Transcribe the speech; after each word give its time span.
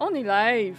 on 0.00 0.14
est 0.14 0.22
live. 0.22 0.78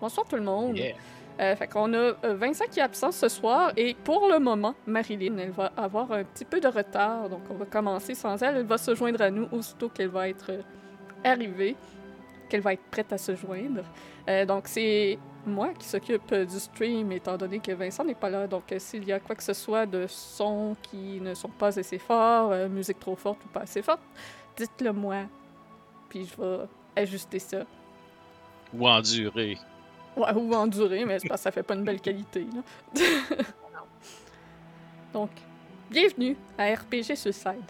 Bonsoir 0.00 0.26
tout 0.26 0.36
le 0.36 0.42
monde. 0.42 0.76
Yeah. 0.76 0.94
Euh, 1.40 1.56
fait 1.56 1.66
qu'on 1.66 1.92
a 1.94 1.96
euh, 1.96 2.34
Vincent 2.34 2.66
qui 2.70 2.78
est 2.78 2.82
absent 2.82 3.10
ce 3.10 3.28
soir 3.28 3.72
et 3.76 3.94
pour 3.94 4.28
le 4.28 4.38
moment, 4.38 4.74
Marilyn, 4.86 5.38
elle 5.38 5.50
va 5.50 5.72
avoir 5.76 6.12
un 6.12 6.24
petit 6.24 6.44
peu 6.44 6.60
de 6.60 6.68
retard, 6.68 7.28
donc 7.28 7.40
on 7.50 7.54
va 7.54 7.64
commencer 7.64 8.14
sans 8.14 8.40
elle. 8.42 8.58
Elle 8.58 8.66
va 8.66 8.78
se 8.78 8.94
joindre 8.94 9.22
à 9.22 9.30
nous 9.30 9.48
aussitôt 9.50 9.88
qu'elle 9.88 10.08
va 10.08 10.28
être 10.28 10.50
euh, 10.50 10.62
arrivée, 11.24 11.74
qu'elle 12.48 12.60
va 12.60 12.74
être 12.74 12.84
prête 12.90 13.12
à 13.12 13.18
se 13.18 13.34
joindre. 13.34 13.82
Euh, 14.28 14.44
donc 14.44 14.68
c'est 14.68 15.18
moi 15.44 15.70
qui 15.76 15.86
s'occupe 15.86 16.32
du 16.32 16.60
stream 16.60 17.10
étant 17.12 17.36
donné 17.36 17.58
que 17.58 17.72
Vincent 17.72 18.04
n'est 18.04 18.14
pas 18.14 18.30
là. 18.30 18.46
Donc 18.46 18.64
s'il 18.78 19.04
y 19.04 19.12
a 19.12 19.18
quoi 19.18 19.34
que 19.34 19.42
ce 19.42 19.54
soit 19.54 19.86
de 19.86 20.06
sons 20.06 20.76
qui 20.82 21.20
ne 21.20 21.34
sont 21.34 21.48
pas 21.48 21.78
assez 21.78 21.98
forts, 21.98 22.52
euh, 22.52 22.68
musique 22.68 23.00
trop 23.00 23.16
forte 23.16 23.44
ou 23.44 23.48
pas 23.48 23.60
assez 23.60 23.82
forte, 23.82 24.02
dites-le 24.56 24.92
moi. 24.92 25.22
Puis 26.08 26.26
je 26.26 26.40
vais 26.40 26.64
ajuster 26.94 27.38
ça. 27.38 27.64
Ou 28.74 28.88
endurer. 28.88 29.58
Ouais, 30.16 30.32
ou 30.34 30.54
endurer, 30.54 31.04
mais 31.04 31.18
c'est 31.18 31.28
parce 31.28 31.40
que 31.40 31.44
ça 31.44 31.50
fait 31.50 31.62
pas 31.62 31.74
une 31.74 31.84
belle 31.84 32.00
qualité. 32.00 32.46
Donc, 35.12 35.30
bienvenue 35.90 36.36
à 36.56 36.72
RPG 36.74 37.16
Suicide. 37.16 37.64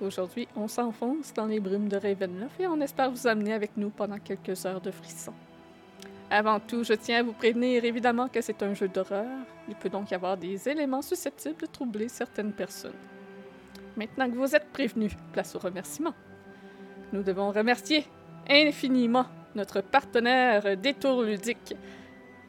Aujourd'hui, 0.00 0.48
on 0.56 0.68
s'enfonce 0.68 1.32
dans 1.32 1.46
les 1.46 1.60
brumes 1.60 1.88
de 1.88 1.96
Ravenloft 1.96 2.60
et 2.60 2.66
on 2.66 2.80
espère 2.80 3.10
vous 3.10 3.26
amener 3.26 3.52
avec 3.52 3.76
nous 3.76 3.90
pendant 3.90 4.18
quelques 4.18 4.66
heures 4.66 4.80
de 4.80 4.90
frissons. 4.90 5.34
Avant 6.28 6.60
tout, 6.60 6.82
je 6.82 6.94
tiens 6.94 7.20
à 7.20 7.22
vous 7.22 7.34
prévenir 7.34 7.84
évidemment 7.84 8.28
que 8.28 8.40
c'est 8.40 8.62
un 8.62 8.74
jeu 8.74 8.88
d'horreur. 8.88 9.28
Il 9.68 9.74
peut 9.74 9.90
donc 9.90 10.10
y 10.10 10.14
avoir 10.14 10.36
des 10.36 10.68
éléments 10.68 11.02
susceptibles 11.02 11.60
de 11.60 11.66
troubler 11.66 12.08
certaines 12.08 12.52
personnes. 12.52 12.92
Maintenant 13.96 14.28
que 14.30 14.36
vous 14.36 14.56
êtes 14.56 14.72
prévenus, 14.72 15.12
place 15.32 15.54
aux 15.54 15.58
remerciements. 15.58 16.14
Nous 17.12 17.22
devons 17.22 17.52
remercier 17.52 18.06
infiniment 18.48 19.26
notre 19.54 19.80
partenaire 19.80 20.76
Détour 20.76 21.22
Ludique, 21.22 21.74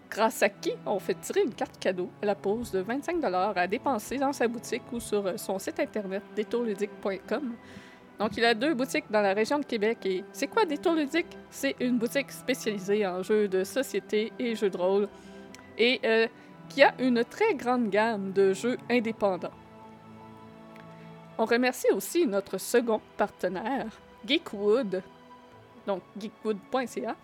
grâce 0.09 0.43
à 0.43 0.49
qui 0.49 0.73
on 0.85 0.99
fait 0.99 1.15
tirer 1.15 1.41
une 1.41 1.53
carte 1.53 1.79
cadeau 1.79 2.09
à 2.21 2.25
la 2.25 2.35
pause 2.35 2.71
de 2.71 2.79
25 2.79 3.23
à 3.23 3.67
dépenser 3.67 4.17
dans 4.17 4.33
sa 4.33 4.47
boutique 4.47 4.83
ou 4.91 4.99
sur 4.99 5.39
son 5.39 5.59
site 5.59 5.79
internet 5.79 6.23
détourludique.com. 6.35 7.53
Donc, 8.19 8.37
il 8.37 8.45
a 8.45 8.53
deux 8.53 8.73
boutiques 8.73 9.05
dans 9.09 9.21
la 9.21 9.33
région 9.33 9.59
de 9.59 9.65
Québec. 9.65 9.97
Et 10.05 10.23
c'est 10.31 10.47
quoi 10.47 10.65
Détour 10.65 10.93
Ludique? 10.93 11.37
C'est 11.49 11.75
une 11.79 11.97
boutique 11.97 12.31
spécialisée 12.31 13.05
en 13.07 13.23
jeux 13.23 13.47
de 13.47 13.63
société 13.63 14.31
et 14.37 14.55
jeux 14.55 14.69
de 14.69 14.77
rôle 14.77 15.09
et 15.77 15.99
euh, 16.05 16.27
qui 16.69 16.83
a 16.83 16.93
une 16.99 17.23
très 17.23 17.55
grande 17.55 17.89
gamme 17.89 18.31
de 18.31 18.53
jeux 18.53 18.77
indépendants. 18.89 19.51
On 21.37 21.45
remercie 21.45 21.91
aussi 21.91 22.27
notre 22.27 22.59
second 22.59 23.01
partenaire, 23.17 23.87
Geekwood, 24.25 25.01
donc 25.85 26.01
geekwood.ca. 26.19 27.15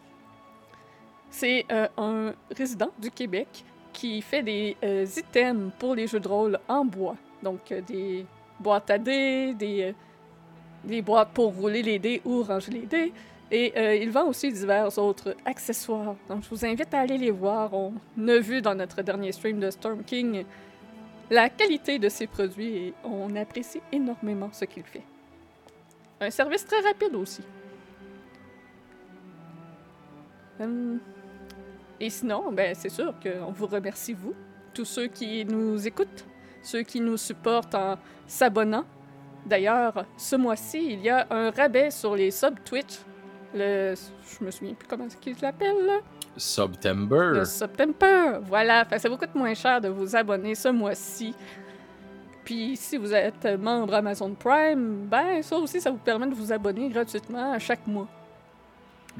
C'est 1.29 1.65
euh, 1.71 1.87
un 1.97 2.33
résident 2.55 2.89
du 2.97 3.11
Québec 3.11 3.63
qui 3.93 4.21
fait 4.21 4.43
des 4.43 4.75
euh, 4.83 5.05
items 5.05 5.71
pour 5.77 5.95
les 5.95 6.07
jeux 6.07 6.19
de 6.19 6.27
rôle 6.27 6.59
en 6.67 6.85
bois. 6.85 7.15
Donc 7.43 7.71
euh, 7.71 7.81
des 7.81 8.25
boîtes 8.59 8.89
à 8.89 8.97
dés, 8.97 9.53
des, 9.53 9.93
des 10.83 11.01
boîtes 11.01 11.29
pour 11.33 11.53
rouler 11.53 11.83
les 11.83 11.99
dés 11.99 12.21
ou 12.25 12.43
ranger 12.43 12.71
les 12.71 12.85
dés. 12.85 13.13
Et 13.51 13.99
il 14.03 14.11
vend 14.11 14.25
aussi 14.25 14.51
divers 14.53 14.95
autres 14.99 15.35
accessoires. 15.43 16.15
Donc 16.27 16.43
je 16.43 16.49
vous 16.49 16.63
invite 16.63 16.93
à 16.93 16.99
aller 16.99 17.17
les 17.17 17.31
voir. 17.31 17.73
On 17.73 17.93
a 18.27 18.37
vu 18.37 18.61
dans 18.61 18.75
notre 18.75 19.01
dernier 19.01 19.31
stream 19.31 19.59
de 19.59 19.71
Storm 19.71 20.03
King 20.03 20.45
la 21.31 21.49
qualité 21.49 21.99
de 21.99 22.09
ses 22.09 22.27
produits 22.27 22.75
et 22.75 22.93
on 23.03 23.35
apprécie 23.35 23.81
énormément 23.91 24.49
ce 24.51 24.65
qu'il 24.65 24.83
fait. 24.83 25.03
Un 26.19 26.29
service 26.29 26.65
très 26.65 26.81
rapide 26.81 27.15
aussi. 27.15 27.41
Hum, 30.59 30.99
Et 31.99 32.09
sinon, 32.09 32.51
ben, 32.51 32.73
c'est 32.75 32.89
sûr 32.89 33.13
qu'on 33.21 33.51
vous 33.51 33.67
remercie, 33.67 34.13
vous, 34.13 34.33
tous 34.73 34.85
ceux 34.85 35.07
qui 35.07 35.43
nous 35.45 35.85
écoutent, 35.87 36.25
ceux 36.61 36.83
qui 36.83 37.01
nous 37.01 37.17
supportent 37.17 37.75
en 37.75 37.97
s'abonnant. 38.27 38.85
D'ailleurs, 39.45 40.05
ce 40.17 40.35
mois-ci, 40.35 40.93
il 40.93 41.01
y 41.01 41.09
a 41.09 41.27
un 41.29 41.49
rabais 41.51 41.91
sur 41.91 42.15
les 42.15 42.31
subs 42.31 42.59
Twitch. 42.63 42.99
Le... 43.53 43.95
Je 43.95 44.45
me 44.45 44.51
souviens 44.51 44.73
plus 44.75 44.87
comment 44.87 45.07
il 45.25 45.35
l'appelle, 45.41 45.85
là. 45.85 45.99
September. 46.37 47.31
Le 47.33 47.45
September. 47.45 48.39
Voilà, 48.43 48.85
fait 48.85 48.99
ça 48.99 49.09
vous 49.09 49.17
coûte 49.17 49.33
moins 49.35 49.53
cher 49.53 49.81
de 49.81 49.89
vous 49.89 50.15
abonner 50.15 50.55
ce 50.55 50.69
mois-ci. 50.69 51.33
Puis 52.45 52.75
si 52.77 52.97
vous 52.97 53.13
êtes 53.13 53.45
membre 53.59 53.95
Amazon 53.95 54.33
Prime, 54.35 55.07
ben 55.07 55.41
ça 55.41 55.57
aussi, 55.57 55.81
ça 55.81 55.91
vous 55.91 55.97
permet 55.97 56.27
de 56.27 56.35
vous 56.35 56.51
abonner 56.51 56.89
gratuitement 56.89 57.53
à 57.53 57.59
chaque 57.59 57.85
mois. 57.87 58.07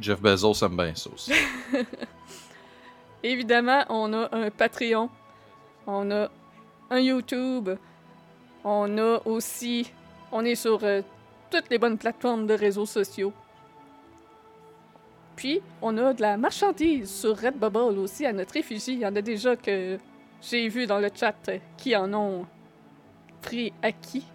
Jeff 0.02 0.22
Bezos 0.22 0.64
aime 0.64 0.78
bien 0.78 0.96
ça 0.96 1.10
aussi. 1.14 1.32
Évidemment, 3.24 3.84
on 3.90 4.14
a 4.14 4.30
un 4.32 4.50
Patreon, 4.50 5.10
on 5.86 6.10
a 6.12 6.30
un 6.90 7.00
YouTube, 7.00 7.70
on 8.64 8.98
a 8.98 9.22
aussi, 9.26 9.92
on 10.32 10.46
est 10.46 10.56
sur 10.56 10.84
euh, 10.84 11.02
toutes 11.52 11.70
les 11.70 11.78
bonnes 11.78 11.98
plateformes 11.98 12.48
de 12.48 12.54
réseaux 12.54 12.86
sociaux. 12.86 13.34
Puis, 15.36 15.62
on 15.82 15.98
a 15.98 16.14
de 16.14 16.22
la 16.22 16.38
marchandise 16.38 17.10
sur 17.10 17.38
Redbubble 17.38 17.98
aussi 17.98 18.26
à 18.26 18.34
notre 18.34 18.58
effigie. 18.58 18.94
Il 18.94 19.00
y 19.00 19.06
en 19.06 19.16
a 19.16 19.22
déjà 19.22 19.56
que 19.56 19.98
j'ai 20.42 20.68
vu 20.68 20.86
dans 20.86 21.00
le 21.00 21.10
chat 21.14 21.36
qui 21.78 21.96
en 21.96 22.14
ont 22.14 22.46
pris 23.42 23.72
acquis. 23.82 24.26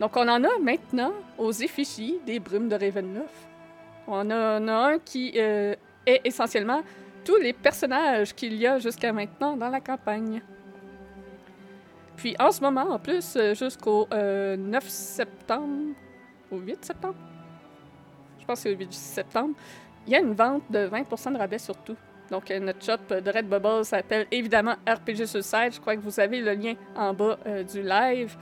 Donc, 0.00 0.16
on 0.16 0.28
en 0.28 0.42
a 0.44 0.58
maintenant 0.60 1.12
aux 1.38 1.52
effigies 1.52 2.18
des 2.26 2.40
brumes 2.40 2.68
de 2.68 2.74
Ravenloft. 2.74 3.47
On 4.08 4.30
en 4.30 4.68
a 4.68 4.92
un 4.92 4.98
qui 4.98 5.32
euh, 5.36 5.74
est 6.06 6.20
essentiellement 6.24 6.82
tous 7.24 7.36
les 7.36 7.52
personnages 7.52 8.34
qu'il 8.34 8.54
y 8.54 8.66
a 8.66 8.78
jusqu'à 8.78 9.12
maintenant 9.12 9.56
dans 9.56 9.68
la 9.68 9.80
campagne. 9.80 10.42
Puis 12.16 12.34
en 12.40 12.50
ce 12.50 12.60
moment, 12.60 12.90
en 12.90 12.98
plus, 12.98 13.36
euh, 13.36 13.54
jusqu'au 13.54 14.08
euh, 14.12 14.56
9 14.56 14.88
septembre, 14.88 15.94
au 16.50 16.58
8 16.58 16.84
septembre, 16.84 17.14
je 18.40 18.44
pense 18.46 18.58
que 18.58 18.62
c'est 18.62 18.70
le 18.70 18.78
8 18.78 18.92
septembre, 18.92 19.54
il 20.06 20.12
y 20.12 20.16
a 20.16 20.20
une 20.20 20.32
vente 20.32 20.62
de 20.70 20.88
20% 20.88 21.34
de 21.34 21.38
rabais 21.38 21.58
sur 21.58 21.76
tout. 21.76 21.96
Donc 22.30 22.50
euh, 22.50 22.58
notre 22.58 22.84
shop 22.84 23.14
de 23.14 23.30
Redbubble 23.30 23.84
s'appelle 23.84 24.26
évidemment 24.30 24.74
RPG 24.86 25.26
Suicide. 25.26 25.72
Je 25.72 25.80
crois 25.80 25.96
que 25.96 26.00
vous 26.00 26.20
avez 26.20 26.40
le 26.40 26.54
lien 26.54 26.74
en 26.96 27.12
bas 27.12 27.38
euh, 27.46 27.62
du 27.62 27.82
live. 27.82 28.36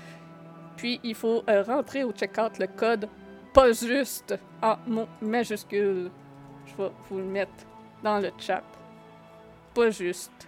Puis 0.77 1.01
il 1.03 1.15
faut 1.15 1.43
euh, 1.49 1.63
rentrer 1.63 2.05
au 2.05 2.13
checkout 2.13 2.59
le 2.59 2.67
code 2.67 3.09
pas 3.57 3.73
juste 3.73 4.39
en 4.63 4.77
mots 4.87 5.09
majuscules. 5.23 6.11
Je 6.67 6.77
vais 6.77 6.91
vous 7.09 7.17
le 7.17 7.25
mettre 7.25 7.65
dans 8.03 8.19
le 8.19 8.31
chat. 8.39 8.63
Pas 9.73 9.89
juste. 9.89 10.47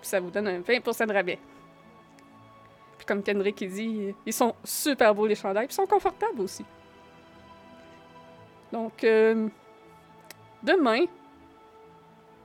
Ça 0.00 0.20
vous 0.20 0.30
donne 0.30 0.48
un 0.48 0.60
20% 0.60 1.06
de 1.06 1.12
rabais. 1.12 1.38
Puis 2.96 3.06
comme 3.06 3.22
Kendrick 3.22 3.62
dit, 3.68 4.14
ils 4.24 4.32
sont 4.32 4.54
super 4.64 5.14
beaux 5.14 5.26
les 5.26 5.34
chandails, 5.34 5.66
puis 5.66 5.74
ils 5.74 5.82
sont 5.82 5.86
confortables 5.86 6.40
aussi. 6.40 6.64
Donc, 8.72 9.04
euh, 9.04 9.48
demain, 10.62 11.04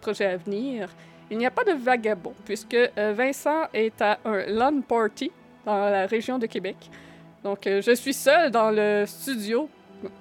projet 0.02 0.26
à 0.26 0.36
venir, 0.36 0.90
il 1.32 1.38
n'y 1.38 1.46
a 1.46 1.52
pas 1.52 1.64
de 1.64 1.72
vagabond, 1.72 2.34
puisque 2.44 2.74
euh, 2.74 3.14
Vincent 3.14 3.70
est 3.74 4.02
à 4.02 4.20
un 4.26 4.46
LAN 4.46 4.82
party 4.82 5.32
dans 5.66 5.90
la 5.90 6.06
région 6.06 6.38
de 6.38 6.48
Québec. 6.48 6.76
Donc, 7.44 7.68
euh, 7.68 7.82
je 7.82 7.94
suis 7.94 8.14
seule 8.14 8.52
dans 8.52 8.72
le 8.72 9.06
studio. 9.06 9.70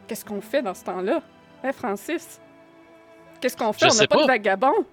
Qu'est-ce 0.07 0.25
qu'on 0.25 0.41
fait 0.41 0.63
dans 0.63 0.75
ce 0.75 0.85
temps-là? 0.85 1.23
Hein, 1.63 1.73
Francis? 1.73 2.41
Qu'est-ce 3.41 3.57
qu'on 3.57 3.73
fait? 3.73 3.89
Je 3.91 3.95
On 3.95 3.99
n'a 3.99 4.07
pas, 4.07 4.23
de 4.23 4.27
vagabond? 4.27 4.85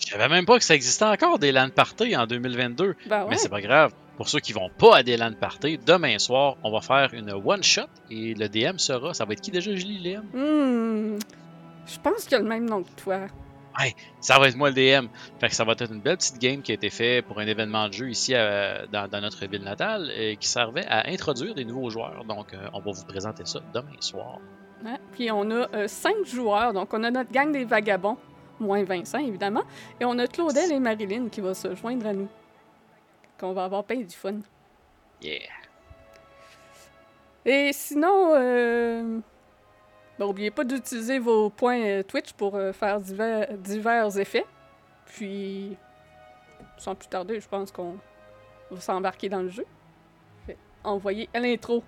Je 0.00 0.06
savais 0.08 0.28
même 0.28 0.46
pas 0.46 0.58
que 0.58 0.64
ça 0.64 0.74
existait 0.74 1.04
encore 1.04 1.38
des 1.38 1.52
LAN 1.52 1.70
parties 1.70 2.16
en 2.16 2.26
2022. 2.26 2.96
Ben 3.06 3.22
ouais. 3.22 3.26
Mais 3.30 3.36
c'est 3.36 3.48
pas 3.48 3.60
grave. 3.60 3.92
Pour 4.16 4.28
ceux 4.28 4.40
qui 4.40 4.52
vont 4.52 4.70
pas 4.78 4.96
à 4.96 5.02
des 5.02 5.16
LAN 5.16 5.32
parties, 5.32 5.78
demain 5.78 6.18
soir, 6.18 6.56
on 6.62 6.72
va 6.72 6.80
faire 6.80 7.10
une 7.14 7.30
one-shot 7.30 7.82
et 8.10 8.34
le 8.34 8.48
DM 8.48 8.78
sera. 8.78 9.14
Ça 9.14 9.24
va 9.24 9.32
être 9.32 9.40
qui 9.40 9.50
déjà, 9.50 9.74
Julie 9.74 9.98
Liam? 9.98 10.24
Hmm, 10.32 11.18
je 11.86 11.98
pense 12.00 12.24
qu'il 12.24 12.36
a 12.36 12.40
le 12.40 12.46
même 12.46 12.68
nom 12.68 12.82
que 12.82 12.90
toi. 13.02 13.20
Ça 14.20 14.38
va 14.38 14.48
être 14.48 14.56
moi 14.56 14.70
le 14.70 14.74
DM. 14.74 15.06
Fait 15.40 15.48
que 15.48 15.54
ça 15.54 15.64
va 15.64 15.72
être 15.72 15.90
une 15.90 16.00
belle 16.00 16.16
petite 16.16 16.38
game 16.38 16.62
qui 16.62 16.72
a 16.72 16.74
été 16.74 16.90
faite 16.90 17.26
pour 17.26 17.38
un 17.38 17.46
événement 17.46 17.88
de 17.88 17.92
jeu 17.92 18.10
ici 18.10 18.32
euh, 18.34 18.86
dans, 18.92 19.08
dans 19.08 19.20
notre 19.20 19.46
ville 19.46 19.62
natale 19.62 20.10
et 20.16 20.36
qui 20.36 20.48
servait 20.48 20.86
à 20.86 21.08
introduire 21.08 21.54
des 21.54 21.64
nouveaux 21.64 21.90
joueurs. 21.90 22.24
Donc, 22.24 22.54
euh, 22.54 22.68
on 22.72 22.80
va 22.80 22.92
vous 22.92 23.04
présenter 23.04 23.44
ça 23.44 23.60
demain 23.72 24.00
soir. 24.00 24.38
Ouais. 24.84 24.98
Puis 25.12 25.30
on 25.30 25.50
a 25.50 25.68
euh, 25.74 25.88
cinq 25.88 26.24
joueurs, 26.24 26.72
donc 26.72 26.92
on 26.92 27.02
a 27.04 27.10
notre 27.10 27.30
gang 27.30 27.52
des 27.52 27.64
vagabonds, 27.64 28.16
moins 28.58 28.82
Vincent 28.82 29.18
évidemment, 29.18 29.62
et 30.00 30.04
on 30.04 30.18
a 30.18 30.26
Claudel 30.26 30.72
et 30.72 30.80
Marilyn 30.80 31.28
qui 31.28 31.40
vont 31.40 31.54
se 31.54 31.74
joindre 31.76 32.06
à 32.06 32.12
nous. 32.12 32.28
Qu'on 33.38 33.52
va 33.52 33.64
avoir 33.64 33.84
plein 33.84 34.00
du 34.00 34.14
fun. 34.14 34.40
Yeah. 35.20 35.38
Et 37.44 37.70
sinon, 37.72 38.32
euh... 38.34 39.20
ben, 40.18 40.26
oubliez 40.26 40.50
pas 40.50 40.64
d'utiliser 40.64 41.18
vos 41.18 41.50
points 41.50 41.80
euh, 41.80 42.02
Twitch 42.02 42.32
pour 42.32 42.54
euh, 42.56 42.72
faire 42.72 43.00
divers, 43.00 43.46
divers 43.58 44.18
effets. 44.18 44.44
Puis, 45.06 45.76
sans 46.76 46.94
plus 46.94 47.08
tarder, 47.08 47.40
je 47.40 47.48
pense 47.48 47.72
qu'on 47.72 47.96
va 48.70 48.80
s'embarquer 48.80 49.28
dans 49.28 49.42
le 49.42 49.48
jeu. 49.48 49.66
À 50.84 51.40
l'intro. 51.40 51.82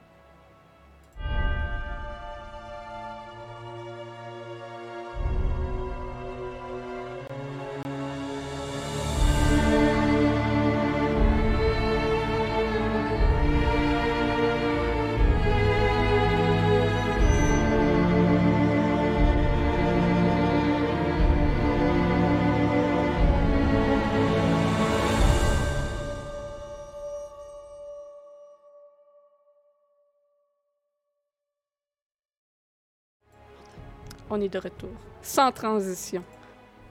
On 34.30 34.40
est 34.40 34.48
de 34.48 34.58
retour. 34.58 34.90
Sans 35.22 35.52
transition. 35.52 36.22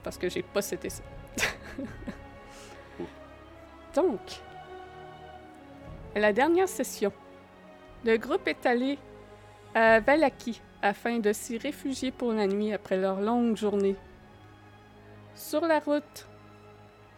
Parce 0.02 0.18
que 0.18 0.28
j'ai 0.28 0.42
pas 0.42 0.62
cité 0.62 0.90
ça. 0.90 1.02
Donc, 3.94 4.20
à 6.14 6.18
la 6.18 6.32
dernière 6.32 6.68
session, 6.68 7.12
le 8.04 8.16
groupe 8.16 8.46
est 8.46 8.66
allé 8.66 8.98
à 9.74 10.00
Valaki 10.00 10.60
afin 10.82 11.18
de 11.18 11.32
s'y 11.32 11.58
réfugier 11.58 12.10
pour 12.10 12.32
la 12.32 12.46
nuit 12.46 12.72
après 12.72 12.96
leur 12.96 13.20
longue 13.20 13.56
journée. 13.56 13.96
Sur 15.34 15.62
la 15.62 15.80
route, 15.80 16.28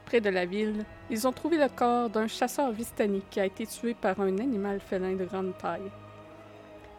près 0.07 0.21
de 0.21 0.31
la 0.31 0.47
ville, 0.47 0.85
ils 1.11 1.27
ont 1.27 1.33
trouvé 1.33 1.59
le 1.59 1.69
corps 1.69 2.09
d'un 2.09 2.29
chasseur 2.29 2.71
vistani 2.71 3.23
qui 3.31 3.41
a 3.41 3.45
été 3.45 3.67
tué 3.67 3.95
par 3.95 4.21
un 4.21 4.39
animal 4.39 4.81
félin 4.81 5.15
de 5.15 5.25
grande 5.25 5.59
taille. 5.59 5.91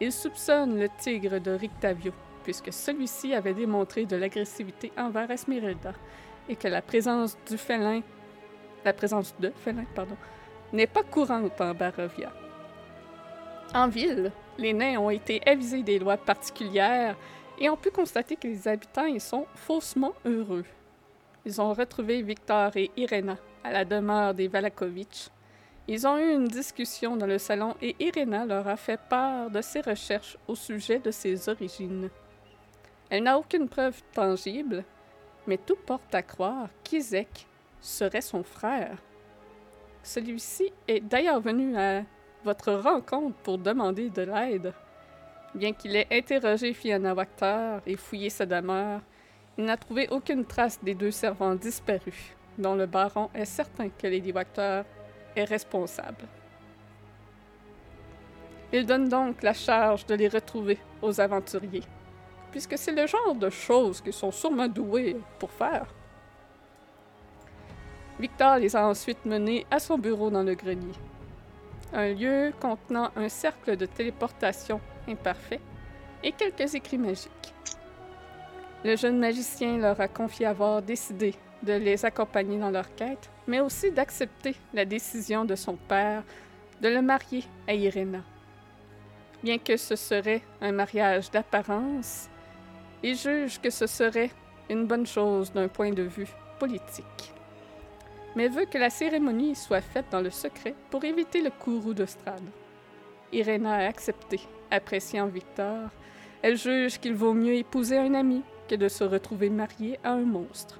Ils 0.00 0.12
soupçonnent 0.12 0.78
le 0.78 0.88
tigre 1.00 1.40
de 1.40 1.50
Rictavio, 1.50 2.12
puisque 2.48 2.72
celui-ci 2.72 3.34
avait 3.34 3.52
démontré 3.52 4.06
de 4.06 4.16
l'agressivité 4.16 4.90
envers 4.96 5.30
Esmeralda 5.30 5.92
et 6.48 6.56
que 6.56 6.66
la 6.66 6.80
présence 6.80 7.36
du 7.46 7.58
félin, 7.58 8.00
la 8.86 8.94
présence 8.94 9.34
de 9.38 9.52
félin, 9.54 9.84
pardon, 9.94 10.16
n'est 10.72 10.86
pas 10.86 11.02
courante 11.02 11.60
en 11.60 11.74
Barovia. 11.74 12.32
En 13.74 13.86
ville, 13.88 14.32
les 14.56 14.72
nains 14.72 14.98
ont 14.98 15.10
été 15.10 15.42
avisés 15.46 15.82
des 15.82 15.98
lois 15.98 16.16
particulières 16.16 17.18
et 17.58 17.68
ont 17.68 17.76
pu 17.76 17.90
constater 17.90 18.36
que 18.36 18.48
les 18.48 18.66
habitants 18.66 19.04
y 19.04 19.20
sont 19.20 19.44
faussement 19.54 20.14
heureux. 20.24 20.64
Ils 21.44 21.60
ont 21.60 21.74
retrouvé 21.74 22.22
Victor 22.22 22.74
et 22.78 22.90
Irena 22.96 23.36
à 23.62 23.72
la 23.72 23.84
demeure 23.84 24.32
des 24.32 24.48
Valakovitch. 24.48 25.28
Ils 25.86 26.06
ont 26.06 26.16
eu 26.16 26.32
une 26.32 26.48
discussion 26.48 27.14
dans 27.14 27.26
le 27.26 27.36
salon 27.36 27.74
et 27.82 27.94
Irena 28.00 28.46
leur 28.46 28.66
a 28.68 28.78
fait 28.78 29.00
part 29.10 29.50
de 29.50 29.60
ses 29.60 29.82
recherches 29.82 30.38
au 30.46 30.54
sujet 30.54 30.98
de 30.98 31.10
ses 31.10 31.50
origines. 31.50 32.08
Elle 33.10 33.22
n'a 33.22 33.38
aucune 33.38 33.68
preuve 33.68 34.02
tangible, 34.12 34.84
mais 35.46 35.56
tout 35.56 35.76
porte 35.86 36.14
à 36.14 36.22
croire 36.22 36.68
qu'Isaac 36.84 37.46
serait 37.80 38.20
son 38.20 38.42
frère. 38.42 38.98
Celui-ci 40.02 40.72
est 40.86 41.00
d'ailleurs 41.00 41.40
venu 41.40 41.76
à 41.76 42.02
votre 42.44 42.72
rencontre 42.72 43.36
pour 43.38 43.58
demander 43.58 44.10
de 44.10 44.22
l'aide. 44.22 44.72
Bien 45.54 45.72
qu'il 45.72 45.96
ait 45.96 46.06
interrogé 46.10 46.74
Fiona 46.74 47.14
Wachter 47.14 47.78
et 47.86 47.96
fouillé 47.96 48.30
sa 48.30 48.46
demeure, 48.46 49.00
il 49.56 49.64
n'a 49.64 49.76
trouvé 49.76 50.08
aucune 50.10 50.44
trace 50.44 50.78
des 50.82 50.94
deux 50.94 51.10
servants 51.10 51.54
disparus, 51.54 52.36
dont 52.58 52.74
le 52.74 52.86
baron 52.86 53.30
est 53.34 53.44
certain 53.44 53.88
que 53.88 54.06
Lady 54.06 54.30
Wachter 54.30 54.82
est 55.34 55.44
responsable. 55.44 56.26
Il 58.72 58.84
donne 58.84 59.08
donc 59.08 59.42
la 59.42 59.54
charge 59.54 60.04
de 60.06 60.14
les 60.14 60.28
retrouver 60.28 60.78
aux 61.00 61.20
aventuriers, 61.20 61.82
puisque 62.50 62.78
c'est 62.78 62.92
le 62.92 63.06
genre 63.06 63.34
de 63.34 63.50
choses 63.50 64.00
qu'ils 64.00 64.12
sont 64.12 64.30
sûrement 64.30 64.68
doués 64.68 65.16
pour 65.38 65.50
faire. 65.50 65.86
Victor 68.18 68.56
les 68.56 68.74
a 68.74 68.86
ensuite 68.86 69.24
menés 69.24 69.64
à 69.70 69.78
son 69.78 69.96
bureau 69.96 70.30
dans 70.30 70.42
le 70.42 70.54
grenier, 70.54 70.94
un 71.92 72.12
lieu 72.12 72.52
contenant 72.60 73.10
un 73.16 73.28
cercle 73.28 73.76
de 73.76 73.86
téléportation 73.86 74.80
imparfait 75.08 75.60
et 76.22 76.32
quelques 76.32 76.74
écrits 76.74 76.98
magiques. 76.98 77.54
Le 78.84 78.96
jeune 78.96 79.18
magicien 79.18 79.78
leur 79.78 80.00
a 80.00 80.08
confié 80.08 80.46
avoir 80.46 80.82
décidé 80.82 81.34
de 81.62 81.72
les 81.72 82.04
accompagner 82.04 82.58
dans 82.58 82.70
leur 82.70 82.94
quête, 82.94 83.30
mais 83.46 83.60
aussi 83.60 83.90
d'accepter 83.90 84.54
la 84.72 84.84
décision 84.84 85.44
de 85.44 85.54
son 85.54 85.76
père 85.76 86.22
de 86.80 86.88
le 86.88 87.02
marier 87.02 87.44
à 87.66 87.74
Irena. 87.74 88.22
Bien 89.42 89.58
que 89.58 89.76
ce 89.76 89.96
serait 89.96 90.42
un 90.60 90.72
mariage 90.72 91.30
d'apparence, 91.30 92.28
il 93.02 93.16
juge 93.16 93.60
que 93.60 93.70
ce 93.70 93.86
serait 93.86 94.30
une 94.68 94.86
bonne 94.86 95.06
chose 95.06 95.52
d'un 95.52 95.68
point 95.68 95.90
de 95.90 96.02
vue 96.02 96.28
politique 96.58 97.32
mais 98.38 98.46
veut 98.46 98.66
que 98.66 98.78
la 98.78 98.88
cérémonie 98.88 99.56
soit 99.56 99.80
faite 99.80 100.06
dans 100.12 100.20
le 100.20 100.30
secret 100.30 100.76
pour 100.90 101.02
éviter 101.04 101.42
le 101.42 101.50
courroux 101.50 101.92
de 101.92 102.06
Strad. 102.06 102.40
Irena 103.32 103.74
a 103.74 103.88
accepté, 103.88 104.40
appréciant 104.70 105.26
Victor. 105.26 105.88
Elle 106.40 106.56
juge 106.56 107.00
qu'il 107.00 107.14
vaut 107.14 107.34
mieux 107.34 107.54
épouser 107.54 107.98
un 107.98 108.14
ami 108.14 108.42
que 108.68 108.76
de 108.76 108.86
se 108.86 109.02
retrouver 109.02 109.50
mariée 109.50 109.98
à 110.04 110.12
un 110.12 110.24
monstre. 110.24 110.78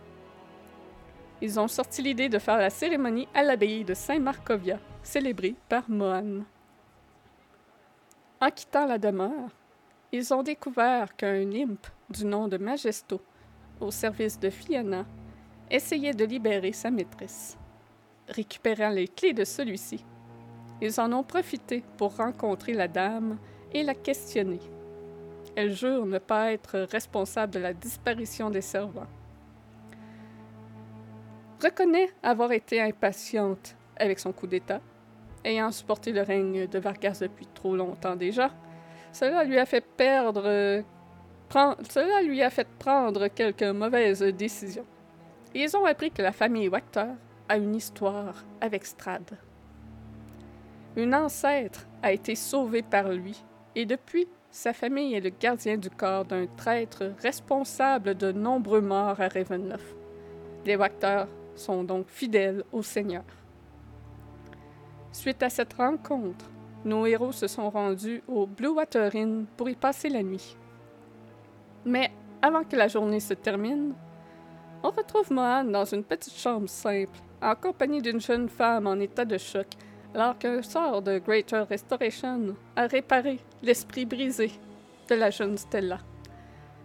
Ils 1.40 1.58
ont 1.58 1.66
sorti 1.66 2.00
l'idée 2.00 2.28
de 2.28 2.38
faire 2.38 2.58
la 2.58 2.70
cérémonie 2.70 3.26
à 3.34 3.42
l'abbaye 3.42 3.84
de 3.84 3.94
Saint-Marcovia, 3.94 4.78
célébrée 5.02 5.56
par 5.68 5.88
Mohan. 5.88 6.44
En 8.40 8.50
quittant 8.50 8.86
la 8.86 8.98
demeure, 8.98 9.50
ils 10.12 10.32
ont 10.32 10.42
découvert 10.42 11.14
qu'un 11.16 11.52
imp 11.52 11.86
du 12.08 12.24
nom 12.24 12.48
de 12.48 12.56
Majesto, 12.56 13.20
au 13.80 13.90
service 13.90 14.38
de 14.38 14.50
Fiona, 14.50 15.04
essayait 15.70 16.14
de 16.14 16.24
libérer 16.24 16.72
sa 16.72 16.90
maîtresse. 16.90 17.58
Récupérant 18.28 18.90
les 18.90 19.08
clés 19.08 19.34
de 19.34 19.44
celui-ci, 19.44 20.04
ils 20.80 21.00
en 21.00 21.12
ont 21.12 21.24
profité 21.24 21.84
pour 21.96 22.16
rencontrer 22.16 22.72
la 22.72 22.88
dame 22.88 23.38
et 23.72 23.82
la 23.82 23.94
questionner. 23.94 24.60
Elle 25.56 25.72
jure 25.72 26.06
ne 26.06 26.18
pas 26.18 26.52
être 26.52 26.78
responsable 26.90 27.52
de 27.54 27.58
la 27.58 27.74
disparition 27.74 28.48
des 28.48 28.60
servants. 28.60 29.08
Reconnaît 31.62 32.10
avoir 32.22 32.52
été 32.52 32.80
impatiente 32.80 33.76
avec 33.96 34.20
son 34.20 34.32
coup 34.32 34.46
d'État, 34.46 34.80
ayant 35.44 35.72
supporté 35.72 36.12
le 36.12 36.22
règne 36.22 36.66
de 36.68 36.78
Vargas 36.78 37.18
depuis 37.20 37.46
trop 37.46 37.74
longtemps 37.74 38.14
déjà. 38.14 38.50
Cela 39.12 39.44
lui 39.44 39.58
a 39.58 39.66
fait 39.66 39.84
perdre. 39.84 40.84
cela 41.50 42.22
lui 42.22 42.42
a 42.42 42.50
fait 42.50 42.68
prendre 42.78 43.28
quelques 43.28 43.62
mauvaises 43.62 44.22
décisions 44.22 44.86
ils 45.54 45.76
ont 45.76 45.84
appris 45.84 46.10
que 46.10 46.22
la 46.22 46.32
famille 46.32 46.68
Wachter 46.68 47.06
a 47.48 47.56
une 47.56 47.74
histoire 47.74 48.44
avec 48.60 48.84
Strad. 48.84 49.38
Une 50.96 51.14
ancêtre 51.14 51.86
a 52.02 52.12
été 52.12 52.34
sauvée 52.34 52.82
par 52.82 53.08
lui, 53.10 53.42
et 53.74 53.86
depuis, 53.86 54.28
sa 54.50 54.72
famille 54.72 55.14
est 55.14 55.20
le 55.20 55.30
gardien 55.30 55.76
du 55.76 55.90
corps 55.90 56.24
d'un 56.24 56.46
traître 56.46 57.04
responsable 57.22 58.14
de 58.14 58.32
nombreux 58.32 58.80
morts 58.80 59.20
à 59.20 59.28
Ravenloft. 59.28 59.96
Les 60.64 60.76
Wachter 60.76 61.24
sont 61.54 61.84
donc 61.84 62.08
fidèles 62.08 62.64
au 62.72 62.82
Seigneur. 62.82 63.24
Suite 65.12 65.42
à 65.42 65.50
cette 65.50 65.74
rencontre, 65.74 66.50
nos 66.84 67.06
héros 67.06 67.32
se 67.32 67.46
sont 67.46 67.70
rendus 67.70 68.22
au 68.28 68.46
Blue 68.46 68.68
Water 68.68 69.14
Inn 69.14 69.46
pour 69.56 69.68
y 69.68 69.74
passer 69.74 70.08
la 70.08 70.22
nuit. 70.22 70.56
Mais 71.84 72.10
avant 72.40 72.64
que 72.64 72.76
la 72.76 72.88
journée 72.88 73.20
se 73.20 73.34
termine, 73.34 73.94
on 74.82 74.90
retrouve 74.90 75.32
Mohan 75.32 75.64
dans 75.64 75.84
une 75.84 76.04
petite 76.04 76.36
chambre 76.36 76.68
simple, 76.68 77.18
en 77.42 77.54
compagnie 77.54 78.02
d'une 78.02 78.20
jeune 78.20 78.48
femme 78.48 78.86
en 78.86 78.94
état 79.00 79.24
de 79.24 79.38
choc, 79.38 79.66
alors 80.14 80.38
qu'un 80.38 80.62
sort 80.62 81.02
de 81.02 81.18
Greater 81.18 81.66
Restoration 81.68 82.54
a 82.76 82.86
réparé 82.86 83.40
l'esprit 83.62 84.06
brisé 84.06 84.52
de 85.08 85.14
la 85.14 85.30
jeune 85.30 85.58
Stella. 85.58 85.98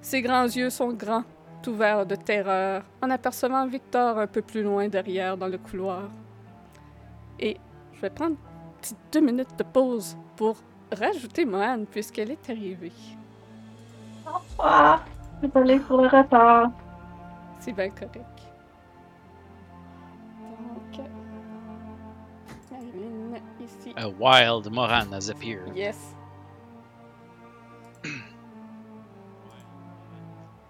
Ses 0.02 0.22
grands 0.22 0.44
yeux 0.44 0.70
sont 0.70 0.94
grands, 0.94 1.24
ouverts 1.68 2.06
de 2.06 2.16
terreur, 2.16 2.84
en 3.02 3.10
apercevant 3.10 3.68
Victor 3.68 4.18
un 4.18 4.28
peu 4.28 4.42
plus 4.42 4.64
loin 4.64 4.88
derrière 4.90 5.38
dans 5.38 5.48
le 5.48 5.58
couloir. 5.58 6.10
Et 7.40 7.58
je 7.94 8.02
vais 8.02 8.10
prendre 8.10 8.36
petite 8.84 8.98
deux 9.13 9.22
minutes 9.22 9.58
de 9.58 9.63
pause 9.63 10.18
pour 10.36 10.58
rajouter 10.92 11.46
Mohan 11.46 11.86
puisqu'elle 11.90 12.32
est 12.32 12.50
arrivée. 12.50 12.92
Bonsoir. 14.25 15.06
Désolée 15.42 15.80
pour 15.80 16.02
le 16.02 16.08
retard. 16.10 16.70
C'est 17.60 17.72
bien 17.72 17.90
correct. 17.90 18.18
Donc, 20.38 21.06
Marilyn, 22.70 23.42
ici. 23.62 23.94
A 23.96 24.10
wild 24.10 24.70
Moran 24.70 25.13
has 25.13 25.30
appeared. 25.30 25.74
Yes. 25.75 26.16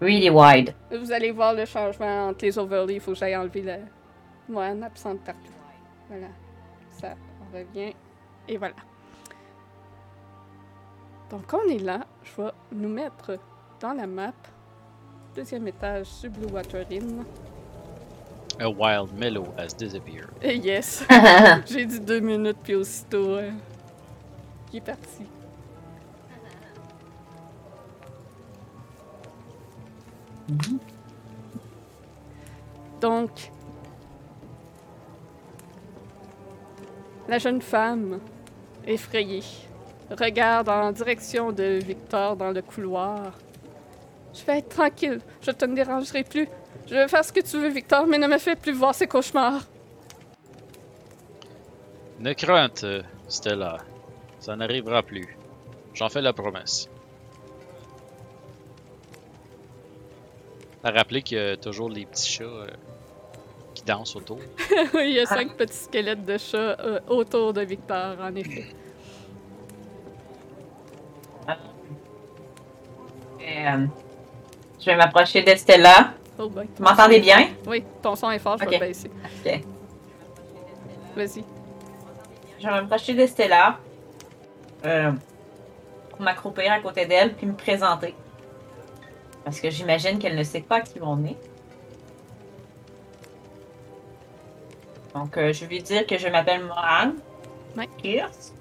Really 0.00 0.30
wide. 0.30 0.74
Vous 0.90 1.10
allez 1.10 1.32
voir 1.32 1.54
le 1.54 1.64
changement 1.64 2.28
entre 2.28 2.44
les 2.44 2.56
overlays. 2.58 2.94
Il 2.94 3.00
faut 3.00 3.12
que 3.12 3.18
j'aille 3.18 3.36
enlever 3.36 3.62
le 3.62 3.78
moine 4.48 4.84
absente 4.84 5.20
partout. 5.24 5.52
Voilà. 6.08 6.28
Revient. 7.54 7.94
Et 8.48 8.56
voilà. 8.56 8.74
Donc, 11.30 11.52
on 11.52 11.68
est 11.68 11.78
là. 11.78 12.00
Je 12.24 12.42
vais 12.42 12.50
nous 12.72 12.88
mettre 12.88 13.38
dans 13.80 13.92
la 13.92 14.06
map. 14.06 14.32
Deuxième 15.36 15.66
étage 15.68 16.06
sur 16.06 16.30
Blue 16.30 16.52
Water 16.52 16.84
Inn. 16.90 17.24
A 18.60 18.68
wild 18.68 19.12
mellow 19.18 19.46
has 19.56 19.74
disappeared. 19.74 20.30
Et 20.42 20.56
yes. 20.56 21.04
J'ai 21.66 21.86
dit 21.86 22.00
deux 22.00 22.20
minutes, 22.20 22.58
puis 22.62 22.74
aussitôt, 22.74 23.36
euh, 23.36 23.50
il 24.72 24.76
est 24.76 24.80
parti. 24.80 25.24
Donc, 33.00 33.50
la 37.28 37.38
jeune 37.38 37.62
femme, 37.62 38.20
effrayée, 38.86 39.42
regarde 40.10 40.68
en 40.68 40.92
direction 40.92 41.52
de 41.52 41.80
Victor 41.82 42.36
dans 42.36 42.50
le 42.50 42.62
couloir 42.62 43.32
Je 44.34 44.44
vais 44.44 44.58
être 44.58 44.68
tranquille. 44.68 45.20
Je 45.40 45.50
te 45.50 45.64
ne 45.64 45.74
dérangerai 45.74 46.24
plus. 46.24 46.48
Je 46.86 46.94
vais 46.94 47.08
faire 47.08 47.24
ce 47.24 47.32
que 47.32 47.40
tu 47.40 47.58
veux, 47.58 47.68
Victor, 47.68 48.06
mais 48.06 48.18
ne 48.18 48.26
me 48.26 48.38
fais 48.38 48.56
plus 48.56 48.72
voir 48.72 48.94
ces 48.94 49.06
cauchemars. 49.06 49.62
Ne 52.20 52.32
crainte, 52.32 52.84
Stella. 53.28 53.78
Ça 54.38 54.56
n'arrivera 54.56 55.02
plus. 55.02 55.36
J'en 55.94 56.08
fais 56.08 56.20
la 56.20 56.32
promesse. 56.32 56.88
T'as 60.82 60.90
rappelé 60.90 61.22
qu'il 61.22 61.38
y 61.38 61.40
a 61.40 61.56
toujours 61.56 61.88
les 61.88 62.04
petits 62.04 62.30
chats 62.30 62.44
euh, 62.44 62.66
qui 63.84 63.92
dansent 63.92 64.16
autour. 64.16 64.38
Il 64.94 65.10
y 65.10 65.20
a 65.20 65.26
cinq 65.26 65.56
petits 65.56 65.76
squelettes 65.76 66.24
de 66.24 66.38
chats 66.38 66.76
euh, 66.80 67.00
autour 67.08 67.52
de 67.52 67.62
Victor, 67.62 68.16
en 68.20 68.34
effet. 68.34 68.66
Et, 73.40 73.68
euh, 73.68 73.86
je 74.80 74.86
vais 74.86 74.96
m'approcher 74.96 75.42
d'Estella. 75.42 76.14
Oh 76.38 76.48
boy. 76.48 76.66
Vous 76.76 76.82
m'entendez 76.82 77.20
bien? 77.20 77.48
Oui, 77.66 77.84
ton 78.02 78.16
son 78.16 78.30
est 78.30 78.38
fort, 78.38 78.56
je 78.58 78.68
vais 78.68 78.78
baisser. 78.78 79.10
Ok. 79.44 79.60
Vas-y. 81.14 81.44
Je 82.58 82.66
vais 82.66 82.72
m'approcher 82.72 83.14
d'Estella. 83.14 83.78
Euh, 84.84 85.12
pour 86.10 86.22
m'accroupir 86.22 86.72
à 86.72 86.80
côté 86.80 87.06
d'elle 87.06 87.34
puis 87.34 87.46
me 87.46 87.54
présenter. 87.54 88.14
Parce 89.44 89.60
que 89.60 89.70
j'imagine 89.70 90.18
qu'elle 90.18 90.36
ne 90.36 90.42
sait 90.42 90.60
pas 90.60 90.80
qui 90.80 90.98
on 91.02 91.24
est. 91.24 91.36
Donc, 95.14 95.36
euh, 95.36 95.52
je 95.52 95.64
vais 95.64 95.78
dire 95.78 96.06
que 96.06 96.18
je 96.18 96.28
m'appelle. 96.28 96.62
Ouais. 97.76 97.88
Pierce. 97.98 98.52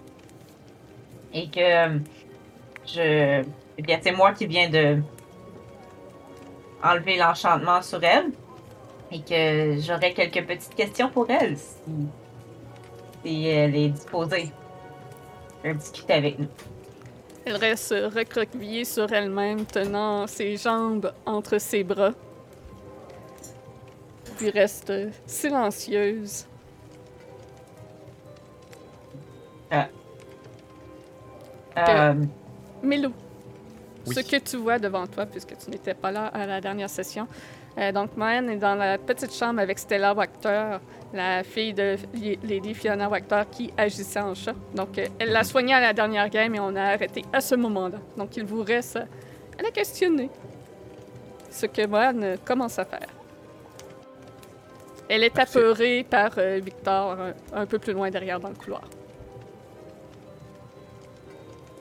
Et 1.33 1.49
que 1.49 1.59
euh, 1.59 1.99
je. 2.85 3.43
Eh 3.77 3.81
bien, 3.81 3.99
c'est 4.01 4.11
moi 4.11 4.33
qui 4.33 4.45
viens 4.45 4.69
de 4.69 4.99
enlever 6.83 7.17
l'enchantement 7.17 7.81
sur 7.81 8.03
elle. 8.03 8.31
Et 9.11 9.21
que 9.21 9.79
j'aurais 9.79 10.13
quelques 10.13 10.45
petites 10.45 10.75
questions 10.75 11.09
pour 11.09 11.29
elle 11.29 11.57
si, 11.57 12.07
si 13.23 13.47
elle 13.47 13.75
est 13.75 13.89
disposée 13.89 14.51
à 15.63 15.73
discuter 15.73 16.13
avec 16.13 16.39
nous. 16.39 16.47
Elle 17.45 17.57
reste 17.57 17.93
recroquevillée 18.15 18.85
sur 18.85 19.11
elle-même, 19.11 19.65
tenant 19.65 20.27
ses 20.27 20.57
jambes 20.57 21.13
entre 21.25 21.59
ses 21.59 21.83
bras. 21.83 22.13
Puis 24.37 24.49
reste 24.49 24.91
silencieuse. 25.25 26.45
Euh, 31.77 32.13
Mélou, 32.83 33.11
Oui. 34.05 34.13
ce 34.15 34.19
que 34.19 34.37
tu 34.37 34.57
vois 34.57 34.77
devant 34.77 35.07
toi, 35.07 35.25
puisque 35.25 35.57
tu 35.57 35.71
n'étais 35.71 35.95
pas 35.95 36.11
là 36.11 36.27
à 36.27 36.45
la 36.45 36.61
dernière 36.61 36.89
session, 36.89 37.27
euh, 37.79 37.91
donc 37.91 38.15
Moen 38.15 38.47
est 38.49 38.57
dans 38.57 38.75
la 38.75 38.99
petite 38.99 39.33
chambre 39.33 39.59
avec 39.59 39.79
Stella 39.79 40.13
Wachter, 40.13 40.77
la 41.13 41.43
fille 41.43 41.73
de 41.73 41.95
Lady 42.43 42.73
Fiona 42.73 43.09
Wachter 43.09 43.43
qui 43.51 43.73
agissait 43.77 44.19
en 44.19 44.35
chat. 44.35 44.53
Donc 44.75 44.97
euh, 44.97 45.07
elle 45.19 45.31
l'a 45.31 45.43
soignée 45.43 45.73
à 45.73 45.79
la 45.79 45.93
dernière 45.93 46.29
game 46.29 46.53
et 46.53 46.59
on 46.59 46.75
a 46.75 46.83
arrêté 46.83 47.23
à 47.33 47.41
ce 47.41 47.55
moment-là. 47.55 47.97
Donc 48.17 48.37
il 48.37 48.45
vous 48.45 48.63
reste 48.63 48.97
euh, 48.97 49.05
à 49.59 49.63
la 49.63 49.71
questionner. 49.71 50.29
Ce 51.49 51.65
que 51.67 51.81
euh, 51.81 52.37
commence 52.45 52.77
à 52.79 52.85
faire. 52.85 53.07
Elle 55.15 55.23
est 55.23 55.29
Parfait. 55.29 55.59
apeurée 55.59 56.03
par 56.09 56.31
euh, 56.37 56.59
Victor 56.63 57.11
un, 57.19 57.33
un 57.53 57.65
peu 57.67 57.77
plus 57.77 57.93
loin 57.93 58.09
derrière 58.09 58.39
dans 58.39 58.49
le 58.49 58.55
couloir. 58.55 58.81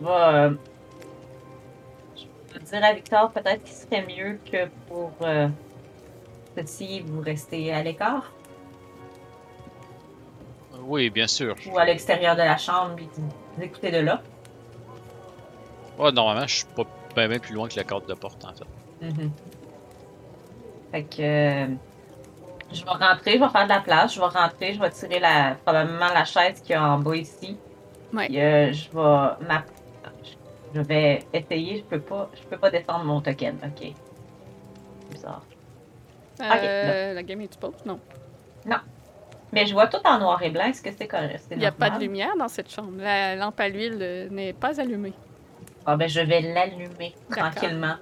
va, 0.01 0.35
euh, 0.47 0.51
je 2.17 2.59
vais 2.59 2.65
dire 2.65 2.85
à 2.85 2.93
Victor 2.93 3.31
peut-être 3.33 3.63
qu'il 3.65 3.75
serait 3.75 4.05
mieux 4.07 4.39
que 4.51 4.67
pour 4.89 5.13
euh, 5.23 5.49
ceci, 6.57 7.01
vous 7.01 7.21
restez 7.23 7.73
à 7.73 7.83
l'écart 7.83 8.33
Euh, 10.75 10.79
Oui, 10.85 11.09
bien 11.09 11.27
sûr. 11.27 11.55
ou 11.71 11.79
à 11.79 11.85
l'extérieur 11.87 12.35
de 12.37 12.43
la 12.43 12.59
chambre 12.59 12.97
et 12.99 13.09
vous 13.17 13.63
écoutez 13.63 13.91
de 13.91 13.99
là. 13.99 14.21
Ouais, 15.99 16.13
normalement, 16.13 16.47
je 16.47 16.57
suis 16.57 16.67
pas 17.15 17.29
bien 17.29 17.39
plus 17.39 17.55
loin 17.55 17.69
que 17.69 17.77
la 17.77 17.85
carte 17.85 18.09
de 18.09 18.15
porte, 18.15 18.45
en 18.45 18.53
fait. 18.53 19.07
Mhm. 19.07 19.31
Fait 20.91 21.05
que 21.05 21.23
euh, 21.23 21.67
je 22.73 22.85
vais 22.85 22.91
rentrer, 22.91 23.33
je 23.35 23.39
vais 23.45 23.49
faire 23.49 23.65
de 23.65 23.69
la 23.69 23.81
place, 23.81 24.15
je 24.15 24.21
vais 24.21 24.27
rentrer, 24.27 24.75
je 24.75 24.81
vais 24.81 24.91
tirer 24.91 25.19
la, 25.21 25.57
probablement 25.65 26.09
la 26.13 26.25
chaise 26.25 26.61
qu'il 26.61 26.73
y 26.73 26.75
a 26.75 26.83
en 26.85 26.99
bas 26.99 27.17
ici. 27.17 27.57
Ouais. 28.13 28.27
Puis, 28.27 28.41
euh, 28.41 28.73
je 28.73 28.89
vais 28.91 29.47
m'a- 29.49 29.65
je 30.75 30.81
vais 30.81 31.25
essayer, 31.33 31.79
je 31.79 31.83
peux 31.85 32.01
pas 32.01 32.31
je 32.35 32.43
peux 32.45 32.57
pas 32.59 32.71
descendre 32.71 33.05
mon 33.05 33.21
token, 33.21 33.59
ok. 33.65 33.93
Bizarre. 35.11 35.43
Euh, 36.41 37.15
la 37.15 37.23
game 37.23 37.41
est-tu 37.43 37.59
pause? 37.59 37.75
Non. 37.85 38.01
Mais 39.55 39.67
je 39.67 39.75
vois 39.75 39.87
tout 39.87 39.99
en 40.05 40.19
noir 40.19 40.43
et 40.43 40.49
blanc, 40.49 40.65
est-ce 40.65 40.81
que 40.81 40.89
c'est 40.99 41.07
correct? 41.07 41.45
Il 41.51 41.59
n'y 41.59 41.67
a 41.67 41.73
pas 41.73 41.91
de 41.91 41.99
lumière 42.01 42.35
dans 42.39 42.49
cette 42.49 42.71
chambre. 42.73 42.93
La 42.97 43.37
lampe 43.37 43.61
à 43.61 43.69
l'huile 43.69 43.99
euh, 44.01 44.29
n'est 44.31 44.55
pas 44.55 44.81
allumée. 44.81 45.13
Ah 45.85 45.95
ben 45.97 46.09
je 46.09 46.21
vais 46.21 46.41
l'allumer 46.41 47.15
tranquillement. 47.31 47.97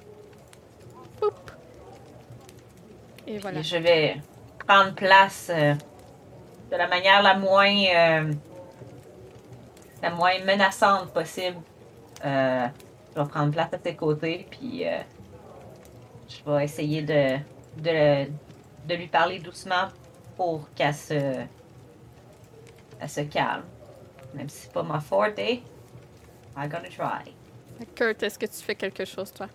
Poup! 1.21 1.35
Et 3.27 3.39
voilà. 3.39 3.59
Et 3.59 3.62
je 3.65 3.77
vais 3.79 4.17
prendre 4.67 4.95
place 4.95 5.50
euh, 5.52 5.75
de 6.71 6.76
la 6.76 6.87
manière 6.88 7.23
la 7.23 7.35
moins 7.37 7.75
euh, 7.95 8.33
la 10.02 10.11
moins 10.11 10.38
menaçante 10.45 11.12
possible. 11.12 11.59
Euh, 12.25 12.67
je 13.17 13.21
vais 13.21 13.29
prendre 13.29 13.52
place 13.52 13.69
à 13.73 13.79
ses 13.85 13.97
côtés, 13.97 14.47
puis 14.50 14.87
euh, 14.87 14.99
je 16.29 16.50
vais 16.50 16.64
essayer 16.64 17.02
de, 17.02 17.37
de, 17.83 17.90
le- 17.90 18.26
de 18.87 18.95
lui 18.95 19.09
parler 19.09 19.38
doucement 19.40 19.88
pour 20.37 20.69
qu'elle 20.75 20.95
se, 20.95 21.14
elle 23.00 23.09
se 23.09 23.21
calme. 23.23 23.64
Même 24.35 24.49
si 24.49 24.62
c'est 24.62 24.73
pas 24.73 24.83
ma 24.85 25.00
forte, 25.00 25.38
I'm 25.38 26.69
gonna 26.69 26.88
try. 26.88 27.33
Kurt, 27.95 28.23
est-ce 28.23 28.38
que 28.38 28.47
tu 28.47 28.62
fais 28.62 28.75
quelque 28.75 29.05
chose, 29.05 29.33
toi? 29.33 29.49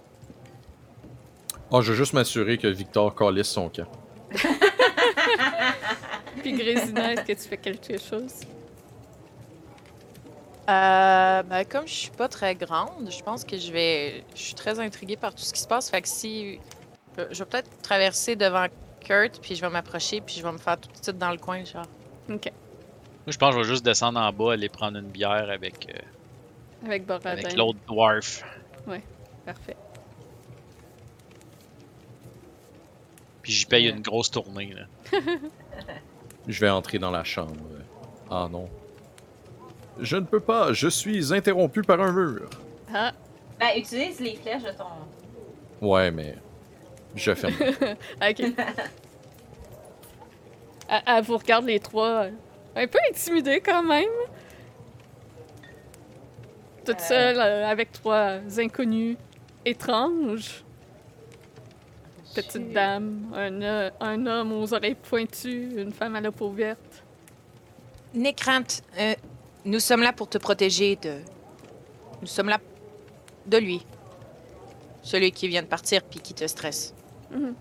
Ah, 1.71 1.81
je 1.81 1.91
veux 1.91 1.97
juste 1.97 2.13
m'assurer 2.13 2.57
que 2.57 2.67
Victor 2.67 3.15
calisse 3.15 3.47
son 3.47 3.69
camp. 3.69 3.88
Puis 6.41 6.53
Grésina, 6.53 7.13
est-ce 7.13 7.21
que 7.21 7.33
tu 7.33 7.47
fais 7.49 7.57
quelque 7.57 7.97
chose? 7.97 8.41
Euh, 10.67 11.43
ben, 11.43 11.63
comme 11.65 11.87
je 11.87 11.93
suis 11.93 12.09
pas 12.11 12.27
très 12.27 12.55
grande, 12.55 13.09
je 13.09 13.21
pense 13.21 13.43
que 13.43 13.57
je 13.57 13.71
vais. 13.71 14.23
Je 14.33 14.41
suis 14.41 14.55
très 14.55 14.79
intriguée 14.79 15.15
par 15.15 15.33
tout 15.35 15.43
ce 15.43 15.53
qui 15.53 15.59
se 15.59 15.67
passe. 15.67 15.89
Fait 15.89 16.01
que 16.01 16.07
si. 16.07 16.59
Je 17.17 17.39
vais 17.39 17.45
peut-être 17.45 17.69
traverser 17.81 18.35
devant 18.35 18.65
Kurt, 19.01 19.39
puis 19.41 19.55
je 19.55 19.61
vais 19.61 19.69
m'approcher, 19.69 20.21
puis 20.21 20.35
je 20.35 20.43
vais 20.43 20.51
me 20.51 20.57
faire 20.57 20.79
tout 20.79 20.89
de 20.91 21.03
suite 21.03 21.17
dans 21.17 21.31
le 21.31 21.37
coin, 21.37 21.63
genre. 21.63 21.85
Ok. 22.29 22.51
Moi, 22.51 23.31
je 23.31 23.37
pense 23.37 23.51
que 23.55 23.61
je 23.61 23.67
vais 23.67 23.71
juste 23.71 23.85
descendre 23.85 24.19
en 24.19 24.31
bas, 24.33 24.53
aller 24.53 24.69
prendre 24.69 24.97
une 24.97 25.09
bière 25.09 25.49
avec, 25.49 25.87
euh, 25.89 26.85
Avec 26.85 27.05
Boradin. 27.05 27.29
avec 27.31 27.55
l'autre 27.55 27.79
dwarf. 27.87 28.43
Parfait. 29.45 29.77
Puis 33.43 33.51
j'y 33.53 33.65
paye 33.67 33.87
une 33.89 34.01
grosse 34.01 34.31
tournée, 34.31 34.73
là. 34.73 34.85
Je 36.47 36.59
vais 36.59 36.69
entrer 36.69 37.00
dans 37.00 37.12
la 37.12 37.24
chambre. 37.24 37.53
Ah 38.29 38.47
non. 38.51 38.69
Je 40.00 40.17
ne 40.17 40.25
peux 40.25 40.39
pas, 40.39 40.74
je 40.74 40.88
suis 40.88 41.33
interrompu 41.33 41.81
par 41.81 42.00
un 42.01 42.12
mur. 42.12 42.50
Ah, 42.93 43.12
Ben, 43.59 43.69
utilise 43.77 44.19
les 44.19 44.35
flèches 44.35 44.63
de 44.63 44.71
ton. 44.71 44.85
Ouais, 45.88 46.12
mais. 46.12 46.35
Je 47.15 47.33
ferme. 47.33 47.53
ok. 47.59 48.39
Elle, 50.89 51.01
elle 51.07 51.24
vous 51.24 51.38
regarde 51.38 51.65
les 51.65 51.79
trois, 51.79 52.25
euh, 52.25 52.31
un 52.75 52.88
peu 52.88 53.00
intimidée 53.09 53.62
quand 53.62 53.83
même. 53.83 54.03
Toute 56.85 57.00
Euh. 57.00 57.07
seule, 57.07 57.39
euh, 57.39 57.65
avec 57.67 57.91
trois 57.93 58.38
inconnus 58.59 59.17
étranges. 59.65 60.64
Petite 62.35 62.73
dame, 62.73 63.31
un, 63.33 63.61
euh, 63.61 63.89
un 64.01 64.27
homme 64.27 64.51
aux 64.51 64.73
oreilles 64.73 64.95
pointues, 64.95 65.69
une 65.81 65.91
femme 65.93 66.15
à 66.17 66.21
la 66.21 66.31
peau 66.31 66.49
verte. 66.51 67.03
N'aie 68.13 68.33
crainte. 68.33 68.81
euh, 68.99 69.13
nous 69.63 69.79
sommes 69.79 70.01
là 70.03 70.13
pour 70.13 70.27
te 70.29 70.37
protéger 70.37 70.95
de. 70.97 71.19
Nous 72.21 72.27
sommes 72.27 72.49
là 72.49 72.59
de 73.47 73.57
lui. 73.57 73.85
Celui 75.01 75.31
qui 75.31 75.47
vient 75.47 75.61
de 75.63 75.67
partir 75.67 76.03
puis 76.03 76.19
qui 76.19 76.33
te 76.33 76.45
stresse. 76.45 76.93
Mhm. 77.31 77.55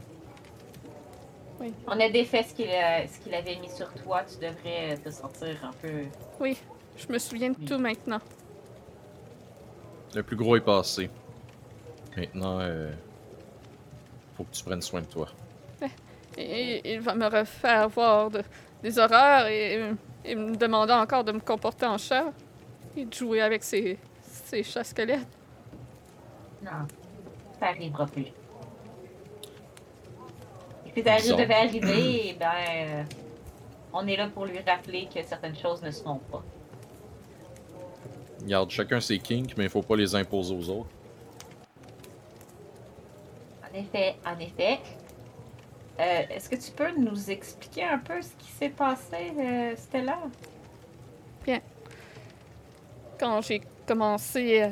On 1.87 1.99
a 1.99 2.09
défait 2.11 2.43
ce 2.43 2.53
qu'il 2.55 2.69
a- 2.69 3.07
ce 3.07 3.19
qu'il 3.21 3.33
avait 3.35 3.57
mis 3.57 3.71
sur 3.71 3.91
toi. 3.95 4.23
Tu 4.25 4.37
devrais 4.45 4.97
te 5.03 5.09
sentir 5.11 5.57
un 5.65 5.73
peu. 5.81 6.05
Oui, 6.41 6.59
je 6.99 7.11
me 7.13 7.19
souviens 7.19 7.51
de 7.51 7.65
tout 7.67 7.79
maintenant. 7.79 8.21
Le 10.15 10.23
plus 10.23 10.37
gros 10.37 10.57
est 10.57 10.61
passé. 10.61 11.09
Maintenant, 12.17 12.59
euh, 12.61 12.93
faut 14.37 14.45
que 14.45 14.53
tu 14.55 14.65
prennes 14.65 14.83
soin 14.83 15.01
de 15.01 15.07
toi. 15.07 15.29
Et 16.39 16.95
il 16.95 17.01
va 17.01 17.15
me 17.15 17.27
refaire 17.27 17.89
voir 17.89 18.31
de- 18.31 18.43
des 18.83 18.99
horreurs 18.99 19.47
et, 19.47 19.93
et 20.25 20.35
me 20.35 20.55
demander 20.57 20.93
encore 20.93 21.25
de 21.25 21.33
me 21.33 21.41
comporter 21.41 21.87
en 21.87 21.97
chat 21.97 22.33
et 22.97 23.05
de 23.05 23.13
jouer 23.15 23.41
avec 23.41 23.63
ses, 23.65 23.99
ses 24.23 24.63
chats 24.63 24.85
squelettes. 24.85 25.27
Non, 26.63 26.87
ça 27.61 27.67
arrivera 27.69 28.05
plus. 28.07 28.27
Si 30.95 31.03
ça 31.03 31.17
Bizarre. 31.17 31.37
devait 31.39 31.55
arriver, 31.55 32.37
ben, 32.39 32.51
euh, 32.69 33.03
on 33.93 34.07
est 34.07 34.17
là 34.17 34.29
pour 34.29 34.45
lui 34.47 34.59
rappeler 34.61 35.09
que 35.13 35.23
certaines 35.25 35.57
choses 35.57 35.83
ne 35.83 35.91
se 35.91 36.03
font 36.03 36.21
pas. 36.31 36.43
Regarde, 38.43 38.71
chacun 38.71 39.01
ses 39.01 39.19
kinks, 39.19 39.57
mais 39.57 39.65
il 39.65 39.71
faut 39.71 39.83
pas 39.83 39.97
les 39.97 40.15
imposer 40.15 40.55
aux 40.55 40.69
autres. 40.71 40.91
En 43.75 43.79
effet, 43.79 44.15
en 44.25 44.39
effet. 44.39 44.79
Euh, 45.99 46.23
Est-ce 46.31 46.49
que 46.49 46.55
tu 46.55 46.71
peux 46.71 46.93
nous 46.97 47.29
expliquer 47.31 47.83
un 47.83 47.99
peu 47.99 48.23
ce 48.23 48.31
qui 48.39 48.51
s'est 48.53 48.69
passé, 48.69 49.33
euh, 49.37 49.75
Stella? 49.77 50.19
Quand 53.19 53.41
j'ai 53.43 53.63
commencé 53.87 54.63
à, 54.63 54.71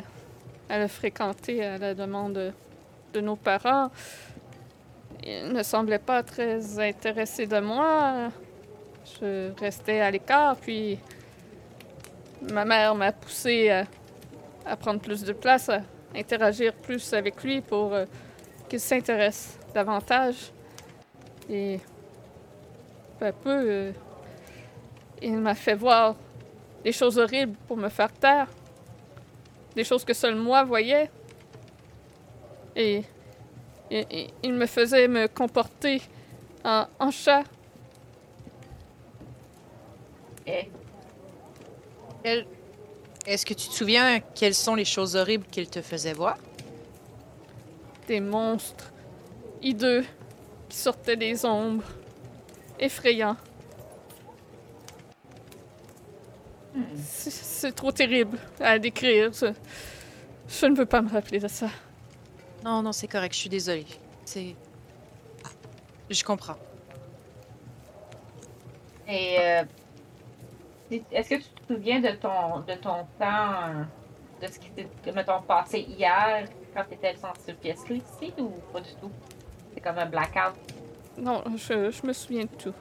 à 0.68 0.78
le 0.78 0.88
fréquenter 0.88 1.64
à 1.64 1.78
la 1.78 1.94
demande 1.94 2.52
de, 3.12 3.20
nos 3.20 3.36
parents, 3.36 3.90
il 5.24 5.52
ne 5.52 5.62
semblait 5.62 5.98
pas 5.98 6.22
très 6.22 6.78
intéressé 6.78 7.46
de 7.46 7.60
moi. 7.60 8.30
Je 9.20 9.52
restais 9.60 10.00
à 10.00 10.10
l'écart, 10.10 10.56
puis 10.56 10.98
ma 12.40 12.64
mère 12.64 12.94
m'a 12.94 13.12
poussé 13.12 13.70
à, 13.70 13.84
à 14.64 14.76
prendre 14.76 15.00
plus 15.00 15.22
de 15.22 15.32
place, 15.32 15.68
à 15.68 15.80
interagir 16.14 16.72
plus 16.72 17.12
avec 17.12 17.42
lui 17.42 17.60
pour 17.60 17.94
s'intéresse 18.78 19.58
davantage. 19.74 20.52
Et 21.50 21.80
peu 23.18 23.26
à 23.26 23.32
peu, 23.32 23.50
euh, 23.50 23.92
il 25.20 25.36
m'a 25.38 25.54
fait 25.54 25.74
voir 25.74 26.14
des 26.84 26.92
choses 26.92 27.18
horribles 27.18 27.56
pour 27.68 27.76
me 27.76 27.88
faire 27.88 28.12
taire. 28.12 28.48
Des 29.74 29.84
choses 29.84 30.04
que 30.04 30.14
seul 30.14 30.34
moi 30.34 30.64
voyais. 30.64 31.10
Et, 32.76 33.02
et- 33.90 34.06
et 34.10 34.30
il 34.42 34.52
me 34.54 34.66
faisait 34.66 35.08
me 35.08 35.26
comporter 35.28 36.00
en, 36.64 36.86
chat. 37.10 37.42
Quel- 42.22 42.46
Est-ce 43.26 43.46
que 43.46 43.54
tu 43.54 43.68
te 43.68 43.72
souviens 43.74 44.20
quelles 44.34 44.54
sont 44.54 44.74
les 44.74 44.84
choses 44.84 45.16
horribles 45.16 45.46
qu'il 45.46 45.68
te 45.68 45.80
faisait 45.82 46.12
voir? 46.12 46.36
Des 48.06 48.20
monstres 48.20 48.92
hideux 49.62 50.04
qui 50.68 50.76
sortaient 50.76 51.16
des 51.16 51.44
ombres. 51.44 51.84
Effrayants. 52.78 53.36
C'est- 56.96 57.30
C'est 57.30 57.72
trop 57.72 57.92
terrible 57.92 58.38
à 58.60 58.76
décrire. 58.78 59.30
Je, 59.32 59.52
je 60.48 60.66
ne 60.66 60.74
veux 60.74 60.86
pas 60.86 61.00
me 61.00 61.08
rappeler 61.10 61.38
de 61.38 61.46
ça. 61.46 61.68
Non, 62.64 62.82
non, 62.82 62.90
c'est 62.92 63.06
correct, 63.06 63.34
je 63.34 63.38
suis 63.40 63.48
désolée. 63.48 63.86
C'est. 64.24 64.56
Je 66.10 66.24
comprends. 66.24 66.56
Et 69.06 69.36
euh, 69.38 69.62
est-ce 71.12 71.28
que 71.30 71.34
tu 71.36 71.42
te 71.68 71.72
souviens 71.74 72.00
de 72.00 72.10
ton 72.16 72.60
de 72.60 72.74
ton 72.74 73.06
temps, 73.18 73.86
de 74.40 74.46
ce 74.46 74.58
qui 74.58 74.70
s'est, 74.76 75.12
mettons, 75.12 75.42
passé 75.42 75.80
hier? 75.80 76.48
Quand 76.74 76.84
tu 76.88 76.94
étais 76.94 77.14
dans 77.14 77.34
cette 77.38 77.58
pièce-là 77.60 77.96
ici 77.96 78.32
ou 78.38 78.48
pas 78.72 78.80
du 78.80 78.94
tout? 79.00 79.10
C'est 79.74 79.80
comme 79.80 79.98
un 79.98 80.06
blackout. 80.06 80.54
Non, 81.18 81.42
je, 81.56 81.90
je 81.90 82.06
me 82.06 82.12
souviens 82.12 82.44
de 82.44 82.54
tout. 82.62 82.74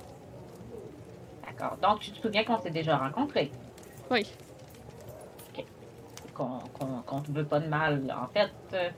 D'accord. 1.45 1.77
Donc 1.81 1.99
tu 1.99 2.11
te 2.11 2.19
souviens 2.21 2.43
qu'on 2.43 2.59
s'est 2.61 2.69
déjà 2.71 2.97
rencontrés, 2.97 3.51
Oui. 4.09 4.25
qu'on 6.33 6.59
qu'on 6.73 7.01
qu'on 7.05 7.21
te 7.21 7.31
veut 7.31 7.45
pas 7.45 7.59
de 7.59 7.67
mal. 7.67 8.01
En 8.17 8.27
fait, 8.27 8.51
euh, 8.73 8.89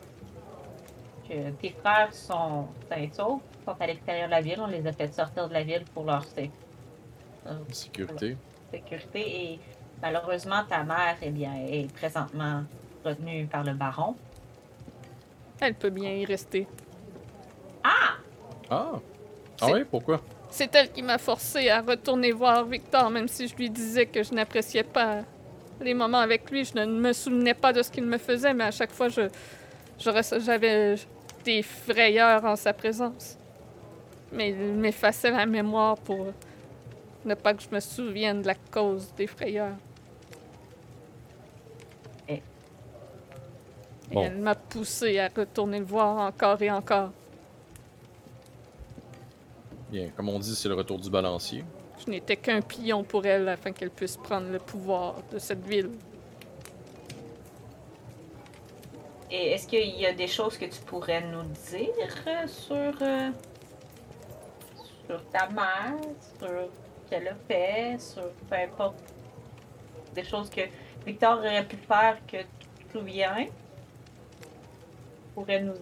que 1.27 1.49
tes 1.61 1.71
frères 1.71 2.13
sont 2.13 2.67
sains 2.89 2.97
et 2.97 3.09
saufs, 3.11 3.41
sont 3.65 3.75
à 3.79 3.87
l'extérieur 3.87 4.27
de 4.27 4.31
la 4.31 4.41
ville. 4.41 4.59
On 4.61 4.67
les 4.67 4.85
a 4.85 4.91
fait 4.91 5.11
sortir 5.11 5.47
de 5.49 5.53
la 5.53 5.63
ville 5.63 5.83
pour 5.93 6.05
leur 6.05 6.23
euh, 6.37 7.53
Sécurité. 7.71 8.37
sécurité 8.71 9.19
et 9.53 9.59
malheureusement 10.01 10.63
ta 10.69 10.83
mère 10.83 11.17
eh 11.21 11.29
bien, 11.31 11.53
est 11.67 11.91
présentement 11.93 12.63
retenue 13.03 13.47
par 13.47 13.63
le 13.63 13.73
baron. 13.73 14.15
Elle 15.65 15.75
peut 15.75 15.89
bien 15.89 16.11
y 16.11 16.25
rester. 16.25 16.67
Ah! 17.83 18.15
Ah 18.69 18.91
C'est- 19.59 19.71
ouais, 19.71 19.85
pourquoi? 19.85 20.21
C'est 20.49 20.73
elle 20.75 20.91
qui 20.91 21.01
m'a 21.01 21.17
forcé 21.17 21.69
à 21.69 21.81
retourner 21.81 22.31
voir 22.31 22.65
Victor, 22.65 23.09
même 23.09 23.27
si 23.27 23.47
je 23.47 23.55
lui 23.55 23.69
disais 23.69 24.05
que 24.05 24.21
je 24.23 24.33
n'appréciais 24.33 24.83
pas 24.83 25.21
les 25.81 25.93
moments 25.93 26.19
avec 26.19 26.49
lui. 26.51 26.63
Je 26.65 26.75
ne 26.77 26.85
me 26.85 27.11
souvenais 27.13 27.53
pas 27.55 27.73
de 27.73 27.81
ce 27.81 27.89
qu'il 27.89 28.05
me 28.05 28.17
faisait, 28.17 28.53
mais 28.53 28.65
à 28.65 28.71
chaque 28.71 28.91
fois, 28.91 29.09
je, 29.09 29.21
je 29.99 30.09
res- 30.09 30.39
j'avais 30.43 30.95
des 31.43 31.61
frayeurs 31.63 32.43
en 32.45 32.55
sa 32.55 32.73
présence. 32.73 33.37
Mais 34.31 34.49
il 34.49 34.73
m'effaçait 34.73 35.31
la 35.31 35.45
mémoire 35.45 35.97
pour 35.97 36.27
ne 37.25 37.33
pas 37.35 37.53
que 37.53 37.63
je 37.63 37.69
me 37.73 37.79
souvienne 37.79 38.41
de 38.41 38.47
la 38.47 38.55
cause 38.55 39.13
des 39.15 39.27
frayeurs. 39.27 39.75
Et- 42.27 42.33
Et 42.35 42.41
Bon. 44.11 44.23
elle 44.23 44.37
m'a 44.37 44.55
poussé 44.55 45.19
à 45.19 45.29
retourner 45.35 45.79
le 45.79 45.85
voir 45.85 46.17
encore 46.17 46.61
et 46.61 46.69
encore. 46.69 47.11
Bien, 49.89 50.09
comme 50.09 50.29
on 50.29 50.39
dit, 50.39 50.55
c'est 50.55 50.69
le 50.69 50.75
retour 50.75 50.99
du 50.99 51.09
balancier. 51.09 51.63
Je 52.03 52.09
n'étais 52.09 52.35
qu'un 52.35 52.61
pion 52.61 53.03
pour 53.03 53.25
elle 53.25 53.47
afin 53.47 53.71
qu'elle 53.71 53.91
puisse 53.91 54.17
prendre 54.17 54.49
le 54.49 54.59
pouvoir 54.59 55.15
de 55.31 55.39
cette 55.39 55.65
ville. 55.65 55.91
Et 59.29 59.51
est-ce 59.51 59.67
qu'il 59.67 59.99
y 59.99 60.05
a 60.05 60.13
des 60.13 60.27
choses 60.27 60.57
que 60.57 60.65
tu 60.65 60.79
pourrais 60.81 61.21
nous 61.21 61.43
dire 61.69 62.47
sur, 62.47 62.93
euh, 63.01 63.29
sur 65.07 65.23
ta 65.29 65.47
mère, 65.49 65.95
sur 66.39 66.47
ce 66.49 67.09
qu'elle 67.09 67.27
a 67.27 67.35
fait, 67.47 67.99
sur 67.99 68.29
peu 68.49 68.55
importe 68.55 68.95
des 70.13 70.23
choses 70.23 70.49
que 70.49 70.61
Victor 71.05 71.39
aurait 71.39 71.65
pu 71.65 71.77
faire 71.77 72.17
que 72.27 72.37
tu 72.37 72.85
te 72.85 72.97
souviens? 72.97 73.47
Pourrait 75.33 75.61
nous, 75.61 75.73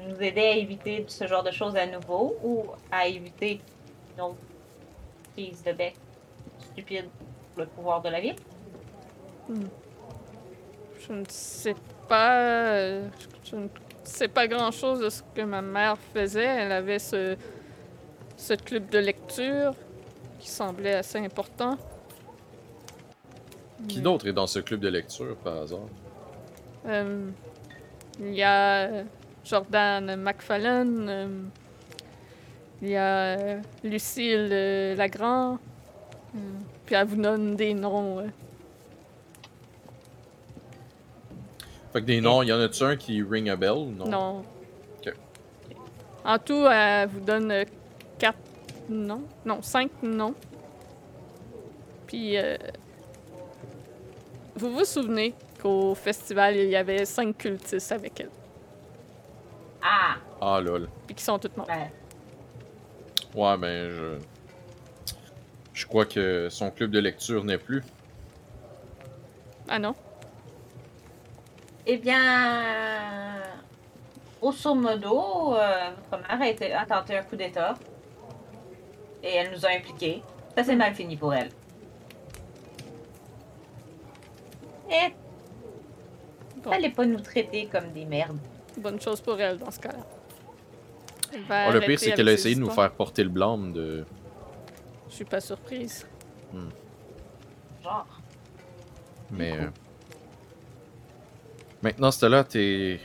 nous 0.00 0.22
aider 0.22 0.40
à 0.40 0.56
éviter 0.56 1.04
ce 1.08 1.26
genre 1.26 1.42
de 1.42 1.50
choses 1.50 1.76
à 1.76 1.86
nouveau 1.86 2.36
ou 2.42 2.64
à 2.90 3.06
éviter 3.06 3.60
une 4.14 4.22
autre 4.22 4.36
prise 5.32 5.62
de 5.62 5.72
bec 5.72 5.94
stupide 6.58 7.06
pour 7.54 7.62
le 7.64 7.68
pouvoir 7.68 8.00
de 8.02 8.08
la 8.08 8.20
ville? 8.20 8.36
Je 11.00 11.12
ne 11.12 11.24
sais 11.28 11.74
pas. 12.08 13.00
Je 13.44 13.56
ne 13.56 13.68
sais 14.04 14.28
pas 14.28 14.46
grand-chose 14.48 15.00
de 15.00 15.10
ce 15.10 15.22
que 15.34 15.42
ma 15.42 15.60
mère 15.60 15.98
faisait. 16.14 16.44
Elle 16.44 16.72
avait 16.72 16.98
ce, 16.98 17.36
ce 18.36 18.54
club 18.54 18.88
de 18.88 18.98
lecture 18.98 19.74
qui 20.38 20.48
semblait 20.48 20.94
assez 20.94 21.18
important. 21.18 21.76
Qui 23.88 23.96
Mais, 23.96 24.02
d'autre 24.02 24.26
est 24.28 24.32
dans 24.32 24.46
ce 24.46 24.60
club 24.60 24.80
de 24.80 24.88
lecture, 24.88 25.36
par 25.36 25.58
hasard? 25.62 25.80
euh, 26.86 27.30
il 28.20 28.34
y 28.34 28.42
a 28.42 28.86
euh, 28.88 29.04
Jordan 29.44 30.16
McFallen. 30.16 31.08
euh, 31.08 31.42
il 32.82 32.88
y 32.88 32.96
a 32.96 33.38
euh, 33.38 33.60
Lucille 33.84 34.48
euh, 34.52 34.94
Lagrand. 34.96 35.58
euh, 36.34 36.38
puis 36.84 36.94
elle 36.94 37.06
vous 37.06 37.20
donne 37.20 37.54
des 37.56 37.74
noms. 37.74 38.24
Fait 41.92 42.00
que 42.00 42.06
des 42.06 42.20
noms, 42.20 42.42
y 42.42 42.52
en 42.52 42.58
a-tu 42.60 42.82
un 42.84 42.96
qui 42.96 43.22
ring 43.22 43.48
a 43.50 43.56
bell 43.56 43.72
ou 43.72 43.90
non? 43.90 44.06
Non. 44.08 44.44
En 46.24 46.38
tout, 46.38 46.66
elle 46.70 47.08
vous 47.08 47.20
donne 47.20 47.64
quatre 48.18 48.38
noms. 48.88 49.24
Non, 49.44 49.60
cinq 49.60 49.90
noms. 50.02 50.34
Puis, 52.06 52.36
vous 54.54 54.70
vous 54.72 54.84
souvenez 54.84 55.34
qu'au 55.62 55.94
festival, 55.94 56.56
il 56.56 56.68
y 56.68 56.76
avait 56.76 57.04
cinq 57.04 57.38
cultistes 57.38 57.92
avec 57.92 58.20
elle. 58.20 58.30
Ah! 59.82 60.16
Ah 60.40 60.60
lol. 60.60 60.88
Puis 61.06 61.14
qui 61.14 61.24
sont 61.24 61.38
toutes 61.38 61.56
mortes. 61.56 61.68
Ben, 61.68 61.90
Ouais, 63.34 63.56
ben 63.56 63.88
je. 63.88 64.18
Je 65.72 65.86
crois 65.86 66.04
que 66.04 66.48
son 66.50 66.70
club 66.70 66.90
de 66.90 66.98
lecture 66.98 67.44
n'est 67.44 67.58
plus. 67.58 67.82
Ah 69.68 69.78
non? 69.78 69.94
Eh 71.86 71.96
bien, 71.96 73.40
grosso 74.40 74.74
modo, 74.74 75.54
euh, 75.54 75.90
votre 76.10 76.22
mère 76.28 76.42
a, 76.42 76.48
été, 76.48 76.72
a 76.72 76.84
tenté 76.84 77.16
un 77.16 77.22
coup 77.22 77.36
d'État. 77.36 77.74
Et 79.22 79.34
elle 79.34 79.50
nous 79.52 79.64
a 79.64 79.70
impliqués. 79.70 80.22
Ça 80.54 80.62
s'est 80.62 80.76
mal 80.76 80.94
fini 80.94 81.16
pour 81.16 81.32
elle. 81.32 81.48
Et. 84.90 85.21
Fallait 86.70 86.90
pas 86.90 87.06
nous 87.06 87.20
traiter 87.20 87.66
comme 87.66 87.92
des 87.92 88.04
merdes. 88.04 88.38
Bonne 88.78 89.00
chose 89.00 89.20
pour 89.20 89.38
elle 89.40 89.58
dans 89.58 89.70
ce 89.70 89.80
cas-là. 89.80 90.04
Ah, 91.50 91.70
le 91.72 91.80
pire, 91.80 91.98
c'est 91.98 92.12
qu'elle 92.12 92.28
a 92.28 92.32
essayé 92.32 92.54
de 92.54 92.60
nous 92.60 92.70
faire 92.70 92.90
porter 92.92 93.24
le 93.24 93.30
blâme 93.30 93.72
de. 93.72 94.04
Je 95.08 95.14
suis 95.14 95.24
pas 95.24 95.40
surprise. 95.40 96.06
Genre. 97.82 98.06
Mais. 99.30 99.52
euh, 99.58 99.66
Maintenant, 101.82 102.10
Stella, 102.12 102.44
t'es. 102.44 103.00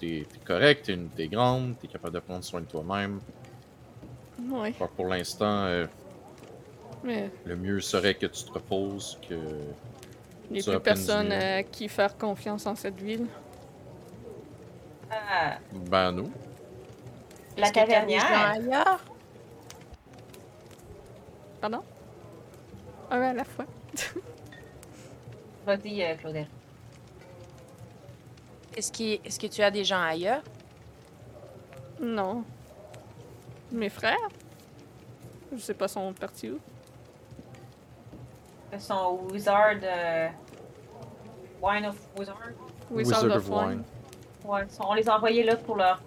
t'es 0.00 0.26
t'es 0.30 0.38
correct, 0.44 0.86
t'es 0.86 0.94
une- 0.94 1.08
t'es 1.10 1.28
grande, 1.28 1.78
t'es 1.78 1.86
capable 1.88 2.14
de 2.14 2.20
prendre 2.20 2.42
soin 2.44 2.60
de 2.60 2.66
toi-même. 2.66 3.20
Oui, 4.42 4.72
Fait 4.72 4.84
que 4.86 4.90
Pour 4.96 5.06
l'instant, 5.06 5.64
euh, 5.66 5.86
mais 7.04 7.30
le 7.44 7.56
mieux 7.56 7.80
serait 7.80 8.14
que 8.14 8.26
tu 8.26 8.42
te 8.44 8.52
reposes, 8.52 9.18
que... 9.28 9.34
il 10.54 10.60
n'y 10.68 10.68
a 10.68 10.80
plus 10.80 10.82
personne 10.84 11.32
à 11.32 11.62
qui 11.62 11.88
faire 11.88 12.16
confiance 12.16 12.66
en 12.66 12.74
cette 12.74 13.00
ville. 13.00 13.26
Ah, 15.10 15.58
Ben, 15.72 16.12
nous. 16.12 16.30
la 17.56 17.70
tavernière. 17.70 18.24
ailleurs? 18.32 19.04
Pardon? 21.60 21.82
Un 23.10 23.20
à 23.20 23.32
la 23.32 23.44
fois. 23.44 23.66
Vas-y, 25.66 26.02
euh, 26.02 26.14
Claudel. 26.16 26.46
Est-ce 28.76 28.90
est-ce 29.24 29.38
que 29.38 29.46
tu 29.46 29.62
as 29.62 29.70
des 29.70 29.84
gens 29.84 30.02
ailleurs? 30.02 30.42
Non. 32.00 32.44
Mes 33.70 33.88
frères? 33.88 34.28
Je 35.52 35.58
sais 35.58 35.74
pas, 35.74 35.86
sont 35.88 36.12
partis 36.12 36.50
où? 36.50 36.58
Son 38.78 39.20
Wizard. 39.30 39.76
euh, 39.82 40.28
Wine 41.64 41.86
of 41.86 41.96
Wizard. 42.18 42.36
Wizard, 42.90 43.24
of 43.36 43.48
Wine. 43.48 43.82
Ouais, 44.44 44.62
on 44.80 44.94
les 44.94 45.08
a 45.08 45.16
envoyés 45.16 45.42
là 45.44 45.56
pour 45.56 45.76
leur. 45.76 46.02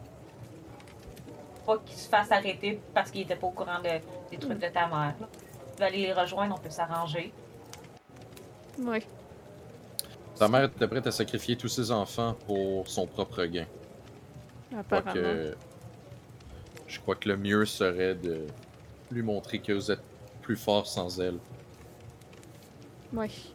Pas 1.66 1.78
qu'ils 1.80 1.98
se 1.98 2.08
fassent 2.08 2.32
arrêter 2.32 2.80
parce 2.94 3.10
qu'ils 3.12 3.22
étaient 3.22 3.36
pas 3.36 3.48
au 3.48 3.52
courant 3.52 3.80
de- 3.80 4.30
des 4.32 4.38
trucs 4.38 4.60
de 4.60 4.68
ta 4.68 4.88
mère. 4.88 5.16
là. 5.20 5.28
Tu 5.76 5.80
vas 5.80 5.86
aller 5.88 5.98
les 5.98 6.14
rejoindre, 6.14 6.56
on 6.58 6.62
peut 6.62 6.70
s'arranger. 6.70 7.34
Oui. 8.80 9.00
Ta 10.38 10.48
mère 10.48 10.66
était 10.66 10.88
prête 10.88 11.08
à 11.08 11.12
sacrifier 11.12 11.56
tous 11.58 11.68
ses 11.68 11.92
enfants 11.92 12.36
pour 12.46 12.88
son 12.88 13.08
propre 13.08 13.44
gain. 13.46 13.66
Apparemment. 14.78 15.12
Quoique, 15.12 15.56
je 16.88 17.00
crois 17.00 17.16
que 17.16 17.30
le 17.30 17.38
mieux 17.38 17.66
serait 17.66 18.14
de 18.16 18.46
lui 19.12 19.24
montrer 19.24 19.60
que 19.60 19.74
vous 19.74 19.92
êtes 19.92 20.04
plus 20.42 20.56
fort 20.56 20.86
sans 20.86 21.20
elle. 21.20 21.40
Oui. 23.14 23.54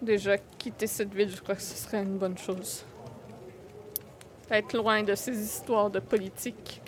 Déjà, 0.00 0.38
quitter 0.38 0.86
cette 0.86 1.12
ville, 1.12 1.30
je 1.30 1.40
crois 1.40 1.56
que 1.56 1.62
ce 1.62 1.74
serait 1.74 2.02
une 2.02 2.18
bonne 2.18 2.38
chose. 2.38 2.84
Être 4.50 4.76
loin 4.76 5.02
de 5.02 5.14
ces 5.14 5.36
histoires 5.36 5.90
de 5.90 5.98
politique. 5.98 6.80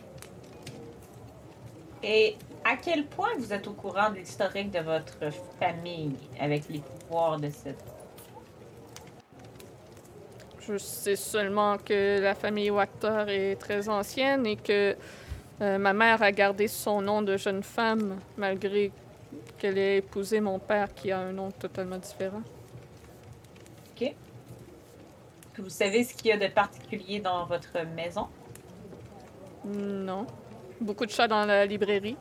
Et 2.02 2.36
à 2.64 2.76
quel 2.76 3.06
point 3.06 3.30
vous 3.36 3.52
êtes 3.52 3.66
au 3.66 3.72
courant 3.72 4.10
de 4.10 4.16
l'historique 4.16 4.70
de 4.70 4.78
votre 4.78 5.18
famille 5.58 6.14
avec 6.38 6.68
les 6.68 6.80
pouvoirs 6.80 7.38
de 7.38 7.50
cette. 7.50 7.82
Je 10.60 10.78
sais 10.78 11.16
seulement 11.16 11.78
que 11.78 12.20
la 12.20 12.34
famille 12.34 12.70
Wachter 12.70 13.24
est 13.28 13.56
très 13.56 13.88
ancienne 13.88 14.46
et 14.46 14.56
que 14.56 14.94
euh, 15.60 15.78
ma 15.78 15.92
mère 15.92 16.22
a 16.22 16.30
gardé 16.30 16.68
son 16.68 17.02
nom 17.02 17.22
de 17.22 17.36
jeune 17.36 17.62
femme 17.62 18.20
malgré 18.36 18.92
qu'elle 19.58 19.78
ait 19.78 19.98
épousé 19.98 20.40
mon 20.40 20.58
père 20.58 20.94
qui 20.94 21.10
a 21.10 21.18
un 21.18 21.32
nom 21.32 21.50
totalement 21.50 21.98
différent. 21.98 22.42
Que 25.52 25.62
vous 25.62 25.68
savez 25.70 26.04
ce 26.04 26.14
qu'il 26.14 26.26
y 26.26 26.32
a 26.32 26.36
de 26.36 26.46
particulier 26.52 27.20
dans 27.20 27.44
votre 27.46 27.84
maison? 27.94 28.26
Non. 29.64 30.26
Beaucoup 30.80 31.04
de 31.06 31.10
chats 31.10 31.28
dans 31.28 31.44
la 31.44 31.66
librairie. 31.66 32.16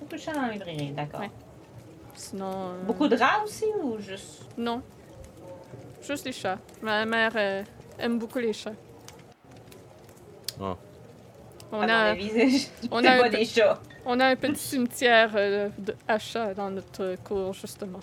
Beaucoup 0.00 0.16
de 0.16 0.20
chats 0.20 0.32
dans 0.32 0.42
la 0.42 0.52
librairie, 0.52 0.90
d'accord. 0.92 1.20
Ouais. 1.20 1.30
Sinon. 2.14 2.50
euh, 2.52 2.82
Beaucoup 2.84 3.08
de 3.08 3.16
rats 3.16 3.42
aussi 3.44 3.66
ou 3.82 3.98
juste? 3.98 4.42
Non. 4.58 4.82
Juste 6.02 6.24
les 6.26 6.32
chats. 6.32 6.58
Ma 6.82 7.04
mère 7.06 7.32
euh, 7.36 7.62
aime 7.98 8.18
beaucoup 8.18 8.38
les 8.38 8.52
chats. 8.52 8.72
Ah. 10.60 10.76
On 11.70 11.76
mon 11.76 11.88
a, 11.88 11.94
avis, 12.10 12.68
on 12.90 13.02
a 13.04 13.28
des 13.28 13.44
chats. 13.46 13.80
on 14.04 14.20
a 14.20 14.26
un 14.26 14.36
petit 14.36 14.60
cimetière 14.60 15.30
euh, 15.36 15.68
de, 15.78 15.94
à 16.06 16.18
chats 16.18 16.52
dans 16.54 16.70
notre 16.70 17.16
cour, 17.24 17.52
justement. 17.54 18.00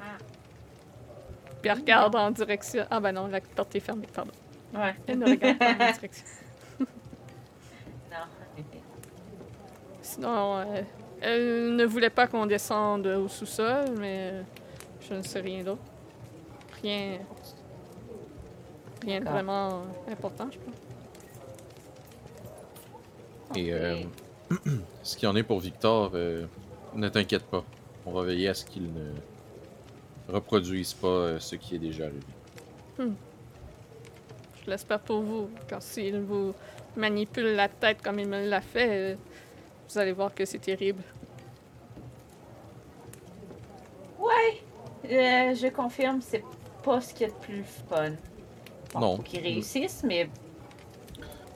Ah. 0.00 0.16
Puis 1.60 1.70
elle 1.70 1.78
regarde 1.78 2.14
en 2.14 2.30
direction. 2.30 2.84
Ah 2.90 3.00
ben 3.00 3.12
non, 3.12 3.26
la 3.26 3.40
porte 3.40 3.74
est 3.74 3.80
fermée, 3.80 4.06
pardon. 4.12 4.32
Ouais. 4.74 4.94
Elle 5.06 5.18
ne 5.18 5.30
regarde 5.30 5.58
pas 5.58 5.72
en 5.72 5.74
direction. 5.92 6.24
Non, 6.80 6.86
en 8.16 8.58
effet. 8.58 8.82
Sinon, 10.02 10.58
euh, 10.58 10.82
elle 11.20 11.76
ne 11.76 11.84
voulait 11.84 12.10
pas 12.10 12.26
qu'on 12.26 12.46
descende 12.46 13.06
au 13.06 13.28
sous-sol, 13.28 13.86
mais 13.98 14.30
euh, 14.32 14.42
je 15.08 15.14
ne 15.14 15.22
sais 15.22 15.40
rien 15.40 15.64
d'autre. 15.64 15.82
Rien. 16.82 17.18
Rien 19.02 19.20
de 19.20 19.24
vraiment 19.24 19.82
important, 20.10 20.48
je 20.50 20.58
pense. 20.58 20.74
Et 23.56 23.72
euh, 23.72 24.02
ce 25.02 25.16
qu'il 25.16 25.28
y 25.28 25.30
en 25.30 25.36
est 25.36 25.42
pour 25.42 25.60
Victor, 25.60 26.10
euh, 26.14 26.46
ne 26.94 27.08
t'inquiète 27.08 27.44
pas. 27.44 27.64
On 28.06 28.12
va 28.12 28.22
veiller 28.22 28.48
à 28.48 28.54
ce 28.54 28.64
qu'il 28.64 28.92
ne 28.92 29.12
reproduise 30.28 30.94
pas 30.94 31.06
euh, 31.08 31.38
ce 31.38 31.56
qui 31.56 31.74
est 31.76 31.78
déjà 31.78 32.04
arrivé. 32.04 32.20
Je 32.98 34.70
l'espère 34.70 35.00
pour 35.00 35.22
vous, 35.22 35.48
car 35.68 35.80
s'il 35.82 36.20
vous 36.20 36.54
manipule 36.96 37.54
la 37.54 37.68
tête 37.68 38.02
comme 38.02 38.18
il 38.18 38.28
me 38.28 38.48
l'a 38.48 38.60
fait, 38.60 39.12
euh, 39.12 39.16
vous 39.88 39.98
allez 39.98 40.12
voir 40.12 40.34
que 40.34 40.44
c'est 40.44 40.58
terrible. 40.58 41.02
Ouais, 44.18 44.60
euh, 45.04 45.54
je 45.54 45.68
confirme, 45.68 46.20
c'est 46.20 46.44
pas 46.82 47.00
ce 47.00 47.14
qu'il 47.14 47.28
y 47.28 47.30
a 47.30 47.32
de 47.32 47.38
plus 47.40 47.64
fun. 47.88 48.10
Bon, 48.92 49.00
Non. 49.00 49.16
Faut 49.16 49.22
qu'ils 49.22 49.40
réussissent, 49.42 50.02
mais 50.04 50.28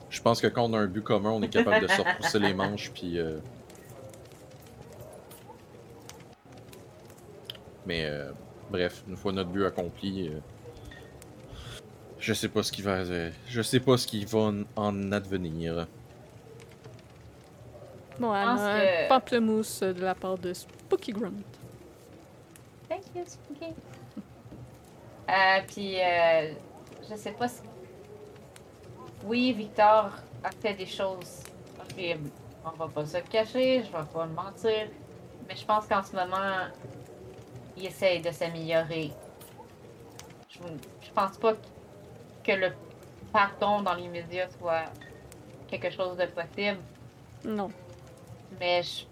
Je 0.09 0.21
pense 0.21 0.39
que 0.41 0.47
quand 0.47 0.63
on 0.69 0.73
a 0.73 0.79
un 0.79 0.87
but 0.87 1.03
commun, 1.03 1.31
on 1.31 1.41
est 1.41 1.49
capable 1.49 1.81
de 1.85 1.91
se 1.91 2.01
repousser 2.01 2.39
les 2.39 2.53
manches, 2.53 2.91
puis. 2.91 3.19
euh, 3.19 3.37
Mais 7.85 8.05
euh, 8.05 8.31
bref, 8.73 9.03
une 9.07 9.15
fois 9.15 9.31
notre 9.31 9.51
but 9.51 9.65
accompli, 9.65 10.29
euh, 10.29 10.39
je 12.19 12.33
sais 12.33 12.49
pas 12.49 12.63
ce 12.63 12.71
qui 12.71 12.81
va, 12.81 12.93
euh, 12.97 13.29
je 13.47 13.61
sais 13.61 13.79
pas 13.79 13.97
ce 13.97 14.07
qui 14.07 14.25
va 14.25 14.39
en- 14.39 14.63
en 14.75 15.11
advenir. 15.11 15.85
Bon, 18.19 18.33
elle 18.35 18.45
pense 18.47 18.59
a 18.61 18.73
un 18.73 18.79
que- 18.79 19.07
pamplemousse 19.09 19.79
de 19.81 20.01
la 20.01 20.15
part 20.15 20.37
de 20.39 20.53
Spooky 20.53 21.11
Grunt. 21.13 21.43
Thank 22.89 23.03
you, 23.15 23.23
Spooky. 23.25 23.73
Euh, 25.29 25.61
puis, 25.67 25.95
euh, 26.01 26.51
je 27.09 27.15
sais 27.15 27.31
pas 27.31 27.47
si. 27.47 27.61
Oui, 29.23 29.53
Victor 29.53 30.11
a 30.43 30.51
fait 30.51 30.73
des 30.73 30.85
choses 30.85 31.43
horribles. 31.79 32.29
On 32.65 32.71
va 32.71 32.89
pas 32.89 33.05
se 33.05 33.15
le 33.17 33.23
cacher, 33.23 33.83
je 33.83 33.85
vais 33.85 34.03
pas 34.13 34.25
le 34.25 34.33
mentir. 34.33 34.87
Mais 35.47 35.55
je 35.55 35.65
pense 35.65 35.87
qu'en 35.87 36.03
ce 36.03 36.13
moment, 36.13 36.67
il 37.77 37.85
essaye 37.85 38.21
de 38.21 38.31
s'améliorer. 38.31 39.11
Je, 40.49 40.59
je 41.01 41.11
pense 41.11 41.37
pas 41.37 41.53
que 42.43 42.51
le 42.51 42.71
pardon 43.31 43.81
dans 43.81 43.93
l'immédiat 43.95 44.47
soit 44.59 44.85
quelque 45.67 45.89
chose 45.89 46.17
de 46.17 46.25
possible. 46.27 46.77
Non. 47.45 47.69
Mais 48.59 48.83
je, 48.83 49.05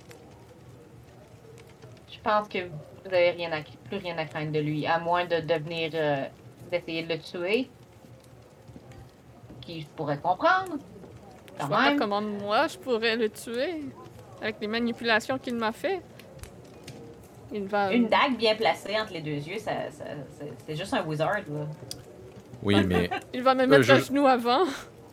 je 2.13 2.19
pense 2.19 2.47
que 2.47 2.59
vous 2.67 3.07
avez 3.07 3.31
rien 3.31 3.51
à, 3.51 3.61
plus 3.87 3.97
rien 3.97 4.17
à 4.17 4.25
craindre 4.25 4.51
de 4.51 4.59
lui, 4.59 4.85
à 4.85 4.99
moins 4.99 5.25
de 5.25 5.39
devenir 5.39 5.91
euh, 5.95 6.25
d'essayer 6.69 7.03
de 7.03 7.13
le 7.13 7.19
tuer. 7.19 7.69
Qui 9.61 9.81
je 9.81 9.87
pourrais 9.87 10.17
comprendre. 10.19 10.73
Je 11.55 11.61
Quand 11.61 11.67
vois 11.67 11.77
pas 11.77 11.89
même. 11.89 11.99
comment 11.99 12.21
moi 12.21 12.67
je 12.67 12.77
pourrais 12.77 13.15
le 13.15 13.29
tuer 13.29 13.83
avec 14.41 14.57
les 14.61 14.67
manipulations 14.67 15.37
qu'il 15.37 15.55
m'a 15.55 15.71
fait. 15.71 16.01
Une 17.53 18.07
dague 18.07 18.37
bien 18.37 18.55
placée 18.55 18.99
entre 18.99 19.13
les 19.13 19.21
deux 19.21 19.31
yeux, 19.31 19.57
ça, 19.59 19.71
ça- 19.91 20.05
c'est- 20.65 20.75
juste 20.75 20.93
un 20.93 21.03
wizard. 21.05 21.35
Là. 21.49 21.65
Oui, 22.63 22.83
mais 22.87 23.09
Il 23.33 23.43
va 23.43 23.55
me 23.55 23.65
mettre 23.65 23.83
je- 23.83 23.91
à 23.93 23.99
genoux 23.99 24.25
avant. 24.27 24.63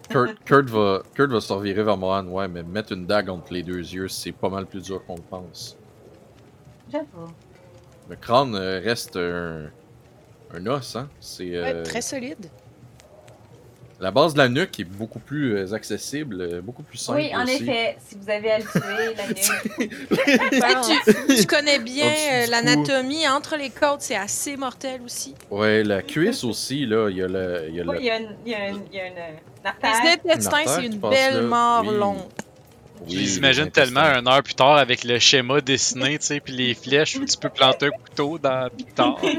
Kurt, 0.09 0.43
Kurt 0.45 0.71
va, 0.71 1.03
Kurt 1.15 1.31
va 1.31 1.41
se 1.41 1.53
revirer 1.53 1.83
vers 1.83 1.97
Mohan. 1.99 2.25
Ouais, 2.27 2.49
mais 2.49 2.63
mettre 2.63 2.93
une 2.93 3.07
dague 3.07 3.29
entre 3.29 3.53
les 3.53 3.63
deux 3.63 3.79
yeux, 3.81 4.09
c'est 4.09 4.33
pas 4.33 4.49
mal 4.49 4.67
plus 4.67 4.83
dur 4.83 5.05
qu'on 5.05 5.17
le 5.17 5.23
pense. 5.23 5.77
J'avoue. 6.91 7.07
Le 8.09 8.17
crâne 8.17 8.55
euh, 8.55 8.81
reste 8.83 9.17
un, 9.17 9.67
un 10.55 10.67
os, 10.67 10.97
hein. 10.97 11.09
C'est 11.21 11.45
Ouais, 11.51 11.75
euh, 11.75 11.83
très 11.83 12.01
solide. 12.01 12.47
La 14.01 14.11
base 14.13 14.35
de 14.35 14.39
la 14.39 14.49
nuque 14.49 14.79
est 14.79 14.85
beaucoup 14.85 15.19
plus 15.19 15.57
euh, 15.57 15.75
accessible, 15.75 16.41
euh, 16.41 16.61
beaucoup 16.61 16.83
plus 16.85 16.99
simple 16.99 17.19
Oui, 17.19 17.35
en 17.35 17.43
aussi. 17.45 17.65
effet, 17.65 17.97
si 18.07 18.17
vous 18.21 18.31
avez 18.31 18.53
à 18.53 18.59
le 18.59 18.65
tuer, 18.65 19.15
la 19.17 19.27
nuque. 19.29 20.61
Ben, 20.61 20.81
tu, 21.27 21.37
tu 21.37 21.47
connais 21.47 21.79
bien 21.81 22.07
euh, 22.07 22.47
l'anatomie 22.51 23.27
entre 23.29 23.57
les 23.57 23.71
côtes, 23.71 24.01
c'est 24.03 24.17
assez 24.17 24.57
mortel 24.57 25.01
aussi. 25.05 25.35
Ouais, 25.51 25.83
la 25.83 26.03
cuisse 26.03 26.45
aussi, 26.45 26.87
là, 26.87 27.09
il 27.11 27.17
y 27.17 27.23
a 27.23 27.27
le, 27.29 27.67
il 27.69 27.75
y 27.77 27.81
a 27.81 27.85
Il 27.99 28.05
y 28.05 28.11
a 28.11 28.19
une, 28.19 28.37
il 28.47 28.53
y 28.53 28.55
a 28.55 28.69
une, 28.69 28.81
il 28.93 28.97
y 28.97 29.01
a 29.01 29.07
une, 29.07 29.13
une 29.15 29.19
Les 29.65 29.69
artère. 29.69 30.13
intestins, 30.13 30.53
artère 30.59 30.75
c'est 30.75 30.87
une 30.87 30.99
belle 30.99 31.35
là, 31.35 31.43
mort 31.43 31.85
oui. 31.87 31.97
longue. 31.99 32.19
Je 33.07 33.13
Oui, 33.15 33.17
les 33.23 33.37
imagine 33.37 33.65
les 33.67 33.71
tellement 33.71 34.01
une 34.03 34.27
heure 34.29 34.43
plus 34.43 34.55
tard 34.55 34.77
avec 34.77 35.05
le 35.05 35.19
schéma 35.19 35.61
dessiné, 35.61 36.19
tu 36.19 36.27
sais, 36.27 36.41
puis 36.41 36.53
les 36.53 36.75
flèches 36.75 37.17
où 37.17 37.25
tu 37.25 37.37
peux 37.37 37.49
planter 37.49 37.87
un 37.87 37.91
couteau 37.91 38.39
dans 38.39 38.69
Victor. 38.77 39.21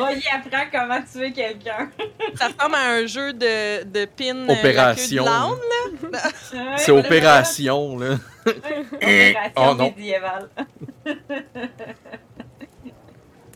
Oh, 0.00 0.04
il 0.12 0.22
apprend 0.32 0.64
comment 0.70 1.00
tuer 1.02 1.32
quelqu'un. 1.32 1.90
Ça 2.36 2.46
ressemble 2.48 2.76
à 2.76 2.90
un 2.92 3.06
jeu 3.06 3.32
de, 3.32 3.82
de 3.82 4.04
pin 4.04 4.36
euh, 4.48 4.52
Opération. 4.52 5.24
la 5.24 5.30
queue 5.30 6.06
de 6.06 6.12
l'âne. 6.12 6.32
C'est 6.76 6.92
opération, 6.92 7.98
là. 7.98 8.14
Opération 8.46 9.52
Oh, 9.56 9.74
non. 9.74 9.84
médiévale. 9.96 10.48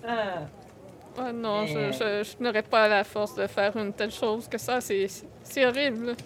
Ah. 0.07 0.41
Oh 1.19 1.33
non, 1.33 1.67
je, 1.67 1.93
je, 1.93 2.25
je 2.29 2.43
n'aurais 2.43 2.63
pas 2.63 2.89
la 2.89 3.05
force 3.05 3.35
de 3.37 3.47
faire 3.47 3.77
une 3.77 3.93
telle 3.93 4.11
chose 4.11 4.49
que 4.49 4.59
ça. 4.59 4.81
C'est 4.81 5.07
c'est 5.45 5.65
horrible. 5.67 6.17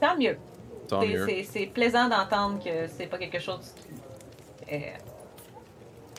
Tant 0.00 0.16
mieux. 0.18 0.36
C'est- 1.00 1.06
mieux. 1.08 1.26
c'est- 1.26 1.44
C'est 1.44 1.66
plaisant 1.66 2.08
d'entendre 2.08 2.58
que 2.62 2.86
c'est 2.88 3.06
pas 3.06 3.18
quelque 3.18 3.38
chose 3.38 3.72
qui. 3.76 4.74
euh, 4.74 4.78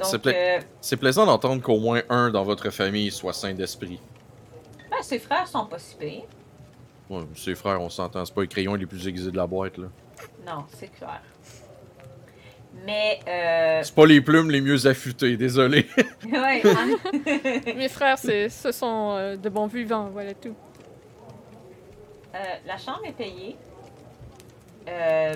C'est 0.03 0.13
Donc, 0.13 0.21
pla- 0.23 0.31
euh, 0.33 0.59
C'est 0.79 0.97
plaisant 0.97 1.25
d'entendre 1.25 1.61
qu'au 1.61 1.77
moins 1.79 2.01
un 2.09 2.29
dans 2.31 2.43
votre 2.43 2.69
famille 2.71 3.11
soit 3.11 3.33
sain 3.33 3.53
d'esprit. 3.53 3.99
ben, 4.89 4.97
ses 5.01 5.19
frères 5.19 5.47
sont 5.47 5.65
pas 5.65 5.77
si 5.79 5.95
pires. 5.95 6.23
Ouais, 7.09 7.21
ses 7.35 7.55
frères, 7.55 7.79
on 7.81 7.89
s'entend, 7.89 8.23
c'est 8.25 8.33
pas 8.33 8.41
les 8.41 8.47
crayons 8.47 8.73
les 8.75 8.85
plus 8.85 9.05
aiguisés 9.07 9.31
de 9.31 9.37
la 9.37 9.45
boîte, 9.45 9.77
là. 9.77 9.87
Non, 10.47 10.63
c'est 10.69 10.87
clair. 10.87 11.21
Mais, 12.85 13.19
euh, 13.27 13.81
C'est 13.83 13.93
pas 13.93 14.05
les 14.05 14.21
plumes 14.21 14.49
les 14.49 14.61
mieux 14.61 14.87
affûtées, 14.87 15.35
désolé. 15.37 15.85
ouais, 16.31 16.61
hein. 16.65 16.97
Mes 17.75 17.89
frères, 17.89 18.17
c'est 18.17 18.47
ce 18.49 18.71
sont 18.71 19.11
euh, 19.17 19.35
de 19.35 19.49
bons 19.49 19.67
vivants, 19.67 20.09
voilà 20.11 20.33
tout. 20.33 20.55
Euh, 22.33 22.37
la 22.65 22.77
chambre 22.77 23.01
est 23.05 23.11
payée. 23.11 23.57
Euh, 24.87 25.35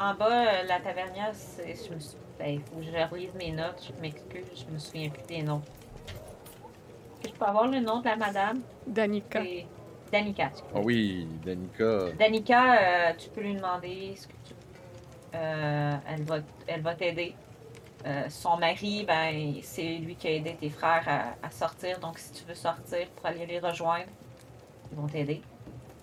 en 0.00 0.14
bas, 0.14 0.26
euh, 0.30 0.62
la 0.66 0.80
tavernière, 0.80 1.30
c'est. 1.32 1.74
Je 1.74 1.94
me 1.94 1.98
suis. 2.00 2.16
Ben, 2.38 2.54
il 2.54 2.60
faut 2.60 2.76
que 2.76 2.82
je 2.84 3.10
relise 3.10 3.34
mes 3.34 3.50
notes. 3.50 3.92
Je 3.94 4.00
m'excuse, 4.00 4.46
je 4.54 4.72
me 4.72 4.78
souviens 4.78 5.08
plus 5.08 5.24
des 5.24 5.42
noms. 5.42 5.62
Est-ce 7.20 7.22
que 7.22 7.34
je 7.34 7.34
peux 7.34 7.44
avoir 7.46 7.66
le 7.66 7.80
nom 7.80 8.00
de 8.00 8.04
la 8.04 8.16
madame? 8.16 8.60
Danica. 8.86 9.42
Danica. 10.12 10.50
Ah 10.74 10.80
oui, 10.82 11.26
Danica. 11.44 12.12
Danica, 12.16 12.78
euh, 13.10 13.12
tu 13.18 13.28
peux 13.30 13.40
lui 13.40 13.54
demander 13.56 14.14
ce 14.16 14.28
que 14.28 14.32
tu. 14.46 14.54
Euh, 15.34 15.94
elle 16.08 16.22
va, 16.22 16.38
elle 16.66 16.80
va 16.80 16.94
t'aider. 16.94 17.34
Euh, 18.06 18.28
son 18.28 18.56
mari, 18.56 19.04
ben, 19.04 19.56
c'est 19.62 19.96
lui 19.98 20.14
qui 20.14 20.28
a 20.28 20.30
aidé 20.30 20.54
tes 20.54 20.70
frères 20.70 21.04
à, 21.08 21.46
à 21.46 21.50
sortir. 21.50 21.98
Donc, 21.98 22.18
si 22.18 22.30
tu 22.32 22.44
veux 22.44 22.54
sortir 22.54 23.08
pour 23.16 23.26
aller 23.26 23.44
les 23.44 23.58
rejoindre, 23.58 24.06
ils 24.92 24.96
vont 24.96 25.08
t'aider. 25.08 25.42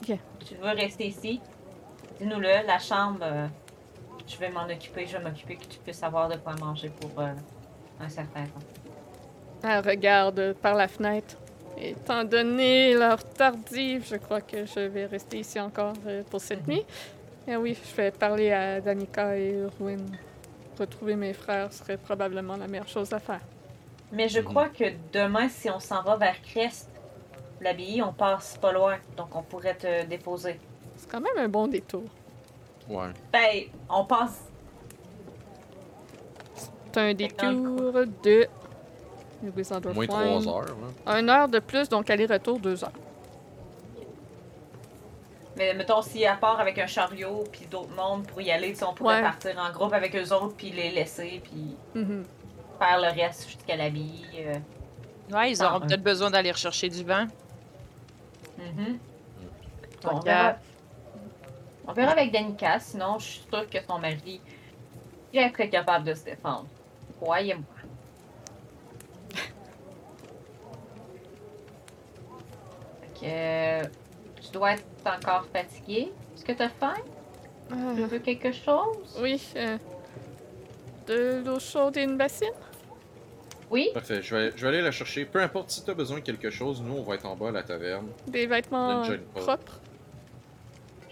Ok. 0.01 0.17
Tu 0.45 0.55
veux 0.55 0.69
rester 0.71 1.08
ici? 1.08 1.39
Dis-nous-le. 2.19 2.65
La 2.65 2.80
chambre, 2.80 3.19
euh, 3.23 3.47
je 4.28 4.38
vais 4.38 4.49
m'en 4.49 4.65
occuper. 4.65 5.06
Je 5.06 5.17
vais 5.17 5.23
m'occuper 5.23 5.56
que 5.56 5.65
tu 5.65 5.80
puisses 5.80 6.04
avoir 6.04 6.30
de 6.30 6.36
quoi 6.38 6.54
manger 6.60 6.89
pour 6.89 7.12
euh, 7.21 7.28
un 7.99 8.10
certain 8.10 8.43
temps. 8.43 8.65
Elle 9.63 9.86
regarde 9.88 10.54
par 10.62 10.75
la 10.75 10.88
fenêtre. 10.88 11.36
Étant 11.78 12.23
donné 12.23 12.93
l'heure 12.93 13.23
tardive, 13.23 14.06
je 14.10 14.15
crois 14.15 14.39
que 14.41 14.65
je 14.65 14.80
vais 14.80 15.06
rester 15.08 15.39
ici 15.39 15.60
encore 15.60 15.93
euh, 16.08 16.23
pour 16.30 16.39
cette 16.39 16.65
Mhm. 16.67 16.73
nuit. 16.73 16.86
Et 17.47 17.56
oui, 17.58 17.78
je 17.89 17.95
vais 17.95 18.12
parler 18.12 18.51
à 18.51 18.80
Danica 18.82 19.38
et 19.38 19.51
Urwin. 19.51 20.06
Retrouver 20.80 21.15
mes 21.15 21.34
frères 21.34 21.71
serait 21.71 21.97
probablement 21.97 22.56
la 22.58 22.67
meilleure 22.67 22.88
chose 22.88 23.12
à 23.13 23.19
faire. 23.19 23.41
Mais 24.12 24.30
je 24.30 24.39
crois 24.39 24.69
que 24.69 24.86
demain, 25.13 25.49
si 25.49 25.69
on 25.69 25.80
s'en 25.80 26.01
va 26.01 26.15
vers 26.15 26.41
Crest, 26.41 26.89
l'abbaye, 27.62 28.01
on 28.01 28.13
passe 28.13 28.58
pas 28.58 28.71
loin. 28.71 28.97
Donc, 29.17 29.36
on 29.36 29.41
pourrait 29.41 29.75
te 29.75 30.06
déposer. 30.06 30.60
C'est 31.06 31.12
quand 31.12 31.22
même 31.22 31.38
un 31.38 31.48
bon 31.50 31.68
détour. 31.68 32.04
Ouais. 32.89 33.08
Ben, 33.32 33.63
on 33.89 34.06
passe. 34.06 34.41
C'est 36.91 37.00
un 37.02 37.13
détour 37.13 37.94
de. 38.24 38.48
Moins 39.44 39.96
Wine. 39.96 40.08
trois 40.08 40.48
heures, 40.48 40.65
là. 41.06 41.20
Une 41.20 41.30
heure 41.30 41.48
de 41.48 41.60
plus, 41.60 41.88
donc 41.89 42.10
aller-retour 42.10 42.60
deux 42.60 42.84
heures. 42.84 42.91
Mais 45.58 45.74
mettons, 45.74 46.02
si 46.02 46.24
elle 46.24 46.38
part 46.39 46.60
avec 46.60 46.78
un 46.80 46.88
chariot, 46.88 47.44
puis 47.52 47.65
d'autres 47.70 47.94
mondes 47.96 48.26
pour 48.28 48.41
y 48.41 48.52
aller, 48.52 48.74
sais, 48.76 48.84
on 48.86 48.94
pourrait 48.94 49.15
Ouais. 49.18 49.22
partir 49.22 49.56
en 49.58 49.72
groupe 49.72 49.94
avec 49.94 50.15
eux 50.15 50.34
autres, 50.34 50.54
puis 50.58 50.72
les 50.72 50.91
laisser, 50.91 51.41
puis 51.44 51.76
Mhm. 51.94 52.26
faire 52.80 53.00
le 53.00 53.22
reste 53.22 53.48
jusqu'à 53.48 53.76
l'abbaye. 53.78 54.26
euh. 54.39 54.56
Ouais, 55.34 55.52
ils 55.52 55.63
auront 55.63 55.80
peut-être 55.80 56.04
besoin 56.04 56.30
d'aller 56.30 56.52
rechercher 56.52 56.89
du 56.89 57.04
vent. 57.04 57.26
Mhm. 58.58 58.98
Tant 60.02 60.18
on, 60.18 60.20
qu'à- 60.20 60.34
verra. 60.44 60.56
On 61.88 61.93
verra 61.93 62.12
avec 62.12 62.32
Danica, 62.32 62.80
sinon 62.80 63.19
je 63.19 63.26
suis 63.26 63.41
sûre 63.52 63.69
que 63.69 63.78
son 63.88 64.00
mari 64.00 64.41
est 65.34 65.52
très 65.52 65.69
capable 65.69 66.06
de 66.06 66.13
se 66.13 66.24
défendre. 66.26 66.67
Croyez-moi. 67.19 67.63
Que, 73.19 73.26
euh, 73.26 73.84
tu 74.41 74.52
dois 74.52 74.74
être 74.74 74.84
encore 75.06 75.45
fatigué. 75.54 76.12
Est-ce 76.36 76.43
que 76.45 76.52
tu 76.52 76.62
as 76.62 76.69
faim? 76.69 76.93
Tu 77.69 77.74
Ah, 77.74 77.93
veux 78.08 78.19
quelque 78.19 78.52
chose? 78.52 79.17
oui. 79.21 79.41
euh, 79.56 79.78
de 81.08 81.41
l'eau 81.45 81.60
chaude 81.60 81.98
et 81.98 82.04
une 82.04 82.17
bassine? 82.17 82.50
Oui? 83.69 83.89
Parfait, 83.93 84.21
je 84.21 84.36
vais, 84.36 84.52
je 84.56 84.62
vais 84.62 84.67
aller 84.67 84.82
la 84.82 84.91
chercher. 84.91 85.26
Peu 85.26 85.41
importe 85.41 85.69
si 85.71 85.84
t'as 85.84 85.93
besoin 85.93 86.17
de 86.19 86.24
quelque 86.24 86.50
chose, 86.50 86.82
nous, 86.82 86.95
on 86.98 87.04
va 87.04 87.15
être 87.15 87.26
en 87.26 87.36
bas 87.36 87.50
à 87.50 87.52
la 87.52 87.63
taverne. 87.63 88.08
Des 88.28 88.45
vêtements 88.48 89.04
euh, 89.06 89.17
propres? 89.34 89.80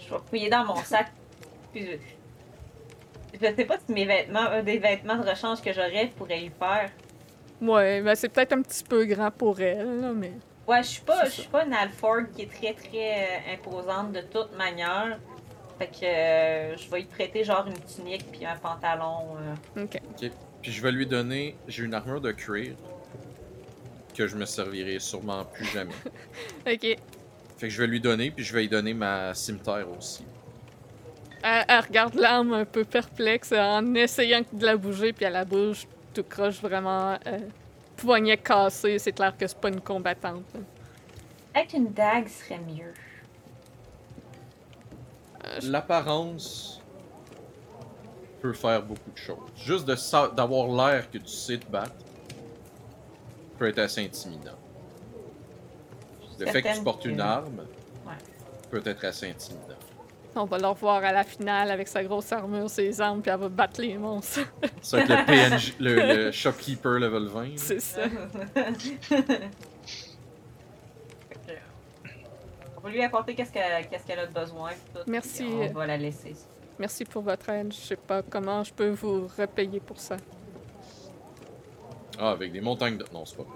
Je 0.08 0.14
vais 0.14 0.20
fouiller 0.30 0.50
dans 0.50 0.66
mon 0.66 0.76
sac. 0.78 1.12
Puis 1.74 1.86
je... 1.86 3.38
je 3.40 3.56
sais 3.56 3.66
pas 3.66 3.78
si 3.86 3.92
mes 3.94 4.06
vêtements, 4.06 4.48
euh, 4.52 4.62
des 4.62 4.78
vêtements 4.80 5.16
de 5.18 5.28
rechange 5.28 5.62
que 5.62 5.72
j'aurais 5.74 6.12
pourraient 6.18 6.42
y 6.44 6.50
faire. 6.50 6.90
Ouais, 7.62 8.02
ben 8.02 8.14
c'est 8.16 8.30
peut-être 8.30 8.54
un 8.54 8.62
petit 8.62 8.84
peu 8.84 9.06
grand 9.06 9.32
pour 9.32 9.60
elle, 9.62 10.02
là, 10.02 10.12
mais. 10.14 10.34
Ouais, 10.68 10.82
je 10.84 10.88
suis 10.88 11.02
pas, 11.02 11.26
je 11.26 11.30
suis 11.32 11.48
pas 11.48 11.66
une 11.66 11.74
Alford 11.74 12.24
qui 12.36 12.44
est 12.44 12.52
très 12.52 12.74
très 12.74 13.14
euh, 13.50 13.54
imposante 13.54 14.12
de 14.14 14.22
toute 14.22 14.56
manière. 14.58 15.20
Fait 15.80 15.88
que 15.88 16.06
euh, 16.06 16.78
je 16.78 16.90
vais 16.90 17.02
y 17.02 17.06
prêter 17.06 17.44
genre 17.44 17.66
une 17.68 17.80
tunique 17.84 18.26
puis 18.32 18.46
un 18.46 18.56
pantalon. 18.58 19.38
euh. 19.78 19.84
Ok. 19.84 20.00
Puis 20.62 20.72
je 20.72 20.82
vais 20.82 20.92
lui 20.92 21.06
donner. 21.06 21.56
J'ai 21.68 21.84
une 21.84 21.94
armure 21.94 22.22
de 22.22 22.32
cuir 22.32 22.76
que 24.16 24.28
je 24.28 24.36
me 24.36 24.46
servirai 24.46 25.00
sûrement 25.00 25.44
plus 25.46 25.66
jamais. 25.66 25.94
Ok. 26.68 26.98
Fait 27.64 27.70
que 27.70 27.74
je 27.76 27.80
vais 27.82 27.88
lui 27.88 28.02
donner, 28.02 28.30
puis 28.30 28.44
je 28.44 28.52
vais 28.54 28.64
lui 28.64 28.68
donner 28.68 28.94
ma 28.94 29.34
cimetière 29.34 29.86
aussi. 29.98 30.26
Elle, 31.42 31.64
elle 31.70 31.80
regarde 31.80 32.14
l'arme 32.16 32.52
un 32.52 32.66
peu 32.66 32.84
perplexe 32.84 33.54
en 33.54 33.96
essayant 33.96 34.42
de 34.52 34.66
la 34.66 34.76
bouger, 34.76 35.14
puis 35.14 35.24
elle 35.24 35.32
la 35.32 35.46
bouge 35.46 35.88
tout 36.14 36.24
croche 36.24 36.60
vraiment. 36.62 37.18
Euh, 37.26 37.40
poignet 37.96 38.36
cassé, 38.36 39.00
c'est 39.00 39.14
clair 39.14 39.34
que 39.38 39.48
c'est 39.48 39.58
pas 39.58 39.70
une 39.70 39.80
combattante. 39.80 40.44
Peut-être 41.54 41.74
une 41.74 41.94
dague 41.94 42.28
serait 42.28 42.60
mieux. 42.60 42.94
Euh, 45.46 45.60
je- 45.62 45.72
L'apparence 45.72 46.82
peut 48.42 48.52
faire 48.52 48.82
beaucoup 48.84 49.10
de 49.12 49.18
choses. 49.18 49.38
Juste 49.56 49.86
de 49.86 49.96
sa- 49.96 50.28
d'avoir 50.28 50.68
l'air 50.68 51.10
que 51.10 51.18
tu 51.18 51.28
sais 51.30 51.58
te 51.60 51.66
battre 51.72 51.96
peut 53.58 53.70
être 53.70 53.80
assez 53.80 54.04
intimidant. 54.04 54.52
Le 56.46 56.52
fait 56.52 56.62
que 56.62 56.76
tu 56.76 56.84
portes 56.84 57.06
une 57.06 57.22
arme 57.22 57.66
Ouais. 58.06 58.14
peut 58.72 58.82
être 58.86 59.04
assez 59.06 59.30
intimidant. 59.30 59.76
On 60.36 60.46
va 60.46 60.58
le 60.58 60.66
revoir 60.68 61.04
à 61.04 61.12
la 61.12 61.24
finale 61.24 61.70
avec 61.70 61.88
sa 61.88 62.04
grosse 62.04 62.32
armure, 62.32 62.68
ses 62.70 63.00
armes, 63.00 63.22
puis 63.22 63.30
elle 63.30 63.40
va 63.40 63.50
battre 63.50 63.80
les 63.82 63.98
monstres. 64.00 64.40
C'est 64.82 64.98
avec 64.98 65.10
le 65.10 65.26
PNJ, 65.26 65.74
le, 65.80 66.26
le 66.26 66.32
shopkeeper 66.32 66.94
level 67.00 67.28
20. 67.28 67.44
là. 67.44 67.50
c'est 67.58 67.80
ça. 67.80 68.02
On 72.78 72.82
va 72.82 72.90
lui 72.90 73.04
apporter 73.04 73.36
qu'est-ce 73.36 73.52
qu'elle 73.52 74.20
a 74.20 74.26
de 74.28 74.34
besoin. 74.34 74.72
tout, 74.94 75.02
Merci. 75.08 75.46
On 75.48 75.68
va 75.72 75.86
la 75.88 75.98
laisser. 75.98 76.36
Merci 76.80 77.06
pour 77.06 77.22
votre 77.22 77.48
aide. 77.50 77.72
Je 77.72 77.78
sais 77.78 77.96
pas 77.96 78.22
comment 78.24 78.64
je 78.64 78.74
peux 78.74 78.90
vous 78.90 79.30
repayer 79.38 79.80
pour 79.80 80.00
ça. 80.00 80.18
Ah, 82.20 82.32
avec 82.32 82.52
des 82.52 82.62
montagnes 82.62 82.98
de. 82.98 83.06
Non, 83.14 83.24
c'est 83.26 83.38
pas 83.38 83.44
vrai. 83.44 83.54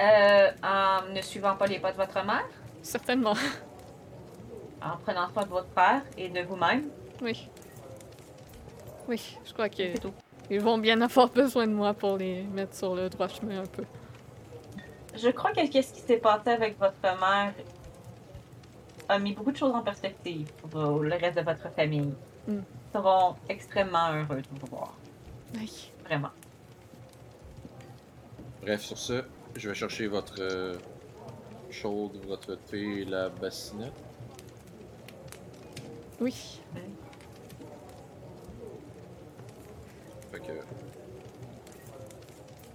Euh, 0.00 0.50
en 0.62 1.12
ne 1.12 1.20
suivant 1.20 1.56
pas 1.56 1.66
les 1.66 1.78
pas 1.78 1.92
de 1.92 1.96
votre 1.98 2.24
mère, 2.24 2.48
Certainement. 2.80 3.34
en 4.82 4.96
prenant 4.96 5.30
soin 5.30 5.44
de 5.44 5.50
votre 5.50 5.68
père 5.68 6.02
et 6.16 6.30
de 6.30 6.40
vous-même? 6.40 6.88
Oui. 7.20 7.48
Oui, 9.06 9.36
je 9.44 9.52
crois 9.52 9.68
qu'ils 9.68 10.60
vont 10.60 10.78
bien 10.78 11.00
avoir 11.02 11.28
besoin 11.28 11.66
de 11.66 11.72
moi 11.72 11.92
pour 11.92 12.16
les 12.16 12.44
mettre 12.44 12.74
sur 12.74 12.94
le 12.94 13.10
droit 13.10 13.28
chemin 13.28 13.60
un 13.60 13.66
peu. 13.66 13.84
Je 15.14 15.28
crois 15.30 15.52
que 15.52 15.68
qu'est-ce 15.68 15.92
qui 15.92 16.00
s'est 16.00 16.16
passé 16.16 16.50
avec 16.50 16.78
votre 16.78 17.02
mère 17.02 17.52
a 19.08 19.18
mis 19.18 19.34
beaucoup 19.34 19.52
de 19.52 19.56
choses 19.56 19.74
en 19.74 19.82
perspective 19.82 20.50
pour 20.62 20.80
euh, 20.80 21.02
le 21.02 21.14
reste 21.16 21.36
de 21.36 21.42
votre 21.42 21.68
famille. 21.74 22.14
Mm. 22.46 22.58
Ils 22.58 22.92
seront 22.94 23.34
extrêmement 23.48 24.12
heureux 24.12 24.40
de 24.40 24.60
vous 24.60 24.66
voir. 24.70 24.94
Oui. 25.56 25.90
Vraiment. 26.04 26.30
Bref, 28.62 28.82
sur 28.82 28.98
ce, 28.98 29.24
je 29.56 29.68
vais 29.68 29.74
chercher 29.74 30.06
votre 30.06 30.36
euh, 30.40 30.74
chaude, 31.70 32.12
votre 32.26 32.54
thé 32.56 33.00
et 33.00 33.04
la 33.04 33.28
bassinette. 33.28 33.92
Oui. 36.20 36.60
Fait 40.32 40.38
que. 40.38 40.52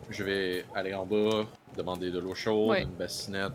Je 0.10 0.24
vais 0.24 0.66
aller 0.76 0.94
en 0.94 1.06
bas, 1.06 1.46
demander 1.76 2.12
de 2.12 2.20
l'eau 2.20 2.36
chaude, 2.36 2.70
Ouais. 2.70 2.84
une 2.84 2.90
bassinette. 2.90 3.54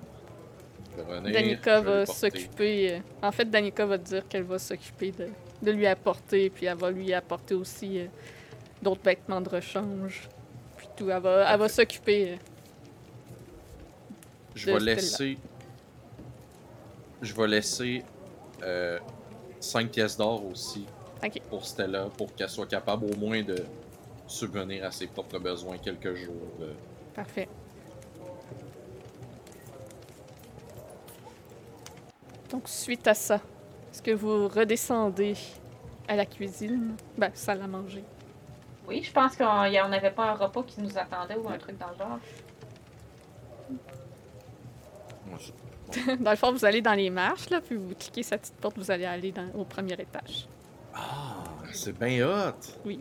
Je 0.92 0.96
vais 0.96 1.08
revenir. 1.08 1.32
Danica 1.32 1.78
je 1.80 1.84
vais 1.86 1.90
va 2.04 2.06
s'occuper. 2.06 2.92
euh, 2.94 2.98
En 3.22 3.30
fait, 3.32 3.44
Danica 3.44 3.86
va 3.86 3.98
dire 3.98 4.26
qu'elle 4.28 4.42
va 4.42 4.58
s'occuper 4.58 5.12
de, 5.12 5.28
de 5.62 5.70
lui 5.70 5.86
apporter, 5.86 6.50
puis 6.50 6.66
elle 6.66 6.76
va 6.76 6.90
lui 6.90 7.12
apporter 7.14 7.54
aussi 7.54 8.00
euh, 8.00 8.06
d'autres 8.82 9.02
vêtements 9.04 9.40
de 9.40 9.48
rechange. 9.48 10.28
Puis 10.76 10.88
tout. 10.96 11.08
Elle 11.10 11.20
va, 11.22 11.52
elle 11.52 11.58
va 11.60 11.68
s'occuper. 11.68 12.38
Euh, 14.50 14.52
Je 14.54 14.70
vais 14.72 14.80
laisser. 14.80 15.38
Je 17.22 17.34
vais 17.34 17.46
laisser 17.48 18.04
5 19.60 19.90
pièces 19.90 20.16
d'or 20.16 20.44
aussi 20.46 20.86
Ok. 21.24 21.40
pour 21.50 21.64
Stella 21.66 22.06
pour 22.16 22.34
qu'elle 22.34 22.48
soit 22.48 22.66
capable 22.66 23.06
au 23.06 23.16
moins 23.16 23.42
de 23.42 23.56
subvenir 24.26 24.84
à 24.86 24.90
ses 24.90 25.06
propres 25.06 25.38
besoins 25.38 25.76
quelques 25.78 26.14
jours. 26.14 26.34
euh. 26.62 26.72
Parfait. 27.14 27.48
Donc, 32.50 32.68
suite 32.68 33.06
à 33.06 33.14
ça, 33.14 33.40
est-ce 33.92 34.02
que 34.02 34.10
vous 34.12 34.48
redescendez 34.48 35.34
à 36.08 36.16
la 36.16 36.26
cuisine? 36.26 36.96
Ben, 37.18 37.30
salle 37.34 37.62
à 37.62 37.66
manger. 37.66 38.04
Oui, 38.88 39.02
je 39.04 39.12
pense 39.12 39.36
qu'on 39.36 39.64
y 39.66 39.78
a- 39.78 39.86
on 39.86 39.88
n'avait 39.88 40.10
pas 40.10 40.30
un 40.30 40.34
repas 40.34 40.62
qui 40.64 40.80
nous 40.80 40.96
attendait 40.98 41.36
ou 41.36 41.48
un 41.48 41.58
truc 41.58 41.78
dans 41.78 41.90
le 41.90 41.96
genre. 41.96 42.18
Dans 46.20 46.30
le 46.30 46.36
fond, 46.36 46.52
vous 46.52 46.64
allez 46.64 46.80
dans 46.82 46.94
les 46.94 47.10
marches, 47.10 47.50
là, 47.50 47.60
puis 47.60 47.76
vous 47.76 47.94
cliquez 47.98 48.22
sa 48.22 48.38
petite 48.38 48.54
porte, 48.56 48.78
vous 48.78 48.90
allez 48.90 49.04
aller 49.06 49.32
dans- 49.32 49.50
au 49.54 49.64
premier 49.64 49.94
étage. 49.94 50.46
Ah, 50.94 51.42
c'est 51.72 51.98
bien 51.98 52.26
hot! 52.26 52.54
Oui. 52.84 53.00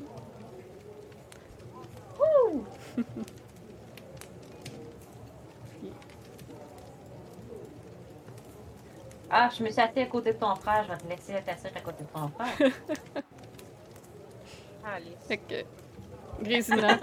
Ah, 9.30 9.50
je 9.56 9.64
me 9.64 9.70
suis 9.70 9.80
assise 9.82 9.98
à 9.98 10.06
côté 10.08 10.34
de 10.34 10.40
ton 10.40 10.56
frère, 10.56 10.84
je 10.86 10.92
vais 10.92 10.98
te 10.98 11.08
laisser 11.08 11.44
t'asseoir 11.46 11.72
à 11.76 11.80
côté 11.82 12.04
de 12.04 12.10
ton 12.10 12.30
frère. 12.30 12.72
Allez. 14.84 15.16
Fait 15.28 15.38
que, 15.38 15.64
Grésina, 16.44 16.98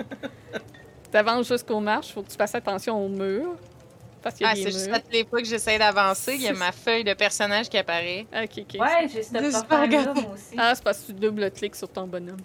t'avances 1.12 1.46
jusqu'aux 1.46 1.78
marches, 1.78 2.12
faut 2.12 2.22
que 2.22 2.28
tu 2.30 2.36
fasses 2.36 2.54
attention 2.56 3.04
aux 3.04 3.08
murs. 3.08 3.54
Parce 4.26 4.34
qu'il 4.38 4.44
y 4.44 4.48
a 4.48 4.50
Ah, 4.50 4.54
des 4.56 4.62
c'est 4.64 4.72
juste 4.72 4.86
murs. 4.86 4.96
à 4.96 4.98
toutes 5.00 5.12
les 5.12 5.24
fois 5.24 5.38
que 5.40 5.46
j'essaie 5.46 5.78
d'avancer, 5.78 6.34
il 6.34 6.40
y 6.42 6.48
a 6.48 6.52
ma 6.52 6.72
feuille 6.72 7.04
de 7.04 7.14
personnage 7.14 7.68
qui 7.68 7.78
apparaît. 7.78 8.26
Ok, 8.34 8.58
ok. 8.58 8.80
Ouais, 8.80 9.06
j'ai 9.08 9.22
ce 9.22 9.28
Je 9.40 9.50
sais 9.50 9.52
pas 9.52 9.62
portail 9.62 9.90
là 9.92 9.98
regarder. 10.00 10.20
moi 10.22 10.32
aussi. 10.34 10.54
Ah, 10.58 10.74
c'est 10.74 10.82
parce 10.82 10.98
que 10.98 11.06
tu 11.06 11.12
double-cliques 11.12 11.76
sur 11.76 11.88
ton 11.88 12.08
bonhomme. 12.08 12.40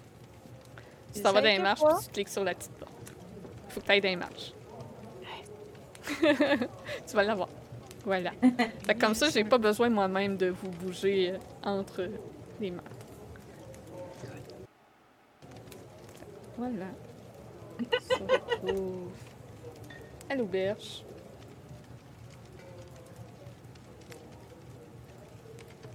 Tu 1.12 1.20
t'en 1.22 1.32
vas 1.32 1.40
dans 1.40 1.48
les 1.48 1.58
marches, 1.58 1.80
puis 1.80 2.04
tu 2.06 2.10
cliques 2.12 2.28
sur 2.28 2.44
la 2.44 2.54
petite 2.54 2.70
porte. 2.74 2.92
Faut 3.70 3.80
que 3.80 3.86
tu 3.86 3.90
ailles 3.90 4.00
dans 4.00 4.08
les 4.10 4.14
marches. 4.16 4.52
tu 7.08 7.16
vas 7.16 7.24
l'avoir. 7.24 7.48
Voilà. 8.04 8.30
Fait 8.86 8.94
que 8.94 9.00
comme 9.00 9.14
ça, 9.16 9.28
j'ai 9.30 9.42
pas 9.42 9.58
besoin 9.58 9.88
moi-même 9.88 10.36
de 10.36 10.50
vous 10.50 10.70
bouger 10.70 11.32
euh, 11.32 11.38
entre 11.68 12.08
les 12.60 12.70
marches. 12.70 12.86
Voilà. 16.56 16.86
On 17.80 17.84
se 17.98 18.22
retrouve 18.22 19.08
à 20.30 20.34
l'auberge. 20.36 21.02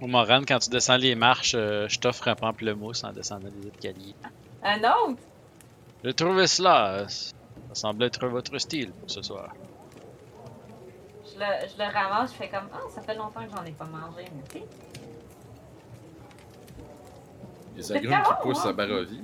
Au 0.00 0.06
Moran, 0.06 0.42
quand 0.46 0.58
tu 0.60 0.70
descends 0.70 0.96
les 0.96 1.14
marches, 1.14 1.54
euh, 1.56 1.88
je 1.88 1.98
t'offre 1.98 2.28
un 2.28 2.34
pamplemousse 2.36 3.02
en 3.04 3.12
descendant 3.12 3.48
les 3.60 3.68
escaliers. 3.68 4.14
Un 4.62 4.78
autre? 4.78 5.20
J'ai 6.04 6.14
trouvé 6.14 6.46
cela. 6.46 7.08
Ça 7.08 7.32
semble 7.74 8.04
être 8.04 8.26
votre 8.28 8.56
style 8.58 8.92
pour 8.92 9.10
ce 9.10 9.22
soir. 9.22 9.52
Je 11.24 11.38
le, 11.40 11.46
je 11.68 11.78
le 11.82 11.92
ramasse, 11.92 12.32
je 12.32 12.36
fais 12.36 12.48
comme 12.48 12.68
Ah, 12.72 12.78
ça 12.94 13.02
fait 13.02 13.14
longtemps 13.14 13.44
que 13.44 13.50
j'en 13.56 13.64
ai 13.64 13.72
pas 13.72 13.84
mangé, 13.84 14.24
merci. 14.34 14.64
Les 17.76 17.92
agrumes 17.92 18.22
qui 18.22 18.42
poussent 18.42 18.66
à 18.66 18.72
Barovie. 18.72 19.20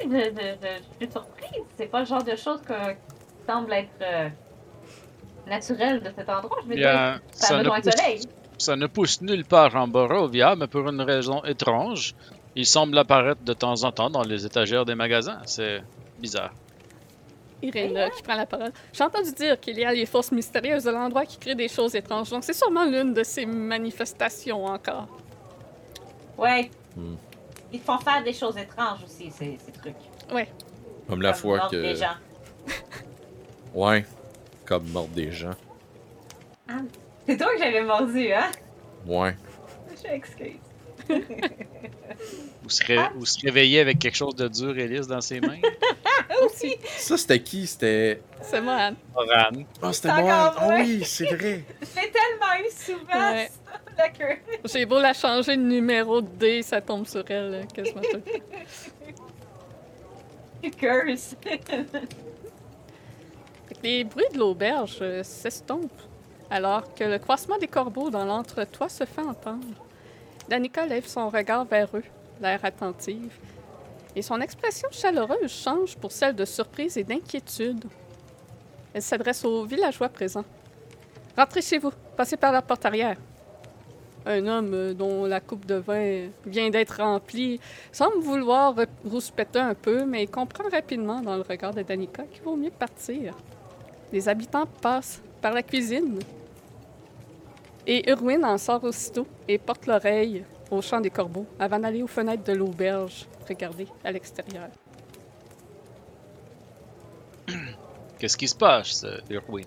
Je, 0.00 0.06
je, 0.06 0.08
je, 0.10 0.68
je 1.00 1.04
suis 1.04 1.12
surprise. 1.12 1.62
C'est 1.76 1.86
pas 1.86 2.00
le 2.00 2.06
genre 2.06 2.22
de 2.24 2.36
choses 2.36 2.60
que, 2.62 2.92
qui 2.92 2.98
semble 3.48 3.72
être 3.72 3.90
euh, 4.02 4.28
naturel 5.46 6.00
de 6.02 6.10
cet 6.16 6.28
endroit. 6.28 6.58
Je 6.62 6.68
veux 6.68 6.74
dire, 6.74 6.90
Bien, 6.90 7.20
ça 7.32 7.54
a 7.56 7.58
besoin 7.58 7.80
de 7.80 7.90
soleil. 7.90 8.20
Ça 8.58 8.76
ne 8.76 8.86
pousse 8.86 9.20
nulle 9.20 9.44
part 9.44 9.74
en 9.76 9.88
Borovia, 9.88 10.56
mais 10.56 10.66
pour 10.66 10.88
une 10.88 11.00
raison 11.00 11.42
étrange, 11.44 12.14
il 12.56 12.66
semble 12.66 12.96
apparaître 12.98 13.42
de 13.42 13.52
temps 13.52 13.82
en 13.84 13.92
temps 13.92 14.10
dans 14.10 14.22
les 14.22 14.46
étagères 14.46 14.84
des 14.84 14.94
magasins. 14.94 15.40
C'est 15.44 15.82
bizarre. 16.18 16.52
Irena 17.62 18.10
qui 18.10 18.22
prend 18.22 18.36
la 18.36 18.46
parole. 18.46 18.72
J'ai 18.92 19.04
entendu 19.04 19.32
dire 19.32 19.58
qu'il 19.58 19.78
y 19.78 19.84
a 19.84 19.92
les 19.92 20.06
forces 20.06 20.30
mystérieuses 20.32 20.84
de 20.84 20.90
l'endroit 20.90 21.24
qui 21.24 21.38
créent 21.38 21.54
des 21.54 21.68
choses 21.68 21.94
étranges. 21.94 22.30
Donc 22.30 22.44
c'est 22.44 22.52
sûrement 22.52 22.84
l'une 22.84 23.14
de 23.14 23.22
ces 23.22 23.46
manifestations 23.46 24.66
encore. 24.66 25.08
Ouais. 26.36 26.70
Hmm. 26.96 27.14
Ils 27.72 27.80
font 27.80 27.98
faire 27.98 28.22
des 28.22 28.32
choses 28.32 28.56
étranges 28.56 29.02
aussi, 29.04 29.30
ces, 29.30 29.58
ces 29.64 29.72
trucs. 29.72 29.94
Comme 31.08 31.22
la 31.22 31.32
Comme 31.32 31.40
fois 31.40 31.68
que. 31.70 31.76
des 31.76 31.96
gens. 31.96 32.16
Ouais. 33.74 34.04
Comme 34.64 34.88
mordre 34.90 35.14
des 35.14 35.32
gens. 35.32 35.54
C'est 37.26 37.36
toi 37.36 37.48
que 37.54 37.58
j'avais 37.58 37.82
mordu, 37.82 38.32
hein? 38.32 38.50
Ouais. 39.06 39.34
Je 40.02 40.08
m'excuse. 40.08 40.56
Ou 42.64 42.70
se, 42.70 42.84
ré- 42.84 42.98
ou 43.18 43.26
se 43.26 43.40
réveiller 43.44 43.80
avec 43.80 43.98
quelque 43.98 44.16
chose 44.16 44.34
de 44.36 44.48
dur 44.48 44.78
et 44.78 44.88
lisse 44.88 45.06
dans 45.06 45.20
ses 45.20 45.40
mains? 45.40 45.58
Aussi. 46.44 46.76
Ça, 46.96 47.16
c'était 47.18 47.40
qui? 47.42 47.66
C'était. 47.66 48.20
C'est 48.42 48.60
moi, 48.60 48.74
Anne. 48.74 48.96
Moran. 49.14 49.64
Ah, 49.82 49.92
c'était 49.92 50.08
C'est 50.08 50.22
moi! 50.22 50.48
encore 50.50 50.62
Ah 50.70 50.76
oui, 50.80 51.02
c'est 51.04 51.26
vrai! 51.26 51.62
L'ai 51.80 52.10
tellement 52.10 52.54
eu 52.66 52.70
souvent, 52.70 53.32
Ouais. 53.32 53.50
ça, 53.66 53.80
la 53.98 54.08
queue. 54.08 54.38
J'ai 54.64 54.86
beau 54.86 54.98
la 55.00 55.12
changer 55.12 55.56
de 55.56 55.62
numéro 55.62 56.20
de 56.22 56.28
D, 56.28 56.62
ça 56.62 56.80
tombe 56.80 57.06
sur 57.06 57.24
elle 57.30 57.66
quasiment 57.74 58.00
tout 58.00 58.16
le 58.16 58.22
temps. 58.22 58.30
Curse. 60.78 61.36
Fait 61.42 61.58
que 61.58 61.74
Les 63.82 64.04
bruits 64.04 64.24
de 64.32 64.38
l'auberge 64.38 64.98
euh, 65.02 65.22
s'estompent 65.22 65.90
alors 66.54 66.94
que 66.94 67.02
le 67.02 67.18
croissement 67.18 67.58
des 67.58 67.66
corbeaux 67.66 68.10
dans 68.10 68.24
l'entretoit 68.24 68.88
se 68.88 69.04
fait 69.04 69.22
entendre. 69.22 69.66
Danica 70.48 70.86
lève 70.86 71.04
son 71.04 71.28
regard 71.28 71.64
vers 71.64 71.88
eux, 71.96 72.04
l'air 72.40 72.60
attentive, 72.64 73.36
et 74.14 74.22
son 74.22 74.40
expression 74.40 74.88
chaleureuse 74.92 75.50
change 75.50 75.96
pour 75.96 76.12
celle 76.12 76.36
de 76.36 76.44
surprise 76.44 76.96
et 76.96 77.02
d'inquiétude. 77.02 77.84
Elle 78.92 79.02
s'adresse 79.02 79.44
aux 79.44 79.64
villageois 79.64 80.08
présents. 80.08 80.44
Rentrez 81.36 81.60
chez 81.60 81.78
vous, 81.78 81.90
passez 82.16 82.36
par 82.36 82.52
la 82.52 82.62
porte 82.62 82.86
arrière. 82.86 83.16
Un 84.24 84.46
homme 84.46 84.72
euh, 84.72 84.94
dont 84.94 85.24
la 85.24 85.40
coupe 85.40 85.66
de 85.66 85.74
vin 85.74 86.28
vient 86.46 86.70
d'être 86.70 87.02
remplie 87.02 87.58
semble 87.90 88.20
vouloir 88.20 88.76
rouspéter 89.04 89.58
un 89.58 89.74
peu, 89.74 90.04
mais 90.04 90.28
comprend 90.28 90.68
rapidement 90.70 91.20
dans 91.20 91.34
le 91.34 91.42
regard 91.42 91.74
de 91.74 91.82
Danica 91.82 92.22
qu'il 92.32 92.42
vaut 92.42 92.54
mieux 92.54 92.70
partir. 92.70 93.36
Les 94.12 94.28
habitants 94.28 94.68
passent 94.80 95.20
par 95.44 95.52
la 95.52 95.62
cuisine. 95.62 96.20
Et 97.86 98.10
Urwin 98.10 98.44
en 98.44 98.58
sort 98.58 98.84
aussitôt 98.84 99.26
et 99.46 99.58
porte 99.58 99.86
l'oreille 99.86 100.44
au 100.70 100.80
champ 100.80 101.00
des 101.00 101.10
corbeaux 101.10 101.46
avant 101.58 101.78
d'aller 101.78 102.02
aux 102.02 102.06
fenêtres 102.06 102.44
de 102.44 102.52
l'auberge 102.52 103.26
regarder 103.48 103.86
à 104.02 104.10
l'extérieur. 104.10 104.68
Qu'est-ce 108.18 108.36
qui 108.36 108.48
se 108.48 108.56
passe, 108.56 109.04
euh, 109.04 109.18
Irwin? 109.28 109.66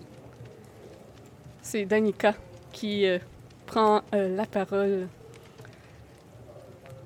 C'est 1.62 1.86
Danica 1.86 2.34
qui 2.72 3.06
euh, 3.06 3.20
prend 3.66 4.02
euh, 4.16 4.36
la 4.36 4.46
parole. 4.46 5.08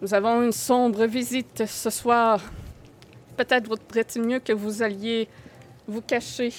Nous 0.02 0.14
avons 0.14 0.42
une 0.42 0.52
sombre 0.52 1.06
visite 1.06 1.66
ce 1.66 1.90
soir. 1.90 2.42
Peut-être 3.38 3.68
vaudrait-il 3.68 4.24
mieux 4.24 4.40
que 4.40 4.54
vous 4.54 4.82
alliez 4.82 5.28
vous 5.88 6.02
cacher 6.02 6.54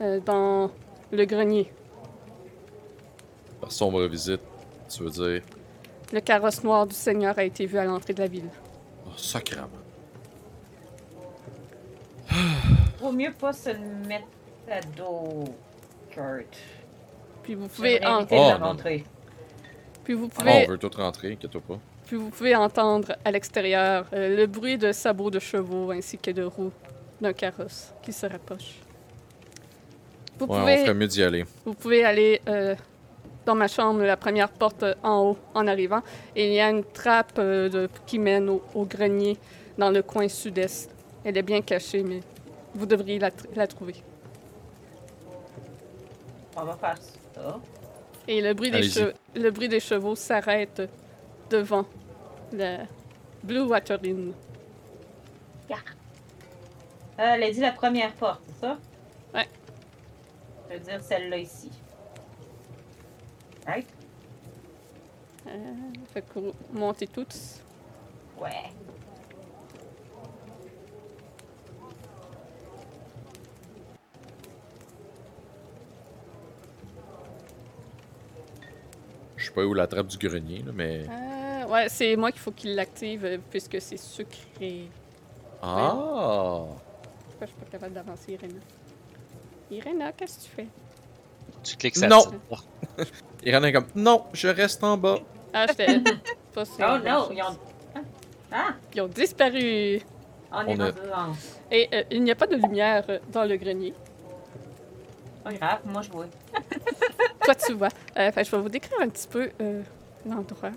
euh, 0.00 0.20
dans 0.20 0.70
le 1.10 1.24
grenier. 1.24 1.72
Par 3.66 3.72
sombre 3.72 4.06
visite, 4.06 4.40
tu 4.88 5.02
veux 5.02 5.10
dire? 5.10 5.42
Le 6.12 6.20
carrosse 6.20 6.62
noir 6.62 6.86
du 6.86 6.94
Seigneur 6.94 7.36
a 7.36 7.42
été 7.42 7.66
vu 7.66 7.76
à 7.78 7.84
l'entrée 7.84 8.12
de 8.14 8.20
la 8.20 8.28
ville. 8.28 8.48
Oh, 9.04 9.10
sacrament. 9.16 9.66
Vaut 13.00 13.10
mieux 13.10 13.32
pas 13.32 13.52
se 13.52 13.70
mettre 14.06 14.26
à 14.70 14.80
dos, 14.96 15.44
Kurt. 16.10 16.46
Puis 17.42 17.56
vous 17.56 17.66
pouvez, 17.66 17.94
J'aimerais 17.94 18.06
en- 18.12 18.18
éviter 18.20 18.36
Oh, 18.38 18.44
de 18.46 18.52
non. 18.52 18.58
le 18.58 18.64
rentrer. 18.64 19.04
puis 20.04 20.14
vous 20.14 20.28
Ah, 20.36 20.38
pouvez, 20.38 20.64
on 20.66 20.70
veut 20.70 20.78
tout 20.78 20.90
rentrer, 20.96 21.32
inquiète-toi 21.32 21.60
pas. 21.66 21.78
puis 22.06 22.16
vous 22.16 22.30
pouvez 22.30 22.54
entendre 22.54 23.16
à 23.24 23.32
l'extérieur 23.32 24.06
euh, 24.12 24.36
le 24.36 24.46
bruit 24.46 24.78
de 24.78 24.92
sabots 24.92 25.30
de 25.30 25.40
chevaux 25.40 25.90
ainsi 25.90 26.18
que 26.18 26.30
de 26.30 26.44
roues 26.44 26.70
d'un 27.20 27.32
carrosse 27.32 27.92
qui 28.04 28.12
se 28.12 28.26
rapproche. 28.26 28.76
Vous 30.38 30.46
Ouais, 30.46 30.54
on 30.56 30.60
pouvez, 30.60 30.76
ferait 30.78 30.94
mieux 30.94 31.08
d'y 31.08 31.24
aller. 31.24 31.44
vous 31.64 31.74
pouvez 31.74 32.04
aller 32.04 32.40
euh, 32.46 32.76
dans 33.46 33.54
ma 33.54 33.68
chambre, 33.68 34.02
la 34.02 34.16
première 34.16 34.50
porte 34.50 34.82
euh, 34.82 34.94
en 35.02 35.20
haut, 35.30 35.36
en 35.54 35.66
arrivant, 35.66 36.02
et 36.34 36.48
il 36.48 36.52
y 36.54 36.60
a 36.60 36.68
une 36.68 36.84
trappe 36.84 37.38
euh, 37.38 37.68
de- 37.68 37.88
qui 38.04 38.18
mène 38.18 38.50
au, 38.50 38.60
au 38.74 38.84
grenier 38.84 39.38
dans 39.78 39.90
le 39.90 40.02
coin 40.02 40.28
sud-est. 40.28 40.90
Elle 41.24 41.38
est 41.38 41.42
bien 41.42 41.62
cachée, 41.62 42.02
mais 42.02 42.20
vous 42.74 42.86
devriez 42.86 43.18
la, 43.18 43.30
tr- 43.30 43.46
la 43.54 43.66
trouver. 43.66 43.94
On 46.56 46.64
va 46.64 46.74
faire 46.76 46.96
ça. 47.34 47.60
Et 48.28 48.40
le 48.42 48.52
bruit, 48.54 48.70
des, 48.70 48.78
Allez-y. 48.78 49.00
che- 49.04 49.14
le 49.36 49.50
bruit 49.50 49.68
des 49.68 49.80
chevaux 49.80 50.16
s'arrête 50.16 50.82
devant 51.48 51.86
la 52.52 52.78
Blue 53.44 53.60
Water 53.62 53.98
Inn. 54.04 54.32
Euh, 57.18 57.22
elle 57.34 57.42
a 57.44 57.50
dit 57.50 57.60
la 57.60 57.72
première 57.72 58.12
porte, 58.12 58.42
c'est 58.46 58.66
ça? 58.66 58.76
Ouais. 59.34 59.48
Je 60.68 60.74
veux 60.74 60.80
dire 60.80 61.00
celle-là 61.02 61.38
ici. 61.38 61.70
Right? 63.66 63.86
Euh, 65.46 65.52
fait 66.12 66.22
que 66.22 66.38
vous 66.38 66.52
montez 66.72 67.06
tous. 67.06 67.60
Ouais. 68.40 68.70
Je 79.36 79.46
sais 79.46 79.52
pas 79.52 79.64
où 79.64 79.74
la 79.74 79.86
trappe 79.86 80.06
du 80.08 80.18
grenier, 80.18 80.62
là, 80.62 80.72
mais. 80.74 81.04
Euh, 81.08 81.66
ouais, 81.66 81.88
c'est 81.88 82.16
moi 82.16 82.30
qu'il 82.30 82.40
faut 82.40 82.52
qu'il 82.52 82.74
l'active 82.74 83.24
euh, 83.24 83.38
puisque 83.50 83.80
c'est 83.80 83.96
sucré. 83.96 84.88
Ah! 85.62 85.94
Pourquoi 87.28 87.46
je 87.46 87.46
suis 87.46 87.60
pas 87.60 87.70
capable 87.70 87.94
d'avancer, 87.94 88.32
Irena? 88.32 88.60
Irena, 89.70 90.12
qu'est-ce 90.12 90.38
que 90.38 90.44
tu 90.44 90.50
fais? 90.50 90.68
Tu 91.62 91.76
cliques 91.76 91.96
ça. 91.96 92.08
Non. 92.08 92.24
Irène 93.46 93.64
est 93.64 93.72
comme 93.72 93.86
Non, 93.94 94.24
je 94.32 94.48
reste 94.48 94.82
en 94.82 94.96
bas. 94.98 95.18
Ah, 95.54 95.66
j'étais 95.68 96.00
pas 96.52 96.64
sûre. 96.64 96.76
Oh 96.80 96.98
non, 96.98 97.28
ils 97.30 97.40
ont. 97.42 97.56
Ah! 98.50 98.74
Ils 98.92 99.00
ont 99.02 99.06
disparu. 99.06 100.00
On 100.50 100.66
est 100.66 100.76
On 100.76 100.80
a- 100.80 100.90
dans. 100.92 101.32
Et 101.70 101.88
euh, 101.94 102.02
il 102.10 102.24
n'y 102.24 102.32
a 102.32 102.34
pas 102.34 102.48
de 102.48 102.56
lumière 102.56 103.04
euh, 103.08 103.20
dans 103.30 103.44
le 103.44 103.56
grenier. 103.56 103.94
Pas 105.44 105.52
grave, 105.52 105.78
moi 105.84 106.02
je 106.02 106.10
vois. 106.10 106.26
Toi, 107.44 107.54
tu 107.54 107.72
vois. 107.74 107.88
Euh, 108.18 108.32
fait 108.32 108.42
je 108.44 108.50
vais 108.50 108.58
vous 108.62 108.68
décrire 108.68 108.98
un 109.00 109.08
petit 109.08 109.28
peu 109.28 109.48
euh, 109.60 109.82
l'endroit. 110.28 110.72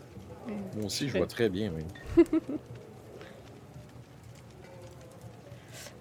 Moi 0.76 0.86
aussi, 0.86 1.10
je 1.10 1.18
vois 1.18 1.28
très 1.28 1.50
bien, 1.50 1.72
oui. 1.76 2.26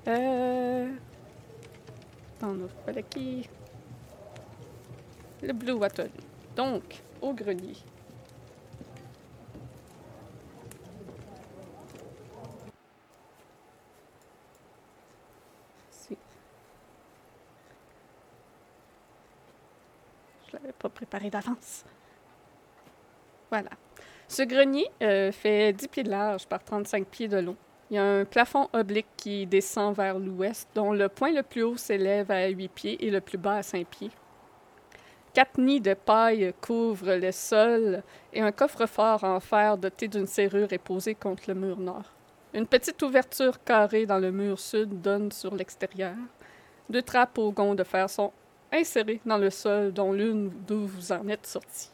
Euh... 0.06 0.88
On 2.40 2.46
a 2.46 2.68
voilà 2.84 3.02
qui? 3.02 3.46
Le 5.42 5.52
Blue 5.52 5.72
Water. 5.72 6.06
Donc, 6.58 6.82
au 7.22 7.32
grenier. 7.32 7.76
Je 20.48 20.52
l'avais 20.52 20.72
pas 20.72 20.88
préparé 20.88 21.30
d'avance. 21.30 21.84
Voilà. 23.50 23.70
Ce 24.26 24.42
grenier 24.42 24.90
euh, 25.00 25.30
fait 25.30 25.72
10 25.72 25.86
pieds 25.86 26.02
de 26.02 26.10
large 26.10 26.48
par 26.48 26.64
35 26.64 27.06
pieds 27.06 27.28
de 27.28 27.36
long. 27.36 27.56
Il 27.88 27.94
y 27.94 27.98
a 27.98 28.02
un 28.02 28.24
plafond 28.24 28.68
oblique 28.72 29.06
qui 29.16 29.46
descend 29.46 29.94
vers 29.94 30.18
l'ouest, 30.18 30.68
dont 30.74 30.92
le 30.92 31.08
point 31.08 31.30
le 31.30 31.44
plus 31.44 31.62
haut 31.62 31.76
s'élève 31.76 32.32
à 32.32 32.48
8 32.48 32.68
pieds 32.68 33.06
et 33.06 33.10
le 33.12 33.20
plus 33.20 33.38
bas 33.38 33.58
à 33.58 33.62
5 33.62 33.86
pieds. 33.86 34.10
Quatre 35.38 35.60
nids 35.60 35.80
de 35.80 35.94
paille 35.94 36.52
couvrent 36.60 37.14
le 37.14 37.30
sol 37.30 38.02
et 38.32 38.40
un 38.40 38.50
coffre-fort 38.50 39.22
en 39.22 39.38
fer 39.38 39.78
doté 39.78 40.08
d'une 40.08 40.26
serrure 40.26 40.72
est 40.72 40.78
posé 40.78 41.14
contre 41.14 41.44
le 41.46 41.54
mur 41.54 41.78
nord. 41.78 42.12
Une 42.54 42.66
petite 42.66 43.00
ouverture 43.02 43.62
carrée 43.62 44.04
dans 44.04 44.18
le 44.18 44.32
mur 44.32 44.58
sud 44.58 45.00
donne 45.00 45.30
sur 45.30 45.54
l'extérieur. 45.54 46.16
Deux 46.90 47.02
trappes 47.02 47.38
au 47.38 47.52
gonds 47.52 47.76
de 47.76 47.84
fer 47.84 48.10
sont 48.10 48.32
insérées 48.72 49.20
dans 49.24 49.38
le 49.38 49.50
sol, 49.50 49.92
dont 49.92 50.12
l'une 50.12 50.50
d'où 50.66 50.88
vous 50.88 51.12
en 51.12 51.28
êtes 51.28 51.46
sorti. 51.46 51.88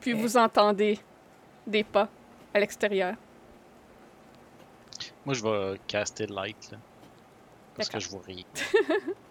Puis 0.00 0.14
vous 0.14 0.36
entendez 0.36 0.98
des 1.64 1.84
pas 1.84 2.08
à 2.52 2.58
l'extérieur. 2.58 3.14
Moi, 5.24 5.34
je 5.36 5.44
vais 5.44 5.78
caster 5.86 6.26
light, 6.26 6.72
là. 6.72 6.78
Parce 7.76 7.88
que 7.88 8.00
je 8.00 8.08
vois 8.08 8.22
rien. 8.26 8.42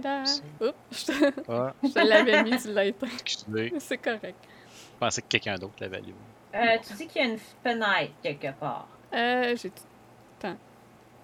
Tada! 0.00 0.22
Oups, 0.60 0.74
je 0.92 1.06
te, 1.06 1.34
Ah, 1.50 1.72
je 1.82 1.88
te 1.88 1.98
l'avais 1.98 2.42
mis 2.44 2.56
du 2.56 2.72
light. 2.72 2.96
excusez. 3.20 3.72
C'est 3.78 3.98
correct. 3.98 4.36
Je 4.94 4.98
pensais 5.00 5.22
que 5.22 5.26
quelqu'un 5.28 5.56
d'autre 5.56 5.74
l'avait 5.80 6.00
lu. 6.00 6.14
Euh, 6.54 6.78
tu 6.86 6.94
dis 6.94 7.06
qu'il 7.06 7.22
y 7.22 7.24
a 7.24 7.28
une 7.28 7.38
fenêtre 7.62 8.12
quelque 8.22 8.52
part. 8.58 8.86
Euh, 9.12 9.54
j'ai. 9.56 9.70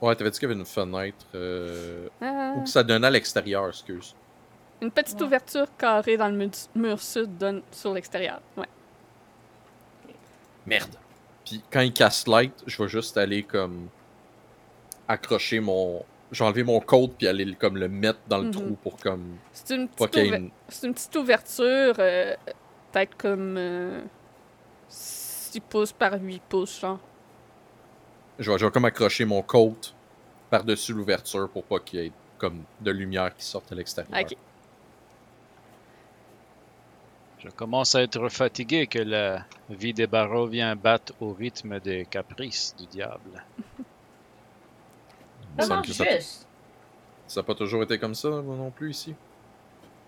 Ouais, 0.00 0.16
t'avais 0.16 0.30
dit 0.30 0.38
qu'il 0.38 0.48
y 0.48 0.52
avait 0.52 0.60
une 0.60 0.66
fenêtre. 0.66 1.24
euh, 1.34 2.08
Ah, 2.20 2.54
Ou 2.56 2.62
que 2.64 2.68
ça 2.68 2.82
donnait 2.82 3.06
à 3.06 3.10
l'extérieur, 3.10 3.68
excuse. 3.68 4.14
une 4.80 4.90
petite 4.90 5.16
Ouais. 5.20 5.26
ouverture 5.26 5.66
carrée 5.78 6.16
dans 6.16 6.26
le 6.28 6.34
mur, 6.36 6.50
mur 6.74 7.00
sud 7.00 7.38
donne 7.38 7.62
sur 7.70 7.94
l'extérieur. 7.94 8.40
Ouais. 8.56 8.66
Merde. 10.66 10.96
Puis 11.44 11.62
quand 11.70 11.80
il 11.80 11.92
casse 11.92 12.26
light, 12.26 12.52
je 12.66 12.82
vais 12.82 12.88
juste 12.88 13.16
aller 13.16 13.42
comme. 13.42 13.88
accrocher 15.08 15.60
mon. 15.60 16.04
Je 16.32 16.38
vais 16.42 16.46
enlever 16.48 16.64
mon 16.64 16.80
code 16.80 17.12
puis 17.16 17.28
aller 17.28 17.54
comme 17.54 17.76
le 17.76 17.88
mettre 17.88 18.18
dans 18.26 18.38
le 18.38 18.44
Mhm. 18.46 18.52
trou 18.52 18.76
pour 18.82 18.96
comme. 18.96 19.36
C'est 19.52 19.74
une 19.76 19.88
une. 20.14 20.50
c'est 20.68 20.86
une 20.86 20.94
petite 20.94 21.14
ouverture, 21.16 21.94
euh, 21.98 22.34
peut-être 22.90 23.16
comme 23.18 23.56
euh, 23.58 24.00
6 24.88 25.60
pouces 25.60 25.92
par 25.92 26.14
8 26.20 26.42
pouces, 26.48 26.80
genre. 26.80 26.98
Je 28.38 28.50
vais, 28.50 28.58
je 28.58 28.64
vais 28.64 28.70
comme 28.72 28.86
accrocher 28.86 29.26
mon 29.26 29.42
côte 29.42 29.94
par-dessus 30.50 30.94
l'ouverture 30.94 31.48
pour 31.50 31.64
pas 31.64 31.78
qu'il 31.80 32.00
y 32.00 32.06
ait 32.06 32.12
comme 32.38 32.62
de 32.80 32.90
lumière 32.90 33.34
qui 33.36 33.44
sorte 33.44 33.70
à 33.70 33.74
l'extérieur. 33.74 34.18
Ok. 34.18 34.36
Je 37.44 37.48
commence 37.50 37.94
à 37.94 38.02
être 38.02 38.28
fatigué 38.28 38.86
que 38.86 39.00
la 39.00 39.44
vie 39.68 39.92
des 39.92 40.06
barreaux 40.06 40.46
vient 40.46 40.76
battre 40.76 41.12
au 41.20 41.32
rythme 41.32 41.80
des 41.80 42.06
caprices 42.06 42.74
du 42.78 42.86
diable. 42.86 43.44
Ça 47.26 47.40
n'a 47.40 47.44
pas 47.44 47.54
toujours 47.54 47.82
été 47.82 47.98
comme 47.98 48.14
ça 48.14 48.28
moi 48.28 48.56
non 48.56 48.70
plus 48.70 48.90
ici. 48.90 49.14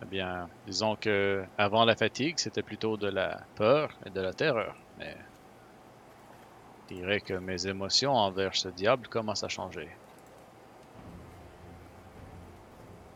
Eh 0.02 0.06
bien, 0.06 0.48
disons 0.66 0.96
que 0.96 1.44
avant 1.56 1.84
la 1.84 1.96
fatigue, 1.96 2.34
c'était 2.38 2.62
plutôt 2.62 2.96
de 2.96 3.08
la 3.08 3.40
peur 3.54 3.90
et 4.04 4.10
de 4.10 4.20
la 4.20 4.32
terreur. 4.32 4.74
Mais 4.98 5.16
je 6.90 6.96
dirais 6.96 7.20
que 7.20 7.34
mes 7.34 7.66
émotions 7.66 8.12
envers 8.12 8.54
ce 8.54 8.68
diable 8.68 9.08
commencent 9.08 9.44
à 9.44 9.48
changer. 9.48 9.88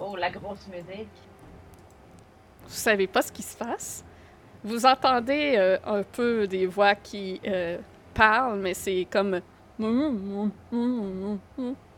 Oh, 0.01 0.16
la 0.16 0.31
grosse 0.31 0.66
musique. 0.68 1.09
Vous 2.62 2.74
savez 2.74 3.07
pas 3.07 3.22
ce 3.22 3.33
qui 3.33 3.43
se 3.43 3.57
passe. 3.57 4.05
Vous 4.64 4.87
entendez 4.87 5.55
euh, 5.57 5.79
un 5.85 6.03
peu 6.03 6.47
des 6.47 6.66
voix 6.66 6.95
qui 6.95 7.41
euh, 7.47 7.79
parlent, 8.14 8.61
mais 8.61 8.74
c'est 8.74 9.07
comme. 9.11 9.41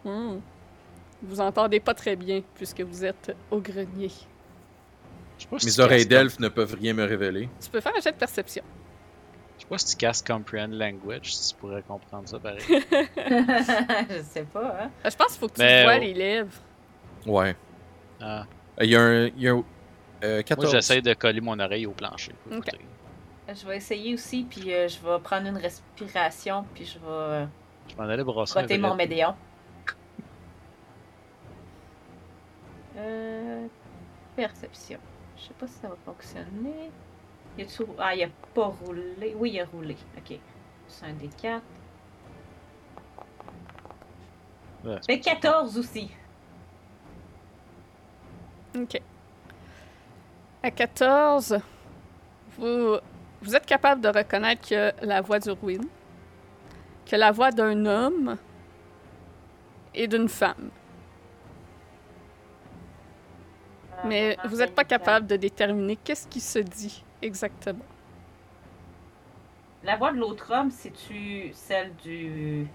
Vous 0.05 1.41
entendez 1.41 1.81
pas 1.81 1.95
très 1.95 2.17
bien 2.17 2.43
puisque 2.55 2.81
vous 2.81 3.05
êtes 3.05 3.37
au 3.51 3.61
grenier. 3.61 4.11
Je 5.39 5.43
sais 5.45 5.49
pas 5.49 5.59
si 5.59 5.67
Mes 5.67 5.81
oreilles 5.81 6.07
d'elfe 6.07 6.39
ne 6.39 6.49
peuvent 6.49 6.77
rien 6.81 6.95
me 6.95 7.05
révéler. 7.05 7.49
Tu 7.61 7.71
peux 7.71 7.81
faire 7.81 7.93
un 7.97 8.01
jet 8.01 8.13
de 8.13 8.17
perception. 8.17 8.63
Je 9.57 9.63
sais 9.63 9.69
pas 9.69 9.79
si 9.79 9.87
tu 9.87 9.97
casses 9.97 10.23
Comprehend 10.23 10.69
Language, 10.69 11.35
si 11.35 11.53
tu 11.55 11.61
pourrais 11.61 11.83
comprendre 11.83 12.27
ça 12.29 12.39
pareil. 12.39 12.61
je 12.69 14.23
sais 14.23 14.45
pas, 14.45 14.79
hein. 14.83 14.91
Euh, 15.05 15.11
Je 15.11 15.17
pense 15.17 15.33
qu'il 15.33 15.41
faut 15.41 15.49
que 15.49 15.55
tu 15.55 15.61
Mais, 15.61 15.83
vois 15.85 15.97
oh. 15.97 16.01
les 16.01 16.15
lèvres. 16.15 16.53
Ouais. 17.27 17.55
Ah, 18.21 18.47
Il 18.81 18.91
y 18.91 18.97
a 18.97 19.03
un. 19.03 19.27
Il 19.27 19.43
y 19.43 19.49
a 19.49 19.53
un 19.55 19.65
euh, 20.23 20.35
moi, 20.37 20.43
14. 20.43 20.71
j'essaie 20.73 21.01
de 21.01 21.15
coller 21.15 21.41
mon 21.41 21.59
oreille 21.59 21.87
au 21.87 21.93
plancher. 21.93 22.33
Je 23.49 23.67
vais 23.67 23.77
essayer 23.77 24.15
aussi, 24.15 24.45
puis 24.49 24.73
euh, 24.73 24.87
je 24.87 24.99
vais 25.01 25.19
prendre 25.19 25.47
une 25.49 25.57
respiration, 25.57 26.65
puis 26.75 26.85
je 26.85 26.99
vais 26.99 27.05
euh, 27.07 27.47
Je 27.91 27.97
m'en 27.97 28.09
allais 28.09 28.23
brosser 28.23 28.53
frotter 28.53 28.79
mon 28.79 28.95
médaillon. 28.95 29.35
Euh, 33.01 33.67
perception. 34.37 34.99
Je 35.37 35.43
sais 35.43 35.55
pas 35.55 35.67
si 35.67 35.75
ça 35.75 35.89
va 35.89 35.97
fonctionner. 36.05 36.91
Y 37.59 37.63
a-tu... 37.63 37.85
Ah, 37.99 38.15
il 38.15 38.25
a 38.25 38.29
pas 38.55 38.67
roulé. 38.67 39.35
Oui, 39.37 39.53
il 39.53 39.61
a 39.61 39.65
roulé. 39.67 39.97
Ok. 40.17 40.39
C'est 40.87 41.07
un 41.07 41.13
des 41.15 41.29
4. 41.29 41.63
Ouais, 44.85 44.97
c'est 45.01 45.13
Fait 45.15 45.21
14 45.21 45.79
aussi. 45.79 46.11
OK. 48.77 49.01
À 50.63 50.71
14, 50.71 51.59
vous, 52.59 52.97
vous 53.41 53.57
êtes 53.57 53.67
capable 53.67 54.01
de 54.01 54.09
reconnaître 54.09 54.69
que 54.69 54.93
la 55.05 55.21
voix 55.23 55.39
du 55.39 55.51
ruine, 55.51 55.87
que 57.07 57.17
la 57.17 57.33
voix 57.33 57.51
d'un 57.51 57.87
homme 57.87 58.37
et 59.95 60.07
d'une 60.07 60.29
femme. 60.29 60.71
Mais 64.05 64.37
vous 64.45 64.57
n'êtes 64.57 64.75
pas 64.75 64.85
capable 64.85 65.27
de 65.27 65.37
déterminer 65.37 65.97
qu'est-ce 65.97 66.27
qui 66.29 66.41
se 66.41 66.59
dit 66.59 67.05
exactement. 67.23 67.85
La 69.83 69.97
voix 69.97 70.13
de 70.13 70.19
l'autre 70.19 70.53
homme, 70.53 70.71
c'est-tu 70.71 71.51
celle 71.55 71.95
du, 71.97 72.67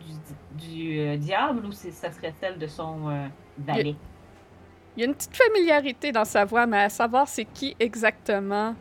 du, 0.00 0.12
du, 0.52 0.98
euh, 1.00 1.16
diable 1.16 1.66
ou 1.66 1.72
ça 1.72 2.12
serait 2.12 2.34
celle 2.40 2.58
de 2.58 2.66
son 2.68 3.08
euh, 3.10 3.26
valet? 3.58 3.96
Il 4.96 5.00
y 5.00 5.02
a 5.04 5.06
une 5.08 5.14
petite 5.14 5.36
familiarité 5.36 6.12
dans 6.12 6.24
sa 6.24 6.44
voix, 6.44 6.66
mais 6.66 6.82
à 6.82 6.88
savoir 6.88 7.26
c'est 7.26 7.46
qui 7.46 7.74
exactement, 7.80 8.74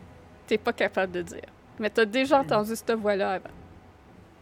t'es 0.45 0.57
pas 0.57 0.73
capable 0.73 1.11
de 1.13 1.21
dire. 1.23 1.41
Mais 1.79 1.89
t'as 1.89 2.05
déjà 2.05 2.37
Hmm. 2.39 2.41
entendu 2.41 2.75
cette 2.75 2.91
voix-là 2.91 3.31
avant. 3.33 3.49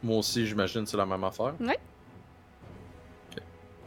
Moi 0.03 0.17
aussi, 0.17 0.45
j'imagine 0.45 0.85
c'est 0.85 0.97
la 0.97 1.05
même 1.05 1.23
affaire. 1.23 1.53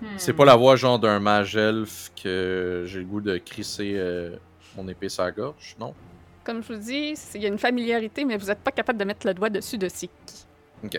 Hmm. 0.03 0.19
C'est 0.19 0.33
pas 0.33 0.45
la 0.45 0.57
voix 0.57 0.75
genre 0.77 0.99
d'un 0.99 1.21
mage 1.21 1.55
elfe 1.57 2.11
que 2.21 2.83
j'ai 2.87 2.99
le 2.99 3.05
goût 3.07 3.21
de 3.21 3.39
crisser 3.39 3.95
euh, 3.97 4.37
mon 4.77 4.89
épée 4.89 5.09
sur 5.09 5.23
la 5.23 5.31
gorge, 5.31 5.77
non? 5.79 5.95
Comme 6.45 6.61
je 6.63 6.73
vous 6.73 6.79
dis, 6.81 7.15
c'est- 7.15 7.39
il 7.39 7.43
y 7.43 7.47
a 7.47 7.49
une 7.49 7.59
familiarité, 7.59 8.25
mais 8.25 8.37
vous 8.37 8.47
n'êtes 8.47 8.59
pas 8.59 8.73
capable 8.73 8.99
de 8.99 9.05
mettre 9.05 9.27
le 9.27 9.33
doigt 9.35 9.49
dessus 9.49 9.79
de 9.79 9.89
c'est 9.89 10.09
qui. 10.27 10.99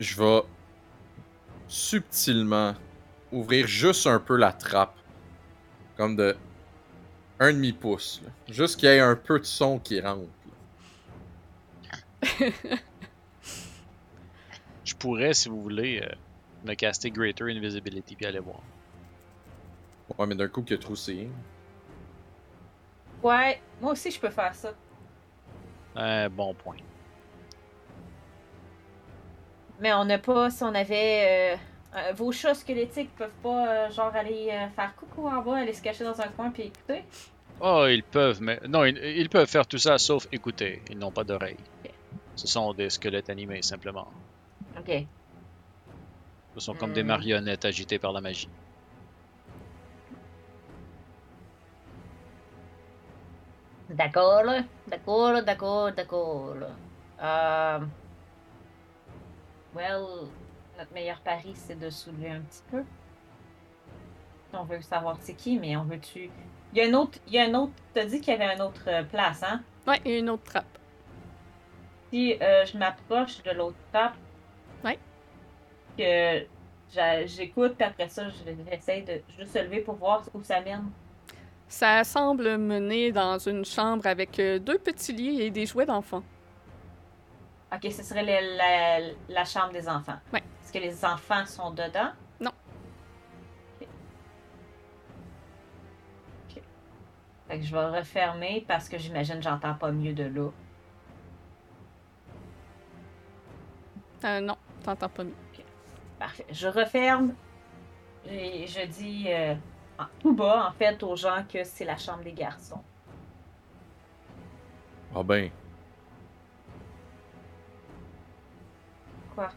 Je 0.00 0.20
vais 0.20 0.42
subtilement 1.68 2.74
ouvrir 3.30 3.66
juste 3.68 4.06
un 4.08 4.18
peu 4.18 4.36
la 4.36 4.52
trappe. 4.52 4.96
Comme 5.96 6.16
de 6.16 6.34
un 7.38 7.52
demi-pouce. 7.52 8.20
là. 8.24 8.30
Juste 8.52 8.78
qu'il 8.80 8.88
y 8.88 8.92
ait 8.92 9.00
un 9.00 9.14
peu 9.14 9.38
de 9.38 9.44
son 9.44 9.78
qui 9.78 10.00
rentre. 10.00 10.26
Je 14.84 14.94
pourrais, 14.94 15.34
si 15.34 15.48
vous 15.48 15.62
voulez, 15.62 16.00
euh, 16.02 16.14
me 16.64 16.74
caster 16.74 17.10
Greater 17.10 17.46
Invisibility 17.48 18.16
puis 18.16 18.26
aller 18.26 18.40
voir. 18.40 18.60
Ouais, 20.18 20.26
mais 20.26 20.34
d'un 20.34 20.48
coup 20.48 20.62
qu'il 20.62 20.76
y 20.76 20.78
a 20.78 20.82
trop 20.82 20.96
c'est. 20.96 21.28
Ouais, 23.22 23.60
moi 23.80 23.92
aussi 23.92 24.10
je 24.10 24.20
peux 24.20 24.30
faire 24.30 24.54
ça. 24.54 24.72
Un 25.96 26.28
bon 26.28 26.54
point. 26.54 26.76
Mais 29.80 29.92
on 29.92 30.04
n'a 30.04 30.18
pas, 30.18 30.50
si 30.50 30.62
on 30.62 30.74
avait. 30.74 31.54
euh, 31.54 31.56
euh, 31.96 32.12
vos 32.12 32.32
chats 32.32 32.54
squelettiques 32.54 33.14
peuvent 33.16 33.30
pas, 33.42 33.68
euh, 33.68 33.90
genre, 33.90 34.14
aller 34.14 34.48
euh, 34.50 34.68
faire 34.70 34.94
coucou 34.96 35.28
en 35.28 35.42
bas, 35.42 35.56
aller 35.58 35.72
se 35.72 35.82
cacher 35.82 36.04
dans 36.04 36.20
un 36.20 36.28
coin 36.28 36.50
puis 36.50 36.64
écouter? 36.64 37.04
Oh, 37.60 37.86
ils 37.88 38.02
peuvent, 38.02 38.42
mais. 38.42 38.60
Non, 38.68 38.84
ils, 38.84 38.98
ils 38.98 39.28
peuvent 39.28 39.48
faire 39.48 39.66
tout 39.66 39.78
ça 39.78 39.98
sauf 39.98 40.26
écouter. 40.32 40.82
Ils 40.90 40.98
n'ont 40.98 41.12
pas 41.12 41.24
d'oreilles. 41.24 41.56
Ce 42.36 42.48
sont 42.48 42.74
des 42.74 42.90
squelettes 42.90 43.30
animés, 43.30 43.62
simplement. 43.62 44.08
Ok. 44.78 45.06
Ce 46.54 46.60
sont 46.60 46.74
comme 46.74 46.92
des 46.92 47.02
Hmm. 47.02 47.08
marionnettes 47.08 47.64
agitées 47.64 47.98
par 47.98 48.12
la 48.12 48.20
magie. 48.20 48.48
D'accord. 53.90 54.42
D'accord, 54.88 55.42
d'accord, 55.42 55.92
d'accord. 55.92 56.54
Euh... 57.22 57.78
Well, 59.74 60.28
notre 60.78 60.92
meilleur 60.92 61.20
pari, 61.20 61.52
c'est 61.54 61.78
de 61.78 61.90
soulever 61.90 62.30
un 62.30 62.40
petit 62.40 62.62
peu. 62.70 62.84
On 64.52 64.64
veut 64.64 64.80
savoir 64.80 65.16
c'est 65.20 65.34
qui, 65.34 65.58
mais 65.58 65.76
on 65.76 65.84
veut-tu... 65.84 66.30
Il 66.72 66.78
y 66.78 66.80
a 66.82 66.88
un 66.88 66.94
autre... 66.94 67.18
Il 67.26 67.34
y 67.34 67.38
a 67.38 67.44
un 67.44 67.54
autre... 67.54 67.72
T'as 67.92 68.04
dit 68.04 68.20
qu'il 68.20 68.32
y 68.32 68.36
avait 68.40 68.54
une 68.54 68.62
autre 68.62 68.82
euh, 68.86 69.02
place, 69.02 69.42
hein? 69.42 69.62
Ouais, 69.86 70.00
et 70.04 70.18
une 70.20 70.30
autre 70.30 70.44
trappe. 70.44 70.78
Si 72.10 72.36
euh, 72.40 72.64
je 72.64 72.78
m'approche 72.78 73.42
de 73.42 73.50
l'autre 73.50 73.76
trappe... 73.92 74.14
Ouais. 74.84 74.98
Que 75.96 76.46
j'écoute, 77.26 77.74
puis 77.76 77.84
après 77.86 78.08
ça, 78.08 78.28
je- 78.28 78.52
j'essaie 78.70 79.02
de 79.02 79.20
juste 79.38 79.52
se 79.52 79.58
lever 79.62 79.80
pour 79.80 79.94
voir 79.94 80.22
où 80.34 80.42
ça 80.42 80.60
mène. 80.60 80.90
Ça 81.68 82.04
semble 82.04 82.56
mener 82.58 83.10
dans 83.12 83.38
une 83.38 83.64
chambre 83.64 84.06
avec 84.06 84.38
euh, 84.38 84.58
deux 84.58 84.78
petits 84.78 85.12
lits 85.12 85.40
et 85.42 85.50
des 85.50 85.66
jouets 85.66 85.86
d'enfants. 85.86 86.22
Ok, 87.72 87.90
ce 87.90 88.02
serait 88.02 88.22
le- 88.22 88.56
la, 88.56 89.00
la 89.28 89.44
chambre 89.44 89.72
des 89.72 89.88
enfants. 89.88 90.18
Ouais. 90.32 90.42
Est-ce 90.62 90.72
que 90.72 90.78
les 90.78 91.04
enfants 91.04 91.44
sont 91.46 91.70
dedans? 91.70 92.10
Non. 92.40 92.52
Ok. 93.80 93.88
Ok. 96.56 96.62
Fait 97.48 97.58
que 97.58 97.64
je 97.64 97.74
vais 97.74 97.86
refermer 97.98 98.64
parce 98.68 98.88
que 98.88 98.98
j'imagine 98.98 99.36
que 99.36 99.42
j'entends 99.42 99.74
pas 99.74 99.90
mieux 99.90 100.12
de 100.12 100.24
là. 100.24 100.50
Euh, 104.24 104.40
non, 104.40 104.56
t'entends 104.84 105.08
pas 105.08 105.24
mieux. 105.24 105.32
Parfait. 106.24 106.46
Je 106.50 106.68
referme 106.68 107.34
et 108.26 108.66
je 108.66 108.86
dis 108.86 109.26
euh, 109.28 109.54
en 109.98 110.06
tout 110.20 110.32
bas, 110.34 110.66
en 110.70 110.72
fait, 110.72 111.02
aux 111.02 111.16
gens 111.16 111.44
que 111.52 111.64
c'est 111.64 111.84
la 111.84 111.98
chambre 111.98 112.24
des 112.24 112.32
garçons. 112.32 112.80
Ah 115.14 115.22
ben, 115.22 115.50
Quoi? 119.34 119.50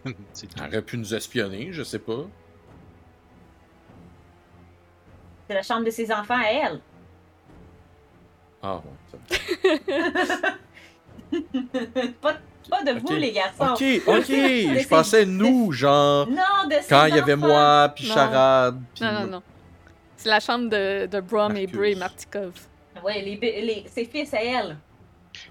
Aurait 0.66 0.80
pu 0.80 0.96
nous 0.96 1.14
espionner, 1.14 1.72
je 1.72 1.82
sais 1.82 1.98
pas. 1.98 2.24
C'est 5.46 5.54
la 5.54 5.62
chambre 5.62 5.84
de 5.84 5.90
ses 5.90 6.10
enfants 6.10 6.40
à 6.42 6.46
elle. 6.50 6.80
Ah 8.62 8.76
ouais. 8.78 8.82
ça- 9.10 10.54
pas, 12.22 12.38
pas 12.70 12.82
de 12.82 12.92
vous, 12.98 13.06
Ok. 13.06 13.18
les 13.18 13.32
garçons. 13.32 13.72
Ok, 13.74 13.82
ok, 14.06 14.26
je 14.26 14.88
pensais 14.88 15.24
nous, 15.26 15.72
genre, 15.72 16.26
Non, 16.28 16.36
de 16.68 16.76
quand 16.88 17.06
il 17.06 17.16
y 17.16 17.18
avait 17.18 17.36
moi, 17.36 17.92
puis. 17.94 18.04
Charade, 18.06 18.80
puis... 18.94 19.04
Non, 19.04 19.12
non, 19.12 19.26
non. 19.26 19.42
C'est 20.16 20.28
la 20.28 20.40
chambre 20.40 20.68
de, 20.70 21.06
de 21.06 21.20
Brom 21.20 21.56
et. 21.56 21.66
Bray 21.66 21.94
Martikov. 21.94 22.52
Ouais, 23.04 23.20
les, 23.22 23.36
les, 23.36 23.84
ses 23.88 24.04
fils 24.04 24.32
à 24.32 24.42
elle. 24.42 24.76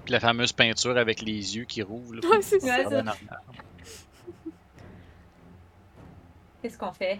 Puis 0.05 0.13
la 0.13 0.19
fameuse 0.19 0.51
peinture 0.53 0.97
avec 0.97 1.21
les 1.21 1.55
yeux 1.57 1.65
qui 1.65 1.81
rouvrent. 1.83 2.15
là. 2.15 2.21
Ouais, 2.27 2.41
c'est 2.41 2.59
ça. 2.59 2.77
Qu'est-ce 6.61 6.77
qu'on 6.77 6.91
fait? 6.93 7.19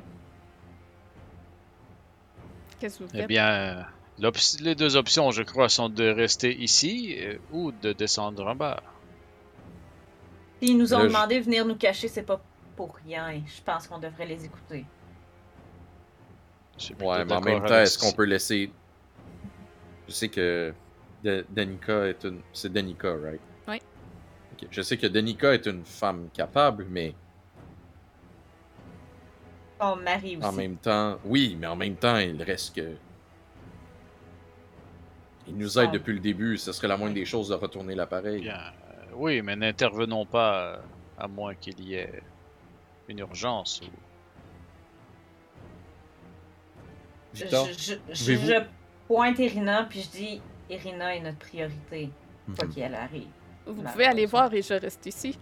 Qu'est-ce 2.79 2.99
que 2.99 3.03
vous 3.03 3.09
Eh 3.13 3.17
faites? 3.19 3.27
bien, 3.27 3.49
euh, 3.51 3.81
les 4.61 4.75
deux 4.75 4.95
options, 4.95 5.31
je 5.31 5.43
crois, 5.43 5.67
sont 5.69 5.89
de 5.89 6.07
rester 6.09 6.55
ici 6.55 7.15
euh, 7.19 7.37
ou 7.51 7.71
de 7.71 7.91
descendre 7.93 8.45
en 8.47 8.55
bas. 8.55 8.81
S'ils 10.61 10.77
nous 10.77 10.93
ont 10.93 10.99
Là, 10.99 11.07
demandé 11.07 11.39
de 11.39 11.43
venir 11.45 11.65
nous 11.65 11.75
cacher, 11.75 12.07
c'est 12.07 12.23
pas 12.23 12.41
pour 12.75 12.95
rien. 13.05 13.41
Je 13.45 13.61
pense 13.63 13.87
qu'on 13.87 13.99
devrait 13.99 14.25
les 14.25 14.45
écouter. 14.45 14.85
Ouais, 17.01 17.23
mais 17.25 17.33
en 17.33 17.41
même 17.41 17.63
temps, 17.65 17.75
est-ce 17.79 17.97
qu'on 17.99 18.11
peut 18.13 18.23
laisser... 18.25 18.71
Je 20.07 20.13
sais 20.13 20.29
que 20.29 20.73
Da- 21.23 21.43
Danica 21.49 22.07
est 22.07 22.23
une... 22.23 22.41
C'est 22.51 22.71
Danica, 22.71 23.09
right? 23.13 23.39
Oui. 23.67 23.79
Ok, 24.53 24.67
Je 24.71 24.81
sais 24.81 24.97
que 24.97 25.07
Danica 25.07 25.53
est 25.53 25.65
une 25.67 25.85
femme 25.85 26.29
capable, 26.33 26.85
mais 26.89 27.13
Ton 29.79 29.95
mari 29.97 30.37
aussi. 30.37 30.45
en 30.45 30.51
même 30.51 30.77
temps... 30.77 31.19
Oui, 31.25 31.55
mais 31.59 31.67
en 31.67 31.75
même 31.75 31.95
temps, 31.95 32.17
il 32.17 32.41
reste 32.41 32.75
que... 32.75 32.95
Il 35.47 35.57
nous 35.57 35.77
aide 35.77 35.89
Ah. 35.89 35.93
depuis 35.93 36.13
le 36.13 36.19
début, 36.19 36.57
ce 36.57 36.71
serait 36.71 36.87
la 36.87 36.95
moindre 36.97 37.15
des 37.15 37.25
choses 37.25 37.49
de 37.49 37.55
retourner 37.55 37.95
l'appareil. 37.95 38.49
Euh, 38.49 38.53
oui, 39.15 39.41
mais 39.41 39.55
n'intervenons 39.55 40.25
pas 40.25 40.63
euh, 40.73 40.77
à 41.17 41.27
moins 41.27 41.55
qu'il 41.55 41.79
y 41.81 41.95
ait 41.95 42.21
une 43.07 43.19
urgence. 43.19 43.81
Ou... 43.81 43.85
Je, 47.33 47.41
Victor, 47.43 47.67
je, 47.67 47.73
je, 47.73 47.95
pouvez-vous- 48.23 48.47
je 48.47 48.63
pointe 49.07 49.39
Irina, 49.39 49.83
puis 49.89 50.01
je 50.01 50.09
dis 50.09 50.41
Irina 50.69 51.15
est 51.15 51.19
notre 51.21 51.39
priorité, 51.39 52.09
quoi 52.55 52.65
Mhm. 52.67 52.73
qu'il 52.73 52.95
arrive. 52.95 53.27
Vous 53.65 53.81
pouvez 53.81 54.05
aller 54.05 54.25
voir 54.25 54.53
et 54.53 54.61
je 54.61 54.73
reste 54.73 55.05
ici. 55.05 55.37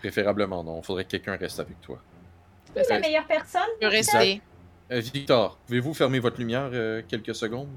Préférablement, 0.00 0.62
non. 0.64 0.82
Faudrait 0.82 1.04
que 1.04 1.10
quelqu'un 1.10 1.36
reste 1.36 1.60
avec 1.60 1.80
toi. 1.80 1.98
Qui 2.74 2.80
est 2.80 2.88
la 2.90 2.98
meilleure 3.00 3.26
personne? 3.26 3.62
Je 3.80 3.86
rester. 3.86 4.42
Euh, 4.90 4.98
Victor, 5.00 5.56
pouvez-vous 5.66 5.94
fermer 5.94 6.18
votre 6.18 6.38
lumière 6.38 6.68
euh, 6.72 7.02
quelques 7.08 7.34
secondes? 7.34 7.70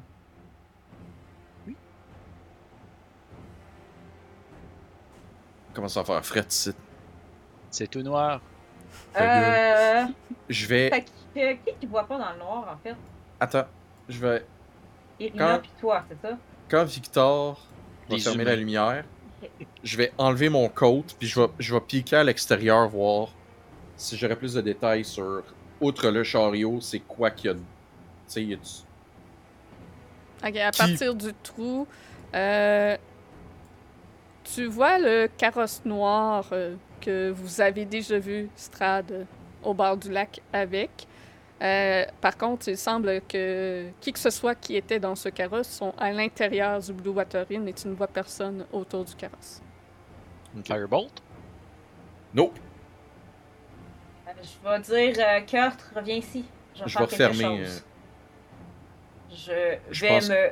Comment 5.77 5.87
ça 5.89 6.01
va 6.01 6.05
faire 6.15 6.25
fret 6.25 6.45
ici? 6.49 6.71
C'est 7.69 7.85
tout 7.87 8.01
noir. 8.01 8.41
Euh. 9.15 10.05
Je 10.49 10.65
vais... 10.65 10.89
Fait 10.89 11.05
que, 11.35 11.53
qui 11.69 11.75
qui 11.81 11.85
voit 11.85 12.07
pas 12.07 12.17
dans 12.17 12.31
le 12.33 12.39
noir, 12.39 12.67
en 12.75 12.77
fait? 12.83 12.95
Attends. 13.39 13.67
Je 14.09 14.17
vais... 14.19 14.43
Irina 15.19 15.53
Quand- 15.57 15.59
puis 15.61 15.71
toi, 15.79 16.03
c'est 16.09 16.27
ça? 16.27 16.35
Quand 16.67 16.83
Victor 16.83 17.61
va 18.09 18.17
fermer 18.17 18.41
humains. 18.41 18.49
la 18.49 18.55
lumière, 18.55 19.05
je 19.83 19.97
vais 19.97 20.11
enlever 20.17 20.49
mon 20.49 20.67
coat, 20.67 21.03
puis 21.19 21.27
je 21.27 21.39
vais, 21.39 21.47
je 21.59 21.75
vais 21.75 21.81
piquer 21.81 22.15
à 22.15 22.23
l'extérieur, 22.23 22.89
voir 22.89 23.27
si 23.97 24.17
j'aurais 24.17 24.35
plus 24.35 24.55
de 24.55 24.61
détails 24.61 25.05
sur... 25.05 25.43
Outre 25.79 26.09
le 26.09 26.23
chariot, 26.23 26.81
c'est 26.81 27.01
quoi 27.01 27.29
qu'il 27.29 27.51
y 27.51 27.53
a... 27.53 27.55
Tu 27.55 27.61
sais, 28.25 28.43
y 28.43 28.53
a-tu- 28.55 28.83
Ok, 30.43 30.55
à 30.57 30.71
Qui- 30.71 30.77
partir 30.79 31.13
du 31.13 31.31
trou, 31.43 31.85
euh, 32.33 32.97
tu 34.53 34.65
vois 34.67 34.97
le 34.99 35.27
carrosse 35.37 35.81
noir 35.85 36.45
euh, 36.51 36.75
que 37.01 37.29
vous 37.31 37.61
avez 37.61 37.85
déjà 37.85 38.17
vu 38.19 38.49
Strad 38.55 39.11
euh, 39.11 39.23
au 39.63 39.73
bord 39.73 39.97
du 39.97 40.11
lac 40.11 40.41
avec. 40.53 41.07
Euh, 41.61 42.05
par 42.21 42.37
contre, 42.37 42.67
il 42.67 42.77
semble 42.77 43.21
que 43.27 43.89
qui 43.99 44.13
que 44.13 44.19
ce 44.19 44.29
soit 44.29 44.53
qui 44.55 44.75
était 44.75 44.99
dans 44.99 45.15
ce 45.15 45.29
carrosse 45.29 45.67
sont 45.67 45.93
à 45.97 46.11
l'intérieur 46.11 46.79
du 46.79 46.93
Blue 46.93 47.09
Water 47.09 47.45
Inn 47.51 47.67
et 47.67 47.73
tu 47.73 47.87
ne 47.87 47.95
vois 47.95 48.07
personne 48.07 48.65
autour 48.71 49.03
du 49.05 49.15
carrosse. 49.15 49.61
Firebolt? 50.63 51.21
Nope. 52.33 52.59
Euh, 54.27 54.31
Je 54.43 54.69
vais 54.69 55.11
dire, 55.13 55.25
euh, 55.25 55.41
Kurt, 55.41 55.81
reviens 55.95 56.15
ici. 56.17 56.45
Je 56.75 56.83
vais 56.83 57.33
chose. 57.33 57.83
Je 59.31 59.77
je 59.91 60.05
pense- 60.07 60.29
me 60.29 60.49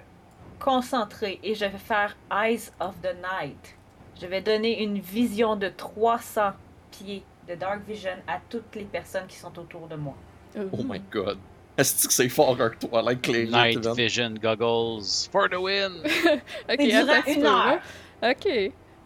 concentrer 0.60 1.40
et 1.44 1.54
je 1.54 1.66
vais 1.66 1.78
faire 1.78 2.16
Eyes 2.32 2.72
of 2.80 2.96
the 3.02 3.16
Night. 3.16 3.75
Je 4.20 4.26
vais 4.28 4.42
donner 4.42 4.82
une 4.82 5.00
vision 5.00 5.56
de 5.56 5.70
300 5.70 6.52
pieds 6.92 7.24
de 7.48 7.56
Dark 7.56 7.82
Vision 7.88 8.12
à 8.28 8.40
toutes 8.50 8.76
les 8.76 8.84
personnes 8.86 9.28
qui 9.28 9.36
sont 9.38 9.58
autour 9.60 9.88
de 9.88 9.96
moi. 9.96 10.16
Oh 10.58 10.84
my 10.88 11.02
god. 11.12 11.38
Est-ce 11.78 12.08
que 12.08 12.14
c'est 12.14 12.30
fort 12.30 12.56
un 12.62 12.70
Twilight 12.70 13.22
Clay? 13.22 13.46
Night 13.48 13.86
Vision 13.88 14.34
Goggles 14.42 15.04
for 15.30 15.50
the 15.50 15.56
win! 15.58 15.92
Ok, 16.70 16.78
durant 16.80 17.24
une 17.28 17.46
heure. 17.46 17.80
là. 18.22 18.32
Ok. 18.32 18.48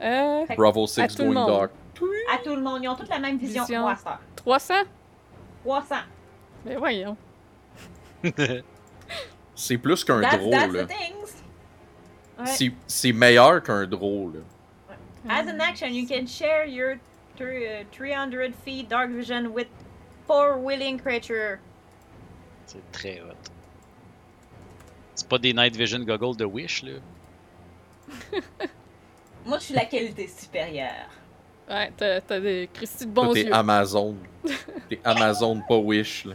Euh, 0.02 0.46
Bravo 0.56 0.84
À 0.84 0.88
6 0.88 1.16
tout 1.16 1.24
le 1.24 1.28
going 1.30 1.34
monde. 1.34 1.48
dark. 1.50 1.72
À 2.34 2.38
tout 2.38 2.56
le 2.56 2.62
monde, 2.62 2.84
ils 2.84 2.88
ont 2.88 2.96
toutes 2.96 3.10
la 3.10 3.20
même 3.20 3.38
vision, 3.38 3.64
Vision. 3.64 3.80
que 3.80 3.84
moi, 3.86 3.96
ça. 3.96 4.20
300? 4.36 4.74
300. 5.66 5.96
Mais 6.66 6.76
voyons. 6.76 7.18
C'est 9.56 9.78
plus 9.78 10.04
qu'un 10.06 10.22
drôle. 10.22 10.52
that's 10.52 10.74
là. 10.74 10.84
the 10.86 10.88
things. 10.88 11.34
Ouais. 12.38 12.46
C'est- 12.46 12.72
C'est 12.88 13.12
meilleur 13.12 13.62
qu'un 13.64 13.86
drôle. 13.88 14.44
As 15.28 15.48
an 15.48 15.60
action, 15.60 15.94
you 15.94 16.08
can 16.08 16.26
share 16.26 16.66
your 16.66 17.00
thr- 17.38 17.82
uh, 17.82 17.84
300 17.92 18.56
feet 18.56 18.88
dark 18.90 19.10
vision 19.10 19.54
with 19.54 19.68
four 20.26 20.58
willing 20.58 20.98
creatures. 20.98 21.60
C'est 22.66 22.92
très 22.92 23.20
hot. 23.20 23.36
C'est 25.16 25.28
pas 25.28 25.40
des 25.40 25.54
Night 25.54 25.76
Vision 25.76 26.00
Goggles 26.06 26.38
de 26.38 26.46
Wish, 26.46 26.84
là? 26.84 27.00
Moi, 29.46 29.58
je 29.60 29.64
suis 29.64 29.74
la 29.74 29.86
qualité 29.86 30.28
supérieure. 30.28 31.10
Ouais, 31.70 31.94
t'as 31.96 32.20
t'as 32.22 32.40
des 32.40 32.68
Christy 32.74 33.06
de 33.06 33.14
Toi, 33.14 33.26
bons 33.26 33.34
t'es 33.34 33.44
yeux. 33.44 33.54
Amazon. 33.54 34.16
T'es 34.90 35.00
Amazon, 35.04 35.62
pas 35.68 35.78
Wish. 35.78 36.26
Là. 36.26 36.34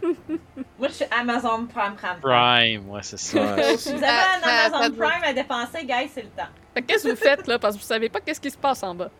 Moi, 0.78 0.88
je 0.88 0.92
suis 0.92 1.04
Amazon 1.10 1.66
Prime 1.66 1.94
Prime. 1.96 2.20
Prime, 2.20 2.88
ouais, 2.90 3.02
c'est 3.02 3.16
ça. 3.16 3.54
Ouais. 3.56 3.76
Si 3.76 3.90
vous 3.92 3.96
avez 3.96 4.06
Ah, 4.06 4.36
un 4.36 4.40
ah, 4.44 4.66
Amazon 4.66 4.96
ça- 4.96 5.06
Prime 5.08 5.24
à 5.24 5.32
dépenser, 5.32 5.84
guys, 5.84 6.08
c'est 6.12 6.22
le 6.22 6.28
temps. 6.28 6.46
Fait 6.74 6.82
que 6.82 6.86
Qu'est-ce 6.86 7.04
que 7.04 7.10
vous 7.10 7.16
faites 7.16 7.46
là? 7.48 7.58
Parce 7.58 7.74
que 7.74 7.80
vous 7.80 7.86
savez 7.86 8.08
pas 8.08 8.20
qu'est-ce 8.20 8.40
qui 8.40 8.50
se 8.50 8.58
passe 8.58 8.82
en 8.84 8.94
bas. 8.94 9.10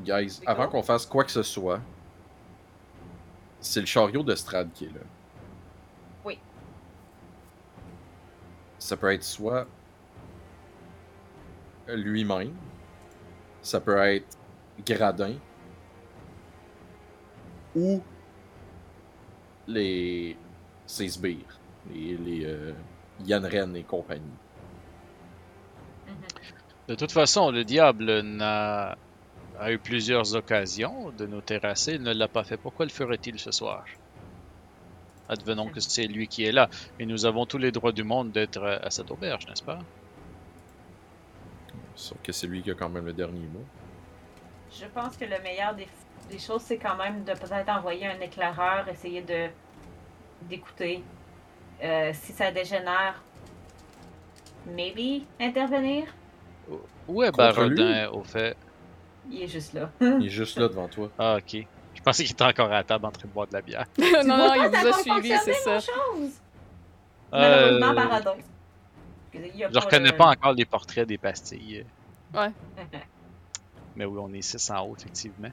Guys, 0.00 0.30
C'est 0.40 0.46
avant 0.48 0.68
qu'on 0.68 0.82
fasse 0.82 1.06
quoi 1.06 1.24
que 1.24 1.30
ce 1.30 1.42
soit, 1.44 1.80
c'est 3.60 3.80
le 3.80 3.86
chariot 3.86 4.22
de 4.24 4.34
Strad 4.34 4.70
qui 4.74 4.86
est 4.86 4.88
là. 4.88 5.00
Oui. 6.24 6.38
Ça 8.78 8.96
peut 8.96 9.12
être 9.12 9.22
soit 9.24 9.66
lui-même, 11.86 12.52
ça 13.62 13.80
peut 13.80 13.96
être 13.98 14.38
Gradin, 14.84 15.34
ou 17.74 18.02
les 19.66 20.36
ses 20.86 21.08
sbires, 21.08 21.60
les, 21.92 22.16
les 22.16 22.44
euh, 22.44 22.72
Yann 23.24 23.76
et 23.76 23.82
compagnie. 23.82 24.22
De 26.88 26.94
toute 26.94 27.12
façon, 27.12 27.50
le 27.50 27.64
diable 27.64 28.20
n'a 28.20 28.96
a 29.58 29.72
eu 29.72 29.78
plusieurs 29.78 30.34
occasions 30.34 31.10
de 31.16 31.26
nous 31.26 31.40
terrasser. 31.40 31.94
Il 31.94 32.02
ne 32.02 32.12
l'a 32.12 32.28
pas 32.28 32.44
fait. 32.44 32.56
Pourquoi 32.56 32.84
le 32.84 32.90
ferait-il 32.90 33.38
ce 33.38 33.52
soir? 33.52 33.84
Advenons 35.28 35.68
que 35.68 35.80
c'est 35.80 36.06
lui 36.06 36.26
qui 36.26 36.44
est 36.44 36.52
là. 36.52 36.68
Et 36.98 37.06
nous 37.06 37.26
avons 37.26 37.46
tous 37.46 37.58
les 37.58 37.70
droits 37.70 37.92
du 37.92 38.02
monde 38.02 38.32
d'être 38.32 38.62
à 38.64 38.90
cette 38.90 39.10
auberge, 39.10 39.46
n'est-ce 39.46 39.62
pas? 39.62 39.78
Sauf 41.94 42.18
que 42.22 42.32
c'est 42.32 42.46
lui 42.46 42.62
qui 42.62 42.70
a 42.70 42.74
quand 42.74 42.88
même 42.88 43.06
le 43.06 43.12
dernier 43.12 43.46
mot. 43.46 43.64
Je 44.70 44.86
pense 44.86 45.16
que 45.16 45.24
le 45.24 45.38
meilleur 45.42 45.74
des, 45.74 45.86
des 46.30 46.38
choses, 46.38 46.62
c'est 46.62 46.78
quand 46.78 46.96
même 46.96 47.24
de 47.24 47.32
peut-être 47.32 47.68
envoyer 47.68 48.06
un 48.06 48.20
éclaireur, 48.20 48.88
essayer 48.88 49.22
de 49.22 49.48
d'écouter. 50.48 51.04
Euh, 51.82 52.10
si 52.14 52.32
ça 52.32 52.50
dégénère, 52.50 53.22
maybe 54.66 55.24
intervenir? 55.40 56.04
Où 57.08 57.22
est? 57.22 57.30
Barodin, 57.32 58.08
au 58.10 58.22
fait? 58.22 58.56
Il 59.30 59.42
est 59.42 59.48
juste 59.48 59.72
là. 59.74 59.90
Il 60.00 60.26
est 60.26 60.28
juste 60.40 60.58
là 60.58 60.68
devant 60.68 60.88
toi. 60.88 61.10
Ah, 61.18 61.36
ok. 61.38 61.64
Je 61.94 62.00
pensais 62.02 62.24
qu'il 62.24 62.32
était 62.32 62.44
encore 62.44 62.66
à 62.66 62.74
la 62.76 62.84
table 62.84 63.06
en 63.06 63.10
train 63.10 63.28
de 63.28 63.32
boire 63.32 63.46
de 63.46 63.52
la 63.52 63.60
bière. 63.62 63.84
non, 63.98 64.54
il 64.54 64.68
vous 64.68 64.86
a 64.88 64.92
suivi, 64.94 65.32
c'est 65.44 65.52
ça. 65.52 65.78
chose? 65.80 66.40
Malheureusement, 67.30 67.90
Euh, 67.90 67.94
Baradon. 67.94 68.34
Il 68.38 68.44
je 69.34 69.78
reconnais 69.78 70.10
le- 70.10 70.16
pas 70.16 70.26
encore 70.26 70.52
les 70.52 70.64
portraits 70.64 71.06
des 71.06 71.18
pastilles. 71.18 71.84
Ouais. 72.34 72.50
Mais 73.96 74.04
oui, 74.04 74.18
on 74.20 74.32
est 74.32 74.42
6 74.42 74.70
en 74.70 74.86
haut, 74.86 74.96
effectivement. 74.98 75.50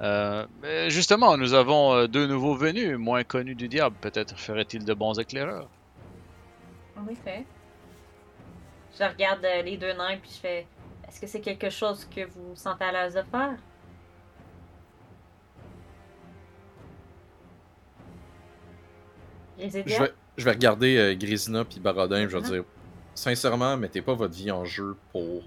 Euh, 0.00 0.46
justement, 0.88 1.36
nous 1.36 1.54
avons 1.54 1.92
euh, 1.94 2.06
deux 2.08 2.26
nouveaux 2.26 2.54
venus, 2.56 2.96
moins 2.98 3.24
connus 3.24 3.54
du 3.54 3.68
diable. 3.68 3.96
Peut-être 4.00 4.36
ferait-il 4.38 4.84
de 4.84 4.94
bons 4.94 5.18
éclaireurs. 5.18 5.68
En 6.96 7.06
effet. 7.08 7.44
Je 8.98 9.04
regarde 9.04 9.44
euh, 9.44 9.62
les 9.62 9.76
deux 9.76 9.92
nains 9.92 10.16
puis 10.18 10.30
je 10.34 10.38
fais 10.38 10.66
Est-ce 11.08 11.20
que 11.20 11.26
c'est 11.26 11.40
quelque 11.40 11.68
chose 11.70 12.04
que 12.14 12.24
vous 12.26 12.54
sentez 12.54 12.84
à 12.84 12.92
l'aise 12.92 13.14
de 13.14 13.22
faire? 13.22 13.56
Je 19.58 19.68
vais, 20.02 20.12
je 20.36 20.44
vais 20.44 20.50
regarder 20.50 20.96
euh, 20.96 21.14
Grisina 21.14 21.64
puis 21.64 21.80
Barodin, 21.80 22.28
je 22.28 22.36
vais 22.36 22.42
Mhm. 22.42 22.50
dire 22.50 22.64
sincèrement, 23.14 23.76
mettez 23.76 24.02
pas 24.02 24.14
votre 24.14 24.34
vie 24.34 24.50
en 24.50 24.64
jeu 24.64 24.96
pour 25.12 25.42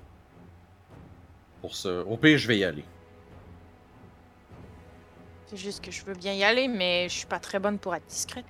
pour 1.62 1.76
ça. 1.76 2.02
Au 2.02 2.18
pire, 2.18 2.38
je 2.38 2.48
vais 2.48 2.58
y 2.60 2.64
aller. 2.64 2.86
C'est 5.48 5.58
juste 5.58 5.84
que 5.84 5.92
je 5.92 6.04
veux 6.06 6.14
bien 6.14 6.34
y 6.34 6.44
aller, 6.44 6.68
mais 6.68 7.08
je 7.10 7.16
suis 7.20 7.26
pas 7.28 7.40
très 7.40 7.58
bonne 7.60 7.80
pour 7.80 7.96
être 7.96 8.06
discrète. 8.06 8.46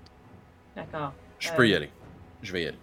D'accord. 0.76 1.14
Je 1.40 1.50
Euh. 1.52 1.56
peux 1.56 1.68
y 1.70 1.74
aller. 1.76 1.92
Je 2.42 2.52
vais 2.54 2.64
y 2.64 2.68
aller. 2.68 2.78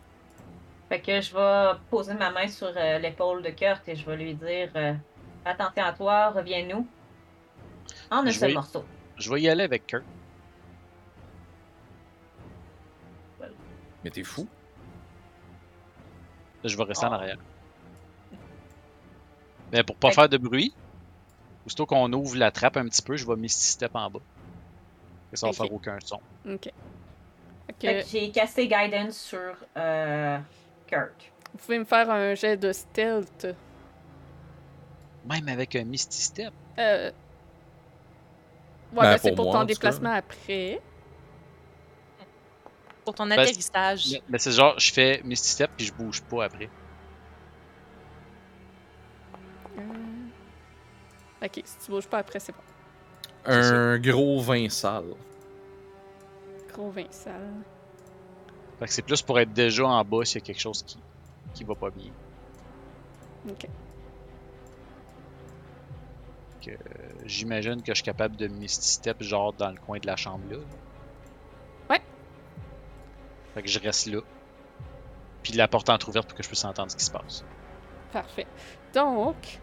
Fait 0.88 1.00
que 1.00 1.20
je 1.20 1.34
vais 1.34 1.78
poser 1.90 2.14
ma 2.14 2.30
main 2.30 2.46
sur 2.48 2.72
euh, 2.76 2.98
l'épaule 2.98 3.42
de 3.42 3.50
Kurt 3.50 3.88
et 3.88 3.96
je 3.96 4.04
vais 4.06 4.16
lui 4.16 4.34
dire 4.34 4.70
euh, 4.76 4.94
Attention 5.44 5.82
à 5.84 5.92
toi, 5.92 6.30
reviens-nous. 6.30 6.86
En 8.10 8.18
un 8.18 8.26
Je 8.30 8.38
seul 8.38 8.48
vais- 8.50 8.54
morceau. 8.54 8.84
Je 9.16 9.30
vais 9.32 9.40
y 9.42 9.48
aller 9.48 9.64
avec 9.64 9.86
Kurt. 9.86 10.04
Mais 14.02 14.10
t'es 14.10 14.22
fou? 14.24 14.46
Je 16.64 16.76
vais 16.76 16.84
rester 16.84 17.06
en 17.06 17.10
Oh. 17.10 17.14
arrière. 17.14 17.36
Mais 19.72 19.82
pour 19.82 19.96
pas 19.96 20.08
Fait- 20.08 20.14
faire 20.14 20.28
de 20.28 20.38
bruit, 20.38 20.74
aussitôt 21.66 21.86
qu'on 21.86 22.12
ouvre 22.12 22.36
la 22.36 22.50
trappe 22.50 22.76
un 22.76 22.84
petit 22.88 23.02
peu, 23.02 23.16
je 23.16 23.26
vais 23.26 23.36
Misty 23.36 23.66
Step 23.68 23.90
en 23.94 24.10
bas. 24.10 24.20
Et 25.32 25.36
ça 25.36 25.46
va 25.48 25.52
faire 25.52 25.72
aucun 25.72 25.98
son. 26.04 26.20
Ok. 26.48 26.70
Que 27.80 28.02
j'ai 28.06 28.30
casté 28.30 28.68
Guidance 28.68 29.16
sur 29.16 29.56
euh, 29.76 30.38
Kurt. 30.86 31.12
vous 31.52 31.58
pouvez 31.58 31.78
me 31.78 31.84
faire 31.84 32.08
un 32.10 32.34
jet 32.34 32.56
de 32.56 32.72
stealth. 32.72 33.46
Même 35.28 35.48
avec 35.48 35.74
un 35.74 35.84
Misty 35.84 36.20
Step. 36.22 36.52
Euh... 36.78 37.10
Ouais, 37.10 37.14
Ben, 38.92 39.02
ben, 39.02 39.18
c'est 39.18 39.28
pour 39.30 39.36
pour 39.36 39.44
moi, 39.52 39.60
ton 39.62 39.64
déplacement 39.66 40.12
après. 40.12 40.80
Pour 43.04 43.14
ton 43.14 43.26
Ben, 43.26 43.38
atterrissage. 43.38 44.06
Mais, 44.12 44.22
mais 44.28 44.38
c'est 44.38 44.52
genre, 44.52 44.78
je 44.78 44.92
fais 44.92 45.20
Misty 45.24 45.48
Step 45.50 45.70
puis 45.76 45.86
je 45.86 45.92
bouge 45.92 46.22
pas 46.22 46.44
après. 46.44 46.70
Euh, 49.78 49.82
Ok, 51.44 51.60
si 51.64 51.78
tu 51.84 51.90
bouges 51.90 52.06
pas 52.08 52.18
après, 52.18 52.40
c'est 52.40 52.52
bon. 52.52 52.62
Un 53.44 53.98
gros 53.98 54.40
vin 54.40 54.68
sale. 54.70 55.14
Gros 56.72 56.90
vin 56.90 57.04
sale. 57.10 57.52
Fait 58.78 58.86
que 58.86 58.92
c'est 58.92 59.02
plus 59.02 59.20
pour 59.22 59.38
être 59.38 59.52
déjà 59.52 59.84
en 59.86 60.02
bas 60.04 60.24
s'il 60.24 60.40
y 60.40 60.44
a 60.44 60.46
quelque 60.46 60.60
chose 60.60 60.82
qui, 60.82 60.98
qui 61.52 61.64
va 61.64 61.74
pas 61.74 61.90
bien. 61.90 62.10
Ok. 63.48 63.68
Que, 66.62 66.70
euh, 66.70 66.76
J'imagine 67.26 67.82
que 67.82 67.92
je 67.92 67.96
suis 67.96 68.04
capable 68.04 68.36
de 68.36 68.48
Misty 68.48 68.88
Step 68.88 69.22
genre 69.22 69.52
dans 69.52 69.70
le 69.70 69.76
coin 69.76 69.98
de 69.98 70.06
la 70.06 70.16
chambre 70.16 70.44
là. 70.50 70.56
Fait 73.54 73.62
que 73.62 73.68
je 73.68 73.78
reste 73.78 74.06
là. 74.06 74.20
Puis 75.42 75.52
la 75.52 75.68
porte 75.68 75.88
entrouverte 75.88 76.28
pour 76.28 76.36
que 76.36 76.42
je 76.42 76.48
puisse 76.48 76.64
entendre 76.64 76.90
ce 76.90 76.96
qui 76.96 77.04
se 77.04 77.10
passe. 77.10 77.44
Parfait. 78.12 78.46
Donc. 78.92 79.60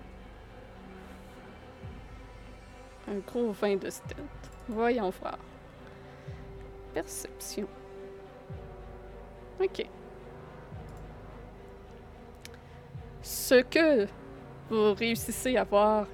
Un 3.08 3.18
gros 3.20 3.52
vin 3.52 3.76
de 3.76 3.90
stealth. 3.90 4.52
Voyons 4.70 5.10
voir. 5.10 5.38
Perception. 6.94 7.68
Ok. 9.60 9.86
Ce 13.22 13.62
que 13.62 14.08
vous 14.70 14.94
réussissez 14.94 15.58
à 15.58 15.64
voir 15.64 16.08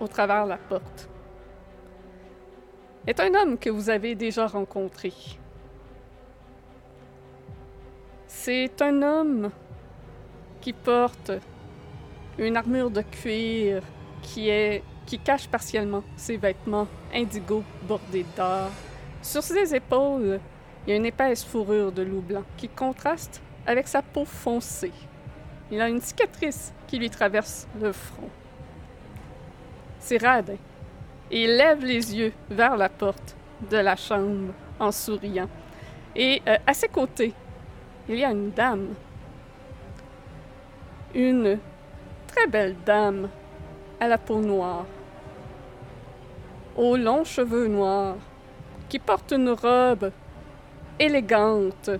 au 0.00 0.06
travers 0.06 0.44
de 0.44 0.50
la 0.50 0.58
porte 0.58 1.08
est 3.06 3.20
un 3.20 3.34
homme 3.34 3.58
que 3.58 3.70
vous 3.70 3.90
avez 3.90 4.14
déjà 4.14 4.46
rencontré. 4.46 5.12
C'est 8.36 8.82
un 8.82 9.00
homme 9.00 9.50
qui 10.60 10.74
porte 10.74 11.32
une 12.36 12.58
armure 12.58 12.90
de 12.90 13.00
cuir 13.00 13.82
qui 14.20 14.50
est 14.50 14.82
qui 15.06 15.18
cache 15.18 15.48
partiellement 15.48 16.02
ses 16.16 16.36
vêtements 16.36 16.86
indigo 17.14 17.62
bordés 17.84 18.26
d'or. 18.36 18.70
Sur 19.22 19.42
ses 19.42 19.74
épaules, 19.74 20.40
il 20.86 20.90
y 20.90 20.92
a 20.92 20.96
une 20.96 21.06
épaisse 21.06 21.42
fourrure 21.42 21.90
de 21.90 22.02
loup 22.02 22.20
blanc 22.20 22.42
qui 22.58 22.68
contraste 22.68 23.40
avec 23.66 23.88
sa 23.88 24.02
peau 24.02 24.26
foncée. 24.26 24.92
Il 25.70 25.80
a 25.80 25.88
une 25.88 26.02
cicatrice 26.02 26.74
qui 26.86 26.98
lui 26.98 27.08
traverse 27.08 27.66
le 27.80 27.92
front. 27.92 28.28
C'est 30.00 30.22
Radin. 30.22 30.56
Et 31.30 31.44
il 31.44 31.56
lève 31.56 31.82
les 31.82 32.14
yeux 32.14 32.32
vers 32.50 32.76
la 32.76 32.90
porte 32.90 33.36
de 33.70 33.78
la 33.78 33.96
chambre 33.96 34.52
en 34.78 34.92
souriant. 34.92 35.48
Et 36.14 36.42
euh, 36.46 36.58
à 36.66 36.74
ses 36.74 36.88
côtés, 36.88 37.32
il 38.08 38.16
y 38.16 38.24
a 38.24 38.30
une 38.30 38.50
dame. 38.50 38.94
Une 41.14 41.58
très 42.26 42.46
belle 42.46 42.76
dame 42.84 43.28
à 44.00 44.08
la 44.08 44.18
peau 44.18 44.40
noire, 44.40 44.86
aux 46.76 46.96
longs 46.96 47.24
cheveux 47.24 47.68
noirs, 47.68 48.16
qui 48.88 48.98
porte 48.98 49.32
une 49.32 49.50
robe 49.50 50.10
élégante 50.98 51.90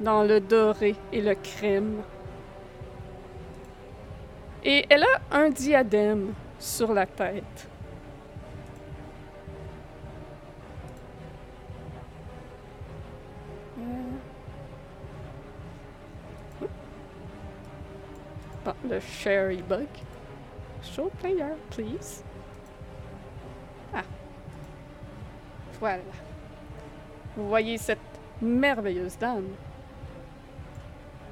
dans 0.00 0.22
le 0.22 0.40
doré 0.40 0.94
et 1.12 1.20
le 1.20 1.34
crème. 1.34 2.02
Et 4.64 4.84
elle 4.88 5.02
a 5.02 5.36
un 5.36 5.50
diadème 5.50 6.32
sur 6.58 6.92
la 6.92 7.06
tête. 7.06 7.68
Le 18.88 19.00
Sherry 19.00 19.62
Bug. 19.62 19.86
Show 20.82 21.10
player, 21.20 21.54
please. 21.70 22.22
Ah. 23.94 24.02
Voilà. 25.80 26.02
Vous 27.36 27.48
voyez 27.48 27.78
cette 27.78 27.98
merveilleuse 28.40 29.18
dame. 29.18 29.48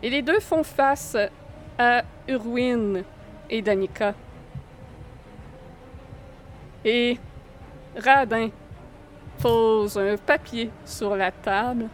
Et 0.02 0.10
les 0.10 0.22
deux 0.22 0.40
font 0.40 0.62
face 0.62 1.16
à 1.78 2.02
Urwin 2.28 3.02
et 3.48 3.62
Danica. 3.62 4.14
Et 6.84 7.18
Radin 7.96 8.50
pose 9.40 9.98
un 9.98 10.16
papier 10.16 10.70
sur 10.84 11.16
la 11.16 11.30
table 11.30 11.88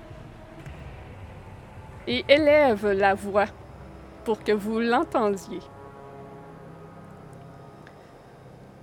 et 2.06 2.24
élève 2.28 2.90
la 2.92 3.14
voix 3.14 3.46
pour 4.24 4.42
que 4.42 4.52
vous 4.52 4.80
l'entendiez. 4.80 5.60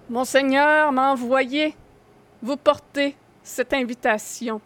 Monseigneur 0.10 0.92
m'a 0.92 1.12
envoyé 1.12 1.76
vous 2.42 2.58
porter 2.58 3.16
cette 3.44 3.74
invitation. 3.74 4.62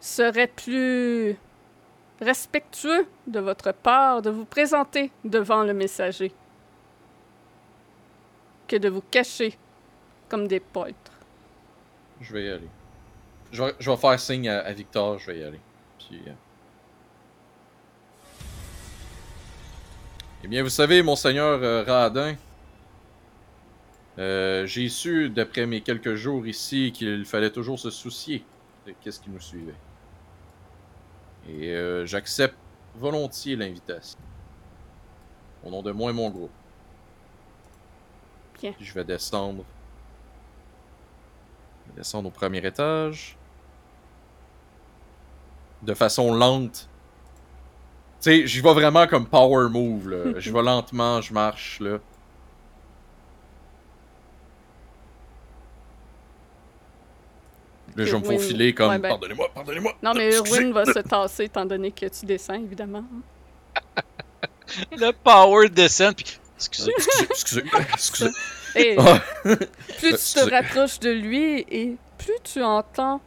Serait 0.00 0.48
plus 0.48 1.36
respectueux 2.20 3.06
de 3.26 3.40
votre 3.40 3.72
part 3.72 4.22
de 4.22 4.30
vous 4.30 4.44
présenter 4.44 5.10
devant 5.24 5.64
le 5.64 5.74
messager 5.74 6.32
que 8.68 8.76
de 8.76 8.88
vous 8.88 9.02
cacher 9.10 9.58
comme 10.28 10.48
des 10.48 10.60
poîtres. 10.60 11.12
Je 12.20 12.32
vais 12.32 12.44
y 12.44 12.48
aller. 12.50 12.68
Je 13.50 13.64
vais, 13.64 13.74
je 13.78 13.90
vais 13.90 13.96
faire 13.96 14.18
signe 14.18 14.48
à, 14.48 14.60
à 14.60 14.72
Victor, 14.72 15.18
je 15.18 15.30
vais 15.30 15.38
y 15.40 15.44
aller. 15.44 15.60
Puis, 15.98 16.22
euh, 16.26 16.32
Eh 20.44 20.48
bien, 20.48 20.64
vous 20.64 20.70
savez, 20.70 21.04
Monseigneur 21.04 21.62
euh, 21.62 21.84
Radin, 21.84 22.34
euh, 24.18 24.66
j'ai 24.66 24.88
su, 24.88 25.30
d'après 25.30 25.66
mes 25.66 25.82
quelques 25.82 26.16
jours 26.16 26.48
ici, 26.48 26.90
qu'il 26.90 27.24
fallait 27.24 27.50
toujours 27.50 27.78
se 27.78 27.90
soucier 27.90 28.44
de 28.84 28.92
qu'est-ce 29.00 29.20
qui 29.20 29.30
nous 29.30 29.40
suivait. 29.40 29.76
Et 31.48 31.70
euh, 31.70 32.06
j'accepte 32.06 32.56
volontiers 32.96 33.54
l'invitation. 33.54 34.18
Au 35.64 35.70
nom 35.70 35.80
de 35.80 35.92
moi 35.92 36.10
et 36.10 36.14
mon 36.14 36.28
groupe. 36.28 36.50
Bien. 38.60 38.74
Je 38.80 38.92
vais 38.94 39.04
descendre. 39.04 39.64
Je 41.86 41.92
vais 41.92 41.96
descendre 41.98 42.28
au 42.28 42.32
premier 42.32 42.66
étage. 42.66 43.36
De 45.82 45.94
façon 45.94 46.34
lente. 46.34 46.88
Tu 48.22 48.30
sais, 48.30 48.46
j'y 48.46 48.60
vais 48.60 48.72
vraiment 48.72 49.06
comme 49.08 49.26
power 49.26 49.68
move, 49.68 50.08
là. 50.08 50.32
je 50.38 50.52
vais 50.52 50.62
lentement, 50.62 51.20
je 51.20 51.32
marche, 51.34 51.80
là. 51.80 51.98
Là, 57.96 58.04
je 58.06 58.12
vais 58.12 58.18
me 58.20 58.24
faufiler 58.24 58.72
comme 58.74 58.88
Ouais, 58.90 58.98
ben- 58.98 59.10
Pardonnez-moi, 59.10 59.50
pardonnez-moi. 59.54 59.92
Non, 60.02 60.14
mais. 60.14 60.32
Irwin 60.32 60.72
va 60.72 60.84
se 60.86 60.98
tasser 61.08 61.44
étant 61.44 61.66
donné 61.66 61.90
que 61.92 62.06
tu 62.06 62.24
descends, 62.24 62.54
évidemment. 62.54 63.04
Le 64.92 65.10
power 65.12 65.68
descend, 65.68 66.14
puis. 66.16 66.38
Excusez. 66.56 66.92
Excusez, 66.96 67.24
excusez, 67.28 67.62
excusez. 67.92 68.30
Et 68.76 68.96
Ah. 68.98 69.18
plus 69.98 70.32
tu 70.32 70.40
te 70.40 70.50
rapproches 70.50 71.00
de 71.00 71.10
lui 71.10 71.58
et 71.68 71.96
plus 72.16 72.38
tu 72.44 72.62
entends 72.62 73.20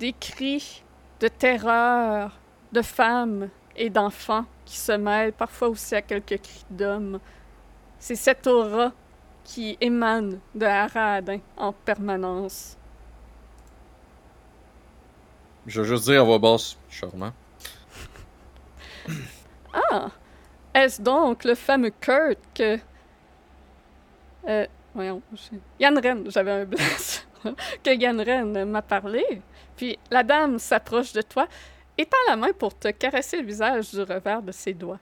des 0.00 0.14
cris 0.18 0.82
de 1.20 1.28
terreur 1.28 2.32
de 2.72 2.80
femmes 2.82 3.50
et 3.76 3.90
d'enfants 3.90 4.44
qui 4.64 4.76
se 4.76 4.92
mêlent 4.92 5.32
parfois 5.32 5.68
aussi 5.68 5.94
à 5.94 6.02
quelques 6.02 6.40
cris 6.40 6.64
d'hommes. 6.70 7.20
C'est 7.98 8.16
cette 8.16 8.46
aura 8.46 8.92
qui 9.44 9.76
émane 9.80 10.40
de 10.54 10.66
Haradin 10.66 11.38
en 11.56 11.72
permanence. 11.72 12.76
Je 15.66 15.80
veux 15.80 15.86
juste 15.86 16.04
dire 16.04 16.20
à 16.20 16.24
voix 16.24 16.38
basse, 16.38 16.76
charmant. 16.88 17.32
Ah! 19.90 20.08
Est-ce 20.72 21.02
donc 21.02 21.44
le 21.44 21.54
fameux 21.54 21.90
Kurt 22.00 22.38
que. 22.54 22.78
Euh, 24.46 24.66
voyons. 24.94 25.20
Yann 25.80 25.98
Ren, 25.98 26.24
j'avais 26.28 26.52
un 26.52 26.64
blast. 26.64 27.26
que 27.82 27.94
Yann 27.94 28.20
Ren 28.20 28.64
m'a 28.64 28.82
parlé. 28.82 29.42
Puis 29.76 29.98
la 30.10 30.22
dame 30.22 30.58
s'approche 30.58 31.12
de 31.12 31.22
toi, 31.22 31.48
étend 31.96 32.16
la 32.28 32.36
main 32.36 32.52
pour 32.52 32.78
te 32.78 32.88
caresser 32.88 33.40
le 33.40 33.46
visage 33.46 33.90
du 33.90 34.00
revers 34.00 34.42
de 34.42 34.52
ses 34.52 34.74
doigts. 34.74 35.00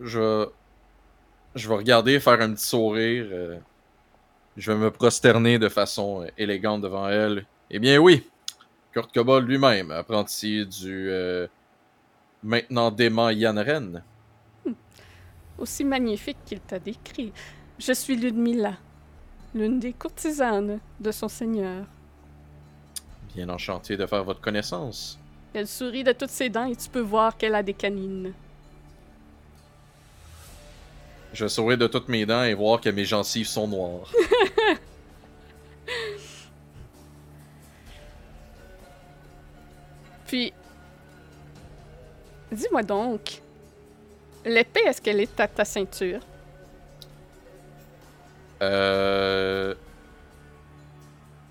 Je, 0.00 0.48
je 1.54 1.68
vais 1.68 1.74
regarder, 1.74 2.20
faire 2.20 2.40
un 2.40 2.54
petit 2.54 2.66
sourire. 2.66 3.26
euh, 3.30 3.58
je 4.56 4.72
vais 4.72 4.78
me 4.78 4.90
prosterner 4.90 5.58
de 5.58 5.68
façon 5.68 6.22
euh, 6.22 6.28
élégante 6.36 6.82
devant 6.82 7.08
elle. 7.08 7.46
Eh 7.70 7.78
bien 7.78 7.98
oui, 7.98 8.28
Kurt 8.92 9.12
Kobold 9.12 9.48
lui-même, 9.48 9.90
apprenti 9.90 10.66
du 10.66 11.08
euh, 11.10 11.46
maintenant 12.42 12.90
dément 12.90 13.30
Yann 13.30 13.58
Ren. 13.58 14.02
Aussi 15.58 15.84
magnifique 15.84 16.38
qu'il 16.46 16.60
t'a 16.60 16.78
décrit. 16.78 17.32
Je 17.78 17.92
suis 17.92 18.16
Ludmilla, 18.16 18.78
l'une 19.54 19.78
des 19.78 19.92
courtisanes 19.92 20.80
de 20.98 21.10
son 21.10 21.28
seigneur. 21.28 21.86
Bien 23.34 23.48
enchanté 23.48 23.96
de 23.96 24.06
faire 24.06 24.24
votre 24.24 24.40
connaissance. 24.40 25.18
Elle 25.52 25.66
sourit 25.66 26.04
de 26.04 26.12
toutes 26.12 26.30
ses 26.30 26.48
dents 26.48 26.66
et 26.66 26.76
tu 26.76 26.88
peux 26.88 27.00
voir 27.00 27.36
qu'elle 27.36 27.54
a 27.54 27.62
des 27.62 27.74
canines. 27.74 28.32
Je 31.32 31.46
souris 31.46 31.76
de 31.76 31.86
toutes 31.86 32.08
mes 32.08 32.26
dents 32.26 32.42
et 32.42 32.54
voir 32.54 32.80
que 32.80 32.88
mes 32.90 33.04
gencives 33.04 33.46
sont 33.46 33.68
noires. 33.68 34.10
Puis, 40.26 40.52
dis-moi 42.52 42.82
donc, 42.82 43.42
l'épée, 44.44 44.82
est-ce 44.86 45.00
qu'elle 45.00 45.20
est 45.20 45.40
à 45.40 45.46
ta 45.48 45.64
ceinture? 45.64 46.20
Euh... 48.62 49.74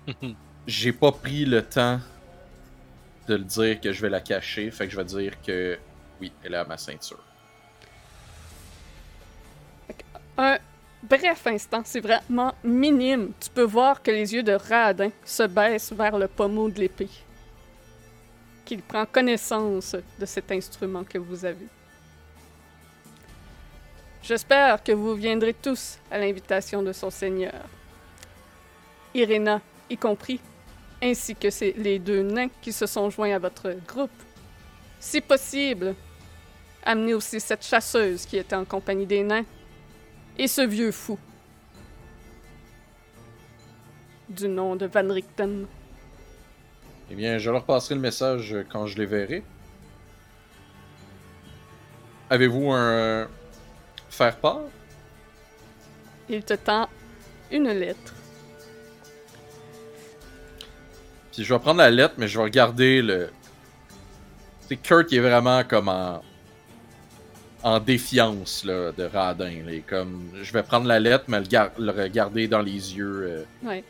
J'ai 0.66 0.92
pas 0.92 1.12
pris 1.12 1.44
le 1.44 1.62
temps 1.62 2.00
de 3.26 3.34
le 3.34 3.44
dire 3.44 3.80
que 3.80 3.92
je 3.92 4.02
vais 4.02 4.10
la 4.10 4.20
cacher, 4.20 4.70
fait 4.70 4.86
que 4.86 4.92
je 4.92 4.96
vais 4.96 5.04
dire 5.04 5.40
que 5.42 5.78
oui, 6.20 6.32
elle 6.44 6.54
est 6.54 6.58
à 6.58 6.64
ma 6.64 6.76
ceinture. 6.76 7.22
Un 10.36 10.58
bref 11.02 11.46
instant, 11.46 11.82
c'est 11.84 12.00
vraiment 12.00 12.54
minime. 12.62 13.32
Tu 13.40 13.50
peux 13.50 13.62
voir 13.64 14.02
que 14.02 14.10
les 14.10 14.34
yeux 14.34 14.42
de 14.42 14.52
Radin 14.52 15.10
se 15.24 15.42
baissent 15.44 15.92
vers 15.92 16.18
le 16.18 16.28
pommeau 16.28 16.70
de 16.70 16.80
l'épée. 16.80 17.10
Qu'il 18.64 18.82
prend 18.82 19.06
connaissance 19.06 19.96
de 20.18 20.26
cet 20.26 20.50
instrument 20.52 21.04
que 21.04 21.18
vous 21.18 21.44
avez. 21.44 21.66
J'espère 24.22 24.82
que 24.82 24.92
vous 24.92 25.14
viendrez 25.14 25.54
tous 25.54 25.98
à 26.10 26.18
l'invitation 26.18 26.82
de 26.82 26.92
son 26.92 27.10
seigneur. 27.10 27.64
Irena 29.14 29.60
y 29.90 29.96
compris, 29.96 30.40
ainsi 31.02 31.34
que 31.34 31.48
les 31.78 31.98
deux 31.98 32.22
nains 32.22 32.48
qui 32.62 32.72
se 32.72 32.86
sont 32.86 33.10
joints 33.10 33.34
à 33.34 33.38
votre 33.38 33.74
groupe. 33.86 34.10
Si 34.98 35.20
possible, 35.20 35.94
amenez 36.84 37.14
aussi 37.14 37.40
cette 37.40 37.64
chasseuse 37.64 38.24
qui 38.24 38.36
était 38.38 38.56
en 38.56 38.64
compagnie 38.64 39.06
des 39.06 39.22
nains 39.22 39.44
et 40.38 40.46
ce 40.46 40.62
vieux 40.62 40.92
fou 40.92 41.18
du 44.28 44.48
nom 44.48 44.76
de 44.76 44.86
Van 44.86 45.12
Richten. 45.12 45.66
Eh 47.10 47.14
bien, 47.14 47.38
je 47.38 47.50
leur 47.50 47.64
passerai 47.64 47.96
le 47.96 48.00
message 48.00 48.56
quand 48.70 48.86
je 48.86 48.96
les 48.96 49.06
verrai. 49.06 49.42
Avez-vous 52.30 52.70
un 52.70 53.28
faire 54.08 54.36
part? 54.36 54.60
Il 56.28 56.44
te 56.44 56.54
tend 56.54 56.88
une 57.50 57.70
lettre. 57.70 58.14
Puis 61.32 61.44
je 61.44 61.54
vais 61.54 61.60
prendre 61.60 61.78
la 61.78 61.90
lettre, 61.90 62.14
mais 62.18 62.28
je 62.28 62.36
vais 62.38 62.44
regarder 62.44 63.02
le. 63.02 63.30
C'est 64.68 64.76
Kurt 64.76 65.06
qui 65.06 65.16
est 65.16 65.20
vraiment 65.20 65.62
comme 65.64 65.88
en. 65.88 66.22
en 67.62 67.78
défiance 67.78 68.64
là, 68.64 68.90
de 68.92 69.04
Radin. 69.04 69.52
comme... 69.86 70.30
Je 70.42 70.52
vais 70.52 70.62
prendre 70.62 70.86
la 70.86 70.98
lettre, 70.98 71.24
mais 71.28 71.40
le, 71.40 71.46
gar- 71.46 71.72
le 71.78 71.90
regarder 71.92 72.48
dans 72.48 72.62
les 72.62 72.96
yeux. 72.96 73.22
euh, 73.24 73.44
Ouais. 73.62 73.84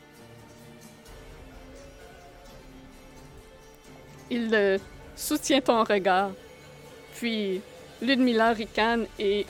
Il 4.30 4.78
soutient 5.16 5.61
ton 5.61 5.82
regard. 5.84 6.30
Puis 7.14 7.61
Ludmilla 8.01 8.53
ricane 8.53 9.07
et 9.18 9.45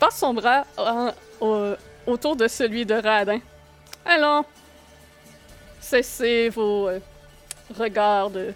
passe 0.00 0.18
son 0.18 0.34
bras 0.34 0.64
autour 2.06 2.36
de 2.36 2.48
celui 2.48 2.84
de 2.84 2.94
Radin. 2.94 3.38
Allons, 4.04 4.44
cessez 5.84 6.48
vos 6.48 6.88
euh, 6.88 6.98
regards 7.78 8.30
de, 8.30 8.52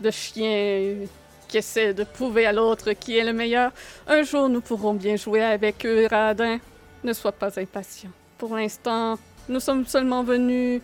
de 0.00 0.10
chien 0.10 1.06
qui 1.46 1.58
essaie 1.58 1.94
de 1.94 2.04
prouver 2.04 2.46
à 2.46 2.52
l'autre 2.52 2.92
qui 2.92 3.16
est 3.16 3.24
le 3.24 3.32
meilleur. 3.32 3.72
Un 4.06 4.22
jour, 4.22 4.48
nous 4.48 4.60
pourrons 4.60 4.94
bien 4.94 5.16
jouer 5.16 5.42
avec 5.42 5.84
eux, 5.84 6.08
Radin. 6.10 6.58
Ne 7.04 7.12
sois 7.12 7.32
pas 7.32 7.58
impatient. 7.60 8.10
Pour 8.38 8.56
l'instant, 8.56 9.18
nous 9.48 9.60
sommes 9.60 9.86
seulement 9.86 10.24
venus 10.24 10.80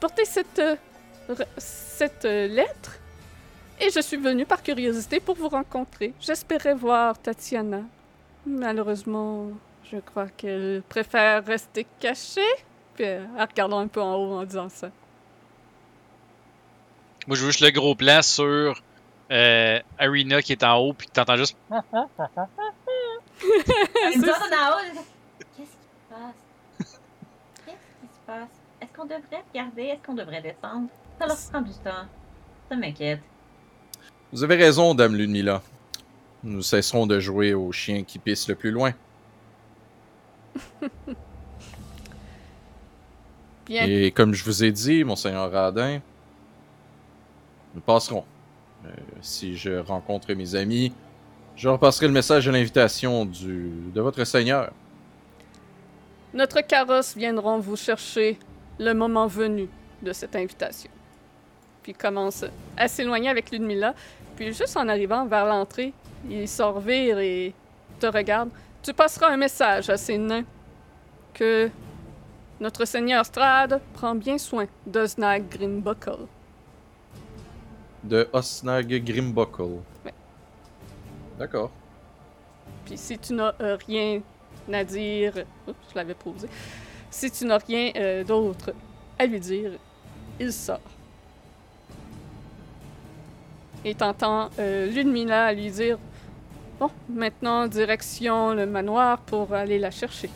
porter 0.00 0.24
cette, 0.24 0.58
euh, 0.58 0.76
cette 1.58 2.24
euh, 2.24 2.46
lettre. 2.46 2.98
Et 3.80 3.90
je 3.90 4.00
suis 4.00 4.16
venu 4.16 4.46
par 4.46 4.62
curiosité 4.62 5.20
pour 5.20 5.34
vous 5.34 5.48
rencontrer. 5.48 6.14
J'espérais 6.20 6.74
voir 6.74 7.18
Tatiana. 7.18 7.82
Malheureusement, 8.46 9.50
je 9.92 9.98
crois 9.98 10.28
qu'elle 10.28 10.82
préfère 10.88 11.44
rester 11.44 11.86
cachée. 12.00 12.40
Puis 12.96 13.04
euh, 13.04 13.24
en 13.38 13.44
regardant 13.44 13.78
un 13.78 13.88
peu 13.88 14.00
en 14.00 14.14
haut 14.14 14.38
en 14.38 14.44
disant 14.44 14.68
ça. 14.68 14.90
Moi, 17.26 17.36
je 17.36 17.42
veux 17.42 17.50
juste 17.50 17.60
le 17.60 17.70
gros 17.70 17.94
plan 17.94 18.22
sur 18.22 18.80
euh, 19.30 19.80
Arena 19.98 20.40
qui 20.42 20.52
est 20.52 20.62
en 20.62 20.76
haut, 20.78 20.92
puis 20.92 21.06
que 21.08 21.12
t'entends 21.12 21.36
juste. 21.36 21.56
Une 21.70 21.80
zone 24.20 24.30
en 24.30 24.70
haut. 24.70 25.02
Qu'est-ce 25.56 25.56
qui 25.56 25.66
se 25.66 25.76
passe? 26.08 27.00
Qu'est-ce 27.66 27.74
qui 27.74 28.14
se 28.14 28.20
passe? 28.26 28.48
Est-ce 28.80 28.92
qu'on 28.96 29.04
devrait 29.04 29.44
regarder? 29.52 29.82
Est-ce 29.82 30.06
qu'on 30.06 30.14
devrait 30.14 30.42
descendre? 30.42 30.88
Ça 31.18 31.26
leur 31.26 31.36
prend 31.50 31.60
du 31.60 31.72
temps. 31.72 32.06
Ça 32.70 32.76
m'inquiète. 32.76 33.20
Vous 34.32 34.44
avez 34.44 34.56
raison, 34.56 34.94
Dame 34.94 35.16
Ludmilla. 35.16 35.62
Nous 36.44 36.62
cesserons 36.62 37.06
de 37.06 37.18
jouer 37.18 37.54
au 37.54 37.72
chien 37.72 38.04
qui 38.04 38.18
pisse 38.18 38.48
le 38.48 38.54
plus 38.54 38.70
loin. 38.70 38.92
Bien. 43.66 43.84
Et 43.86 44.10
comme 44.12 44.32
je 44.32 44.44
vous 44.44 44.64
ai 44.64 44.70
dit, 44.70 45.04
Monseigneur 45.04 45.50
Radin, 45.50 46.00
nous 47.74 47.80
passerons. 47.80 48.24
Euh, 48.84 48.90
si 49.20 49.56
je 49.56 49.78
rencontre 49.78 50.32
mes 50.34 50.54
amis, 50.54 50.92
je 51.56 51.68
leur 51.68 51.78
passerai 51.78 52.06
le 52.06 52.12
message 52.12 52.46
de 52.46 52.50
l'invitation 52.50 53.24
du 53.24 53.70
de 53.92 54.00
votre 54.00 54.22
Seigneur. 54.24 54.72
Notre 56.34 56.60
carrosse 56.60 57.16
viendront 57.16 57.58
vous 57.58 57.76
chercher 57.76 58.38
le 58.78 58.92
moment 58.92 59.26
venu 59.26 59.68
de 60.02 60.12
cette 60.12 60.36
invitation. 60.36 60.90
Puis 61.82 61.94
commence 61.94 62.44
à 62.76 62.88
s'éloigner 62.88 63.30
avec 63.30 63.50
Ludmilla. 63.50 63.94
Puis 64.36 64.52
juste 64.52 64.76
en 64.76 64.88
arrivant 64.88 65.26
vers 65.26 65.46
l'entrée, 65.46 65.92
il 66.28 66.46
se 66.46 66.62
revire 66.62 67.18
et 67.18 67.54
te 67.98 68.06
regarde. 68.06 68.50
Tu 68.82 68.92
passeras 68.92 69.28
un 69.28 69.36
message 69.36 69.88
à 69.88 69.96
ces 69.96 70.18
nains 70.18 70.44
que 71.32 71.70
notre 72.60 72.84
Seigneur 72.84 73.24
Strad 73.24 73.80
prend 73.92 74.14
bien 74.14 74.38
soin 74.38 74.66
d'Oznag 74.86 75.48
Grimbuckle. 75.48 76.26
De 78.02 78.28
Osnag 78.32 79.04
Grimbuckle. 79.04 79.80
Ouais. 80.04 80.14
D'accord. 81.38 81.70
Puis 82.84 82.96
si 82.96 83.18
tu 83.18 83.34
n'as 83.34 83.52
euh, 83.60 83.76
rien 83.86 84.22
à 84.72 84.84
dire, 84.84 85.32
oups, 85.66 85.76
je 85.90 85.94
l'avais 85.94 86.14
posé. 86.14 86.48
Si 87.10 87.30
tu 87.30 87.44
n'as 87.44 87.58
rien 87.58 87.90
euh, 87.96 88.24
d'autre 88.24 88.72
à 89.18 89.26
lui 89.26 89.40
dire, 89.40 89.72
il 90.40 90.52
sort. 90.52 90.80
Et 93.84 93.94
t'entends 93.94 94.50
euh, 94.58 94.86
Ludmilla 94.86 95.52
lui 95.52 95.70
dire 95.70 95.98
Bon, 96.78 96.90
maintenant 97.08 97.66
direction 97.66 98.52
le 98.52 98.66
manoir 98.66 99.18
pour 99.18 99.52
aller 99.52 99.78
la 99.78 99.90
chercher. 99.90 100.30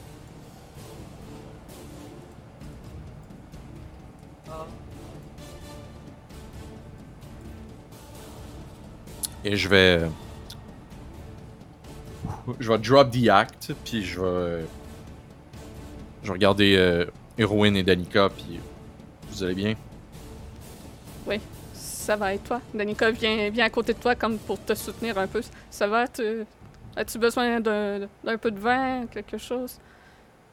Et 9.45 9.57
je 9.57 9.68
vais. 9.68 10.01
Je 12.59 12.70
vais 12.70 12.78
drop 12.78 13.11
the 13.11 13.28
act, 13.28 13.72
puis 13.84 14.05
je 14.05 14.20
vais. 14.20 14.64
Je 16.22 16.26
vais 16.28 16.32
regarder 16.32 16.76
euh, 16.76 17.07
Erwin 17.38 17.74
et 17.76 17.82
Danica, 17.82 18.28
puis. 18.28 18.61
Vous 19.30 19.43
allez 19.45 19.55
bien? 19.55 19.74
Ça 21.72 22.16
va 22.16 22.32
et 22.34 22.38
toi? 22.38 22.61
Danica 22.74 23.11
vient, 23.11 23.51
vient 23.51 23.66
à 23.66 23.70
côté 23.70 23.93
de 23.93 23.99
toi 23.99 24.14
comme 24.16 24.38
pour 24.38 24.59
te 24.64 24.74
soutenir 24.74 25.16
un 25.18 25.26
peu. 25.28 25.43
Ça 25.70 25.86
va? 25.86 26.09
Tu- 26.09 26.45
As-tu 26.97 27.18
besoin 27.18 27.61
d'un 27.61 28.01
d'un 28.24 28.36
peu 28.38 28.51
de 28.51 28.59
vin, 28.59 29.07
quelque 29.07 29.38
chose? 29.38 29.78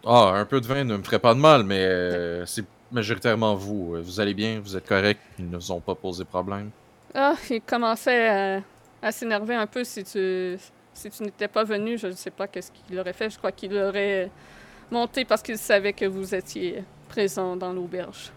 Ah, 0.06 0.34
un 0.36 0.46
peu 0.46 0.62
de 0.62 0.68
vin 0.68 0.84
ne 0.84 0.98
me 0.98 1.04
ferait 1.04 1.18
pas 1.20 1.34
de 1.34 1.40
mal, 1.40 1.64
mais 1.64 1.80
euh, 1.84 2.46
c'est 2.46 2.64
majoritairement 2.92 3.56
vous. 3.56 3.96
Vous 4.04 4.20
allez 4.20 4.36
bien? 4.36 4.60
Vous 4.64 4.76
êtes 4.78 4.86
correct? 4.88 5.20
Ils 5.40 5.50
ne 5.50 5.58
vous 5.58 5.72
ont 5.72 5.80
pas 5.80 5.96
posé 5.96 6.26
problème? 6.26 6.70
Ah, 7.16 7.34
il 7.50 7.62
commençait 7.62 8.28
à, 8.28 8.62
à 9.02 9.12
s'énerver 9.12 9.56
un 9.56 9.68
peu 9.68 9.84
si 9.84 10.04
tu, 10.04 10.58
si 10.94 11.10
tu 11.10 11.24
n'étais 11.24 11.48
pas 11.48 11.64
venu. 11.64 11.98
Je 11.98 12.08
ne 12.08 12.12
sais 12.14 12.32
pas 12.32 12.48
qu'est-ce 12.48 12.72
qu'il 12.72 13.00
aurait 13.00 13.14
fait. 13.14 13.30
Je 13.30 13.38
crois 13.38 13.52
qu'il 13.52 13.76
aurait 13.78 14.30
monté 14.92 15.26
parce 15.26 15.42
qu'il 15.42 15.58
savait 15.58 15.94
que 15.94 16.06
vous 16.06 16.34
étiez 16.34 16.84
présent 17.10 17.56
dans 17.56 17.74
l'auberge. 17.74 18.32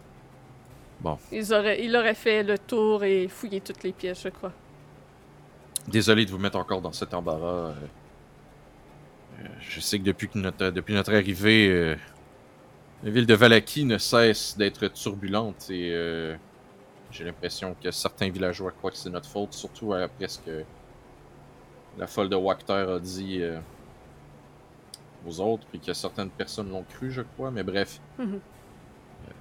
Bon. 1.00 1.18
Ils 1.32 1.52
auraient, 1.54 1.82
il 1.82 1.96
aurait 1.96 2.14
fait 2.14 2.42
le 2.42 2.58
tour 2.58 3.04
et 3.04 3.26
fouillé 3.28 3.61
toutes 3.61 3.82
les 3.82 3.92
pièces, 3.92 4.22
je 4.22 4.28
crois. 4.28 4.52
Désolé 5.88 6.26
de 6.26 6.30
vous 6.30 6.38
mettre 6.38 6.58
encore 6.58 6.82
dans 6.82 6.92
cet 6.92 7.14
embarras. 7.14 7.70
euh. 7.70 7.74
Euh, 9.40 9.46
je 9.61 9.80
sais 9.80 9.98
que 9.98 10.04
depuis, 10.04 10.28
que 10.28 10.38
notre, 10.38 10.70
depuis 10.70 10.94
notre 10.94 11.14
arrivée, 11.14 11.68
euh, 11.68 11.96
la 13.02 13.11
ville 13.11 13.26
de 13.26 13.34
Valaki 13.34 13.84
ne 13.84 13.96
cesse 13.98 14.56
d'être 14.58 14.88
turbulente 14.88 15.70
et 15.70 15.90
euh, 15.92 16.36
j'ai 17.11 17.24
l'impression 17.24 17.74
que 17.82 17.90
certains 17.90 18.30
villageois 18.30 18.70
croient 18.72 18.90
que 18.90 18.96
c'est 18.96 19.11
notre 19.11 19.28
faute, 19.28 19.52
surtout 19.52 19.92
après 19.94 20.28
ce 20.28 20.38
que 20.38 20.64
la 21.98 22.06
folle 22.06 22.28
de 22.28 22.36
Wakter 22.36 22.72
a 22.72 22.98
dit 23.00 23.42
euh, 23.42 23.58
aux 25.26 25.40
autres, 25.40 25.66
puis 25.70 25.80
que 25.80 25.92
certaines 25.92 26.30
personnes 26.30 26.70
l'ont 26.70 26.84
cru, 26.84 27.11
je 27.11 27.22
crois. 27.22 27.50
Mais 27.50 27.62
bref, 27.62 28.00
Mhm. 28.18 28.34
Euh, 28.34 29.32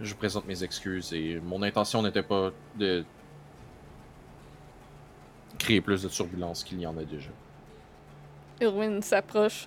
je 0.00 0.12
vous 0.12 0.18
présente 0.18 0.46
mes 0.46 0.62
excuses 0.62 1.12
et 1.12 1.40
mon 1.40 1.62
intention 1.62 2.02
n'était 2.02 2.22
pas 2.22 2.50
de 2.76 3.04
créer 5.58 5.80
plus 5.80 6.02
de 6.02 6.08
turbulence 6.08 6.62
qu'il 6.64 6.80
y 6.80 6.86
en 6.86 6.96
a 6.98 7.04
déjà. 7.04 7.30
Irwin 8.60 9.00
s'approche. 9.02 9.66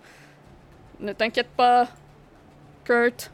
Ne 1.00 1.14
t'inquiète 1.14 1.50
pas, 1.50 1.88
Kurt. 2.84 3.32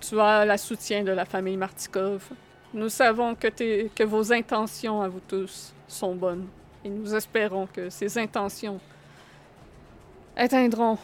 Tu 0.00 0.18
as 0.20 0.44
la 0.44 0.56
soutien 0.56 1.04
de 1.04 1.12
la 1.12 1.24
famille 1.24 1.56
Martikov. 1.56 2.30
Nous 2.72 2.88
savons 2.88 3.34
que, 3.34 4.04
vos 4.04 4.32
intentions 4.32 5.02
à 5.02 5.08
vous 5.08 5.20
tous 5.26 5.72
sont 5.88 6.14
bonnes. 6.14 6.46
Et 6.84 6.88
nous 6.88 7.14
espérons 7.14 7.66
que 7.66 7.90
ces 7.90 8.16
intentions 8.16 8.80
atteindront 10.36 10.96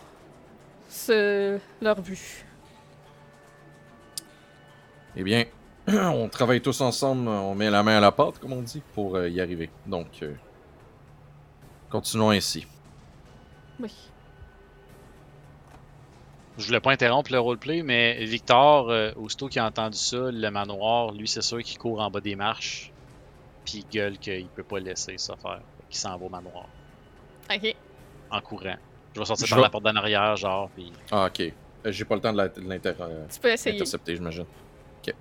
ce, 0.89 1.59
leur 1.83 2.01
but. 2.01 2.45
Eh 5.17 5.23
bien, 5.23 5.45
on 5.89 6.29
travaille 6.29 6.61
tous 6.61 6.81
ensemble, 6.81 7.29
on 7.29 7.55
met 7.55 7.69
la 7.69 7.83
main 7.83 7.99
à 7.99 8.01
la 8.01 8.13
pâte, 8.13 8.39
comme 8.39 8.53
on 8.53 8.63
dit, 8.63 8.83
pour 8.95 9.17
euh, 9.17 9.29
y 9.29 9.41
arriver. 9.41 9.69
Donc, 9.87 10.23
euh, 10.23 10.35
continuons 11.91 12.31
ainsi. 12.31 12.67
Oui. 13.81 13.93
Je 16.59 16.67
voulais 16.67 16.81
pas 16.81 16.91
interrompre 16.93 17.31
le 17.33 17.39
roleplay, 17.39 17.83
mais 17.83 18.25
Victor, 18.25 18.89
euh, 18.91 19.13
aussitôt 19.17 19.49
qu'il 19.49 19.61
a 19.61 19.67
entendu 19.67 19.99
ça, 19.99 20.17
le 20.31 20.51
manoir, 20.51 21.13
lui, 21.13 21.29
c'est 21.29 21.43
sûr 21.43 21.63
qu'il 21.63 21.77
court 21.79 22.01
en 22.01 22.11
bas 22.11 22.21
des 22.21 22.35
marches. 22.35 22.91
Puis 23.65 23.79
il 23.79 23.95
gueule 23.95 24.17
qu'il 24.19 24.47
peut 24.49 24.63
pas 24.63 24.79
laisser 24.79 25.19
ça 25.19 25.37
faire. 25.37 25.61
Qu'il 25.91 25.99
s'en 25.99 26.17
va 26.17 26.25
au 26.25 26.29
manoir. 26.29 26.67
Ok. 27.53 27.75
En 28.31 28.41
courant. 28.41 28.77
Je 29.15 29.21
vais 29.21 29.27
sortir 29.27 29.47
Je 29.47 29.51
par 29.51 29.59
vais- 29.59 29.65
la 29.65 29.71
porte 29.71 29.85
d'en 29.85 29.97
arrière, 29.97 30.37
genre, 30.37 30.71
puis. 30.75 30.93
Ah, 31.11 31.27
ok. 31.27 31.41
Euh, 31.41 31.93
J'ai 31.93 32.05
pas 32.05 32.15
le 32.17 32.21
temps 32.21 32.33
de 32.33 32.39
la- 32.39 32.49
de 32.49 32.61
l'inter- 32.61 32.95
euh, 33.01 33.27
Tu 33.33 33.39
peux 33.39 33.51
essayer. 33.53 33.77
intercepter, 33.77 34.17
j'imagine. 34.17 34.47
Ok. 35.07 35.15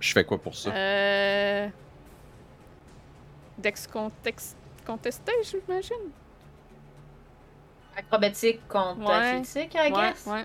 Je 0.00 0.12
fais 0.12 0.24
quoi 0.24 0.38
pour 0.38 0.54
ça? 0.54 0.70
Euh... 0.74 1.68
Dex 3.58 3.86
context... 3.86 4.56
contesté, 4.84 5.32
j'imagine? 5.44 6.10
Acrobatique 7.96 8.66
contre 8.68 9.00
Ouais. 9.00 9.14
athlétique, 9.14 9.74
I 9.74 9.90
Ouais, 9.92 10.10
guess. 10.10 10.26
ouais. 10.26 10.44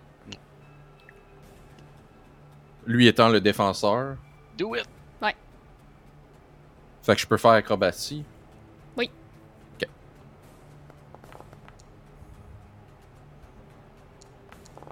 Lui 2.87 3.07
étant 3.07 3.29
le 3.29 3.39
défenseur. 3.39 4.15
Do 4.57 4.75
it! 4.75 4.87
Fait 7.07 7.15
que 7.15 7.21
je 7.21 7.25
peux 7.27 7.37
faire 7.37 7.51
acrobatie. 7.51 8.25
Oui. 8.97 9.09
Ok. 9.79 9.87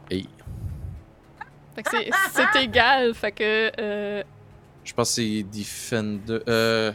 Et 0.09 0.25
Fait 1.75 1.83
que 1.83 1.89
c'est- 1.89 2.09
c'est 2.31 2.63
égal, 2.63 3.13
fait 3.13 3.33
que... 3.33 3.71
Euh... 3.81 4.23
je 4.85 4.93
pense 4.93 5.09
que 5.09 5.15
c'est 5.15 5.43
Defender. 5.43 6.39
Euh. 6.47 6.93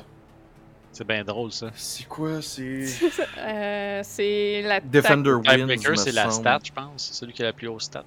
C'est 0.91 1.07
bien 1.07 1.23
drôle, 1.23 1.53
ça. 1.53 1.69
C'est 1.75 2.09
quoi? 2.09 2.41
C'est. 2.41 2.87
euh, 3.39 4.01
c'est 4.03 4.63
la... 4.63 4.81
Defender 4.81 5.33
wins. 5.33 5.97
C'est 5.97 6.13
la 6.13 6.31
stat, 6.31 6.61
je 6.65 6.73
pense. 6.73 6.93
C'est 6.97 7.15
celui 7.15 7.35
qui 7.35 7.43
a 7.43 7.47
la 7.47 7.53
plus 7.53 7.69
haute 7.69 7.83
stat. 7.83 8.05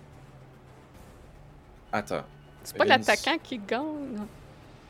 Attends. 1.91 2.23
C'est 2.64 2.78
pas 2.78 2.86
l'attaquant 2.86 3.38
qui 3.41 3.57
gagne. 3.57 4.26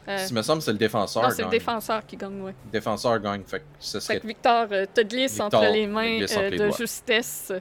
Euh, 0.08 0.26
Il 0.30 0.36
me 0.36 0.42
semble 0.42 0.60
que 0.60 0.66
c'est 0.66 0.72
le 0.74 0.78
défenseur. 0.78 1.24
non, 1.24 1.30
c'est 1.30 1.38
le 1.38 1.44
gagne. 1.44 1.52
défenseur 1.52 2.06
qui 2.06 2.18
gagne, 2.18 2.42
ouais. 2.42 2.54
Défenseur 2.72 3.20
gagne. 3.20 3.44
Fait 3.48 3.60
que 3.60 3.64
ce 3.80 4.00
Fait 4.00 4.06
serait. 4.06 4.20
que 4.20 4.28
Victor 4.28 4.68
euh, 4.72 4.86
te 4.94 5.02
glisse 5.02 5.32
Victor 5.40 5.62
entre 5.62 5.72
les 5.72 5.88
mains 5.88 6.20
euh, 6.30 6.50
de 6.50 6.72
justesse 6.72 7.54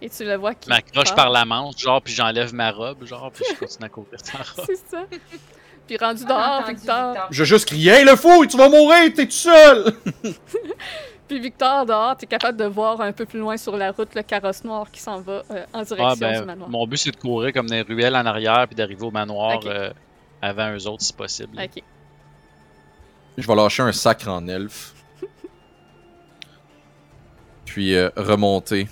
et 0.00 0.08
tu 0.10 0.24
le 0.24 0.36
vois 0.36 0.54
qui 0.54 0.68
m'accroche 0.68 1.14
par 1.14 1.30
la 1.30 1.44
manche, 1.44 1.76
genre, 1.78 2.00
puis 2.02 2.12
j'enlève 2.12 2.52
ma 2.54 2.70
robe, 2.72 3.04
genre, 3.04 3.30
puis 3.32 3.44
je 3.48 3.54
continue 3.58 3.84
à 3.84 3.88
courir 3.88 4.18
sans 4.22 4.38
robe. 4.38 4.66
C'est 4.66 4.90
ça. 4.90 5.04
Puis 5.84 5.96
rendu 5.96 6.24
dehors, 6.24 6.38
entendu, 6.60 6.76
Victor... 6.76 7.26
Je 7.30 7.42
juste 7.42 7.66
crier 7.66 7.90
Hey 7.90 8.04
le 8.04 8.14
fou, 8.14 8.46
tu 8.46 8.56
vas 8.56 8.68
mourir, 8.68 9.12
t'es 9.16 9.26
tout 9.26 9.32
seul! 9.32 9.92
Puis 11.28 11.38
Victor, 11.40 11.86
dehors, 11.86 12.16
t'es 12.16 12.26
capable 12.26 12.58
de 12.58 12.64
voir 12.66 13.00
un 13.00 13.12
peu 13.12 13.24
plus 13.24 13.38
loin 13.38 13.56
sur 13.56 13.76
la 13.76 13.92
route 13.92 14.14
le 14.14 14.22
carrosse 14.22 14.64
noir 14.64 14.90
qui 14.90 15.00
s'en 15.00 15.20
va 15.20 15.42
euh, 15.50 15.64
en 15.72 15.82
direction 15.82 16.04
Ah, 16.06 16.14
du 16.14 16.20
ben, 16.20 16.44
manoir. 16.44 16.68
mon 16.68 16.86
but, 16.86 16.96
c'est 16.98 17.10
de 17.12 17.16
courir 17.16 17.52
comme 17.52 17.68
des 17.68 17.82
ruelles 17.82 18.14
en 18.16 18.26
arrière, 18.26 18.66
puis 18.66 18.74
d'arriver 18.76 19.02
au 19.04 19.10
manoir 19.10 19.60
euh, 19.64 19.90
avant 20.42 20.72
eux 20.74 20.86
autres, 20.88 21.02
si 21.02 21.12
possible. 21.12 21.58
Ok. 21.62 21.82
Je 23.38 23.46
vais 23.46 23.54
lâcher 23.54 23.82
un 23.82 23.92
sacre 23.92 24.28
en 24.28 24.46
elfe. 24.46 24.92
Puis 27.64 27.94
euh, 27.94 28.10
remonter. 28.16 28.88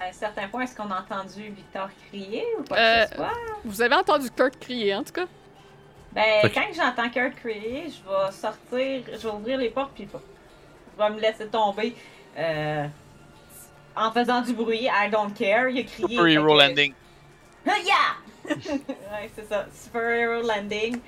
À 0.00 0.08
un 0.08 0.12
certain 0.12 0.46
point, 0.48 0.62
est-ce 0.62 0.76
qu'on 0.76 0.90
a 0.90 1.00
entendu 1.00 1.44
Victor 1.56 1.88
crier 2.08 2.44
ou 2.60 2.64
quoi 2.64 2.76
Euh, 2.76 3.04
que 3.04 3.10
ce 3.10 3.16
soit? 3.16 3.30
Vous 3.64 3.82
avez 3.82 3.94
entendu 3.94 4.30
Kurt 4.30 4.58
crier, 4.58 4.94
en 4.94 5.02
tout 5.02 5.12
cas? 5.12 5.24
Ben, 6.16 6.50
quand 6.54 6.62
j'entends 6.74 7.10
Kurt 7.10 7.34
crier, 7.36 7.84
je 7.90 8.02
vais 8.10 8.32
sortir, 8.32 9.02
je 9.12 9.18
vais 9.28 9.34
ouvrir 9.34 9.58
les 9.58 9.68
portes, 9.70 9.92
puis 9.94 10.08
je 10.10 11.02
vais 11.02 11.10
me 11.10 11.20
laisser 11.20 11.46
tomber. 11.46 11.94
euh, 12.38 12.86
en 13.94 14.10
faisant 14.12 14.40
du 14.42 14.52
bruit, 14.54 14.84
I 14.92 15.10
don't 15.10 15.32
care, 15.32 15.68
il 15.68 15.80
a 15.80 15.82
crié. 15.84 16.08
Super 16.08 16.26
Hero 16.26 16.46
que- 16.54 16.58
Landing. 16.58 16.94
Yeah! 17.66 18.46
ouais, 18.54 19.30
c'est 19.34 19.48
ça. 19.48 19.66
Super 19.74 20.10
Hero 20.10 20.42
Landing. 20.42 20.98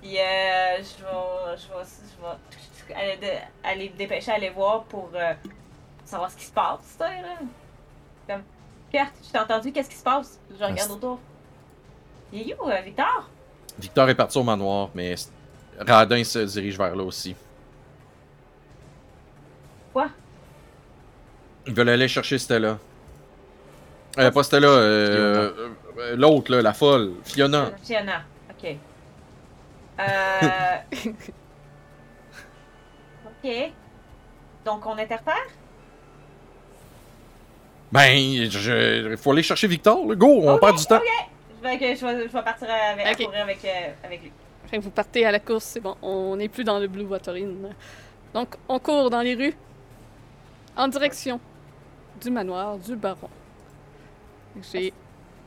Puis 0.00 0.18
euh, 0.18 0.76
je 0.78 0.82
vais, 1.02 1.56
je 1.56 1.68
vais, 1.68 1.84
je 2.86 2.88
vais 2.90 2.94
aller, 2.94 3.16
de- 3.16 3.66
aller 3.68 3.90
me 3.90 3.96
dépêcher, 3.96 4.32
aller 4.32 4.50
voir 4.50 4.84
pour 4.84 5.10
euh, 5.14 5.32
savoir 6.04 6.30
ce 6.30 6.36
qui 6.36 6.44
se 6.44 6.52
passe, 6.52 6.80
tu 6.98 7.04
sais, 7.04 7.22
là. 7.22 7.36
Comme, 8.28 8.42
Pierre, 8.90 9.10
tu 9.22 9.30
t'as 9.32 9.44
entendu, 9.44 9.72
qu'est-ce 9.72 9.90
qui 9.90 9.96
se 9.96 10.02
passe? 10.04 10.38
Je 10.50 10.62
regarde 10.64 10.90
autour. 10.90 11.18
Il 12.32 12.50
est 12.50 12.56
où, 12.60 12.68
euh, 12.68 12.80
Victor? 12.82 13.28
Victor 13.78 14.08
est 14.08 14.14
parti 14.14 14.38
au 14.38 14.42
manoir, 14.42 14.90
mais 14.94 15.14
Radin 15.78 16.22
se 16.24 16.38
dirige 16.40 16.78
vers 16.78 16.94
là 16.94 17.02
aussi. 17.02 17.34
Quoi? 19.92 20.08
Ils 21.66 21.74
veulent 21.74 21.88
aller 21.88 22.08
chercher 22.08 22.38
Stella. 22.38 22.78
Euh, 24.18 24.30
pas 24.30 24.42
Stella, 24.44 24.68
euh, 24.68 25.50
euh, 25.98 26.16
l'autre, 26.16 26.52
là, 26.52 26.62
la 26.62 26.72
folle, 26.72 27.14
Fiona. 27.24 27.64
Euh, 27.64 27.70
Fiona, 27.82 28.22
ok. 28.50 28.76
Euh... 30.00 30.78
ok. 33.26 33.72
Donc 34.64 34.86
on 34.86 34.96
interfère? 34.98 35.46
Ben, 37.90 38.50
je, 38.50 39.10
il 39.10 39.16
faut 39.16 39.32
aller 39.32 39.42
chercher 39.42 39.66
Victor, 39.68 40.06
là. 40.06 40.14
Go, 40.14 40.42
on 40.48 40.58
perd 40.58 40.78
du 40.78 40.84
temps. 40.84 41.00
Je 41.64 41.68
vais, 41.70 41.78
que- 41.78 41.94
je 41.98 42.06
vais, 42.06 42.28
je 42.28 42.32
vais 42.32 42.42
partir 42.42 42.68
avec, 42.70 43.16
courir 43.16 43.42
avec, 43.42 43.64
euh, 43.64 43.92
avec 44.04 44.22
lui. 44.22 44.32
Fait 44.66 44.76
que 44.78 44.82
vous 44.82 44.90
partez 44.90 45.24
à 45.24 45.30
la 45.32 45.40
course, 45.40 45.64
c'est 45.64 45.80
bon. 45.80 45.96
On 46.02 46.36
n'est 46.36 46.48
plus 46.48 46.62
dans 46.64 46.78
le 46.78 46.86
Blue 46.88 47.04
Waterine. 47.04 47.70
Donc, 48.34 48.56
on 48.68 48.78
court 48.78 49.08
dans 49.08 49.22
les 49.22 49.34
rues 49.34 49.54
en 50.76 50.88
direction 50.88 51.40
du 52.20 52.30
manoir 52.30 52.76
du 52.78 52.96
baron. 52.96 53.30
J'ai... 54.72 54.92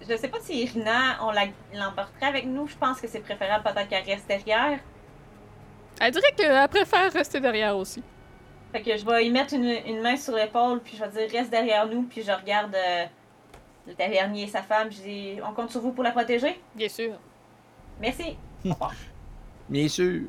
Je 0.10 0.16
sais 0.16 0.28
pas 0.28 0.40
si 0.42 0.64
Irina, 0.64 1.18
on 1.22 1.32
l'emporterait 1.78 2.28
avec 2.28 2.46
nous. 2.46 2.68
Je 2.68 2.78
pense 2.78 3.00
que 3.02 3.08
c'est 3.08 3.20
préférable 3.20 3.64
peut-être 3.64 3.88
qu'elle 3.88 4.06
reste 4.06 4.28
derrière. 4.28 4.80
Elle 6.00 6.12
dirait 6.12 6.32
qu'elle 6.36 6.68
préfère 6.68 7.12
rester 7.12 7.40
derrière 7.40 7.76
aussi. 7.78 8.02
Fait 8.72 8.82
que 8.82 8.98
je 8.98 9.06
vais 9.06 9.26
y 9.26 9.32
mettre 9.32 9.54
une, 9.54 9.66
une 9.86 10.02
main 10.02 10.16
sur 10.16 10.36
l'épaule, 10.36 10.80
puis 10.82 10.98
je 10.98 11.04
vais 11.04 11.28
dire 11.28 11.40
reste 11.40 11.52
derrière 11.52 11.88
nous, 11.88 12.04
puis 12.04 12.22
je 12.24 12.32
regarde 12.32 12.76
euh, 12.76 13.06
le 13.88 13.94
tavernier 13.96 14.44
et 14.44 14.48
sa 14.48 14.62
femme. 14.62 14.92
Je 14.92 15.02
dis 15.02 15.36
on 15.48 15.54
compte 15.54 15.72
sur 15.72 15.82
vous 15.82 15.92
pour 15.94 16.04
la 16.04 16.12
protéger? 16.12 16.60
Bien 16.76 16.90
sûr. 16.90 17.14
Merci. 18.00 18.36
Au 18.66 18.70
revoir. 18.74 18.94
Bien 19.70 19.88
sûr. 19.88 20.22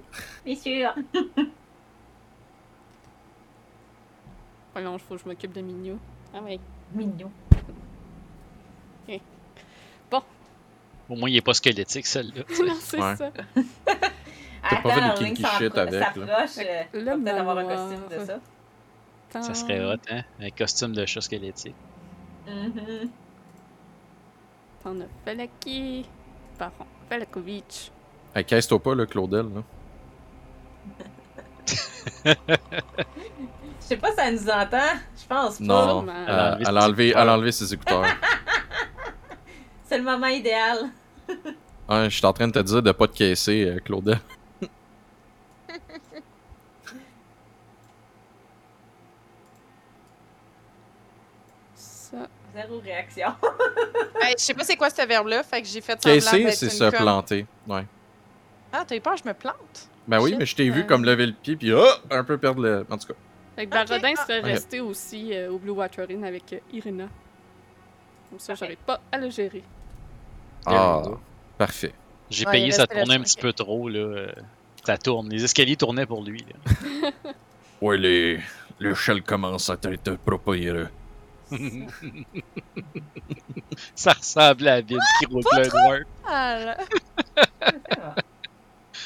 Bien 0.44 0.54
sûr. 0.56 0.94
Voyons, 4.74 4.94
il 4.94 5.00
faut 5.00 5.14
que 5.16 5.22
je 5.22 5.28
m'occupe 5.28 5.52
de 5.52 5.60
Mignon. 5.60 5.98
Ah 6.34 6.38
oui. 6.44 6.60
Mignon. 6.94 7.30
Au 11.10 11.16
moins, 11.16 11.30
il 11.30 11.36
est 11.36 11.40
pas 11.40 11.54
squelettique, 11.54 12.04
celle-là. 12.04 12.42
non, 12.66 12.74
c'est 12.78 13.00
Ouais. 13.00 13.16
ça. 13.16 13.30
T'as 14.68 14.82
pas 14.82 14.90
fait 14.90 15.00
des 15.00 15.14
kinky 15.34 15.42
shit 15.56 15.78
avec, 15.78 15.94
là. 15.94 16.04
s'approche. 16.12 16.58
euh, 16.58 16.82
peut-être 16.92 17.38
avoir 17.38 17.56
un 17.56 17.64
costume 17.64 18.08
de 18.10 18.18
ça. 18.26 18.40
Ça 19.40 19.54
serait 19.54 19.82
hot, 19.86 19.96
hein? 20.10 20.22
Un 20.38 20.50
costume 20.50 20.92
de 20.94 21.06
chat 21.06 21.22
squelettique. 21.22 21.74
Mhm. 22.46 22.74
T'en 22.76 23.08
as 24.88 25.24
Falaki, 25.24 26.04
Baron 26.58 26.86
Falakovic. 27.08 27.90
Hey, 28.34 28.44
caisse-toi 28.44 28.82
pas, 28.82 28.94
là, 28.94 29.06
Claudel, 29.06 29.46
là. 29.54 29.62
Je 33.80 33.94
sais 33.94 33.96
pas 33.96 34.12
si 34.12 34.20
elle 34.20 34.34
nous 34.34 34.48
entend. 34.50 34.98
Je 35.16 35.26
pense 35.26 35.58
pas. 35.58 35.64
Non, 35.64 36.06
elle 36.06 36.30
a 36.30 36.58
enlevé 36.58 36.58
elle 36.58 36.66
ses 36.66 36.76
a 36.76 36.84
enlevé, 36.84 37.08
écouteurs. 37.08 37.22
elle 37.22 37.28
a 37.28 37.34
enlevé 37.34 37.52
ses 37.52 37.74
écouteurs. 37.74 38.04
C'est 39.84 39.98
le 39.98 40.04
moment 40.04 40.26
idéal. 40.26 40.90
Ouais, 41.88 42.04
je 42.10 42.16
suis 42.16 42.26
en 42.26 42.32
train 42.34 42.48
de 42.48 42.52
te 42.52 42.58
dire 42.58 42.82
de 42.82 42.92
pas 42.92 43.06
te 43.08 43.16
caisser, 43.16 43.64
euh, 43.64 43.80
Claudel. 43.80 44.18
Ça. 51.74 52.28
Zéro 52.60 52.80
réaction. 52.80 53.28
Je 54.36 54.42
sais 54.42 54.54
pas 54.54 54.64
c'est 54.64 54.76
quoi 54.76 54.90
ce 54.90 55.06
verbe-là, 55.06 55.42
fait 55.42 55.62
que 55.62 55.68
j'ai 55.68 55.80
fait 55.80 55.92
semblant 56.02 56.14
Caisser, 56.14 56.44
d'être 56.44 56.54
c'est 56.54 56.68
se 56.70 56.90
planter. 56.90 57.46
Ouais. 57.66 57.84
Ah, 58.72 58.84
t'as 58.86 58.96
eu 58.96 59.00
peur, 59.00 59.16
je 59.16 59.28
me 59.28 59.32
plante? 59.34 59.88
Ben 60.06 60.20
oui, 60.20 60.30
Shit. 60.30 60.38
mais 60.38 60.46
je 60.46 60.56
t'ai 60.56 60.70
vu 60.70 60.80
Euh. 60.80 60.84
comme 60.84 61.04
lever 61.04 61.26
le 61.26 61.32
pied, 61.32 61.56
puis 61.56 61.72
oh, 61.72 61.86
un 62.10 62.24
peu 62.24 62.36
perdre 62.38 62.62
le. 62.62 62.86
En 62.90 62.98
tout 62.98 63.08
cas. 63.08 63.14
Fait 63.56 63.66
que 63.66 63.70
Barodin 63.70 64.12
ah, 64.16 64.22
serait 64.26 64.40
ok. 64.40 64.46
resté 64.46 64.80
aussi 64.80 65.34
euh, 65.34 65.50
au 65.50 65.58
Blue 65.58 65.70
Water 65.72 66.06
Inn 66.10 66.24
avec 66.24 66.52
euh, 66.52 66.58
Irina. 66.72 67.08
Comme 68.30 68.38
ça, 68.38 68.54
j'arrive 68.54 68.76
pas 68.78 69.00
à 69.12 69.18
le 69.18 69.30
gérer. 69.30 69.62
Ah, 70.66 71.02
parfait. 71.56 71.92
J'ai 72.30 72.44
Ouais, 72.44 72.52
payé, 72.52 72.70
ça 72.72 72.86
tournait 72.86 73.14
un 73.14 73.22
petit 73.22 73.38
peu 73.40 73.52
trop, 73.52 73.88
là. 73.88 74.26
Ça 74.84 74.98
tourne. 74.98 75.28
Les 75.30 75.44
escaliers 75.44 75.76
tournaient 75.76 76.06
pour 76.06 76.22
lui, 76.24 76.44
là. 76.48 77.10
Ouais, 77.80 77.96
les. 77.96 78.40
L'échelle 78.80 79.22
commence 79.22 79.70
à 79.70 79.74
être 79.74 80.16
propre. 80.18 80.56
Ça 83.94 84.12
ressemble 84.12 84.68
à 84.68 84.76
la 84.76 84.80
ville 84.80 84.98
qui 85.20 85.26
roule. 85.26 85.42
C'est 85.52 85.70
bon. 85.72 85.94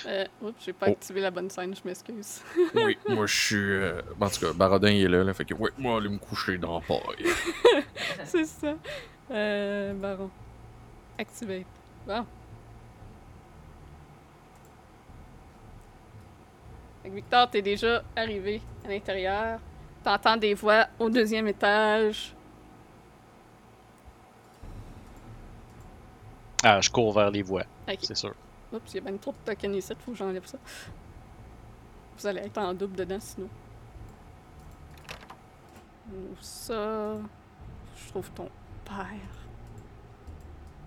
Euh, 0.07 0.25
oups, 0.41 0.65
j'ai 0.65 0.73
pas 0.73 0.87
Oh. 0.89 0.93
activé 0.93 1.21
la 1.21 1.31
bonne 1.31 1.49
scène, 1.51 1.75
je 1.77 1.81
m'excuse. 1.85 2.41
Oui, 2.75 2.99
moi 3.09 3.27
je 3.27 3.37
suis. 3.37 3.57
euh, 3.57 4.01
En 4.21 4.29
tout 4.29 4.41
cas, 4.41 4.53
Barodin 4.53 4.91
il 4.91 5.05
est 5.05 5.09
là, 5.09 5.23
là. 5.23 5.33
Fait 5.35 5.45
que, 5.45 5.55
ouais, 5.55 5.71
moi 5.79 5.99
aller 5.99 6.09
me 6.09 6.19
coucher 6.19 6.59
dans 6.59 6.81
la 6.81 6.85
paille. 6.85 7.27
C'est 8.25 8.45
ça. 8.47 8.75
Euh, 9.31 9.95
Baron. 9.95 10.31
Activate. 11.19 11.67
Que 17.05 17.09
Victor, 17.11 17.51
t'es 17.51 17.63
déjà 17.63 18.03
arrivé 18.17 18.61
à 18.85 18.89
l'intérieur. 18.89 19.61
T'entends 20.05 20.37
des 20.37 20.55
voix 20.55 20.87
au 20.99 21.09
deuxième 21.09 21.47
étage. 21.49 22.35
Ah, 26.65 26.81
je 26.81 26.91
cours 26.91 27.13
vers 27.13 27.31
les 27.31 27.43
voies, 27.43 27.65
Ok. 27.89 27.99
c'est 28.03 28.17
sûr. 28.17 28.35
Oups, 28.73 28.93
il 28.93 28.97
y 28.97 28.99
a 28.99 29.03
bien 29.03 29.17
trop 29.17 29.33
de 29.33 29.37
tokens 29.53 29.77
ici, 29.77 29.93
faut 30.05 30.13
que 30.13 30.17
j'enlève 30.17 30.47
ça. 30.47 30.59
Vous 32.19 32.27
allez 32.27 32.41
être 32.41 32.59
en 32.59 32.73
double 32.73 32.97
dedans 32.97 33.19
sinon. 33.21 33.49
Ça. 36.41 37.17
Je 37.97 38.09
trouve 38.09 38.31
ton 38.33 38.49
père. 38.85 39.07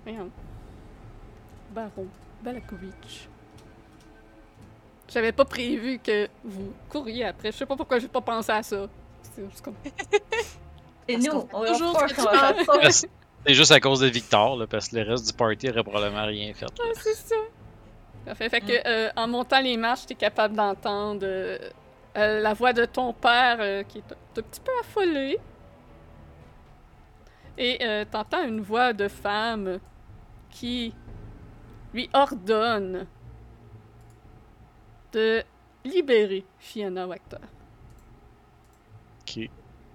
Voyons. 0.03 0.29
Baron 1.71 2.07
Balakovic. 2.43 3.29
J'avais 5.09 5.31
pas 5.31 5.45
prévu 5.45 5.99
que 5.99 6.27
vous 6.43 6.73
courriez 6.89 7.25
après. 7.25 7.51
Je 7.51 7.57
sais 7.57 7.65
pas 7.65 7.75
pourquoi 7.75 7.99
j'ai 7.99 8.07
pas 8.07 8.21
pensé 8.21 8.51
à 8.51 8.63
ça. 8.63 8.87
C'est 11.07 11.17
nous. 11.17 11.47
On 11.53 11.65
toujours 11.65 11.99
ce 12.07 13.07
C'est 13.45 13.53
juste 13.53 13.71
à 13.71 13.79
cause 13.79 13.99
de 13.99 14.07
Victor, 14.07 14.57
là, 14.57 14.65
parce 14.67 14.89
que 14.89 14.95
le 14.95 15.03
reste 15.03 15.27
du 15.27 15.33
party 15.33 15.69
aurait 15.69 15.83
probablement 15.83 16.25
rien 16.25 16.53
fait. 16.53 16.65
Ah, 16.79 16.83
c'est 16.95 17.13
ça. 17.13 17.35
Parfait. 18.25 18.49
Fait 18.49 18.61
que, 18.61 18.87
euh, 18.87 19.11
en 19.15 19.27
montant 19.27 19.61
les 19.61 19.77
marches, 19.77 20.07
t'es 20.07 20.15
capable 20.15 20.55
d'entendre 20.55 21.21
euh, 21.23 21.59
euh, 22.17 22.41
la 22.41 22.53
voix 22.53 22.73
de 22.73 22.85
ton 22.85 23.13
père 23.13 23.57
euh, 23.59 23.83
qui 23.83 23.99
est 23.99 24.11
un, 24.11 24.39
un 24.39 24.41
petit 24.41 24.61
peu 24.61 24.71
affolée. 24.81 25.37
Et 27.57 27.77
euh, 27.83 28.03
t'entends 28.09 28.43
une 28.43 28.61
voix 28.61 28.93
de 28.93 29.07
femme 29.07 29.79
qui 30.49 30.93
lui 31.93 32.09
ordonne 32.13 33.05
de 35.13 35.43
libérer 35.85 36.43
Fiona 36.57 37.07
Wachter. 37.07 37.37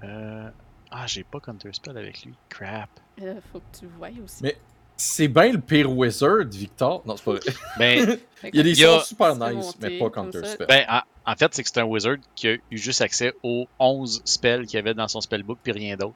Euh... 0.04 0.50
Ah, 0.90 1.06
j'ai 1.06 1.22
pas 1.24 1.38
Counterspell 1.40 1.96
avec 1.96 2.24
lui. 2.24 2.34
Crap. 2.48 2.90
Euh, 3.22 3.40
faut 3.52 3.60
que 3.60 3.78
tu 3.78 3.84
le 3.84 3.90
voies 3.92 4.08
aussi. 4.24 4.42
Mais- 4.42 4.56
C'est 4.96 5.28
bien 5.28 5.52
le 5.52 5.60
pire 5.60 5.90
wizard, 5.90 6.44
Victor. 6.50 7.02
Non, 7.06 7.16
c'est 7.16 7.24
pas 7.24 7.32
vrai. 7.32 7.40
Ben, 7.78 8.18
Il 8.52 8.56
y 8.56 8.60
a 8.60 8.62
des 8.62 8.70
Il 8.72 8.78
y 8.80 8.84
a- 8.84 8.88
sorts 8.98 9.04
super 9.04 9.36
nice, 9.36 9.74
mais 9.80 9.98
pas. 9.98 10.10
Counterspell. 10.10 10.66
ben 10.66 10.84
en, 11.26 11.34
fait, 11.36 11.54
c'est 11.54 11.62
que 11.62 11.68
c'est 11.68 11.80
un 11.80 11.84
wizard 11.84 12.16
qui 12.34 12.48
a 12.48 12.52
eu 12.70 12.76
juste 12.78 13.00
accès 13.02 13.32
aux 13.42 13.68
11 13.78 14.20
spells 14.24 14.66
qu'il 14.66 14.74
y 14.76 14.78
avait 14.78 14.94
dans 14.94 15.06
son 15.08 15.20
spellbook, 15.20 15.58
puis 15.62 15.72
rien 15.72 15.96
d'autre. 15.96 16.14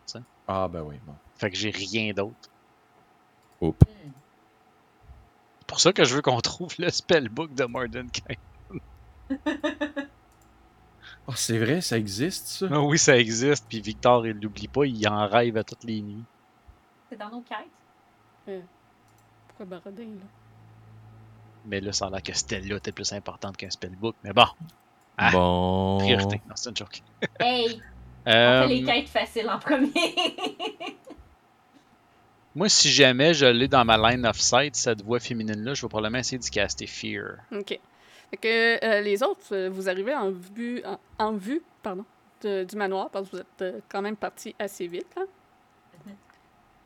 Ah, 0.49 0.69
ben 0.71 0.83
oui, 0.83 0.97
bon. 1.07 1.15
Fait 1.37 1.51
que 1.51 1.57
j'ai 1.57 1.71
rien 1.71 2.13
d'autre. 2.13 2.35
Oups. 3.61 3.79
Hmm. 3.87 4.11
C'est 5.61 5.67
pour 5.69 5.81
ça 5.81 5.93
que 5.93 6.05
je 6.05 6.15
veux 6.17 6.23
qu'on 6.23 6.41
trouve 6.41 6.75
le 6.79 6.91
spellbook 6.91 7.55
de 7.55 7.65
Mordenkainen. 7.65 8.39
Ah, 11.27 11.33
c'est 11.37 11.59
vrai, 11.59 11.81
ça 11.81 11.97
existe, 11.97 12.47
ça? 12.47 12.67
Ah 12.71 12.81
oui, 12.81 12.99
ça 12.99 13.17
existe, 13.17 13.65
puis 13.69 13.81
Victor, 13.81 14.27
il 14.27 14.39
l'oublie 14.41 14.69
pas, 14.69 14.85
il 14.85 15.09
en 15.09 15.27
rêve 15.27 15.57
à 15.57 15.65
toutes 15.65 15.85
les 15.85 16.01
nuits. 16.03 16.23
C'est 17.11 17.17
dans 17.19 17.31
nos 17.31 17.41
quêtes? 17.43 18.63
Pourquoi 19.49 19.67
Barodin, 19.67 20.03
là? 20.03 20.27
Mais 21.67 21.81
là, 21.81 21.93
ça 21.93 22.07
a 22.07 22.11
l'air 22.11 22.23
que 22.23 22.35
Stella 22.35 22.77
était 22.77 22.93
plus 22.93 23.11
importante 23.15 23.57
qu'un 23.57 23.71
spellbook. 23.71 24.15
Mais 24.23 24.33
bon, 24.35 24.45
Ah. 25.17 25.31
Bon. 25.31 25.97
priorité. 25.99 26.43
Non, 26.47 26.55
c'est 26.57 26.69
une 26.71 26.77
joke. 26.77 27.03
Hey, 27.41 27.81
on 28.27 28.31
Euh, 28.31 28.63
fait 28.63 28.69
les 28.75 28.83
quêtes 28.85 29.09
faciles 29.09 29.49
en 29.49 29.59
premier. 29.59 29.91
moi, 32.55 32.69
si 32.69 32.91
jamais 32.91 33.33
je 33.35 33.47
l'ai 33.47 33.69
dans 33.69 33.85
ma 33.85 33.97
line 34.11 34.27
of 34.27 34.39
sight, 34.39 34.77
cette 34.77 35.03
voix 35.03 35.21
féminine-là, 35.21 35.73
je 35.75 35.83
vais 35.83 35.89
probablement 35.89 36.19
essayer 36.19 36.39
d'y 36.39 36.51
caster 36.51 36.87
Fear. 36.87 37.37
OK. 37.53 37.79
Fait 38.35 38.39
que 38.81 38.85
euh, 38.85 39.01
les 39.01 39.23
autres, 39.23 39.55
euh, 39.55 39.71
vous 39.71 39.89
arrivez 39.89 40.13
en 40.13 40.33
vue, 40.33 40.83
en, 40.85 40.99
en 41.25 41.33
vue 41.35 41.63
pardon, 41.85 42.05
de- 42.43 42.65
du 42.65 42.75
manoir 42.75 43.09
parce 43.11 43.27
que 43.29 43.37
vous 43.37 43.41
êtes 43.43 43.63
euh, 43.63 43.81
quand 43.89 44.03
même 44.03 44.17
parti 44.17 44.57
assez 44.59 44.89
vite. 44.89 45.07
Hein? 45.17 45.27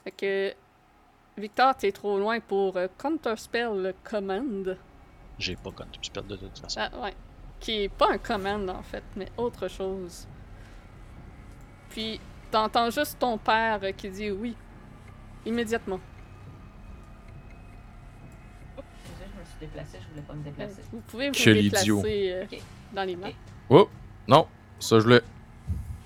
Fait 0.05 0.11
que 0.11 0.55
Victor, 1.41 1.75
t'es 1.75 1.91
trop 1.91 2.19
loin 2.19 2.39
pour 2.41 2.77
euh, 2.77 2.87
Counterspell 2.99 3.95
Command. 4.05 4.77
J'ai 5.39 5.57
pas 5.57 5.71
Counterspell 5.71 6.27
de 6.27 6.37
toute 6.37 6.59
façon. 6.59 6.81
Ah, 6.83 7.01
ouais. 7.03 7.15
Qui 7.61 7.85
est 7.85 7.89
pas 7.89 8.11
un 8.13 8.19
command 8.19 8.69
en 8.69 8.83
fait, 8.83 9.05
mais 9.17 9.29
autre 9.39 9.69
chose. 9.69 10.29
Puis 11.89 12.21
t'entends 12.51 12.91
juste 12.91 13.19
ton 13.19 13.39
père 13.39 13.81
qui 13.97 14.11
dit 14.11 14.31
oui. 14.31 14.55
Immédiatement. 15.47 16.01
Suis 19.59 19.67
déplacée, 19.67 19.99
je 20.01 20.09
voulais 20.11 20.23
pas 20.23 20.35
me 20.35 20.45
déplacer. 20.45 20.83
Vous 20.93 21.01
pouvez 21.01 21.29
vous 21.29 21.35
Quel 21.35 21.63
déplacer 21.63 21.91
euh, 22.33 22.45
Ok. 22.45 22.61
dans 22.95 23.05
les 23.05 23.17
mains. 23.17 23.33
Oh, 23.69 23.89
non, 24.29 24.47
ça 24.79 25.01
je 25.01 25.09
l'ai. 25.09 25.21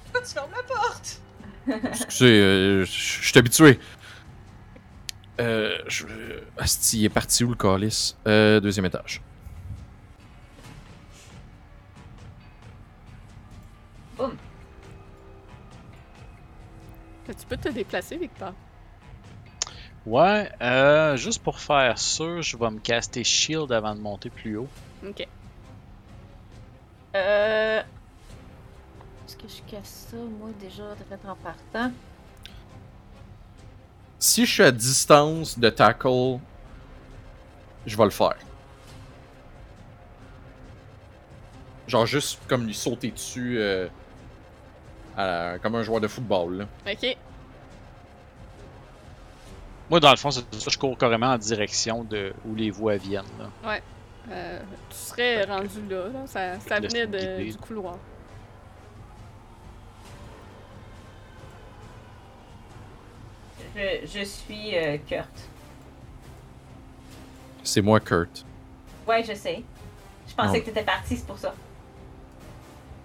Pourquoi 0.05 0.23
tu 0.23 0.33
fermes 0.33 0.51
la 0.53 0.63
porte? 0.63 1.21
Excusez, 1.91 2.41
euh, 2.41 2.85
je 2.85 2.91
suis 2.91 3.39
habitué. 3.39 3.79
Euh, 5.41 5.79
je... 5.87 6.07
Asti, 6.57 7.01
il 7.01 7.05
est 7.07 7.09
parti 7.11 7.45
où 7.45 7.51
le 7.51 7.57
calice? 7.57 8.17
Euh, 8.27 8.59
deuxième 8.61 8.87
étage. 8.87 9.21
Tu 17.27 17.47
peux 17.49 17.57
te 17.57 17.69
déplacer, 17.69 18.17
Victor. 18.17 18.53
Ouais, 20.05 20.51
euh, 20.61 21.17
juste 21.17 21.43
pour 21.43 21.61
faire 21.61 21.97
sûr, 21.99 22.43
je 22.43 22.57
vais 22.57 22.71
me 22.71 22.81
caster 22.81 23.23
Shield 23.23 23.71
avant 23.71 23.95
de 23.95 24.01
monter 24.01 24.31
plus 24.31 24.57
haut. 24.57 24.69
Ok. 25.07 25.27
Euh. 27.15 27.83
Est-ce 29.27 29.37
que 29.37 29.49
je 29.49 29.71
casse 29.71 30.09
ça, 30.11 30.17
moi, 30.17 30.51
déjà, 30.61 30.95
direct 30.95 31.25
en 31.25 31.37
partant? 31.37 31.93
Si 34.19 34.45
je 34.45 34.53
suis 34.53 34.63
à 34.63 34.73
distance 34.73 35.59
de 35.59 35.71
tackle, 35.71 36.39
je 37.87 37.97
vais 37.97 38.05
le 38.05 38.11
faire. 38.11 38.37
Genre 41.87 42.07
juste 42.07 42.41
comme 42.49 42.67
lui 42.67 42.75
sauter 42.75 43.11
dessus 43.11 43.59
euh, 43.59 43.89
à 45.17 45.59
comme 45.61 45.75
un 45.75 45.83
joueur 45.83 46.01
de 46.01 46.09
football. 46.09 46.59
Là. 46.59 46.67
Ok. 46.91 47.17
Moi, 49.93 50.01
dans 50.01 50.11
le 50.11 50.17
fond, 50.17 50.31
c'est 50.31 50.41
ça, 50.55 50.71
je 50.71 50.79
cours 50.79 50.97
carrément 50.97 51.27
en 51.35 51.37
direction 51.37 52.03
de 52.03 52.33
où 52.47 52.55
les 52.55 52.71
voix 52.71 52.97
viennent. 52.97 53.27
Là. 53.39 53.79
Euh, 54.31 54.59
tu 54.89 54.97
serais 54.97 55.45
rendu 55.45 55.87
là, 55.87 56.09
là. 56.09 56.27
Ça, 56.27 56.81
venait 56.81 57.07
de- 57.07 57.43
du 57.51 57.59
couloir. 57.59 57.99
Je, 63.77 64.07
je 64.07 64.25
suis 64.25 64.77
euh, 64.77 64.99
Kurt. 65.09 65.29
C'est 67.63 67.81
moi, 67.81 68.01
Kurt. 68.01 68.45
Ouais, 69.07 69.23
je 69.25 69.35
sais. 69.35 69.63
Je 70.29 70.35
pensais 70.35 70.57
Ah. 70.57 70.61
que 70.61 70.65
t'étais 70.67 70.85
parti, 70.85 71.17
c'est 71.17 71.27
pour 71.27 71.39
ça. 71.39 71.55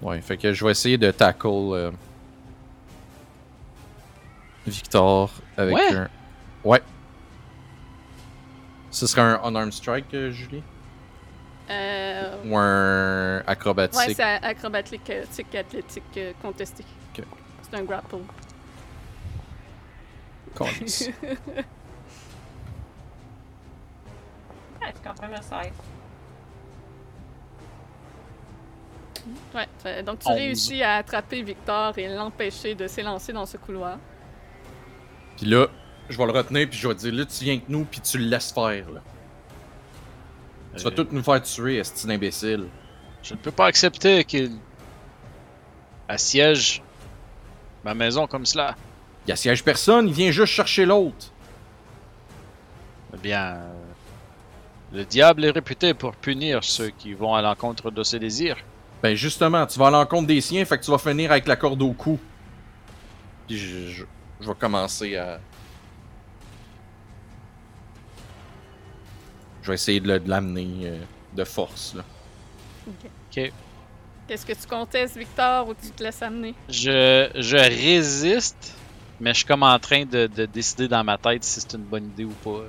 Ouais, 0.02 0.22
fait 0.22 0.38
que 0.38 0.54
je 0.54 0.64
vais 0.64 0.72
essayer 0.72 0.98
de 0.98 1.10
tackle 1.12 1.48
euh, 1.48 1.92
Victor 4.66 5.32
avec 5.58 5.76
Ouais. 5.76 5.94
un. 5.96 6.10
Ouais. 6.68 6.84
Ce 8.92 9.08
serait 9.08 9.22
un 9.22 9.40
unarmed 9.42 9.72
strike, 9.72 10.14
euh, 10.14 10.32
Julie? 10.32 10.62
Euh. 11.70 12.36
Ou 12.46 12.58
un 12.58 13.38
acrobatique? 13.48 13.98
Ouais, 13.98 14.14
c'est 14.14 14.22
acrobatique, 14.22 15.10
euh, 15.10 15.24
athlétique 15.58 16.04
euh, 16.18 16.34
contesté. 16.42 16.84
Ok. 17.18 17.24
C'est 17.62 17.78
un 17.78 17.84
grapple. 17.84 18.18
Ah, 20.60 20.66
c'est 20.86 21.14
quand 25.04 25.22
même 25.22 25.36
un 25.36 25.42
side. 25.42 25.74
Ouais. 29.56 30.04
Donc 30.04 30.20
tu 30.20 30.32
réussis 30.34 30.84
à 30.84 30.96
attraper 30.96 31.44
Victor 31.44 31.98
et 31.98 32.14
l'empêcher 32.14 32.76
de 32.76 32.88
s'élancer 32.88 33.32
dans 33.32 33.46
ce 33.46 33.56
couloir. 33.56 34.00
Puis 35.38 35.46
là, 35.46 35.68
je 36.10 36.18
vais 36.18 36.26
le 36.26 36.32
retenir, 36.32 36.70
puis 36.70 36.78
je 36.78 36.88
vais 36.88 36.96
dire 36.96 37.14
là, 37.14 37.26
tu 37.26 37.44
viens 37.44 37.54
avec 37.56 37.70
nous, 37.70 37.86
puis 37.86 38.00
tu 38.02 38.18
le 38.18 38.26
laisses 38.26 38.52
faire. 38.52 38.90
Là. 38.92 39.02
Tu 40.76 40.84
vas 40.84 40.90
Euh, 40.90 40.94
tout 40.94 41.08
nous 41.12 41.24
faire 41.24 41.42
tuer, 41.42 41.78
est 41.78 42.06
imbécile. 42.10 42.66
Je 43.24 43.34
ne 43.34 43.40
peux 43.40 43.52
pas 43.52 43.66
accepter 43.66 44.24
qu'il 44.24 44.52
assiège 46.08 46.82
ma 47.84 47.94
maison 47.94 48.28
comme 48.28 48.46
cela. 48.46 48.76
Il 49.28 49.32
assiège 49.34 49.64
personne, 49.64 50.08
il 50.08 50.14
vient 50.14 50.32
juste 50.32 50.54
chercher 50.54 50.86
l'autre. 50.86 51.32
Eh 53.14 53.18
bien, 53.18 53.58
Le 54.94 55.04
diable 55.04 55.44
est 55.44 55.52
réputé 55.52 55.94
pour 55.94 56.16
punir 56.16 56.64
ceux 56.64 56.90
qui 56.92 57.14
vont 57.14 57.36
à 57.36 57.42
l'encontre 57.42 57.92
de 57.92 58.04
ses 58.04 58.20
désirs. 58.20 58.56
Ben 59.04 59.16
justement, 59.16 59.66
tu 59.68 59.78
vas 59.78 59.88
à 59.88 59.92
l'encontre 59.92 60.28
des 60.28 60.40
siens, 60.40 60.64
fait 60.64 60.78
que 60.78 60.86
tu 60.86 60.92
vas 60.92 60.98
finir 60.98 61.30
avec 61.32 61.46
la 61.46 61.58
corde 61.58 61.82
au 61.82 61.92
cou. 61.92 62.18
Puis 63.48 63.58
je, 63.58 63.88
je, 63.92 64.04
je 64.40 64.48
vais 64.48 64.56
commencer 64.56 65.18
à. 65.18 65.40
Je 69.68 69.72
vais 69.74 69.76
essayer 69.76 70.00
de 70.00 70.08
le- 70.08 70.20
de 70.22 70.30
l'amener 70.30 70.68
euh, 70.86 70.98
de 71.34 71.44
force. 71.44 71.94
Là. 71.94 72.04
Ok. 72.88 73.52
Qu'est-ce 74.26 74.46
que 74.46 74.54
tu 74.54 74.66
contestes, 74.66 75.18
Victor, 75.18 75.68
ou 75.68 75.74
tu 75.74 75.90
te 75.92 76.02
laisses 76.02 76.22
amener? 76.22 76.54
Je, 76.70 77.30
je 77.36 77.58
résiste, 77.58 78.72
mais 79.20 79.32
je 79.34 79.40
suis 79.40 79.46
comme 79.46 79.64
en 79.64 79.78
train 79.78 80.06
de, 80.06 80.28
de 80.28 80.46
décider 80.46 80.88
dans 80.88 81.04
ma 81.04 81.18
tête 81.18 81.44
si 81.44 81.60
c'est 81.60 81.74
une 81.74 81.84
bonne 81.84 82.06
idée 82.06 82.24
ou 82.24 82.32
pas. 82.32 82.64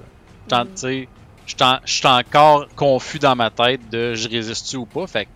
Tu 0.80 1.08
je 1.46 1.54
suis 1.54 1.62
en- 1.62 1.78
je 1.84 1.92
suis 1.92 2.06
encore 2.08 2.66
confus 2.74 3.20
dans 3.20 3.36
ma 3.36 3.50
tête 3.50 3.88
de 3.90 4.14
je 4.14 4.28
résiste-tu 4.28 4.76
ou 4.76 4.84
pas, 4.86 5.06
fait 5.06 5.26
que 5.26 5.30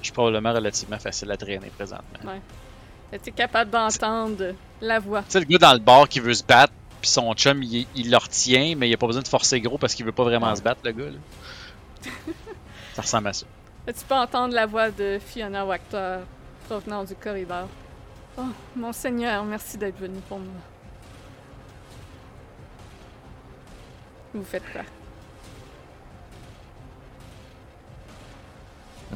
je 0.00 0.06
suis 0.06 0.12
probablement 0.14 0.54
relativement 0.54 0.98
facile 0.98 1.30
à 1.32 1.36
traîner 1.36 1.68
présentement. 1.76 2.32
Es-tu 3.12 3.30
capable 3.30 3.70
d'entendre 3.70 4.54
la 4.80 4.98
voix? 5.00 5.22
Tu 5.24 5.32
sais, 5.32 5.40
le 5.40 5.44
gars 5.44 5.58
dans 5.58 5.72
le 5.74 5.80
bar 5.80 6.08
qui 6.08 6.18
veut 6.20 6.32
se 6.32 6.42
battre, 6.42 6.72
puis 7.04 7.10
son 7.10 7.34
chum, 7.34 7.62
il, 7.62 7.86
il 7.94 8.10
le 8.10 8.16
retient, 8.16 8.74
mais 8.78 8.88
il 8.88 8.94
a 8.94 8.96
pas 8.96 9.06
besoin 9.06 9.20
de 9.20 9.28
forcer 9.28 9.60
gros 9.60 9.76
parce 9.76 9.94
qu'il 9.94 10.06
veut 10.06 10.12
pas 10.12 10.24
vraiment 10.24 10.48
Ouais. 10.48 10.56
se 10.56 10.62
battre, 10.62 10.80
le 10.84 10.92
gars. 10.92 11.10
Là. 11.10 12.10
ça 12.94 13.02
ressemble 13.02 13.28
à 13.28 13.32
ça. 13.34 13.44
Tu 13.86 13.92
peux 14.08 14.14
entendre 14.14 14.54
la 14.54 14.64
voix 14.64 14.90
de 14.90 15.18
Fiona 15.24 15.66
Wachter 15.66 16.20
provenant 16.66 17.04
du 17.04 17.14
corridor? 17.14 17.68
Oh, 18.38 18.42
mon 18.74 18.92
Seigneur, 18.94 19.44
merci 19.44 19.76
d'être 19.76 19.98
venu 19.98 20.18
pour 20.28 20.38
moi. 20.38 20.48
Vous 24.32 24.42
faites 24.44 24.64
quoi? 24.72 24.80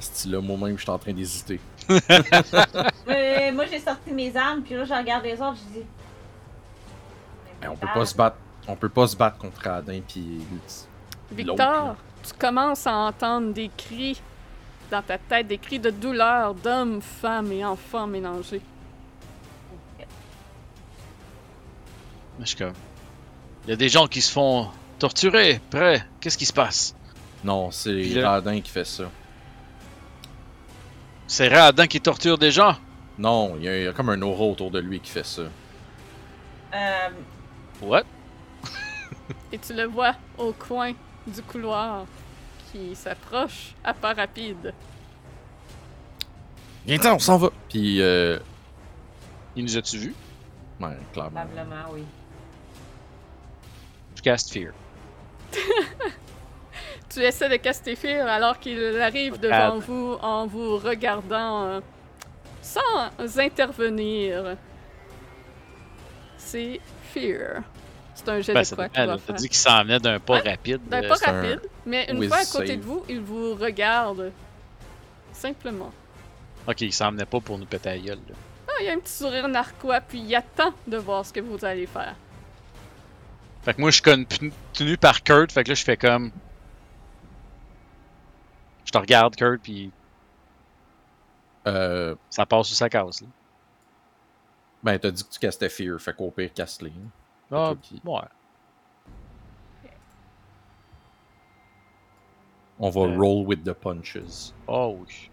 Style-là, 0.00 0.40
moi-même, 0.40 0.76
je 0.76 0.82
suis 0.82 0.90
en 0.90 0.98
train 0.98 1.12
d'hésiter. 1.12 1.58
Euh, 3.08 3.52
moi, 3.52 3.64
j'ai 3.64 3.80
sorti 3.80 4.12
mes 4.12 4.36
armes, 4.36 4.60
puis 4.60 4.74
là, 4.74 4.84
je 4.84 4.92
regarde 4.92 5.24
les 5.24 5.40
autres, 5.40 5.56
je 5.74 5.80
dis. 5.80 5.86
On 7.66 7.76
peut 7.76 7.88
pas 7.92 8.06
se 8.06 8.14
battre. 8.14 8.36
On 8.66 8.76
peut 8.76 8.88
pas 8.88 9.06
se 9.06 9.16
battre 9.16 9.38
contre 9.38 9.66
Adin 9.66 10.00
puis 10.06 10.40
Victor, 11.32 11.96
tu 12.22 12.32
commences 12.34 12.86
à 12.86 12.94
entendre 12.94 13.52
des 13.52 13.70
cris 13.76 14.20
dans 14.90 15.02
ta 15.02 15.18
tête, 15.18 15.46
des 15.46 15.58
cris 15.58 15.78
de 15.78 15.90
douleur 15.90 16.54
d'hommes, 16.54 17.00
femmes 17.02 17.52
et 17.52 17.64
enfants 17.64 18.06
mélangés. 18.06 18.62
Mais 22.38 22.44
je 22.44 22.46
suis 22.46 22.56
comme. 22.56 22.72
Il 23.64 23.70
y 23.70 23.72
a 23.72 23.76
des 23.76 23.88
gens 23.88 24.06
qui 24.06 24.20
se 24.20 24.32
font 24.32 24.68
torturer, 24.98 25.60
prêt. 25.70 26.06
Qu'est-ce 26.20 26.38
qui 26.38 26.46
se 26.46 26.52
passe? 26.52 26.94
Non, 27.44 27.70
c'est 27.70 28.22
Radin 28.22 28.60
qui 28.60 28.70
fait 28.70 28.86
ça. 28.86 29.04
C'est 31.26 31.48
Radin 31.48 31.86
qui 31.86 32.00
torture 32.00 32.38
des 32.38 32.50
gens? 32.50 32.76
Non, 33.18 33.56
il 33.58 33.64
y, 33.64 33.68
a, 33.68 33.78
il 33.78 33.84
y 33.84 33.86
a 33.88 33.92
comme 33.92 34.08
un 34.10 34.22
aura 34.22 34.44
autour 34.44 34.70
de 34.70 34.78
lui 34.78 35.00
qui 35.00 35.10
fait 35.10 35.26
ça. 35.26 35.42
Euh, 36.72 37.08
What? 37.82 38.04
Et 39.52 39.58
tu 39.58 39.72
le 39.74 39.84
vois 39.84 40.14
au 40.36 40.52
coin 40.52 40.92
du 41.26 41.42
couloir 41.42 42.06
qui 42.70 42.94
s'approche 42.94 43.74
à 43.84 43.94
pas 43.94 44.14
rapide. 44.14 44.74
Viens-t'en, 46.86 47.14
on 47.14 47.18
s'en 47.18 47.36
va! 47.36 47.50
Puis, 47.68 48.00
euh. 48.00 48.38
Il 49.56 49.64
nous 49.64 49.76
a-tu 49.76 49.98
vu? 49.98 50.14
Ouais, 50.80 50.96
clairement. 51.12 51.44
probablement, 51.44 51.92
oui. 51.92 52.04
Je 54.16 54.22
cast 54.22 54.52
Fear. 54.52 54.72
Tu 57.08 57.20
essaies 57.20 57.48
de 57.48 57.56
caster 57.56 57.96
Fear 57.96 58.28
alors 58.28 58.58
qu'il 58.58 59.00
arrive 59.00 59.40
devant 59.40 59.78
vous 59.78 60.18
en 60.20 60.46
vous 60.46 60.76
regardant 60.76 61.64
euh, 61.64 61.80
sans 62.60 63.38
intervenir. 63.38 64.56
C'est 66.36 66.80
Fear. 67.12 67.62
C'est 68.14 68.28
un 68.28 68.40
jet 68.40 68.52
Ben, 68.52 68.60
de 68.60 68.64
ça 68.64 68.76
quoi 68.76 68.88
T'as 68.88 69.16
dit 69.34 69.48
qu'il 69.48 69.56
s'en 69.56 69.82
venait 69.84 70.00
d'un 70.00 70.18
pas 70.18 70.40
rapide. 70.40 70.80
D'un 70.88 71.02
pas 71.08 71.14
un 71.26 71.32
rapide, 71.32 71.60
mais 71.86 72.06
une 72.10 72.26
fois 72.28 72.38
à 72.38 72.44
côté 72.44 72.66
save. 72.68 72.76
de 72.78 72.82
vous, 72.84 73.04
il 73.08 73.20
vous 73.20 73.54
regarde. 73.54 74.32
Simplement. 75.32 75.92
Ok, 76.66 76.80
il 76.80 76.92
s'en 76.92 77.10
venait 77.12 77.24
pas 77.26 77.40
pour 77.40 77.58
nous 77.58 77.66
péter 77.66 77.90
la 77.90 77.98
gueule. 77.98 78.18
là. 78.28 78.34
Ah, 78.68 78.72
il 78.80 78.86
y 78.86 78.88
a 78.90 78.92
un 78.92 78.98
petit 78.98 79.12
sourire 79.12 79.46
narquois, 79.48 80.00
puis 80.00 80.18
il 80.18 80.34
attend 80.34 80.72
de 80.86 80.96
voir 80.96 81.24
ce 81.24 81.32
que 81.32 81.40
vous 81.40 81.64
allez 81.64 81.86
faire. 81.86 82.14
Fait 83.62 83.74
que 83.74 83.80
moi, 83.80 83.90
je 83.90 83.94
suis 83.94 84.02
comme 84.02 84.24
tenu 84.72 84.96
par 84.96 85.22
Kurt. 85.22 85.52
Fait 85.52 85.62
que 85.64 85.68
là, 85.70 85.74
je 85.74 85.84
fais 85.84 85.96
comme. 85.96 86.30
Je 88.84 88.90
te 88.90 88.98
regarde, 88.98 89.36
Kurt, 89.36 89.60
puis 89.62 89.90
Euh. 91.66 92.14
ça 92.30 92.46
passe 92.46 92.70
ou 92.70 92.74
ça 92.74 92.88
casse. 92.88 93.20
Là. 93.20 93.28
Ben, 94.82 94.98
t'as 94.98 95.10
dit 95.10 95.24
que 95.24 95.30
tu 95.30 95.38
castais 95.38 95.68
Fear, 95.68 96.00
fait 96.00 96.14
qu'au 96.14 96.30
pire, 96.30 96.52
casse-les. 96.54 96.92
Ah, 97.50 97.70
Ok, 97.72 97.78
ok. 97.94 98.00
ouais. 98.04 98.28
On 102.80 102.90
va 102.90 103.00
Euh. 103.00 103.16
roll 103.18 103.46
with 103.46 103.64
the 103.64 103.72
punches. 103.72 104.52
Oh 104.66 104.98
oui. 105.00 105.30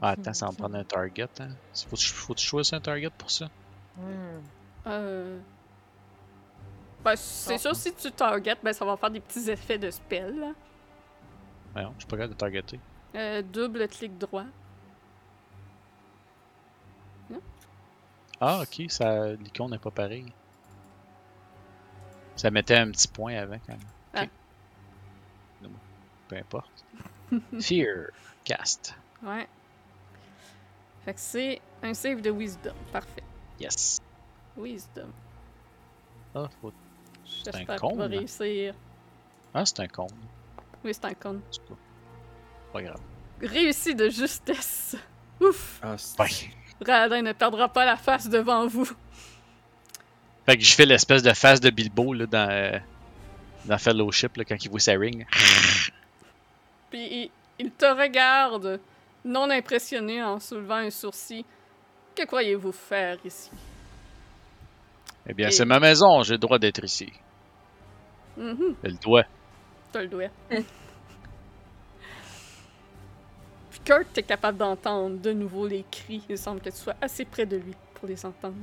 Ah, 0.00 0.10
attends, 0.10 0.32
ça 0.32 0.46
va 0.46 0.52
me 0.52 0.56
prendre 0.56 0.76
un 0.76 0.84
target. 0.84 1.28
Hein. 1.40 1.50
Faut 1.88 1.96
que 1.96 2.02
je- 2.02 2.12
faut 2.12 2.34
que 2.34 2.40
je 2.40 2.46
choisisse 2.46 2.72
un 2.72 2.80
target 2.80 3.10
pour 3.10 3.30
ça. 3.30 3.48
Hmm. 3.96 4.40
Euh... 4.86 5.38
Ben, 7.04 7.14
c'est 7.14 7.52
Non. 7.52 7.58
sûr, 7.58 7.76
si 7.76 7.94
tu 7.94 8.10
target, 8.10 8.56
ben, 8.62 8.72
ça 8.72 8.84
va 8.84 8.96
faire 8.96 9.10
des 9.10 9.20
petits 9.20 9.48
effets 9.50 9.78
de 9.78 9.90
spell. 9.90 10.40
là. 10.40 10.52
Voyons, 11.74 11.92
je 11.94 12.00
suis 12.00 12.08
pas 12.08 12.16
capable 12.16 12.34
de 12.34 12.38
targeter. 12.38 12.80
Euh, 13.14 13.42
double 13.42 13.86
clic 13.88 14.16
droit. 14.18 14.44
Ah, 18.40 18.60
ok, 18.62 18.84
ça, 18.88 19.32
l'icône 19.32 19.70
n'est 19.72 19.78
pas 19.78 19.90
pareil. 19.90 20.32
Ça 22.36 22.50
mettait 22.50 22.76
un 22.76 22.90
petit 22.90 23.08
point 23.08 23.34
avant 23.34 23.58
quand 23.66 23.72
même. 23.72 24.24
Ok. 24.24 24.30
Non, 25.62 25.70
Peu 26.28 26.36
importe. 26.36 26.84
Fear, 27.60 28.10
cast. 28.44 28.94
Ouais. 29.22 29.48
Fait 31.04 31.14
que 31.14 31.20
c'est 31.20 31.60
un 31.82 31.94
save 31.94 32.20
de 32.20 32.30
wisdom. 32.30 32.74
Parfait. 32.92 33.24
Yes. 33.58 34.00
Wisdom. 34.56 35.10
Ah, 36.34 36.48
faut... 36.60 36.68
un 36.68 36.72
J'espère 37.24 37.80
con, 37.80 37.96
réussir. 37.96 38.74
ah 39.52 39.66
c'est 39.66 39.80
un 39.80 39.88
con. 39.88 40.06
Oui, 40.84 40.94
c'est 40.94 41.04
un 41.06 41.14
con. 41.14 41.40
C'est 41.50 41.62
pas... 41.64 41.74
pas 42.72 42.82
grave. 42.82 43.00
Réussi 43.40 43.94
de 43.94 44.08
justesse. 44.08 44.96
Ouf! 45.40 45.80
Ah, 45.82 45.98
c'est-. 45.98 46.50
Radin 46.86 47.22
ne 47.22 47.32
perdra 47.32 47.68
pas 47.68 47.84
la 47.84 47.96
face 47.96 48.28
devant 48.28 48.66
vous. 48.66 48.88
Fait 50.46 50.56
que 50.56 50.62
je 50.64 50.74
fais 50.74 50.86
l'espèce 50.86 51.22
de 51.22 51.32
face 51.32 51.60
de 51.60 51.70
Bilbo 51.70 52.14
là, 52.14 52.26
dans, 52.26 52.48
euh, 52.50 52.78
dans 53.66 53.78
Fellowship 53.78 54.36
là, 54.36 54.44
quand 54.44 54.56
il 54.64 54.70
voit 54.70 54.80
sa 54.80 54.92
ring. 54.92 55.26
Puis 56.90 57.00
il, 57.00 57.30
il 57.58 57.70
te 57.70 57.84
regarde, 57.84 58.80
non 59.24 59.50
impressionné 59.50 60.22
en 60.22 60.38
soulevant 60.40 60.76
un 60.76 60.90
sourcil. 60.90 61.44
Que 62.14 62.24
croyez-vous 62.24 62.72
faire 62.72 63.18
ici? 63.24 63.50
Eh 65.28 65.34
bien, 65.34 65.48
Et- 65.48 65.52
c'est 65.52 65.66
ma 65.66 65.78
maison, 65.80 66.22
j'ai 66.22 66.34
le 66.34 66.38
droit 66.38 66.58
d'être 66.58 66.82
ici. 66.84 67.12
Mhm, 68.36 68.76
J'ai 68.82 68.90
le 68.90 68.96
doigt. 68.96 69.24
t'as 69.92 70.02
le 70.02 70.08
doigt. 70.08 70.28
Kurt, 73.88 74.12
t'es 74.12 74.22
capable 74.22 74.58
d'entendre 74.58 75.16
de 75.18 75.32
nouveau 75.32 75.66
les 75.66 75.82
cris. 75.90 76.22
Il 76.28 76.36
semble 76.36 76.60
que 76.60 76.68
tu 76.68 76.76
sois 76.76 76.94
assez 77.00 77.24
près 77.24 77.46
de 77.46 77.56
lui 77.56 77.74
pour 77.94 78.06
les 78.06 78.24
entendre. 78.26 78.54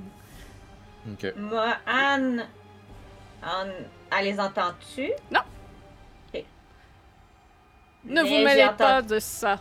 Ok. 1.11 1.33
Moi, 1.35 1.75
Anne. 1.87 2.45
Anne, 3.41 3.73
elle 4.15 4.25
les 4.25 4.39
entend-tu? 4.39 5.09
Non. 5.31 5.39
Ok. 6.33 6.43
Ne 8.05 8.13
Mais 8.13 8.21
vous 8.21 8.45
mêlez 8.45 8.63
entendu- 8.65 8.77
pas 8.77 9.01
de 9.01 9.17
ça. 9.19 9.59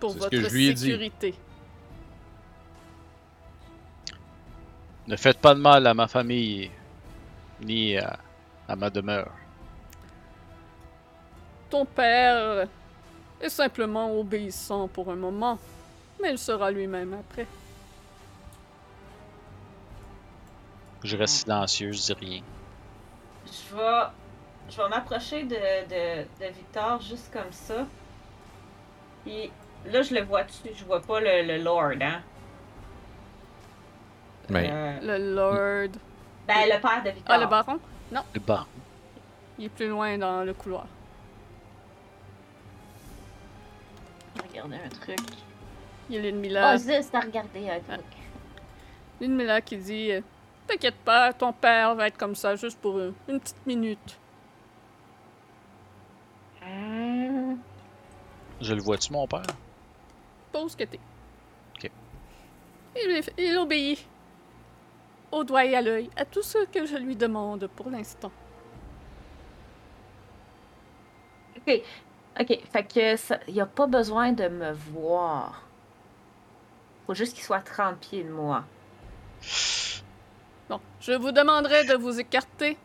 Pour 0.00 0.12
ce 0.14 0.18
votre 0.18 0.30
que 0.30 0.40
je 0.48 0.48
lui 0.54 0.66
ai 0.68 0.72
dit. 0.74 0.86
sécurité. 0.86 1.34
Ne 5.06 5.16
faites 5.16 5.38
pas 5.38 5.54
de 5.54 5.60
mal 5.60 5.86
à 5.86 5.92
ma 5.92 6.08
famille, 6.08 6.70
ni 7.60 7.98
à, 7.98 8.18
à 8.68 8.74
ma 8.74 8.88
demeure. 8.88 9.30
Ton 11.68 11.84
père 11.84 12.66
est 13.42 13.48
simplement 13.48 14.18
obéissant 14.18 14.88
pour 14.88 15.10
un 15.10 15.16
moment, 15.16 15.58
mais 16.20 16.30
il 16.32 16.38
sera 16.38 16.70
lui-même 16.70 17.14
après. 17.14 17.46
Je 21.04 21.16
reste 21.16 21.42
silencieux, 21.44 21.92
je 21.92 22.00
dis 22.00 22.12
rien. 22.12 22.42
Je 23.46 23.76
vais, 23.76 24.02
je 24.70 24.76
vais 24.76 24.88
m'approcher 24.88 25.42
de, 25.44 25.56
de, 25.56 26.22
de 26.22 26.52
Victor 26.52 27.00
juste 27.00 27.32
comme 27.32 27.50
ça. 27.50 27.86
Puis 29.24 29.50
là, 29.86 30.02
je 30.02 30.14
le 30.14 30.22
vois 30.22 30.44
dessus. 30.44 30.68
Je 30.74 30.84
vois 30.84 31.00
pas 31.00 31.20
le, 31.20 31.42
le 31.42 31.58
Lord, 31.62 31.94
hein? 32.00 32.20
Mais 34.48 34.70
Euh, 34.72 34.98
Le 35.18 35.34
Lord. 35.34 35.90
ben, 36.46 36.54
le 36.66 36.80
père 36.80 37.02
de 37.04 37.10
Victor. 37.10 37.34
Ah, 37.34 37.38
le 37.38 37.46
baron? 37.46 37.80
Le 38.34 38.40
bas. 38.40 38.66
Il 39.58 39.64
est 39.66 39.68
plus 39.68 39.88
loin 39.88 40.16
dans 40.18 40.44
le 40.44 40.54
couloir. 40.54 40.86
Regarder 44.52 44.76
un 44.84 44.88
truc. 44.88 45.18
Il 46.08 46.16
y 46.16 46.18
a 46.18 46.22
l'ennemi 46.22 46.48
Oh, 46.50 46.54
là. 46.54 46.76
juste 46.76 47.14
à 47.14 47.20
regarder 47.20 47.70
un 47.70 47.80
truc. 47.80 48.04
L'ennemi 49.20 49.44
là 49.44 49.60
qui 49.60 49.76
dit 49.76 50.12
euh, 50.12 50.20
T'inquiète 50.66 50.96
pas, 51.04 51.32
ton 51.32 51.52
père 51.52 51.94
va 51.94 52.06
être 52.08 52.16
comme 52.18 52.34
ça 52.34 52.54
juste 52.56 52.78
pour 52.80 52.96
euh, 52.98 53.14
une 53.28 53.40
petite 53.40 53.66
minute. 53.66 54.18
Hum, 56.64 57.58
Je 58.60 58.74
le 58.74 58.80
vois-tu, 58.82 59.12
mon 59.12 59.26
père? 59.26 59.42
Pose 60.52 60.76
que 60.76 60.84
t'es. 60.84 61.00
Ok. 61.76 61.90
Il, 62.96 63.22
il 63.38 63.58
obéit. 63.58 64.06
Au 65.32 65.44
doigt 65.44 65.64
et 65.64 65.74
à 65.74 65.80
l'œil, 65.80 66.10
à 66.14 66.24
tout 66.26 66.42
ce 66.42 66.66
que 66.66 66.84
je 66.84 66.96
lui 66.96 67.16
demande 67.16 67.66
pour 67.74 67.88
l'instant. 67.88 68.30
Ok, 71.56 71.82
fait 72.36 72.84
que 72.84 73.16
ça, 73.16 73.38
il 73.48 73.60
a 73.60 73.66
pas 73.66 73.86
besoin 73.86 74.32
de 74.32 74.48
me 74.48 74.72
voir. 74.72 75.62
Faut 77.06 77.14
juste 77.14 77.34
qu'il 77.34 77.44
soit 77.44 77.60
30 77.60 77.98
pieds 77.98 78.24
de 78.24 78.30
moi. 78.30 78.64
Bon, 80.68 80.80
je 81.00 81.12
vous 81.12 81.32
demanderai 81.32 81.84
de 81.84 81.94
vous 81.94 82.20
écarter 82.20 82.78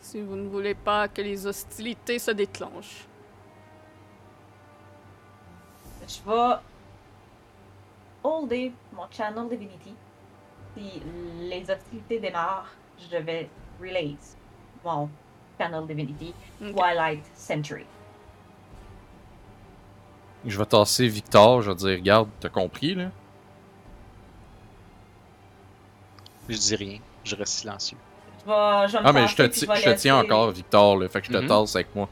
si 0.00 0.20
vous 0.20 0.36
ne 0.36 0.48
voulez 0.48 0.74
pas 0.74 1.08
que 1.08 1.22
les 1.22 1.46
hostilités 1.46 2.18
se 2.18 2.30
déclenchent. 2.30 3.06
Je 6.06 6.30
vais 6.30 6.56
holder 8.22 8.72
mon 8.92 9.10
channel 9.10 9.48
divinity. 9.48 9.94
Si 10.76 11.02
les 11.40 11.68
hostilités 11.68 12.20
démarrent, 12.20 12.70
je 13.10 13.16
vais 13.16 13.48
release 13.80 14.36
mon 14.84 15.08
channel 15.58 15.86
divinity 15.86 16.32
Ok. 16.62 16.72
Twilight 16.76 17.24
Century. 17.34 17.86
Je 20.46 20.56
vais 20.58 20.66
tasser 20.66 21.08
Victor, 21.08 21.62
je 21.62 21.70
vais 21.70 21.74
dire, 21.76 21.88
regarde, 21.98 22.28
t'as 22.40 22.48
compris, 22.48 22.94
là? 22.94 23.06
Je 26.48 26.56
dis 26.56 26.76
rien. 26.76 26.98
Je 27.24 27.34
reste 27.34 27.54
silencieux. 27.54 27.98
Je 28.44 28.50
vais, 28.50 28.88
je 28.88 28.92
vais 28.92 29.02
me 29.02 29.08
Ah, 29.08 29.12
mais 29.12 29.26
je 29.26 29.34
te, 29.36 29.42
ti- 29.42 29.66
tiens 29.96 30.18
encore, 30.18 30.50
Victor, 30.52 30.96
là. 30.98 31.08
Fait 31.08 31.20
que 31.20 31.26
je 31.26 31.32
te 31.32 31.38
Mhm. 31.38 31.48
tasse 31.48 31.74
avec 31.74 31.92
moi. 31.94 32.08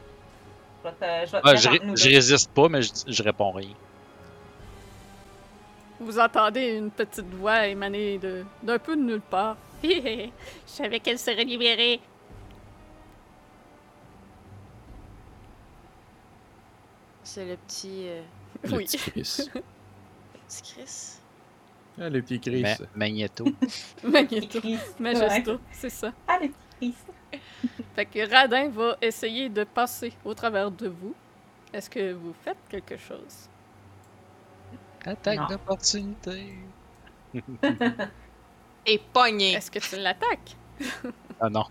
Je 0.85 0.89
vais 0.89 0.95
te, 0.97 1.27
je 1.27 1.33
vais 1.33 1.41
te 1.41 1.49
Ah, 1.49 1.55
je, 1.55 1.69
ré- 1.69 1.81
je 1.95 2.09
résiste 2.09 2.51
pas, 2.51 2.69
mais 2.69 2.83
je, 2.83 2.91
je 3.07 3.23
réponds 3.23 3.53
rien. 3.53 3.71
Vous 6.01 6.19
entendez 6.19 6.77
une 6.77 6.91
petite 6.91 7.33
voix 7.35 7.67
émaner 7.69 8.19
de- 8.19 8.45
d'un 8.63 8.79
peu 8.81 8.97
de 8.97 9.03
nulle 9.03 9.21
part. 9.21 9.57
Je 9.85 10.29
savais 10.67 10.99
qu'elle 10.99 11.19
serait 11.19 11.45
libérée. 11.45 12.01
C'est 17.25 17.45
le 17.47 17.57
petit, 17.57 18.07
euh, 18.09 18.23
Le 18.65 18.77
Oui. 18.77 18.85
petit 18.85 18.99
Chris. 18.99 19.51
petit 20.49 20.63
Chris. 20.75 21.19
Ah, 22.01 22.09
les 22.09 22.23
petits 22.23 22.41
Chris. 22.41 22.63
Ma- 22.63 22.77
Magneto. 22.95 23.45
Magneto. 24.05 24.61
Majesto, 25.01 25.53
Ouais. 25.53 25.59
c'est 25.73 25.91
ça. 25.91 26.13
Ah, 26.29 26.39
le 26.41 26.49
petit 26.49 26.95
Chris. 27.33 27.41
Fait 27.97 28.07
que 28.07 28.31
Radin 28.31 28.69
va 28.69 28.97
essayer 29.01 29.49
de 29.49 29.65
passer 29.65 30.13
au 30.25 30.35
travers 30.35 30.71
de 30.71 30.89
vous. 30.89 31.15
Est-ce 31.73 31.91
que 31.91 32.13
vous 32.13 32.35
faites 32.45 32.59
quelque 32.69 32.97
chose? 32.97 33.49
Attaque 35.05 35.49
d'opportunité. 35.49 36.55
Et 38.87 39.01
pogné. 39.13 39.53
Est-ce 39.55 39.71
que 39.71 39.79
tu 39.81 39.97
l'attaques? 39.97 40.57
Ah 41.41 41.49
non. 41.51 41.65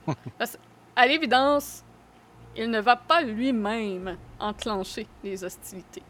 À 0.95 1.07
l'évidence, 1.07 1.83
il 2.55 2.69
ne 2.69 2.79
va 2.79 2.95
pas 2.95 3.21
lui-même 3.21 4.17
enclencher 4.39 5.07
les 5.23 5.43
hostilités. 5.43 6.03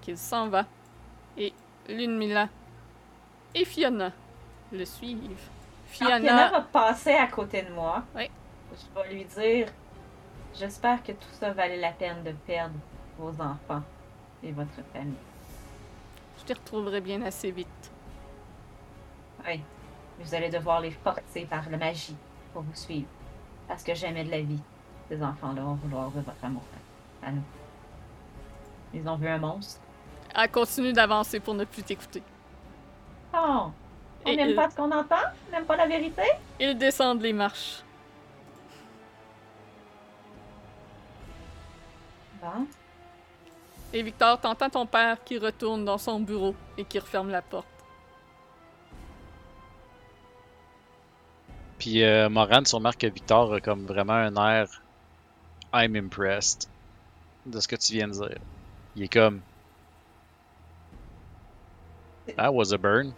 Qu'il 0.00 0.18
s'en 0.18 0.48
va. 0.48 0.66
Et 1.36 1.52
Lunmila 1.88 2.48
et 3.54 3.64
Fiona 3.64 4.12
le 4.70 4.84
suivent. 4.84 5.48
Fiona, 5.86 6.50
va 6.50 6.60
passer 6.60 7.12
à 7.12 7.26
côté 7.26 7.62
de 7.62 7.72
moi. 7.72 8.02
Oui. 8.14 8.30
Je 8.72 9.00
vais 9.00 9.14
lui 9.14 9.24
dire 9.24 9.68
J'espère 10.58 11.02
que 11.02 11.12
tout 11.12 11.32
ça 11.32 11.52
valait 11.52 11.78
la 11.78 11.92
peine 11.92 12.22
de 12.24 12.32
perdre 12.32 12.74
vos 13.18 13.30
enfants 13.40 13.82
et 14.42 14.52
votre 14.52 14.82
famille. 14.92 15.14
je 16.38 16.44
te 16.44 16.58
retrouverai 16.58 17.00
bien 17.00 17.22
assez 17.22 17.50
vite. 17.50 17.90
Oui. 19.46 19.60
Vous 20.20 20.34
allez 20.34 20.50
devoir 20.50 20.80
les 20.80 20.90
forcer 20.90 21.46
par 21.48 21.68
la 21.70 21.78
magie 21.78 22.16
pour 22.52 22.62
vous 22.62 22.74
suivre. 22.74 23.08
Parce 23.68 23.82
que 23.82 23.94
jamais 23.94 24.24
de 24.24 24.30
la 24.30 24.40
vie, 24.40 24.60
ces 25.08 25.22
enfants-là 25.22 25.62
vont 25.62 25.74
vouloir 25.74 26.10
de 26.10 26.20
votre 26.20 26.44
amour 26.44 26.62
à 27.22 27.30
nous. 27.32 27.42
Ils 28.94 29.08
ont 29.08 29.16
vu 29.16 29.28
un 29.28 29.38
monstre. 29.38 29.80
Elle 30.34 30.50
continue 30.50 30.92
d'avancer 30.92 31.40
pour 31.40 31.54
ne 31.54 31.64
plus 31.64 31.82
t'écouter. 31.82 32.22
Oh! 33.34 33.70
On 34.24 34.34
n'aime 34.36 34.50
il- 34.50 34.54
pas 34.56 34.70
ce 34.70 34.76
qu'on 34.76 34.90
entend? 34.92 35.16
On 35.48 35.52
n'aime 35.52 35.64
pas 35.64 35.76
la 35.76 35.86
vérité? 35.86 36.22
Ils 36.60 36.76
descendent 36.76 37.22
les 37.22 37.32
marches. 37.32 37.82
Bon. 42.40 42.66
Et 43.92 44.02
Victor, 44.02 44.40
t'entends 44.40 44.70
ton 44.70 44.86
père 44.86 45.22
qui 45.24 45.38
retourne 45.38 45.84
dans 45.84 45.98
son 45.98 46.20
bureau 46.20 46.54
et 46.78 46.84
qui 46.84 46.98
referme 46.98 47.30
la 47.30 47.42
porte. 47.42 47.66
Puis 51.82 52.04
euh, 52.04 52.28
Moran, 52.28 52.62
tu 52.62 52.76
remarques 52.76 53.00
que 53.00 53.08
Victor 53.08 53.54
a 53.54 53.60
comme 53.60 53.86
vraiment 53.86 54.12
un 54.12 54.36
air 54.36 54.68
I'm 55.74 55.96
impressed 55.96 56.68
de 57.44 57.58
ce 57.58 57.66
que 57.66 57.74
tu 57.74 57.94
viens 57.94 58.06
de 58.06 58.12
dire. 58.12 58.38
Il 58.94 59.02
est 59.02 59.12
comme 59.12 59.40
That 62.36 62.52
was 62.52 62.72
a 62.72 62.78
burn. 62.78 63.12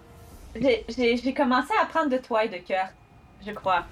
J'ai- 0.57 1.35
commencé 1.35 1.75
à 1.79 1.85
prendre 1.85 2.09
de 2.09 2.17
toi 2.17 2.47
et 2.47 2.49
de 2.49 2.57
cœur, 2.57 2.89
je 3.47 3.53
crois. 3.53 3.85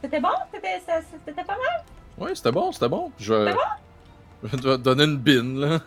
C'était 0.00 0.20
bon? 0.20 0.28
C'était 0.52 0.80
c'était 1.26 1.42
pas 1.42 1.56
mal? 1.56 1.84
Ouais, 2.16 2.32
c'était 2.36 2.52
bon, 2.52 2.70
c'était 2.70 2.88
bon. 2.88 3.10
Je... 3.18 3.52
je 4.44 4.48
vais 4.56 4.58
te 4.58 4.76
donner 4.76 5.02
une 5.02 5.18
bine, 5.18 5.58
là. 5.58 5.80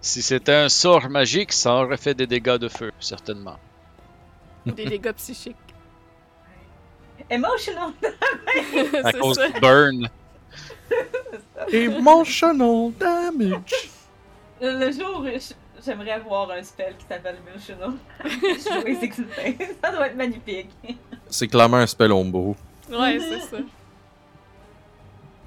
Si 0.00 0.22
c'était 0.22 0.54
un 0.54 0.70
sort 0.70 1.10
magique, 1.10 1.52
ça 1.52 1.74
aurait 1.74 1.98
fait 1.98 2.14
des 2.14 2.26
dégâts 2.26 2.56
de 2.56 2.68
feu, 2.68 2.92
certainement. 2.98 3.58
Des 4.64 4.86
dégâts 4.86 5.12
psychiques. 5.12 5.67
Emotional! 7.30 7.90
À 9.04 9.12
C'est 9.12 9.18
cause 9.18 9.36
ça. 9.36 9.48
du 9.48 9.60
burn. 9.60 10.08
Emotional 11.72 12.92
damage. 12.98 13.90
Le, 14.60 14.78
le 14.86 14.90
jour 14.92 15.20
où 15.20 15.26
j'aimerais 15.84 16.12
avoir 16.12 16.50
un 16.50 16.62
spell 16.62 16.96
qui 16.98 17.04
s'appelle 17.06 17.36
Emotional, 17.46 17.92
je 18.24 18.82
vais 18.84 18.90
exécuter. 18.92 19.58
Ça 19.84 19.92
doit 19.92 20.06
être 20.08 20.16
magnifique. 20.16 20.70
C'est 21.28 21.48
clairement 21.48 21.76
un 21.78 21.86
spell 21.86 22.12
homebrew. 22.12 22.54
Ouais, 22.90 23.18
c'est 23.20 23.40
ça. 23.40 23.56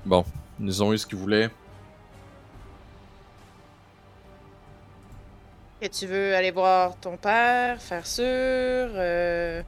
Bon, 0.06 0.24
ils 0.60 0.84
ont 0.84 0.94
eu 0.94 0.98
ce 0.98 1.06
qu'ils 1.08 1.18
voulaient. 1.18 1.50
Et 5.82 5.90
tu 5.90 6.06
veux 6.06 6.36
aller 6.36 6.52
voir 6.52 6.96
ton 6.98 7.18
père, 7.18 7.82
faire 7.82 8.06
sûr. 8.06 8.24
euh, 8.24 9.64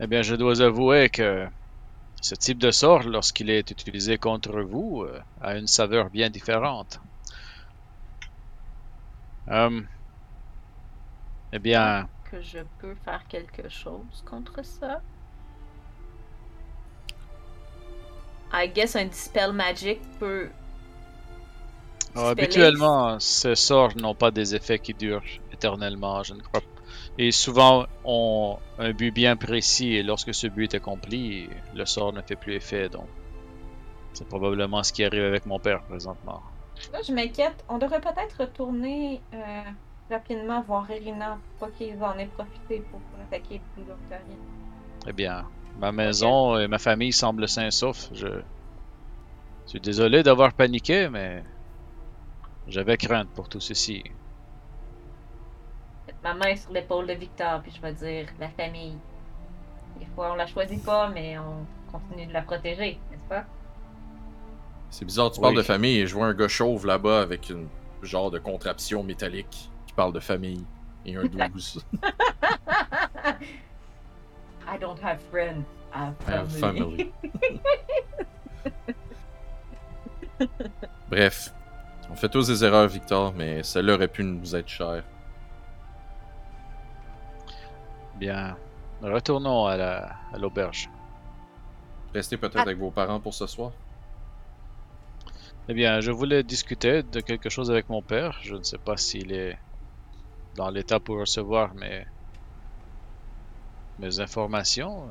Eh 0.00 0.06
bien, 0.06 0.22
je 0.22 0.36
dois 0.36 0.60
avouer 0.62 1.10
que 1.10 1.48
ce 2.22 2.34
type 2.34 2.58
de 2.58 2.70
sort, 2.70 3.04
lorsqu'il 3.04 3.50
est 3.50 3.70
utilisé 3.70 4.18
contre 4.18 4.62
vous, 4.62 5.02
euh, 5.04 5.20
a 5.40 5.56
une 5.56 5.66
saveur 5.68 6.10
bien 6.10 6.30
différente. 6.30 7.00
Hum. 9.46 9.88
eh 11.52 11.58
bien, 11.58 12.08
Que 12.30 12.40
je 12.42 12.58
peux 12.80 12.94
faire 13.04 13.26
quelque 13.28 13.68
chose 13.68 14.22
contre 14.26 14.64
ça? 14.64 15.00
I 18.52 18.66
guess 18.66 18.96
un 18.96 19.06
dispel 19.08 19.52
magic 19.52 20.00
peut. 20.18 20.48
Ah, 22.16 22.30
habituellement, 22.30 23.20
ces 23.20 23.54
sorts 23.54 23.96
n'ont 23.96 24.14
pas 24.16 24.30
des 24.32 24.54
effets 24.54 24.78
qui 24.78 24.94
durent 24.94 25.22
éternellement, 25.52 26.22
je 26.24 26.34
ne 26.34 26.40
crois 26.42 26.60
pas. 26.60 26.73
Et 27.18 27.30
souvent 27.30 27.86
ont 28.04 28.58
un 28.78 28.92
but 28.92 29.12
bien 29.12 29.36
précis, 29.36 29.94
et 29.94 30.02
lorsque 30.02 30.34
ce 30.34 30.48
but 30.48 30.74
est 30.74 30.78
accompli, 30.78 31.48
le 31.74 31.84
sort 31.86 32.12
ne 32.12 32.20
fait 32.22 32.36
plus 32.36 32.54
effet, 32.54 32.88
donc 32.88 33.06
c'est 34.14 34.28
probablement 34.28 34.82
ce 34.82 34.92
qui 34.92 35.04
arrive 35.04 35.22
avec 35.22 35.46
mon 35.46 35.58
père 35.58 35.82
présentement. 35.82 36.42
Là, 36.92 37.00
je 37.06 37.12
m'inquiète. 37.12 37.64
On 37.68 37.78
devrait 37.78 38.00
peut-être 38.00 38.40
retourner 38.40 39.20
euh, 39.32 39.62
rapidement 40.10 40.62
voir 40.62 40.90
Irina 40.90 41.38
pour 41.58 41.68
pas 41.68 41.74
qu'ils 41.76 42.02
en 42.02 42.18
aient 42.18 42.26
profité 42.26 42.82
pour 42.90 43.00
attaquer 43.20 43.60
plus 43.74 43.84
Doctorien. 43.84 44.36
Eh 45.06 45.12
bien, 45.12 45.44
ma 45.78 45.92
maison 45.92 46.58
et 46.58 46.66
ma 46.66 46.78
famille 46.78 47.12
semblent 47.12 47.48
sains 47.48 47.70
saufs. 47.70 48.10
Je 48.14 48.42
suis 49.66 49.80
désolé 49.80 50.22
d'avoir 50.22 50.52
paniqué, 50.52 51.08
mais 51.08 51.44
j'avais 52.66 52.96
crainte 52.96 53.28
pour 53.34 53.48
tout 53.48 53.60
ceci. 53.60 54.02
Ma 56.24 56.34
main 56.34 56.56
sur 56.56 56.72
l'épaule 56.72 57.06
de 57.06 57.12
Victor, 57.12 57.60
puis 57.62 57.70
je 57.76 57.80
vais 57.82 57.92
dire 57.92 58.26
la 58.40 58.48
famille. 58.48 58.96
Des 59.98 60.06
fois, 60.14 60.32
on 60.32 60.34
la 60.36 60.46
choisit 60.46 60.82
pas, 60.84 61.08
mais 61.10 61.36
on 61.38 61.66
continue 61.92 62.26
de 62.26 62.32
la 62.32 62.40
protéger, 62.42 62.98
n'est-ce 63.10 63.28
pas? 63.28 63.44
C'est 64.90 65.04
bizarre, 65.04 65.30
tu 65.30 65.38
Oui. 65.38 65.42
parles 65.42 65.56
de 65.56 65.62
famille 65.62 65.98
et 66.00 66.06
je 66.06 66.14
vois 66.14 66.26
un 66.26 66.34
gars 66.34 66.48
chauve 66.48 66.86
là-bas 66.86 67.20
avec 67.20 67.50
une 67.50 67.68
genre 68.02 68.30
de 68.30 68.38
contraption 68.38 69.02
métallique 69.02 69.70
qui 69.86 69.92
parle 69.94 70.12
de 70.12 70.20
famille 70.20 70.64
et 71.04 71.14
un 71.16 71.24
12. 71.24 71.84
I 74.66 74.78
don't 74.80 74.98
have 75.02 75.20
friends. 75.30 75.64
I 75.94 75.98
have 76.06 76.14
I 76.26 76.32
have 76.32 76.50
family. 76.50 77.12
family. 77.20 77.60
Bref, 81.10 81.52
on 82.10 82.14
fait 82.16 82.28
tous 82.28 82.46
des 82.48 82.64
erreurs, 82.64 82.88
Victor, 82.88 83.32
mais 83.36 83.62
celle-là 83.62 83.94
aurait 83.94 84.08
pu 84.08 84.24
nous 84.24 84.56
être 84.56 84.68
chère. 84.68 85.04
Bien, 88.16 88.56
retournons 89.02 89.66
à 89.66 89.76
la- 89.76 90.16
à 90.32 90.38
l'auberge. 90.38 90.88
Restez 92.14 92.36
peut-être 92.36 92.58
Ah. 92.58 92.62
avec 92.62 92.78
vos 92.78 92.90
parents 92.90 93.20
pour 93.20 93.34
ce 93.34 93.46
soir. 93.46 93.72
Eh 95.68 95.74
bien, 95.74 96.00
je 96.00 96.10
voulais 96.10 96.42
discuter 96.42 97.02
de 97.02 97.20
quelque 97.20 97.48
chose 97.48 97.70
avec 97.70 97.88
mon 97.88 98.02
père. 98.02 98.38
Je 98.42 98.54
ne 98.54 98.62
sais 98.62 98.78
pas 98.78 98.96
s'il 98.96 99.32
est 99.32 99.58
dans 100.54 100.70
l'état 100.70 101.00
pour 101.00 101.18
recevoir 101.18 101.74
mes, 101.74 102.06
mes 103.98 104.20
informations. 104.20 105.08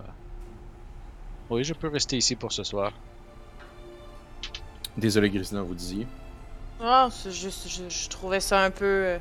Oui, 1.49 1.63
je 1.63 1.73
peux 1.73 1.89
rester 1.89 2.17
ici 2.17 2.35
pour 2.35 2.51
ce 2.51 2.63
soir. 2.63 2.93
Désolé, 4.95 5.29
Grisina, 5.29 5.61
vous 5.63 5.73
disiez. 5.73 6.07
Ah, 6.79 7.09
c'est 7.11 7.31
juste, 7.31 7.67
je, 7.67 7.89
je 7.89 8.09
trouvais 8.09 8.39
ça 8.39 8.63
un 8.63 8.71
peu 8.71 8.85
euh, 8.85 9.19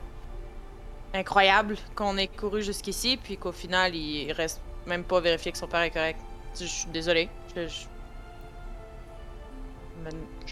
incroyable 1.14 1.76
qu'on 1.94 2.16
ait 2.16 2.28
couru 2.28 2.62
jusqu'ici, 2.62 3.16
puis 3.16 3.36
qu'au 3.36 3.52
final, 3.52 3.94
il 3.94 4.32
reste 4.32 4.60
même 4.86 5.04
pas 5.04 5.20
vérifié 5.20 5.52
que 5.52 5.58
son 5.58 5.68
père 5.68 5.82
est 5.82 5.90
correct. 5.90 6.20
Je 6.58 6.64
suis 6.64 6.88
désolée. 6.90 7.28
Je, 7.54 7.68
je... 7.68 7.86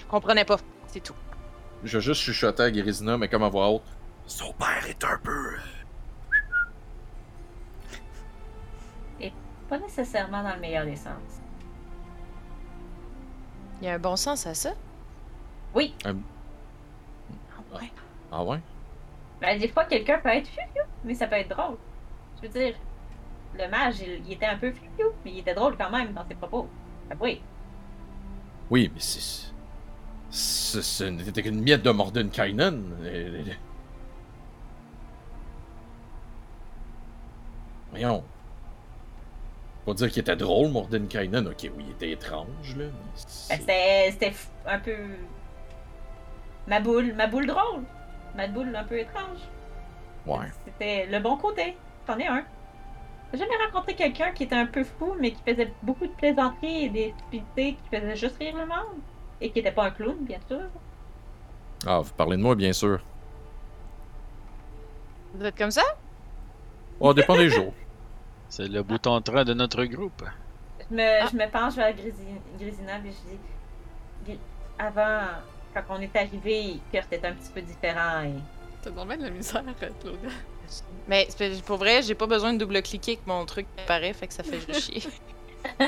Comprenais 0.08 0.44
pas, 0.44 0.58
c'est 0.86 1.02
tout. 1.02 1.14
Je 1.84 1.98
vais 1.98 2.02
juste 2.02 2.20
chuchoter 2.22 2.62
à 2.62 2.70
Grisina, 2.70 3.16
mais 3.16 3.28
comme 3.28 3.42
à 3.42 3.48
voix 3.48 3.70
haute. 3.70 3.82
Son 4.26 4.52
père 4.52 4.86
est 4.86 5.02
un 5.04 5.18
peu. 5.22 5.56
Pas 9.70 9.78
nécessairement 9.78 10.42
dans 10.42 10.54
le 10.56 10.60
meilleur 10.60 10.84
des 10.84 10.96
sens. 10.96 11.22
Il 13.80 13.86
y 13.86 13.88
a 13.88 13.94
un 13.94 13.98
bon 14.00 14.16
sens 14.16 14.44
à 14.44 14.52
ça? 14.52 14.72
Oui, 15.72 15.94
Ah 16.04 16.10
ouais. 17.72 17.92
Ah 18.32 18.42
ouais? 18.42 18.58
Ben, 19.40 19.58
des 19.58 19.68
fois, 19.68 19.84
quelqu'un 19.84 20.18
peut 20.18 20.28
être 20.30 20.48
fiu 20.48 20.60
mais 21.04 21.14
ça 21.14 21.26
peut 21.26 21.36
être 21.36 21.56
drôle. 21.56 21.76
Je 22.36 22.48
veux 22.48 22.52
dire, 22.52 22.74
le 23.58 23.68
mage, 23.68 24.00
il, 24.00 24.22
il 24.26 24.32
était 24.34 24.46
un 24.46 24.56
peu 24.58 24.70
fiu 24.72 25.04
mais 25.24 25.32
il 25.32 25.38
était 25.38 25.54
drôle 25.54 25.76
quand 25.76 25.90
même 25.90 26.12
dans 26.12 26.26
ses 26.26 26.34
propos. 26.34 26.68
Ah 27.10 27.14
oui. 27.20 27.42
Oui, 28.70 28.90
mais 28.94 29.00
c'est. 29.00 29.50
Ce 30.30 31.04
n'était 31.04 31.42
qu'une 31.42 31.60
miette 31.60 31.82
de 31.82 31.90
Mordenkainen. 31.90 32.84
Voyons. 37.90 38.22
Pas 39.84 39.94
dire 39.94 40.10
qu'il 40.10 40.20
était 40.20 40.36
drôle, 40.36 40.70
Mordenkainen. 40.70 41.48
Ok, 41.48 41.68
oui, 41.76 41.84
il 41.86 41.90
était 41.90 42.10
étrange, 42.12 42.76
là. 42.76 42.84
Ben, 43.48 43.58
C'était 43.58 44.32
un 44.66 44.78
peu. 44.78 44.96
Ma 46.68 46.78
boule, 46.78 47.12
ma 47.14 47.26
boule 47.26 47.46
drôle. 47.46 47.82
Ma 48.36 48.46
boule 48.46 48.74
un 48.74 48.84
peu 48.84 48.98
étrange. 48.98 49.38
Ouais. 50.26 50.46
C'était 50.64 51.06
le 51.06 51.18
bon 51.20 51.36
côté. 51.36 51.76
C'en 52.06 52.18
est 52.18 52.26
un. 52.26 52.44
J'ai 53.32 53.38
jamais 53.38 53.56
rencontré 53.66 53.94
quelqu'un 53.94 54.32
qui 54.32 54.44
était 54.44 54.56
un 54.56 54.66
peu 54.66 54.82
fou, 54.84 55.14
mais 55.20 55.30
qui 55.32 55.42
faisait 55.46 55.72
beaucoup 55.82 56.06
de 56.06 56.12
plaisanteries 56.12 56.84
et 56.84 56.88
des 56.88 57.14
stupidités, 57.18 57.74
qui 57.74 57.96
faisait 57.96 58.16
juste 58.16 58.36
rire 58.38 58.56
le 58.56 58.66
monde. 58.66 59.00
Et 59.40 59.50
qui 59.50 59.60
était 59.60 59.72
pas 59.72 59.84
un 59.86 59.90
clown, 59.90 60.16
bien 60.20 60.38
sûr. 60.48 60.62
Ah, 61.86 62.00
vous 62.00 62.12
parlez 62.14 62.36
de 62.36 62.42
moi, 62.42 62.54
bien 62.54 62.72
sûr. 62.72 63.00
Vous 65.34 65.44
êtes 65.44 65.56
comme 65.56 65.70
ça? 65.70 65.82
Oh, 66.98 67.14
dépend 67.14 67.36
des 67.36 67.48
jours. 67.48 67.72
C'est 68.48 68.66
le 68.68 68.82
bouton 68.82 69.16
de 69.18 69.22
train 69.22 69.44
de 69.44 69.54
notre 69.54 69.84
groupe. 69.84 70.24
Je 70.90 70.94
me, 70.96 71.22
Ah. 71.22 71.26
je 71.30 71.36
me 71.36 71.48
penche 71.48 71.74
vers 71.76 71.92
Grisi- 71.94 72.40
Grisina 72.58 72.96
et 72.98 73.12
je 73.12 74.32
dis 74.32 74.38
Avant, 74.78 75.20
quand 75.74 75.82
on 75.90 76.00
est 76.00 76.14
arrivé, 76.16 76.78
Kurt 76.92 77.12
était 77.12 77.26
un 77.26 77.34
petit 77.34 77.50
peu 77.52 77.60
différent. 77.60 78.22
Et... 78.24 78.34
T'as 78.82 78.90
vraiment 78.90 79.16
de 79.16 79.22
la 79.22 79.30
misère, 79.30 79.62
Claude. 79.78 80.18
Mais 81.08 81.26
c'est- 81.30 81.62
pour 81.64 81.78
vrai, 81.78 82.02
j'ai 82.02 82.14
pas 82.14 82.26
besoin 82.26 82.52
de 82.52 82.58
double-cliquer 82.58 83.16
que 83.16 83.22
mon 83.26 83.44
truc 83.44 83.66
apparaît, 83.82 84.12
fait 84.12 84.28
que 84.28 84.34
ça 84.34 84.42
fait 84.42 84.60
juste 84.60 84.80
chier. 84.80 85.02
on 85.80 85.84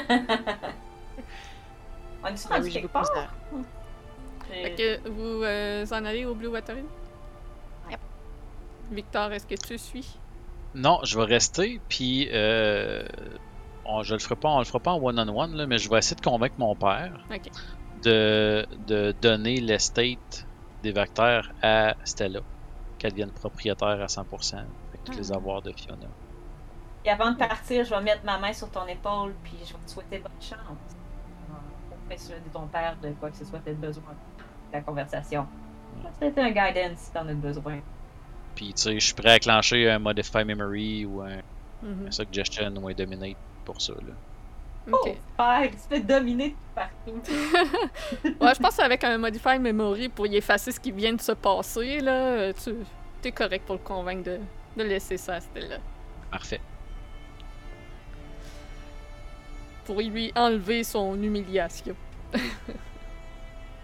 est 2.28 2.46
Ah 2.50 2.54
rendu 2.56 2.70
quelque 2.70 2.86
part. 2.88 3.08
Fait 4.50 4.74
que 4.74 5.08
vous 5.08 5.42
euh, 5.44 5.86
en 5.90 6.04
allez 6.04 6.24
au 6.24 6.34
Blue 6.34 6.48
Watery? 6.48 6.82
Yep. 7.90 8.00
Victor, 8.90 9.32
est-ce 9.32 9.46
que 9.46 9.54
tu 9.54 9.78
suis? 9.78 10.16
Non, 10.74 10.98
je 11.04 11.18
vais 11.18 11.24
rester, 11.24 11.80
puis 11.88 12.28
euh, 12.32 13.06
on, 13.84 14.02
je 14.02 14.14
le 14.14 14.20
ferai 14.20 14.36
pas, 14.36 14.48
on 14.48 14.58
le 14.58 14.64
fera 14.64 14.80
pas 14.80 14.92
en 14.92 15.02
one-on-one, 15.02 15.54
là, 15.54 15.66
mais 15.66 15.78
je 15.78 15.88
vais 15.88 15.98
essayer 15.98 16.16
de 16.16 16.22
convaincre 16.22 16.54
mon 16.58 16.74
père 16.74 17.12
Ok. 17.30 17.50
De, 18.02 18.66
de 18.86 19.14
donner 19.20 19.60
l'estate 19.60 20.46
des 20.82 20.92
Vactères 20.92 21.52
à 21.62 21.94
Stella, 22.04 22.40
qu'elle 22.98 23.12
devienne 23.12 23.30
propriétaire 23.30 24.00
à 24.02 24.06
100%, 24.06 24.56
avec 24.56 25.04
tous 25.04 25.12
les 25.16 25.32
Ah. 25.32 25.36
avoirs 25.36 25.62
de 25.62 25.72
Fiona. 25.72 26.06
Et 27.04 27.10
avant 27.10 27.32
de 27.32 27.36
partir, 27.36 27.84
je 27.84 27.90
vais 27.90 28.00
mettre 28.00 28.24
ma 28.24 28.38
main 28.38 28.52
sur 28.52 28.70
ton 28.70 28.86
épaule, 28.86 29.34
puis 29.44 29.54
je 29.64 29.72
vais 29.72 29.78
te 29.86 29.90
souhaiter 29.90 30.18
bonne 30.18 30.32
chance. 30.40 30.58
Pour 31.88 31.98
persuader 32.08 32.50
ton 32.52 32.66
père 32.66 32.96
de 33.02 33.10
quoi 33.12 33.30
que 33.30 33.36
ce 33.36 33.44
soit 33.44 33.58
t'aies 33.60 33.72
besoin 33.74 34.02
de 34.12 34.72
la 34.72 34.80
conversation. 34.82 35.46
Je 35.98 36.02
vais 36.04 36.10
te 36.12 36.18
souhaiter 36.18 36.40
un 36.40 36.50
guidance 36.50 36.98
si 36.98 37.10
t'en 37.12 37.26
as 37.28 37.34
besoin. 37.34 37.80
Puis, 38.54 38.72
tu 38.74 38.82
sais, 38.82 38.94
je 39.00 39.04
suis 39.06 39.14
prêt 39.14 39.32
à 39.32 39.38
clencher 39.38 39.90
un 39.90 39.98
Modify 39.98 40.44
Memory 40.44 41.06
ou 41.06 41.22
un, 41.22 41.38
Mhm. 41.82 42.06
un 42.06 42.10
Suggestion 42.10 42.72
ou 42.76 42.88
un 42.88 42.92
Dominate 42.94 43.36
pour 43.64 43.80
ça. 43.80 43.94
Là. 43.94 44.12
Ok. 44.90 45.00
Oh, 45.06 45.14
père, 45.36 45.70
tu 45.70 45.76
te 45.76 45.94
fais 45.94 46.00
dominer 46.00 46.54
partout. 46.74 47.20
Ouais, 48.40 48.54
je 48.54 48.60
pense 48.60 48.76
qu'avec 48.76 49.04
un 49.04 49.18
Modify 49.18 49.58
Memory 49.58 50.08
pour 50.08 50.26
y 50.26 50.36
effacer 50.36 50.72
ce 50.72 50.80
qui 50.80 50.90
vient 50.92 51.12
de 51.12 51.20
se 51.20 51.32
passer, 51.32 52.00
là, 52.00 52.52
tu 52.54 52.74
es 53.24 53.32
correct 53.32 53.64
pour 53.66 53.76
le 53.76 53.80
convaincre 53.82 54.24
de, 54.24 54.38
de 54.76 54.82
laisser 54.82 55.16
ça 55.16 55.34
à 55.34 55.40
Stella. 55.40 55.76
Parfait. 56.30 56.60
Pour 59.84 60.00
lui 60.00 60.32
enlever 60.36 60.84
son 60.84 61.20
humiliation. 61.22 61.94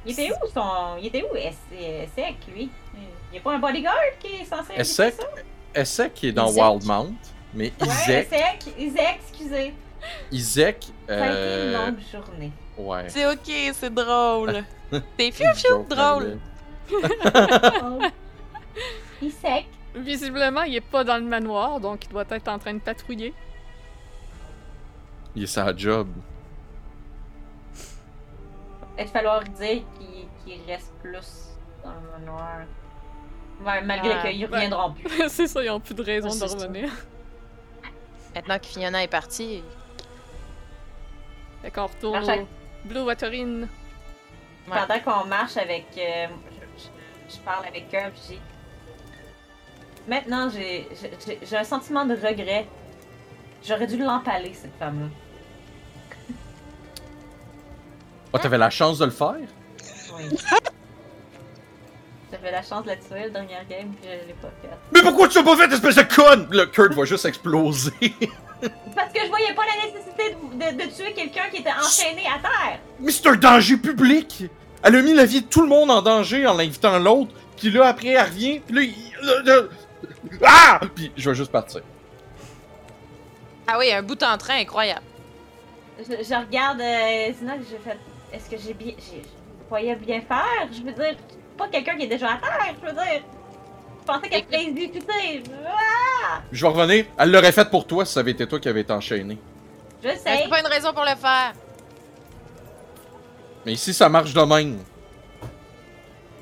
Il 0.07 0.13
était 0.13 0.31
où 0.31 0.47
son. 0.53 0.97
Il 1.01 1.07
était 1.07 1.23
où 1.25 1.35
Es- 1.37 2.09
Sec, 2.15 2.37
lui? 2.55 2.71
Il 2.95 3.33
n'y 3.33 3.39
a 3.39 3.41
pas 3.41 3.55
un 3.55 3.59
bodyguard 3.59 3.95
qui 4.21 4.29
est 4.29 4.45
censé. 4.45 4.73
Essek? 4.77 5.15
Essek 5.75 6.15
qui 6.15 6.29
est 6.29 6.33
dans 6.33 6.49
Isaac. 6.49 6.65
Wildmount, 6.73 7.15
mais 7.53 7.73
Ouais, 7.81 7.87
Isaac, 7.87 8.09
Essek, 8.33 8.75
Isaac, 8.79 9.19
excusez. 9.29 9.75
Isaac, 10.33 10.87
Ça 11.07 11.15
a 11.15 11.17
été 11.17 11.27
une 11.27 11.33
euh, 11.75 11.87
longue 11.87 11.99
journée. 12.13 12.53
ouais. 12.77 13.09
C'est 13.09 13.27
ok, 13.27 13.73
c'est 13.75 13.93
drôle. 13.95 14.65
C'est 15.19 15.31
fiu 15.33 15.45
fiu 15.55 15.85
drôle. 15.89 16.39
Oh. 16.93 17.99
Isaac, 19.23 19.67
Visiblement, 19.95 20.63
il 20.63 20.77
est 20.77 20.81
pas 20.81 21.03
dans 21.05 21.17
le 21.17 21.25
manoir, 21.25 21.81
donc 21.81 22.05
il 22.05 22.09
doit 22.11 22.25
être 22.31 22.49
en 22.49 22.59
train 22.59 22.75
de 22.75 22.79
patrouiller. 22.79 23.35
Il 25.35 25.43
est 25.43 25.47
sa 25.47 25.75
job. 25.77 26.09
il 28.99 29.05
va 29.05 29.11
falloir 29.11 29.43
dire 29.45 29.83
qu'il 30.45 30.61
reste 30.67 30.93
plus 31.03 31.49
dans 31.85 31.91
le 31.93 32.11
manoir. 32.21 32.61
Ouais, 33.65 33.81
malgré 33.83 34.13
Ah, 34.13 34.23
qu'ils 34.31 34.47
ben- 34.47 34.55
reviendront 34.55 34.93
plus. 34.95 35.11
c'est 35.29 35.47
ça, 35.49 35.63
ils 35.65 35.71
ont 35.71 35.81
plus 35.81 35.95
de 35.95 36.03
raison 36.03 36.29
de 36.29 36.35
ça. 36.35 36.47
revenir. 36.47 36.91
Maintenant 38.35 38.59
que 38.59 38.67
Fiona 38.67 39.03
est 39.03 39.09
partie, 39.09 39.63
Fait 41.63 41.71
qu'on 41.71 41.87
retourne 41.87 42.25
Marche 42.25 42.39
au 42.39 42.89
Blue 42.89 43.01
Waterine. 43.01 43.69
Ouais. 44.71 44.77
Pendant 44.87 45.01
qu'on 45.01 45.27
marche 45.27 45.57
avec. 45.57 45.87
euh, 45.99 46.27
je, 46.79 46.83
je- 46.85 47.35
je 47.35 47.41
parle 47.41 47.67
avec 47.67 47.89
Kurt, 47.91 48.13
je 48.25 48.35
dis. 48.35 48.41
Maintenant, 50.07 50.49
j'ai 50.51 50.89
j'ai- 51.27 51.39
j'ai 51.43 51.57
un 51.57 51.65
sentiment 51.65 52.05
de 52.07 52.15
regret. 52.15 52.67
J'aurais 53.67 53.87
dû 53.87 53.99
l'empaler, 53.99 54.55
cette 54.55 54.77
femme-là. 54.79 55.09
Oh, 58.33 58.39
t'avais 58.39 58.59
la 58.59 58.71
chance 58.71 58.99
de 58.99 59.07
le 59.07 59.11
faire? 59.11 59.35
Oui. 60.17 60.29
J'avais 62.31 62.51
la 62.53 62.63
chance 62.63 62.83
de 62.85 62.89
la 62.89 62.97
tuer 62.97 63.25
le 63.25 63.31
dernier 63.31 63.55
game, 63.69 63.89
puis 64.01 64.05
je 64.11 64.27
l'ai 64.27 64.35
pas 64.35 64.51
fait. 64.61 64.69
Mais 64.93 65.01
pourquoi 65.03 65.29
tu 65.29 65.39
l'as 65.39 65.45
pas 65.45 65.57
fait, 65.57 65.73
espèce 65.73 65.97
de 65.97 66.03
conne? 66.03 66.47
Le 66.51 66.67
Kurt 66.67 66.93
va 66.93 67.05
juste 67.05 67.25
exploser. 67.25 67.93
Parce 68.95 69.13
que 69.13 69.21
je 69.23 69.29
voyais 69.29 69.55
pas 69.55 69.63
la 69.65 69.87
nécessité 69.87 70.35
de, 70.35 70.57
de- 70.77 70.85
de 70.85 70.95
tuer 70.95 71.13
quelqu'un 71.15 71.49
qui 71.51 71.61
était 71.63 71.71
enchaîné 71.71 72.23
à 72.27 72.39
terre. 72.41 72.81
Mais 73.01 73.13
c'est 73.13 73.27
un 73.29 73.37
danger 73.37 73.77
public! 73.79 74.45
Elle 74.83 74.97
a 74.97 75.03
mis 75.03 75.15
la 75.15 75.25
vie 75.25 75.41
de 75.43 75.47
tout 75.47 75.63
le 75.63 75.69
monde 75.69 75.91
en 75.91 76.03
danger 76.03 76.47
en 76.47 76.55
l'invitant 76.55 76.99
l'autre, 76.99 77.33
puis 77.57 77.71
là, 77.71 77.87
après, 77.87 78.09
elle 78.09 78.25
revient, 78.27 78.61
puis 78.61 78.75
là, 78.75 78.83
il- 78.83 79.27
là, 79.27 79.43
là- 79.43 79.69
Ah! 80.45 80.81
Puis 80.95 81.11
je 81.17 81.31
vais 81.31 81.35
juste 81.37 81.51
partir. 81.53 81.81
Ah 83.67 83.77
oui, 83.79 83.91
un 83.93 84.03
bout 84.03 84.23
en 84.23 84.37
train 84.39 84.57
incroyable. 84.61 85.03
je, 85.99 86.05
je 86.05 86.35
regarde 86.47 86.81
euh, 86.81 87.33
Zina, 87.39 87.55
j'ai 87.71 87.79
fait. 87.79 87.99
Est-ce 88.33 88.49
que 88.51 88.57
j'ai 88.59 88.75
bien. 88.75 88.93
J'ai, 88.99 89.23
je 89.23 89.69
voyais 89.69 89.95
bien 89.97 90.21
faire? 90.21 90.69
Je 90.73 90.83
veux 90.83 90.93
dire, 90.93 91.17
pas 91.59 91.69
quelqu'un 91.69 91.97
qui 91.97 92.05
est 92.05 92.09
déjà 92.09 92.33
à 92.33 92.37
terre, 92.39 92.75
je 92.81 92.87
veux 92.87 92.93
dire. 92.95 93.23
Je 94.01 94.07
pensais 94.07 94.29
qu'elle 94.31 94.45
serait 94.45 94.65
exécutée. 94.65 95.43
Ah! 95.67 96.41
Je 96.51 96.63
vais 96.67 96.73
revenir. 96.73 97.05
Elle 97.19 97.31
l'aurait 97.31 97.53
fait 97.53 97.69
pour 97.69 97.87
toi 97.87 98.07
si 98.07 98.13
ça 98.15 98.21
avait 98.21 98.31
été 98.31 98.47
toi 98.49 98.59
qui 98.59 98.69
avais 98.69 98.81
été 98.81 98.93
enchaîné. 98.93 99.37
Je 100.03 100.09
sais. 100.09 100.21
C'est 100.25 100.49
pas 100.49 100.61
une 100.61 100.67
raison 100.67 100.93
pour 100.95 101.03
le 101.05 101.17
faire. 101.17 101.53
Mais 103.67 103.73
ici, 103.73 103.93
ça 103.93 104.09
marche 104.09 104.33
de 104.33 104.41
même. 104.41 104.79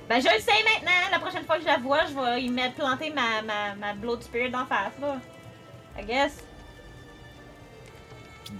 Ben, 0.09 0.20
je 0.20 0.28
le 0.32 0.40
sais 0.40 0.52
maintenant. 0.62 0.93
La 1.10 1.18
prochaine 1.18 1.44
fois 1.44 1.56
que 1.56 1.62
je 1.62 1.66
la 1.66 1.78
vois, 1.78 2.06
je 2.06 2.14
vais 2.14 2.43
y 2.43 2.48
mettre 2.51 2.76
planter 2.76 3.10
ma, 3.10 3.43
ma, 3.43 3.74
ma 3.74 3.94
Blood 3.94 4.22
Spirit 4.22 4.51
d'en 4.51 4.66
face, 4.66 4.93
là. 5.01 5.16
I 5.98 6.05
guess. 6.05 6.44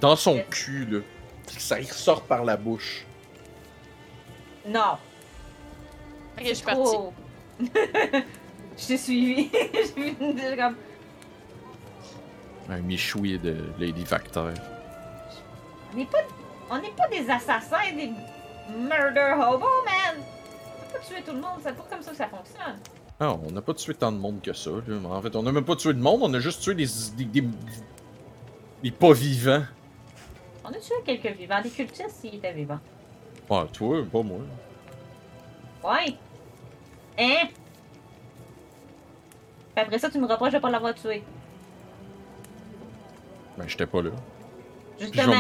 Dans 0.01 0.17
son 0.17 0.35
Yes. 0.37 0.47
cul, 0.51 0.87
là. 0.87 0.99
puis 1.47 1.57
que 1.57 1.63
ça 1.63 1.79
y 1.79 1.85
ressort 1.87 2.23
par 2.23 2.43
la 2.45 2.57
bouche. 2.57 3.05
Non. 4.67 4.99
Ok, 6.39 6.45
je 6.47 6.55
suis 6.55 6.65
partie. 6.65 6.83
trop- 6.83 7.13
je 7.61 8.87
t'ai 8.87 8.97
suivi. 8.99 9.51
J'ai 9.97 10.57
comme. 10.57 10.77
Un 12.69 12.81
michoui 12.81 13.39
de 13.39 13.57
Lady 13.79 14.05
Factor. 14.05 14.51
On 15.93 15.97
n'est 15.97 16.05
pas, 16.07 16.19
on 16.71 16.79
n'est 16.79 16.91
pas 16.91 17.09
des 17.09 17.29
assassins, 17.31 17.93
des 17.97 18.11
murder 18.77 19.35
hobos, 19.39 19.67
man! 19.85 20.17
On 20.19 20.93
peut 20.93 20.99
pas 20.99 21.05
tuer 21.05 21.23
tout 21.25 21.33
le 21.33 21.41
monde, 21.41 21.61
c'est 21.63 21.77
pas 21.77 21.87
comme 21.89 22.03
ça 22.03 22.11
que 22.11 22.17
ça 22.17 22.27
fonctionne. 22.29 22.79
Non, 23.21 23.41
on 23.47 23.51
n'a 23.53 23.63
pas 23.63 23.73
tué 23.73 23.95
tant 23.95 24.11
de 24.13 24.19
monde 24.19 24.43
que 24.43 24.53
ça. 24.53 24.71
Là. 24.87 24.97
En 25.09 25.23
fait, 25.23 25.35
on 25.37 25.43
n'a 25.45 25.53
même 25.53 25.65
pas 25.65 25.77
tué 25.77 25.95
de 25.95 26.01
monde, 26.01 26.21
on 26.23 26.35
a 26.35 26.41
juste 26.41 26.61
tué 26.63 26.75
des. 26.75 26.87
des, 27.17 27.25
des, 27.25 27.49
des 28.83 28.91
pas 28.91 29.13
vivants. 29.13 29.63
On 30.65 30.69
a 30.71 30.79
tué 30.79 30.95
quelques 31.05 31.37
vivants, 31.39 31.63
des 31.63 31.71
cultistes 31.71 32.11
s'ils 32.21 32.35
étaient 32.35 32.53
vivants. 32.53 32.81
Ouais, 33.49 33.65
toi, 33.73 34.05
pas 34.13 34.23
moi. 34.23 34.39
Ouais! 35.85 36.17
Hein? 37.19 37.49
Puis 39.75 39.85
après 39.85 39.99
ça, 39.99 40.09
tu 40.11 40.19
me 40.19 40.27
reproches 40.27 40.53
de 40.53 40.59
pas 40.59 40.71
l'avoir 40.71 40.95
tué. 40.95 41.23
Ben, 43.59 43.65
j'étais 43.69 43.87
pas 43.87 44.03
là. 44.03 44.11
Justement! 45.01 45.35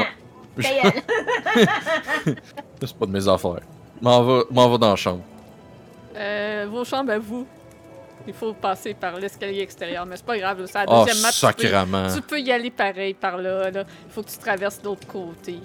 Je. 0.56 0.62
C'est 2.80 2.96
pas 2.98 3.06
de 3.06 3.10
mes 3.10 3.28
affaires. 3.28 3.60
M'en 4.00 4.22
va, 4.22 4.44
dans 4.78 4.90
la 4.90 4.96
chambre. 4.96 5.22
Euh, 6.16 6.66
vos 6.70 6.84
chambres 6.84 7.12
à 7.12 7.18
vous. 7.18 7.46
Il 8.26 8.32
faut 8.34 8.52
passer 8.54 8.94
par 8.94 9.16
l'escalier 9.16 9.60
extérieur, 9.60 10.04
mais 10.04 10.16
c'est 10.16 10.26
pas 10.26 10.36
grave, 10.36 10.64
c'est 10.66 10.74
la 10.74 10.84
Oh, 10.88 11.04
deuxième 11.04 11.22
map. 11.22 11.28
tu 11.30 11.34
peux- 11.46 11.62
sacrament. 11.62 12.08
Tu 12.12 12.22
peux 12.22 12.40
y 12.40 12.50
aller 12.50 12.70
pareil 12.72 13.14
par 13.14 13.36
là, 13.36 13.70
là. 13.70 13.84
Il 14.06 14.10
faut 14.12 14.22
que 14.22 14.30
tu 14.30 14.38
traverses 14.38 14.80
de 14.80 14.86
l'autre 14.86 15.06
côté. 15.06 15.60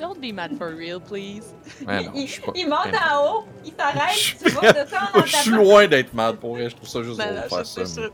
Don't 0.00 0.18
be 0.20 0.32
mad 0.34 0.56
for 0.56 0.74
real, 0.74 0.98
please. 1.00 1.54
Ouais, 1.86 2.04
non, 2.04 2.12
il, 2.14 2.28
pas- 2.40 2.52
monte 2.66 2.94
en 3.10 3.26
haut, 3.38 3.44
il 3.64 3.72
s'arrête, 3.78 4.16
Je 4.16 4.36
tu 4.36 4.50
vas 4.50 4.72
de 4.72 4.88
ça 4.88 5.10
en 5.14 5.24
Je 5.26 5.36
suis 5.36 5.50
loin 5.50 5.86
d'être 5.86 6.14
mad 6.14 6.36
pour 6.36 6.54
vrai, 6.54 6.70
je 6.70 6.76
trouve 6.76 6.88
ça 6.88 7.02
juste 7.02 7.18
Ben 7.18 7.34
drôle 7.34 7.42
de 7.44 7.48
faire 7.48 7.66
ça. 7.66 7.80
mais- 8.00 8.10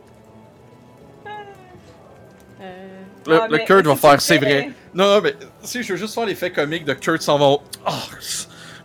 Euh, 2.61 3.03
Le, 3.27 3.41
Ah, 3.43 3.49
le 3.49 3.59
Kurt 3.59 3.87
va 3.87 3.97
faire, 3.97 4.21
c'est 4.21 4.39
vrai. 4.39 4.71
Non, 4.95 5.05
non, 5.17 5.21
mais 5.21 5.35
si 5.63 5.83
je 5.83 5.93
veux 5.93 5.99
juste 5.99 6.15
faire 6.15 6.27
l'effet 6.27 6.51
comique 6.51 6.85
de 6.85 6.95
Kurt 6.95 7.21
s'en 7.23 7.39
va. 7.39 7.47
Oh, 7.87 7.91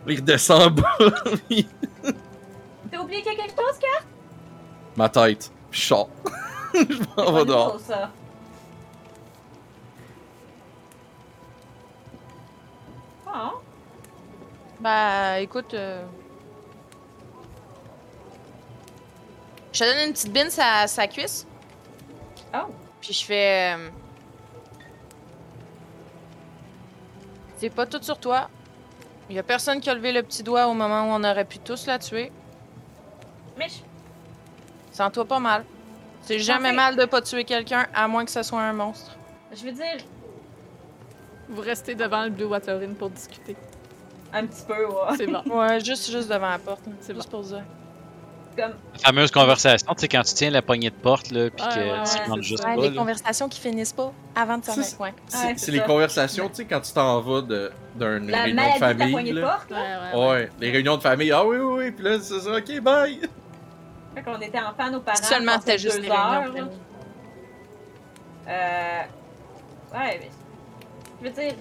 il 0.06 0.16
redescend 0.16 0.62
en 0.62 0.70
bas. 0.70 0.96
T'as 2.90 2.98
oublié 3.00 3.22
quelque 3.22 3.42
chose, 3.42 3.78
Kat? 3.80 4.04
Ma 4.96 5.08
tête. 5.08 5.50
Puis 5.70 5.80
je 6.74 6.78
m'en 7.16 7.32
vais 7.32 7.44
dehors. 7.46 7.80
ça. 7.80 8.10
Bah, 14.80 15.40
écoute. 15.40 15.74
euh, 15.74 16.04
Je 19.72 19.78
te 19.80 19.84
donne 19.84 20.08
une 20.08 20.12
petite 20.12 20.32
bine 20.32 20.50
sa, 20.50 20.86
sa 20.86 21.06
cuisse. 21.06 21.46
Oh. 22.54 22.66
Puis 23.00 23.12
je 23.14 23.24
fais. 23.24 23.74
euh, 23.76 23.88
C'est 27.56 27.70
pas 27.70 27.86
tout 27.86 28.02
sur 28.02 28.18
toi. 28.18 28.48
Il 29.30 29.36
y 29.36 29.38
a 29.38 29.42
personne 29.42 29.80
qui 29.80 29.88
a 29.88 29.94
levé 29.94 30.12
le 30.12 30.22
petit 30.22 30.42
doigt 30.42 30.66
au 30.66 30.74
moment 30.74 31.04
où 31.04 31.10
on 31.12 31.24
aurait 31.24 31.44
pu 31.44 31.58
tous 31.58 31.86
la 31.86 31.98
tuer. 31.98 32.30
Mais 33.56 33.68
je... 33.68 33.76
Sens-toi 34.92 35.24
pas 35.24 35.38
mal. 35.38 35.64
C'est 36.22 36.38
jamais 36.38 36.72
mal 36.72 36.96
de 36.96 37.04
pas 37.04 37.22
tuer 37.22 37.44
quelqu'un, 37.44 37.86
à 37.94 38.06
moins 38.08 38.24
que 38.24 38.30
ce 38.30 38.42
soit 38.42 38.60
un 38.60 38.72
monstre. 38.72 39.16
je 39.54 39.64
veux 39.64 39.72
dire, 39.72 39.96
vous 41.48 41.60
restez 41.62 41.94
devant 41.94 42.24
le 42.24 42.30
Blue 42.30 42.44
Water 42.44 42.76
Inn 42.82 42.94
pour 42.94 43.10
discuter. 43.10 43.56
un 44.32 44.46
petit 44.46 44.62
peu, 44.66 44.86
ouais. 44.86 45.16
C'est 45.16 45.26
bon. 45.26 45.42
Ouais, 45.50 45.80
juste, 45.80 46.10
juste 46.10 46.28
devant 46.28 46.48
la 46.50 46.58
porte. 46.58 46.82
C'est 47.00 47.14
juste 47.14 47.30
pour 47.30 47.40
dire. 47.42 47.62
Comme, 48.56 48.72
La 48.92 48.98
fameuse 48.98 49.30
conversation, 49.30 49.94
tu 49.94 50.00
sais, 50.02 50.08
quand 50.08 50.22
tu 50.24 50.34
tiens 50.34 50.50
la 50.50 50.60
pognée 50.60 50.90
de 50.90 50.94
porte, 50.94 51.30
là, 51.30 51.48
puis 51.48 51.64
Ouais, 51.64 51.72
que 51.74 51.78
ouais, 51.80 52.24
tu 52.26 52.30
ouais, 52.32 52.42
juste 52.42 52.62
ça. 52.62 52.68
Ouais, 52.68 52.76
pas, 52.76 52.82
les 52.82 52.90
là. 52.90 52.96
conversations 52.98 53.48
qui 53.48 53.58
finissent 53.60 53.94
pas 53.94 54.12
avant 54.36 54.58
de 54.58 54.64
s'en. 54.66 54.74
C'est 54.74 54.98
c'est 55.56 55.70
les 55.72 55.80
conversations, 55.80 56.48
tu 56.50 56.56
sais, 56.56 56.64
quand 56.66 56.80
tu 56.82 56.92
t'en 56.92 57.18
vas 57.22 57.40
de- 57.40 57.72
d'une 57.96 58.30
la 58.30 58.42
réunion 58.42 58.62
de 58.62 58.66
de 58.66 58.72
la 58.72 58.78
famille. 58.78 59.10
poignée 59.12 59.32
de 59.32 59.40
là. 59.40 59.48
porte, 59.56 59.70
Ouais, 59.70 59.76
là. 59.78 60.10
ouais, 60.14 60.20
ouais. 60.20 60.28
Ouais, 60.30 60.50
les 60.60 60.70
réunions 60.70 60.96
de 60.98 61.02
famille. 61.02 61.32
Ah 61.32 61.46
oui, 61.46 61.56
oui, 61.56 61.84
oui. 61.84 61.90
Puis 61.92 62.04
là, 62.04 62.18
c'est 62.20 62.40
ça. 62.40 62.50
Ok, 62.56 62.80
bye. 62.82 63.20
Fait 64.14 64.22
qu'on 64.22 64.38
était 64.38 64.58
enfants, 64.58 64.90
nos 64.90 65.00
parents. 65.00 65.16
Seulement 65.22 65.58
c'était 65.58 65.78
juste 65.78 65.96
deux 65.96 66.02
les 66.02 66.10
heures, 66.10 66.42
famille. 66.44 66.62
Euh. 68.48 69.00
Ouais, 69.94 70.18
mais. 70.20 70.30
Je 71.22 71.28
veux 71.28 71.34
dire. 71.34 71.54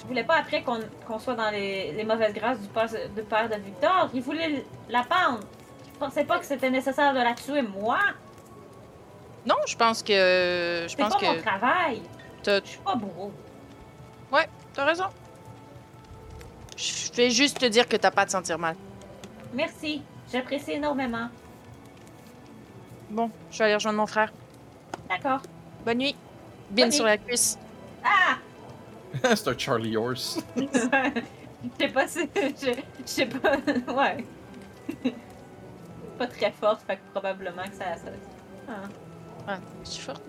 Je 0.00 0.06
voulais 0.06 0.24
pas 0.24 0.36
après 0.36 0.62
qu'on 0.62 1.18
soit 1.18 1.34
dans 1.34 1.50
les, 1.50 1.92
les 1.92 2.04
mauvaises 2.04 2.32
grâces 2.32 2.58
du 2.60 2.68
père, 2.68 2.86
du 3.14 3.22
père 3.22 3.48
de 3.50 3.56
Victor. 3.56 4.08
Il 4.14 4.22
voulait 4.22 4.64
la 4.88 5.02
pendre. 5.02 5.40
Je 5.92 5.98
pensais 5.98 6.24
pas 6.24 6.38
que 6.38 6.46
c'était 6.46 6.70
nécessaire 6.70 7.12
de 7.12 7.18
la 7.18 7.34
tuer, 7.34 7.60
moi. 7.60 7.98
Non, 9.44 9.56
je 9.66 9.76
pense 9.76 10.02
que. 10.02 10.84
Je 10.84 10.88
C'est 10.88 10.96
pense 10.96 11.14
pas 11.16 11.26
mon 11.26 11.34
que. 11.34 11.40
travail. 11.40 12.02
t'as- 12.42 12.60
Je 12.64 12.66
suis 12.70 12.78
pas 12.78 12.94
bourreau. 12.94 13.32
T'as 14.72 14.84
raison. 14.84 15.06
Je 16.76 17.10
fais 17.12 17.28
juste 17.30 17.58
te 17.58 17.66
dire 17.66 17.88
que 17.88 17.96
t'as 17.96 18.12
pas 18.12 18.22
à 18.22 18.26
te 18.26 18.30
sentir 18.30 18.56
mal. 18.56 18.76
Merci. 19.52 20.00
J'apprécie 20.32 20.72
énormément. 20.72 21.28
Bon, 23.10 23.30
je 23.50 23.58
vais 23.58 23.64
aller 23.64 23.74
rejoindre 23.74 23.98
mon 23.98 24.06
frère. 24.06 24.32
D'accord. 25.08 25.40
Bonne 25.84 25.98
nuit. 25.98 26.14
Bonne 26.70 26.92
sur 26.92 27.04
nuit. 27.04 27.10
la 27.10 27.18
cuisse. 27.18 27.58
Ah! 28.04 28.36
c'est 29.34 29.48
un 29.48 29.58
Charlie 29.58 29.96
Horse. 29.96 30.40
Je 30.56 30.62
sais 31.78 31.88
pas 31.88 32.08
si. 32.08 32.28
Je 32.34 32.72
je 32.72 32.72
sais 33.04 33.26
pas. 33.26 33.56
Ouais. 33.92 34.24
pas 36.18 36.26
très 36.26 36.52
forte, 36.52 36.80
fait 36.86 36.96
que 36.96 37.00
probablement 37.12 37.62
que 37.64 37.74
ça. 37.76 37.96
ça... 37.96 38.10
Ah, 38.68 38.72
Ouais, 39.48 39.58
je 39.84 39.90
suis 39.90 40.02
forte. 40.02 40.22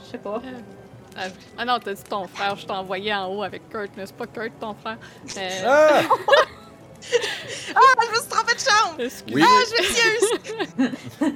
je 0.00 0.04
sais 0.10 0.18
pas. 0.18 0.40
Ah, 1.16 1.26
ah 1.58 1.64
non, 1.64 1.78
t'as 1.78 1.92
dit 1.94 2.02
ton 2.04 2.26
frère, 2.26 2.56
je 2.56 2.64
t'ai 2.66 2.72
envoyé 2.72 3.12
en 3.14 3.26
haut 3.32 3.42
avec 3.42 3.68
Kurt, 3.68 3.90
mais 3.96 4.06
c'est 4.06 4.16
pas 4.16 4.26
Kurt 4.26 4.58
ton 4.58 4.74
frère? 4.74 4.98
Euh, 5.36 5.62
Ah! 5.66 6.00
Ah, 7.74 7.80
je 8.00 8.10
me 8.10 8.14
suis 8.20 8.28
trompée 8.28 8.54
de 8.54 8.60
chambre! 8.60 9.00
excusez, 9.00 9.34
Oui. 9.34 9.42
Ah, 9.44 9.62
je 9.66 9.72
m'excuse! 9.74 11.32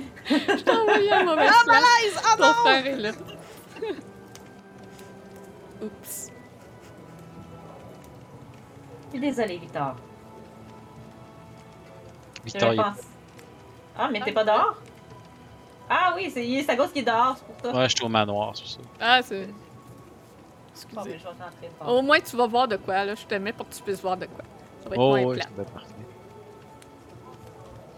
je 0.57 0.63
t'ai 0.63 0.71
envoyé 0.71 1.25
mauvaise 1.25 1.51
Ah, 1.53 1.65
malaise! 1.67 2.23
Ah 2.25 2.37
Ton 2.39 2.47
non! 2.47 2.53
frère 2.55 2.87
est 2.87 2.97
là. 2.97 3.11
Oups. 5.83 6.26
Suis 9.17 9.31
désolée, 9.31 9.57
Victor. 9.57 9.95
Victor, 12.45 12.75
il 12.75 12.85
Ah, 13.97 14.09
mais 14.13 14.21
t'es 14.21 14.33
pas 14.33 14.45
dehors? 14.45 14.75
Ah 15.89 16.13
oui, 16.15 16.31
c'est 16.31 16.63
sa 16.65 16.77
gosse 16.77 16.93
qui 16.93 16.99
est 16.99 17.03
dehors, 17.03 17.35
c'est 17.39 17.47
pour 17.47 17.71
ça. 17.73 17.79
Ouais, 17.79 17.89
je 17.89 17.97
suis 17.97 18.05
au 18.05 18.11
manoir, 18.11 18.53
c'est 18.55 18.67
ça. 18.67 18.79
Ah, 19.01 19.21
c'est. 19.23 19.47
Bon, 19.47 19.53
Excusez. 20.75 20.97
ben, 20.97 21.05
je 21.19 21.25
vais 21.25 21.29
rentrer 21.31 21.71
fort. 21.79 21.89
Au 21.95 22.03
moins, 22.03 22.21
tu 22.21 22.37
vas 22.37 22.47
voir 22.47 22.69
de 22.69 22.77
quoi, 22.77 23.05
là. 23.07 23.15
Je 23.15 23.25
te 23.25 23.35
mets 23.37 23.55
pour 23.55 23.67
que 23.67 23.75
tu 23.75 23.83
puisses 23.83 24.03
voir 24.03 24.19
de 24.19 24.27
quoi. 24.27 24.45
Ça 24.83 24.91
va 24.91 24.97
être 24.97 25.01
Oh, 25.01 25.09
moins 25.17 25.23
ouais, 25.25 25.35
plat. 25.37 25.45
c'est 25.49 25.55
bien 25.55 25.65
parfait. 25.73 25.95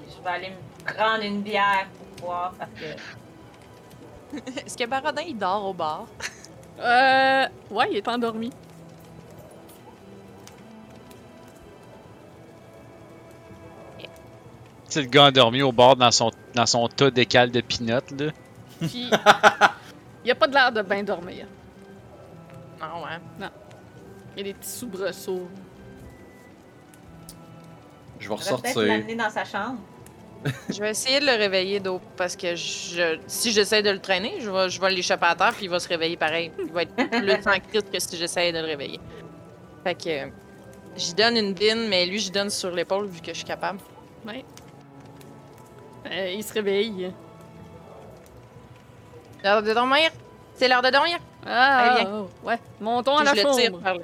Je 0.09 0.23
vais 0.23 0.31
aller 0.31 0.51
me 0.51 0.93
prendre 0.95 1.25
une 1.25 1.43
bière 1.43 1.89
pour 2.19 2.29
boire 2.29 2.53
parce 2.57 2.71
que. 2.71 4.61
Est-ce 4.61 4.77
que 4.77 4.85
Baradin, 4.87 5.23
il 5.23 5.37
dort 5.37 5.67
au 5.67 5.73
bar? 5.73 6.05
Euh. 6.79 7.47
Ouais, 7.73 7.89
il 7.91 7.97
est 7.97 8.07
endormi. 8.07 8.53
C'est 14.89 15.03
le 15.03 15.09
gars 15.09 15.27
endormi 15.27 15.63
au 15.63 15.71
bord 15.71 15.97
dans 15.97 16.11
son, 16.11 16.31
dans 16.55 16.67
son 16.67 16.89
tas 16.89 17.11
d'écale 17.11 17.51
de 17.51 17.61
peanuts, 17.61 18.17
là. 18.19 18.33
Puis. 18.81 19.11
il 20.25 20.31
a 20.31 20.35
pas 20.35 20.47
de 20.47 20.55
l'air 20.55 20.73
de 20.73 20.83
bien 20.83 21.03
dormir. 21.03 21.47
Non, 22.81 23.05
ouais. 23.05 23.49
Il 24.37 24.39
y 24.39 24.41
a 24.41 24.45
des 24.45 24.55
petits 24.55 24.71
soubresauts. 24.71 25.49
Je 28.19 28.29
vais 28.29 28.35
Je 28.37 28.41
peut-être 28.41 28.55
ressortir. 28.57 28.83
l'amener 28.83 29.15
dans 29.15 29.31
sa 29.31 29.45
chambre. 29.45 29.79
Je 30.69 30.81
vais 30.81 30.91
essayer 30.91 31.19
de 31.21 31.27
le 31.27 31.33
réveiller 31.33 31.81
d'eau 31.81 32.01
parce 32.17 32.37
que 32.37 32.55
je, 32.55 33.19
si 33.27 33.51
j'essaie 33.51 33.83
de 33.83 33.91
le 33.91 33.99
traîner, 33.99 34.35
je 34.39 34.49
vais, 34.49 34.71
je 34.71 34.81
vais 34.81 34.91
l'échapper 34.91 35.27
à 35.27 35.35
terre 35.35 35.53
puis 35.53 35.65
il 35.65 35.69
va 35.69 35.81
se 35.81 35.89
réveiller 35.89 36.17
pareil. 36.17 36.53
Il 36.61 36.73
va 36.73 36.83
être 36.83 36.95
plus 36.95 37.09
en 37.47 37.59
crise 37.59 37.83
que 37.93 37.99
si 37.99 38.17
j'essaie 38.17 38.53
de 38.53 38.59
le 38.61 38.67
réveiller. 38.67 39.01
Fait 39.83 39.97
que 39.97 40.31
j'y 40.97 41.15
donne 41.15 41.37
une 41.37 41.55
bine, 41.55 41.89
mais 41.89 42.07
lui, 42.07 42.21
j'y 42.21 42.31
donne 42.31 42.51
sur 42.51 42.71
l'épaule 42.71 43.07
vu 43.07 43.21
que 43.21 43.33
je 43.33 43.39
suis 43.39 43.45
capable. 43.45 43.81
Ouais. 44.25 44.45
Euh, 46.11 46.33
il 46.37 46.43
se 46.45 46.53
réveille. 46.53 47.13
L'heure 49.45 49.63
de 49.63 49.73
dormir? 49.73 50.11
C'est 50.55 50.69
l'heure 50.69 50.83
de 50.83 50.91
dormir? 50.91 51.19
Ah, 51.47 51.95
Allez, 51.95 52.09
ouais. 52.43 52.59
Montons 52.81 53.17
à 53.17 53.25
la 53.25 53.35
je, 53.35 53.37
le 53.43 53.53
tire 53.55 53.65
chambre. 53.67 53.81
par 53.83 53.95
le, 53.95 54.03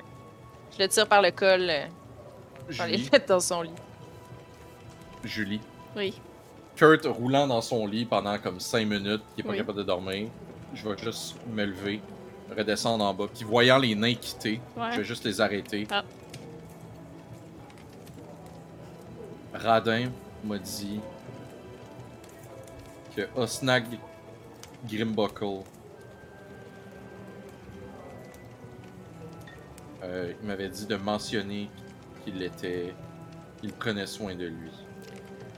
je 0.76 0.82
le 0.82 0.88
tire 0.88 1.06
par 1.08 1.22
le 1.22 1.30
col 1.30 1.68
euh, 1.68 1.86
pour 2.68 2.80
aller 2.80 2.92
Julie, 2.96 3.04
le 3.06 3.10
mettre 3.10 3.26
dans 3.26 3.40
son 3.40 3.62
lit. 3.62 3.70
Julie. 5.24 5.60
Oui. 5.96 6.20
Kurt 6.76 7.04
roulant 7.06 7.46
dans 7.46 7.60
son 7.60 7.86
lit 7.86 8.04
pendant 8.04 8.38
comme 8.38 8.60
5 8.60 8.86
minutes, 8.86 9.22
qui 9.34 9.40
est 9.40 9.44
pas 9.44 9.50
Oui. 9.50 9.56
capable 9.58 9.78
de 9.78 9.82
dormir. 9.84 10.28
Je 10.74 10.88
vais 10.88 10.96
juste 10.98 11.36
me 11.52 11.64
lever, 11.64 12.00
redescendre 12.56 13.04
en 13.04 13.14
bas, 13.14 13.26
puis 13.32 13.44
voyant 13.44 13.78
les 13.78 13.94
nains 13.94 14.14
quitter, 14.14 14.60
Ouais. 14.76 14.88
je 14.92 14.98
vais 14.98 15.04
juste 15.04 15.24
les 15.24 15.40
arrêter. 15.40 15.86
Ah. 15.90 16.02
Radin 19.52 20.08
m'a 20.44 20.58
dit 20.58 21.00
Osnag 23.36 23.84
Grimbuckle 24.88 25.62
euh, 30.02 30.32
il 30.40 30.46
m'avait 30.46 30.68
dit 30.68 30.86
de 30.86 30.96
mentionner 30.96 31.70
qu'il 32.24 32.42
était 32.42 32.94
qu'il 33.60 33.72
prenait 33.72 34.06
soin 34.06 34.34
de 34.34 34.46
lui. 34.46 34.70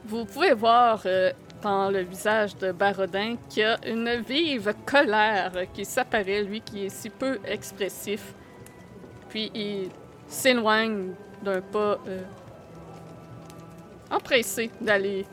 Vous 0.04 0.24
pouvez 0.24 0.54
voir 0.54 1.02
euh, 1.06 1.32
dans 1.62 1.90
le 1.90 2.00
visage 2.00 2.56
de 2.56 2.70
Barodin 2.70 3.36
qu'il 3.48 3.62
y 3.62 3.64
a 3.64 3.76
une 3.86 4.20
vive 4.20 4.72
colère 4.84 5.52
qui 5.72 5.84
s'apparaît, 5.84 6.42
lui 6.42 6.60
qui 6.60 6.86
est 6.86 6.88
si 6.88 7.10
peu 7.10 7.40
expressif. 7.44 8.34
Puis 9.28 9.50
il 9.54 9.88
s'éloigne 10.28 11.14
d'un 11.42 11.60
pas 11.60 11.98
euh, 12.06 12.22
empressé 14.10 14.70
d'aller 14.80 15.26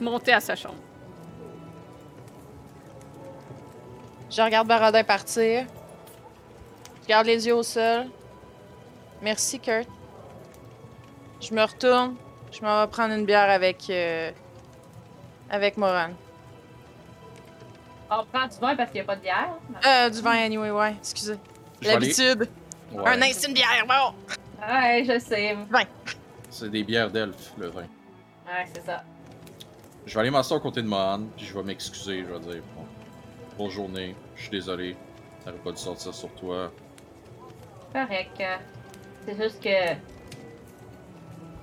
monter 0.00 0.32
à 0.32 0.40
sa 0.40 0.54
chambre. 0.54 0.83
Je 4.34 4.42
regarde 4.42 4.66
Baradin 4.66 5.04
partir. 5.04 5.64
Je 7.02 7.08
garde 7.08 7.26
les 7.26 7.46
yeux 7.46 7.54
au 7.54 7.62
sol. 7.62 8.06
Merci, 9.22 9.60
Kurt. 9.60 9.88
Je 11.40 11.54
me 11.54 11.62
retourne. 11.62 12.16
Je 12.50 12.60
m'en 12.62 12.80
vais 12.84 12.90
prendre 12.90 13.14
une 13.14 13.26
bière 13.26 13.50
avec. 13.50 13.88
euh, 13.90 14.30
avec 15.50 15.76
Moran. 15.76 16.08
On 18.10 18.24
prend 18.26 18.46
du 18.46 18.56
vin 18.60 18.76
parce 18.76 18.90
qu'il 18.90 19.00
n'y 19.00 19.04
a 19.04 19.04
pas 19.04 19.16
de 19.16 19.20
bière. 19.22 19.54
Euh, 19.86 20.10
du 20.10 20.20
vin, 20.20 20.32
anyway, 20.32 20.70
ouais. 20.70 20.94
Excusez. 20.98 21.36
Je 21.80 21.88
vais 21.88 21.94
aller- 21.94 22.06
L'habitude. 22.14 22.48
Ouais. 22.92 23.08
Un 23.08 23.20
une 23.48 23.54
bière, 23.54 23.84
bon! 23.88 24.14
Ouais, 24.66 25.04
je 25.04 25.18
sais. 25.18 25.56
C'est 26.50 26.70
des 26.70 26.84
bières 26.84 27.10
d'elfe, 27.10 27.52
le 27.58 27.68
vin. 27.68 27.82
Ouais, 27.82 28.66
c'est 28.72 28.84
ça. 28.86 29.02
Je 30.06 30.14
vais 30.14 30.20
aller 30.20 30.30
m'asseoir 30.30 30.60
à 30.60 30.62
côté 30.62 30.80
de 30.82 30.86
Mohan, 30.86 31.22
puis 31.36 31.44
je 31.46 31.54
vais 31.54 31.62
m'excuser, 31.64 32.20
je 32.20 32.32
vais 32.32 32.38
dire 32.40 32.62
bon, 32.76 32.86
bonne 33.58 33.70
journée, 33.70 34.14
je 34.36 34.42
suis 34.42 34.50
désolé, 34.50 34.96
ça 35.40 35.50
aurait 35.50 35.58
pas 35.60 35.70
dû 35.72 35.76
sortir 35.80 36.14
sur 36.14 36.30
toi. 36.34 36.70
Correct. 37.92 38.40
euh, 38.40 38.56
C'est 39.26 39.36
juste 39.40 39.62
que. 39.62 39.68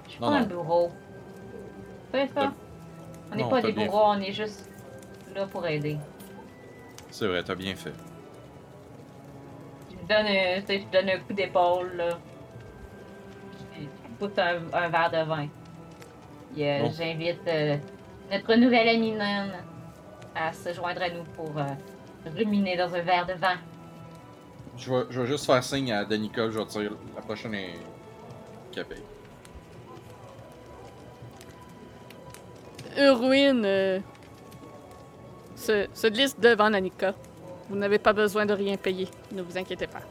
Je 0.05 0.11
suis 0.11 0.22
Non, 0.22 0.30
pas 0.30 0.35
un 0.38 0.41
non. 0.41 0.47
bourreau. 0.55 0.91
C'est 2.13 2.27
ça? 2.34 2.53
On 3.31 3.35
n'est 3.35 3.49
pas 3.49 3.61
des 3.61 3.72
bourreaux, 3.72 4.03
on 4.07 4.19
est 4.19 4.34
juste 4.34 4.69
là 5.34 5.45
pour 5.47 5.65
aider. 5.65 5.97
C'est 7.09 7.27
vrai, 7.27 7.43
t'as 7.43 7.55
bien 7.55 7.76
fait. 7.76 7.93
Je 9.89 9.95
lui 9.95 10.05
donne, 10.07 10.26
un- 10.27 10.61
tu 10.61 10.68
sais, 10.68 10.80
je 10.81 10.85
donne 10.97 11.09
un 11.09 11.19
coup 11.19 11.34
d'épaule, 11.34 11.93
là. 11.95 12.18
Je 13.80 13.88
pousse 14.27 14.38
un, 14.38 14.59
un 14.73 14.89
verre 14.89 15.11
de 15.11 15.27
vin. 15.27 15.47
Puis, 16.53 16.68
euh, 16.68 16.81
Bon. 16.84 16.91
j'invite 16.91 17.47
euh, 17.47 17.77
notre 18.31 18.55
nouvelle 18.55 18.89
amie 18.89 19.11
naine 19.11 19.53
à 20.35 20.53
se 20.53 20.73
joindre 20.73 21.01
à 21.01 21.09
nous 21.09 21.23
pour 21.35 21.51
euh, 21.57 21.63
ruminer 22.35 22.77
dans 22.77 22.93
un 22.93 23.01
verre 23.01 23.25
de 23.25 23.33
vin. 23.33 23.57
Je 24.77 24.89
vais, 24.91 25.03
je 25.09 25.21
vais 25.21 25.27
juste 25.27 25.45
faire 25.45 25.63
signe 25.63 25.91
à 25.91 26.05
Danica, 26.05 26.49
je 26.49 26.57
vais 26.59 26.65
dire 26.65 26.91
la 27.15 27.21
prochaine 27.21 27.53
est 27.55 27.73
capée. 28.71 29.03
Urwin 32.97 33.63
euh, 33.65 33.99
se, 35.55 35.87
se 35.93 36.07
glisse 36.07 36.37
devant 36.39 36.69
Danica. 36.69 37.13
Vous 37.69 37.75
n'avez 37.77 37.99
pas 37.99 38.11
besoin 38.13 38.45
de 38.45 38.53
rien 38.53 38.75
payer, 38.75 39.07
ne 39.31 39.41
vous 39.41 39.57
inquiétez 39.57 39.87
pas. 39.87 40.01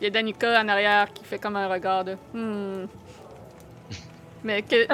Il 0.00 0.04
y 0.04 0.06
a 0.06 0.10
Danica 0.10 0.60
en 0.60 0.68
arrière 0.68 1.12
qui 1.12 1.24
fait 1.24 1.38
comme 1.38 1.56
un 1.56 1.68
regard 1.68 2.04
de 2.04 2.16
Hmm. 2.32 2.86
Mais 4.44 4.62
que, 4.62 4.86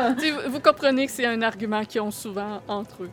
vous- 0.45 0.53
vous 0.53 0.61
comprenez 0.61 1.07
que 1.07 1.13
c'est 1.13 1.27
un 1.27 1.41
argument 1.43 1.85
qu'ils 1.85 2.01
ont 2.01 2.11
souvent 2.11 2.61
entre 2.69 3.03
eux. 3.05 3.11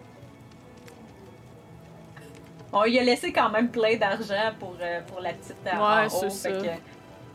On 2.73 2.84
lui 2.84 2.99
a 2.99 3.03
laissé 3.03 3.31
quand 3.31 3.49
même 3.49 3.69
plein 3.69 3.95
d'argent 3.98 4.52
pour, 4.60 4.76
euh, 4.81 4.99
pour 5.07 5.22
la 5.22 5.34
petite 5.34 5.56
euh, 5.65 5.77
en 5.77 6.02
Ouais, 6.02 6.06
haut. 6.07 6.19
fait 6.22 6.30
ça. 6.30 6.52
Que, 6.52 6.68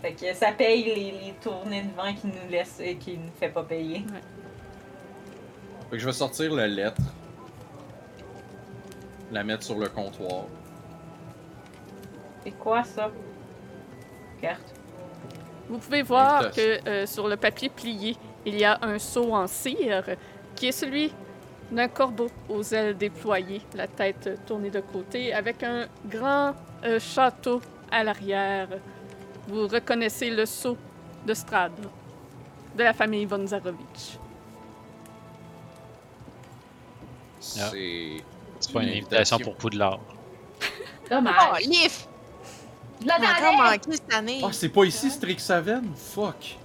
fait 0.03 0.13
que 0.13 0.35
ça 0.35 0.53
paye 0.53 0.85
les, 0.85 0.95
les 1.27 1.35
tournées 1.43 1.83
de 1.83 1.95
vin 1.97 2.13
qu'il 2.13 2.31
nous 2.31 2.51
laisse 2.51 2.79
et 2.81 2.97
qu'il 2.97 3.21
nous 3.21 3.33
fait 3.41 3.49
pas 3.49 3.63
payer. 3.63 4.05
Fait 5.91 5.97
que 5.97 5.99
je 5.99 6.07
vais 6.07 6.13
sortir 6.13 6.53
la 6.55 6.67
lettre, 6.69 7.01
la 9.31 9.43
mettre 9.45 9.63
sur 9.63 9.79
le 9.79 9.89
comptoir. 9.89 10.45
C'est 12.45 12.51
quoi 12.59 12.83
ça? 12.85 13.11
Carte. 14.41 14.75
Vous 15.69 15.79
pouvez 15.79 16.03
voir 16.03 16.51
que 16.51 16.87
euh, 16.89 17.07
sur 17.07 17.29
le 17.29 17.37
papier 17.37 17.69
plié, 17.71 18.17
il 18.45 18.59
y 18.59 18.65
a 18.65 18.79
un 18.83 18.99
seau 18.99 19.33
en 19.33 19.47
cire 19.47 20.05
qui 20.57 20.67
est 20.69 20.73
celui 20.73 21.13
d'un 21.73 21.89
corbeau 21.89 22.28
aux 22.49 22.62
ailes 22.62 22.97
déployées, 22.97 23.62
la 23.74 23.86
tête 23.89 24.44
tournée 24.47 24.70
de 24.70 24.81
côté, 24.81 25.32
avec 25.32 25.62
un 25.62 25.86
grand 26.07 26.55
euh, 26.85 27.01
château 27.01 27.61
à 27.90 28.05
l'arrière. 28.05 28.69
Vous 29.49 29.66
reconnaissez 29.66 30.31
le 30.31 30.44
sceau 30.47 30.77
de 31.27 31.35
Strad, 31.35 31.73
de 32.77 32.82
la 32.82 32.93
famille 32.93 33.24
von 33.24 33.44
Zarovich. 33.47 34.19
C'est. 37.40 38.23
C'est 38.61 38.73
pas 38.73 38.82
une 38.85 38.90
invitation 38.90 39.39
pour 39.39 39.57
Poudlard. 39.57 39.99
Dommage. 41.11 41.35
Oh, 41.53 41.57
Lif! 41.66 42.07
Je 43.01 43.07
On 43.07 43.11
a 43.11 43.15
encore 43.16 43.32
l'attendais! 43.32 43.57
manqué 43.57 43.93
cette 43.93 44.15
année. 44.15 44.40
Ah, 44.44 44.53
c'est 44.53 44.69
pas 44.69 44.85
ici 44.85 45.11
Strixhaven? 45.11 45.90
Fuck! 45.97 46.57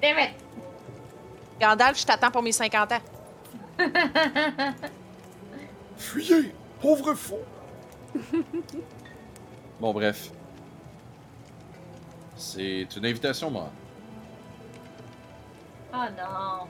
Damn 0.00 0.18
it! 0.18 0.30
Gandalf, 1.60 2.00
je 2.00 2.06
t'attends 2.06 2.30
pour 2.30 2.42
mes 2.42 2.52
50 2.52 2.92
ans. 2.92 2.98
Fuyez! 5.96 6.52
Pauvre 6.80 7.14
fou! 7.14 7.38
bon, 9.80 9.92
bref. 9.92 10.30
C'est 12.36 12.86
une 12.96 13.06
invitation, 13.06 13.50
moi. 13.50 13.70
Oh 15.94 16.04
non! 16.16 16.68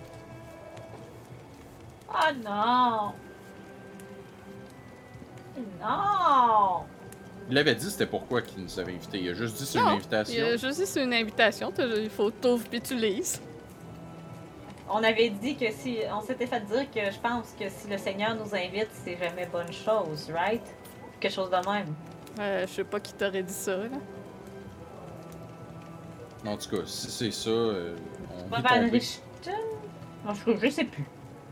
Oh 2.08 2.32
non! 2.44 3.12
Non! 5.80 6.84
Il 7.48 7.54
l'avait 7.54 7.74
dit 7.74 7.90
c'était 7.90 8.06
pourquoi 8.06 8.42
qu'il 8.42 8.62
nous 8.62 8.78
avait 8.78 8.92
invités. 8.92 9.20
Il 9.20 9.30
a 9.30 9.34
juste 9.34 9.56
dit 9.56 9.66
c'est 9.66 9.78
une 9.78 9.84
Non, 9.84 9.90
invitation. 9.92 10.34
Il 10.36 10.42
a 10.42 10.56
juste 10.56 10.80
dit 10.80 10.86
c'est 10.86 11.02
une 11.02 11.14
invitation, 11.14 11.72
il 11.78 12.10
faut 12.10 12.30
t'ouvres 12.30 12.68
puis 12.68 12.80
tu 12.80 12.96
lises. 12.96 13.40
On 14.88 15.02
avait 15.02 15.30
dit 15.30 15.56
que 15.56 15.70
si. 15.72 15.98
On 16.12 16.20
s'était 16.20 16.46
fait 16.46 16.60
dire 16.66 16.90
que 16.90 17.10
je 17.10 17.18
pense 17.18 17.54
que 17.58 17.68
si 17.68 17.88
le 17.88 17.98
Seigneur 17.98 18.34
nous 18.36 18.54
invite, 18.54 18.88
c'est 19.04 19.16
jamais 19.18 19.46
bonne 19.46 19.72
chose, 19.72 20.30
right? 20.32 20.62
Quelque 21.20 21.32
chose 21.32 21.50
de 21.50 21.56
même. 21.68 21.94
Euh, 22.38 22.66
je 22.66 22.72
sais 22.72 22.84
pas 22.84 23.00
qui 23.00 23.12
t'aurait 23.14 23.42
dit 23.42 23.52
ça, 23.52 23.76
là. 23.76 23.88
En 26.46 26.56
tout 26.56 26.70
cas, 26.70 26.82
si 26.86 27.10
c'est 27.10 27.30
ça, 27.32 27.50
euh, 27.50 27.96
on? 28.30 28.48
Non, 30.24 30.34
je, 30.34 30.56
je 30.66 30.70
sais 30.70 30.84
plus. 30.84 31.04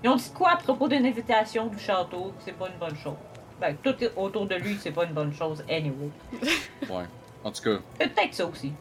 Ils 0.03 0.11
ont 0.11 0.17
dit 0.17 0.31
quoi 0.35 0.51
à 0.53 0.57
propos 0.57 0.87
d'une 0.89 1.07
invitation 1.07 1.67
du 1.67 1.79
château? 1.79 2.33
que 2.39 2.45
C'est 2.45 2.53
pas 2.53 2.69
une 2.69 2.79
bonne 2.79 2.97
chose. 2.97 3.15
Ben, 3.61 3.77
tout 3.83 3.95
autour 4.17 4.47
de 4.47 4.55
lui, 4.57 4.77
c'est 4.81 4.91
pas 4.91 5.05
une 5.05 5.13
bonne 5.15 5.33
chose, 5.33 5.65
anyway. 5.69 6.11
Ouais. 6.91 7.05
En 7.43 7.51
tout 7.51 7.63
cas, 7.63 7.79
peut-être 7.99 8.35
ça 8.35 8.47
aussi. 8.47 8.73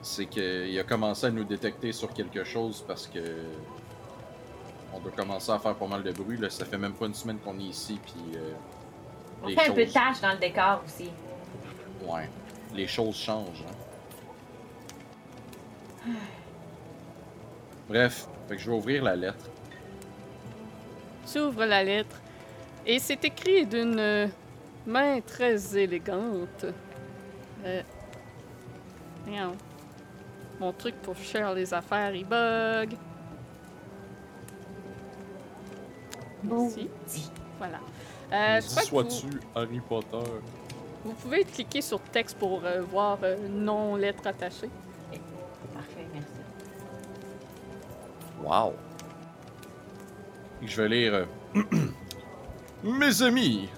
c'est 0.00 0.26
qu'il 0.26 0.78
a 0.78 0.84
commencé 0.84 1.26
à 1.26 1.30
nous 1.30 1.44
détecter 1.44 1.92
sur 1.92 2.12
quelque 2.12 2.44
chose 2.44 2.84
parce 2.86 3.06
que 3.06 3.20
on 4.94 5.00
doit 5.00 5.12
commencer 5.12 5.50
à 5.52 5.58
faire 5.58 5.74
pas 5.74 5.86
mal 5.86 6.02
de 6.02 6.12
bruit. 6.12 6.36
Là. 6.38 6.50
Ça 6.50 6.64
fait 6.64 6.78
même 6.78 6.92
pas 6.92 7.06
une 7.06 7.14
semaine 7.14 7.38
qu'on 7.38 7.58
est 7.58 7.64
ici, 7.64 7.98
puis 8.02 8.36
euh, 8.36 8.52
On 9.42 9.48
fait 9.48 9.70
un 9.70 9.72
peu 9.72 9.84
de 9.84 9.90
tâche 9.90 10.20
dans 10.20 10.32
le 10.32 10.38
décor 10.38 10.82
aussi. 10.84 11.10
Ouais. 12.06 12.28
Les 12.74 12.86
choses 12.86 13.16
changent. 13.16 13.64
hein. 16.06 16.12
Bref, 17.88 18.26
fait 18.48 18.56
que 18.56 18.62
je 18.62 18.70
vais 18.70 18.76
ouvrir 18.76 19.02
la 19.02 19.16
lettre. 19.16 19.50
Tu 21.30 21.38
ouvres 21.38 21.64
la 21.64 21.84
lettre 21.84 22.20
et 22.86 22.98
c'est 22.98 23.24
écrit 23.24 23.66
d'une 23.66 23.98
euh, 23.98 24.26
main 24.86 25.20
très 25.20 25.76
élégante. 25.78 26.66
Euh... 27.64 27.82
Mon 30.58 30.72
truc 30.72 30.96
pour 31.02 31.16
faire 31.16 31.54
les 31.54 31.72
affaires, 31.72 32.14
il 32.14 32.26
bug. 32.26 32.96
Ici. 37.06 37.30
Voilà. 37.58 37.78
Euh, 38.32 38.60
vous, 38.60 38.80
Sois-tu 38.80 39.40
Harry 39.54 39.80
Potter? 39.88 40.30
vous 41.04 41.12
pouvez 41.14 41.44
cliquer 41.44 41.80
sur 41.82 42.00
texte 42.00 42.38
pour 42.38 42.62
euh, 42.64 42.80
voir 42.82 43.18
euh, 43.22 43.36
non 43.50 43.96
lettre 43.96 44.26
attachée. 44.26 44.70
Parfait, 45.74 46.06
merci. 46.12 46.28
Wow. 48.42 48.74
Je 50.64 50.82
vais 50.82 50.88
lire. 50.88 51.26
euh, 51.56 51.62
Mes 52.84 53.22
amis, 53.22 53.68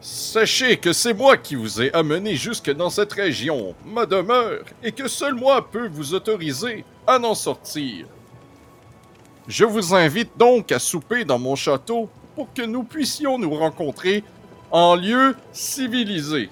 sachez 0.00 0.76
que 0.78 0.92
c'est 0.92 1.14
moi 1.14 1.36
qui 1.36 1.54
vous 1.56 1.82
ai 1.82 1.92
amené 1.92 2.34
jusque 2.36 2.70
dans 2.72 2.90
cette 2.90 3.12
région, 3.12 3.74
ma 3.84 4.06
demeure, 4.06 4.64
et 4.82 4.92
que 4.92 5.08
seul 5.08 5.34
moi 5.34 5.68
peux 5.70 5.88
vous 5.88 6.14
autoriser 6.14 6.84
à 7.06 7.18
n'en 7.18 7.34
sortir. 7.34 8.06
Je 9.48 9.64
vous 9.64 9.94
invite 9.94 10.36
donc 10.36 10.70
à 10.72 10.78
souper 10.78 11.24
dans 11.24 11.38
mon 11.38 11.56
château 11.56 12.10
pour 12.34 12.52
que 12.52 12.60
nous 12.60 12.82
puissions 12.82 13.38
nous 13.38 13.54
rencontrer 13.54 14.22
en 14.70 14.94
lieu 14.94 15.34
civilisé. 15.52 16.50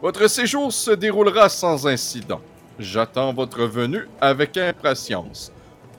Votre 0.00 0.28
séjour 0.28 0.72
se 0.72 0.92
déroulera 0.92 1.48
sans 1.48 1.88
incident. 1.88 2.40
J'attends 2.78 3.32
votre 3.32 3.64
venue 3.64 4.08
avec 4.20 4.56
impatience. 4.56 5.50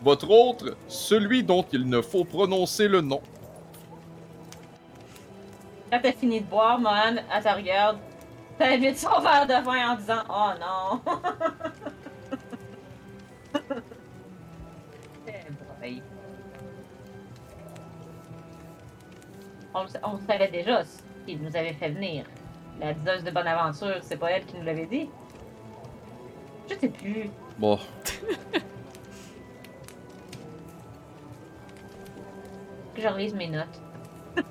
Votre 0.01 0.29
autre, 0.29 0.77
celui 0.87 1.43
dont 1.43 1.65
il 1.73 1.89
ne 1.89 2.01
faut 2.01 2.23
prononcer 2.23 2.87
le 2.87 3.01
nom. 3.01 3.21
Quand 5.91 5.99
fini 6.17 6.39
de 6.39 6.45
boire, 6.45 6.79
Mohan, 6.79 7.15
regarde. 7.57 7.97
T'invites 8.57 8.99
son 8.99 9.19
verre 9.19 9.45
de 9.47 9.53
en 9.53 9.95
disant 9.97 10.23
Oh 10.29 10.51
non! 10.61 11.01
On, 19.75 20.17
savait 20.25 20.47
déjà, 20.47 20.85
ce 20.85 21.01
qui 21.25 21.35
nous 21.35 21.53
avait 21.53 21.73
fait 21.73 21.89
venir. 21.89 22.25
La 22.79 22.93
diseuse 22.93 23.25
de 23.25 23.31
bonne 23.31 23.47
aventure, 23.47 23.97
c'est 24.01 24.15
pas 24.15 24.31
elle 24.31 24.45
qui 24.45 24.55
nous 24.55 24.63
l'avait 24.63 24.85
dit? 24.85 25.09
Je 26.69 26.75
sais 26.75 26.87
plus. 26.87 27.29
Bon, 27.59 27.77
Que 32.95 33.01
je 33.01 33.07
relise 33.07 33.33
mes 33.33 33.47
notes. 33.49 33.81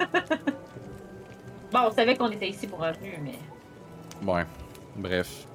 bon, 1.73 1.81
on 1.87 1.91
savait 1.91 2.17
qu'on 2.17 2.31
était 2.31 2.49
ici 2.51 2.67
pour 2.67 2.85
un 2.85 2.93
but, 2.93 3.19
mais. 3.23 3.39
ouais. 4.31 4.45
Bref. 4.97 5.47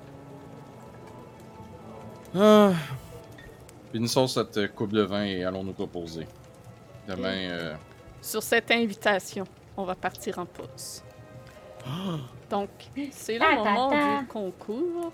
Ah. 2.35 2.71
Finissons 3.91 4.27
cette 4.27 4.73
coupe 4.75 4.91
de 4.93 5.03
vin 5.03 5.23
et 5.23 5.43
allons 5.43 5.63
nous 5.63 5.73
reposer. 5.77 6.27
Demain, 7.07 7.49
euh, 7.49 7.75
Sur 8.21 8.43
cette 8.43 8.69
invitation, 8.69 9.45
on 9.79 9.83
va 9.83 9.95
partir 9.95 10.39
en 10.39 10.45
pause. 10.45 11.03
Donc, 12.49 12.69
c'est 13.11 13.37
le 13.37 13.55
moment 13.55 14.19
du 14.19 14.27
concours. 14.27 15.13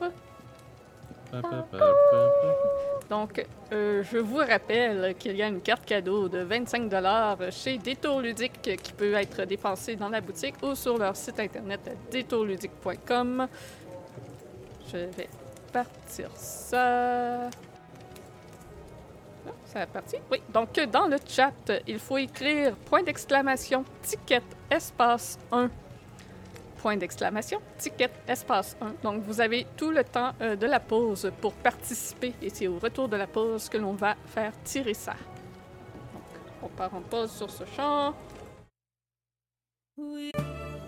Donc, 3.10 3.46
euh, 3.72 4.04
je 4.04 4.18
vous 4.18 4.38
rappelle 4.38 5.16
qu'il 5.20 5.36
y 5.36 5.44
a 5.44 5.48
une 5.48 5.62
carte 5.62 5.86
cadeau 5.86 6.30
de 6.30 6.40
25 6.40 6.92
chez 7.52 7.78
Détour 7.78 8.22
Ludique 8.22 8.62
qui 8.82 8.94
peut 8.94 9.14
être 9.14 9.44
dépensée 9.44 9.96
dans 9.96 10.10
la 10.10 10.22
boutique 10.22 10.56
ou 10.64 10.76
sur 10.76 10.98
leur 10.98 11.16
site 11.16 11.40
internet 11.40 11.82
détourludique.com. 12.10 13.48
Je 14.92 14.98
vais 14.98 15.30
partir 15.72 16.30
ça. 16.36 17.50
Ça? 19.76 20.18
Oui. 20.32 20.42
Donc, 20.54 20.80
dans 20.90 21.08
le 21.08 21.18
chat, 21.28 21.72
il 21.86 22.00
faut 22.00 22.18
écrire 22.18 22.76
point 22.78 23.04
d'exclamation 23.04 23.84
ticket 24.02 24.42
espace 24.72 25.38
1 25.52 25.70
point 26.86 26.98
d'exclamation, 26.98 27.60
ticket, 27.80 28.12
espace 28.28 28.78
1. 28.80 28.94
Donc, 29.02 29.24
vous 29.24 29.42
avez 29.42 29.66
tout 29.76 29.90
le 29.90 30.04
temps 30.04 30.34
euh, 30.40 30.56
de 30.56 30.68
la 30.68 30.80
pause 30.80 31.32
pour 31.42 31.54
participer 31.54 32.34
et 32.44 32.52
c'est 32.52 32.68
au 32.68 32.78
retour 32.78 33.10
de 33.10 33.18
la 33.18 33.26
pause 33.26 33.70
que 33.70 33.80
l'on 33.80 33.94
va 33.94 34.16
faire 34.28 34.52
tirer 34.64 34.94
ça. 34.94 35.14
Donc, 36.14 36.24
on 36.62 36.68
part 36.68 36.94
en 36.94 37.02
pause 37.02 37.32
sur 37.32 37.50
ce 37.50 37.64
champ. 37.76 38.14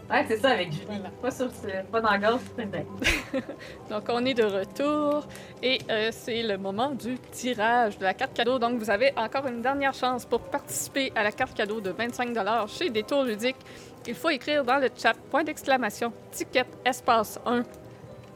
Ouais, 0.10 0.24
c'est 0.28 0.38
ça 0.38 0.52
avec 0.52 0.72
Julie. 0.72 0.86
Voilà. 0.88 1.10
Pas, 1.22 1.32
sur, 1.32 1.50
ce- 1.52 1.84
pas 1.92 2.00
dans 2.00 2.12
la 2.12 2.18
gorge. 2.18 2.40
Donc, 3.90 4.04
on 4.08 4.24
est 4.26 4.34
de 4.34 4.44
retour 4.46 5.28
et 5.62 5.80
euh, 5.90 6.10
c'est 6.12 6.44
le 6.44 6.58
moment 6.58 6.92
du 6.92 7.18
tirage 7.32 7.98
de 7.98 8.04
la 8.06 8.14
carte 8.14 8.34
cadeau. 8.34 8.58
Donc, 8.58 8.80
vous 8.80 8.90
avez 8.90 9.12
encore 9.18 9.46
une 9.48 9.62
dernière 9.62 9.94
chance 9.94 10.26
pour 10.26 10.40
participer 10.42 11.12
à 11.14 11.24
la 11.24 11.32
carte 11.34 11.54
cadeau 11.54 11.82
de 11.82 11.90
25 11.90 12.30
chez 12.70 12.90
Détour 12.90 13.24
Ludique. 13.24 13.58
Il 14.08 14.16
faut 14.16 14.30
écrire 14.30 14.64
dans 14.64 14.78
le 14.78 14.88
chat 14.96 15.14
point 15.30 15.44
d'exclamation 15.44 16.14
ticket 16.32 16.66
espace 16.86 17.38
1. 17.46 17.64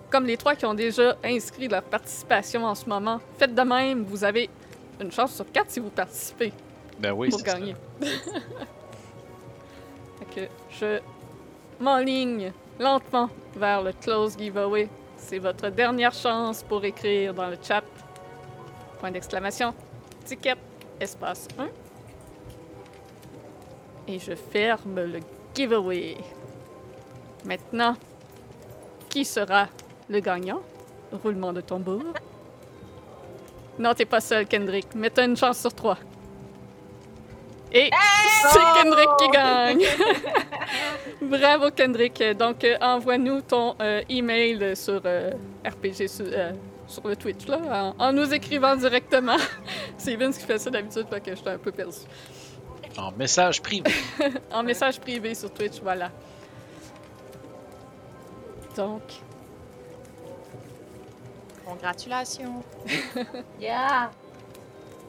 Comme 0.09 0.25
les 0.25 0.35
trois 0.35 0.55
qui 0.55 0.65
ont 0.65 0.73
déjà 0.73 1.15
inscrit 1.23 1.69
leur 1.69 1.83
participation 1.83 2.65
en 2.65 2.75
ce 2.75 2.89
moment, 2.89 3.21
faites 3.37 3.55
de 3.55 3.61
même, 3.61 4.03
vous 4.03 4.25
avez 4.25 4.49
une 4.99 5.09
chance 5.11 5.33
sur 5.35 5.49
quatre 5.49 5.71
si 5.71 5.79
vous 5.79 5.89
participez 5.89 6.51
Ben 6.99 7.13
oui, 7.13 7.29
pour 7.29 7.39
c'est 7.39 7.49
ça. 7.49 7.57
gagner. 7.57 7.75
fait 10.19 10.25
que 10.35 10.41
je 10.69 10.99
m'enligne 11.81 12.53
lentement 12.79 13.29
vers 13.55 13.81
le 13.81 13.91
close 13.91 14.37
giveaway. 14.37 14.87
C'est 15.17 15.39
votre 15.39 15.69
dernière 15.69 16.13
chance 16.13 16.63
pour 16.63 16.85
écrire 16.85 17.33
dans 17.33 17.47
le 17.47 17.57
chat. 17.61 17.83
Point 18.99 19.11
d'exclamation. 19.11 19.73
Ticket, 20.23 20.55
espace 20.99 21.47
1. 21.57 21.67
Et 24.07 24.19
je 24.19 24.35
ferme 24.35 25.01
le 25.01 25.19
giveaway. 25.55 26.17
Maintenant, 27.45 27.95
qui 29.09 29.25
sera 29.25 29.67
le 30.09 30.19
gagnant? 30.19 30.61
Roulement 31.11 31.51
de 31.51 31.61
tambour. 31.61 32.03
Non, 33.79 33.93
t'es 33.93 34.05
pas 34.05 34.21
seul, 34.21 34.45
Kendrick, 34.47 34.87
t'as 35.13 35.25
une 35.25 35.35
chance 35.35 35.59
sur 35.59 35.73
trois. 35.73 35.97
Et 37.73 37.89
c'est 38.51 38.59
Kendrick 38.59 39.09
qui 39.17 39.29
gagne! 39.29 39.85
Bravo, 41.21 41.71
Kendrick. 41.71 42.21
Donc, 42.37 42.63
euh, 42.63 42.77
envoie-nous 42.81 43.41
ton 43.41 43.75
euh, 43.81 44.01
email 44.09 44.75
sur 44.75 45.01
euh, 45.05 45.31
RPG 45.65 46.07
sur, 46.07 46.25
euh, 46.27 46.51
sur 46.87 47.07
le 47.07 47.15
Twitch, 47.15 47.47
là, 47.47 47.93
en, 47.97 48.03
en 48.07 48.11
nous 48.11 48.33
écrivant 48.33 48.75
directement. 48.75 49.37
c'est 49.97 50.15
Vince 50.17 50.37
qui 50.37 50.45
fait 50.45 50.57
ça 50.57 50.69
d'habitude, 50.69 51.07
fait 51.09 51.21
que 51.21 51.35
j'étais 51.35 51.49
un 51.51 51.57
peu 51.57 51.71
perdu. 51.71 51.97
En 52.97 53.11
message 53.11 53.61
privé. 53.61 53.89
En 54.51 54.63
message 54.63 54.99
privé 54.99 55.33
sur 55.33 55.51
Twitch, 55.53 55.79
voilà. 55.81 56.11
Donc, 58.75 59.01
Congratulations. 61.65 62.63
Yeah! 63.61 64.11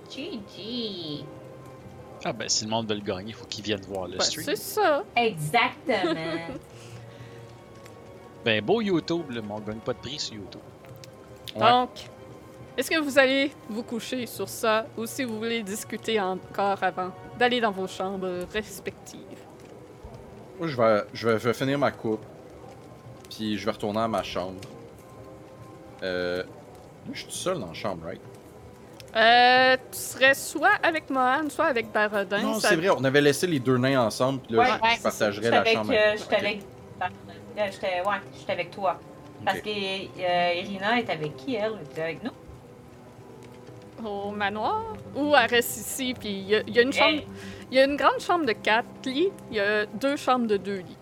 GG! 0.09 1.25
Ah 2.25 2.33
ben, 2.33 2.49
si 2.49 2.65
le 2.65 2.71
monde 2.71 2.89
veut 2.89 2.95
le 2.95 3.01
gagner, 3.01 3.29
il 3.29 3.35
faut 3.35 3.47
qu'ils 3.47 3.65
viennent 3.65 3.81
voir 3.83 4.07
le 4.07 4.19
ben, 4.19 4.25
stream. 4.25 4.45
c'est 4.45 4.57
ça. 4.57 5.05
Exactement! 5.17 6.57
Ben, 8.45 8.61
beau 8.61 8.81
YouTube, 8.81 9.27
mais 9.31 9.41
on 9.49 9.61
gagne 9.61 9.79
pas 9.79 9.93
de 9.93 9.99
prix 9.99 10.19
sur 10.19 10.35
YouTube. 10.35 10.61
Ouais. 11.55 11.61
Donc, 11.61 11.91
est-ce 12.77 12.91
que 12.91 12.99
vous 12.99 13.17
allez 13.17 13.53
vous 13.69 13.85
coucher 13.85 14.27
sur 14.27 14.49
ça 14.49 14.85
ou 14.97 15.07
si 15.07 15.23
vous 15.23 15.39
voulez 15.39 15.63
discuter 15.63 16.19
encore 16.19 16.83
avant 16.83 17.13
d'aller 17.39 17.61
dans 17.61 17.71
vos 17.71 17.87
chambres 17.87 18.45
respectives? 18.53 19.21
Moi, 20.59 20.67
je 20.67 20.77
vais, 20.77 21.05
je, 21.13 21.29
vais, 21.29 21.39
je 21.39 21.49
vais 21.49 21.55
finir 21.55 21.79
ma 21.79 21.93
coupe. 21.93 22.25
Puis 23.31 23.57
je 23.57 23.65
vais 23.65 23.71
retourner 23.71 24.01
à 24.01 24.09
ma 24.09 24.23
chambre. 24.23 24.61
Euh. 26.03 26.43
Moi, 27.07 27.15
je 27.15 27.19
suis 27.21 27.29
tout 27.29 27.33
seul 27.33 27.59
dans 27.59 27.69
la 27.69 27.75
chambre, 27.75 28.07
right? 28.07 28.21
Euh, 29.15 29.77
tu 29.91 29.99
serais 29.99 30.35
soit 30.35 30.79
avec 30.83 31.11
Mohan, 31.11 31.51
soit 31.51 31.67
avec 31.67 31.93
Barodin. 31.93 32.39
non, 32.41 32.59
ça- 32.61 32.71
c'est 32.71 32.77
vrai, 32.77 32.89
on 32.91 33.05
avait 33.05 33.21
laissé 33.21 33.47
les 33.47 33.59
deux 33.59 33.77
nains 33.77 34.01
ensemble. 34.07 34.41
Puis 34.41 34.55
là, 34.57 34.63
Ouais, 34.63 34.69
je- 34.69 34.73
ouais, 34.83 34.95
je, 34.97 35.03
partagerais 35.03 35.35
J'étais 35.45 35.51
la 35.51 35.61
avec, 35.61 35.75
chambre. 35.75 35.93
euh, 35.93 36.13
j'étais 36.17 36.35
Ok. 36.37 36.41
avec. 36.41 36.59
euh, 37.03 37.69
J'étais, 37.71 38.01
ouais, 38.09 38.15
j'étais 38.39 38.53
avec 38.53 38.71
toi. 38.71 38.99
Parce 39.45 39.61
que 39.61 39.69
euh, 39.69 40.53
Irina 40.55 40.99
est 40.99 41.11
avec 41.11 41.37
qui, 41.37 41.57
elle? 41.57 41.73
Elle 41.81 41.87
était 41.91 42.03
avec 42.03 42.25
nous? 42.25 42.31
au 44.05 44.33
manoir 44.33 44.83
ou 45.15 45.33
elle 45.37 45.49
reste 45.49 45.77
ici. 45.77 46.13
Puis 46.19 46.29
il 46.31 46.49
y, 46.49 46.57
a- 46.57 46.63
il 46.67 46.75
y 46.75 46.79
a 46.81 46.83
une 46.83 46.93
chambre, 46.93 47.11
Hey, 47.19 47.27
il 47.71 47.77
y 47.77 47.81
a 47.81 47.85
une 47.85 47.97
grande 47.97 48.19
chambre 48.21 48.45
de 48.45 48.53
quatre 48.53 48.87
lits. 49.05 49.29
Il 49.51 49.57
y 49.59 49.61
a 49.61 49.87
deux 49.87 50.17
chambres 50.17 50.47
de 50.49 50.57
deux 50.57 50.79
lits. 50.79 50.97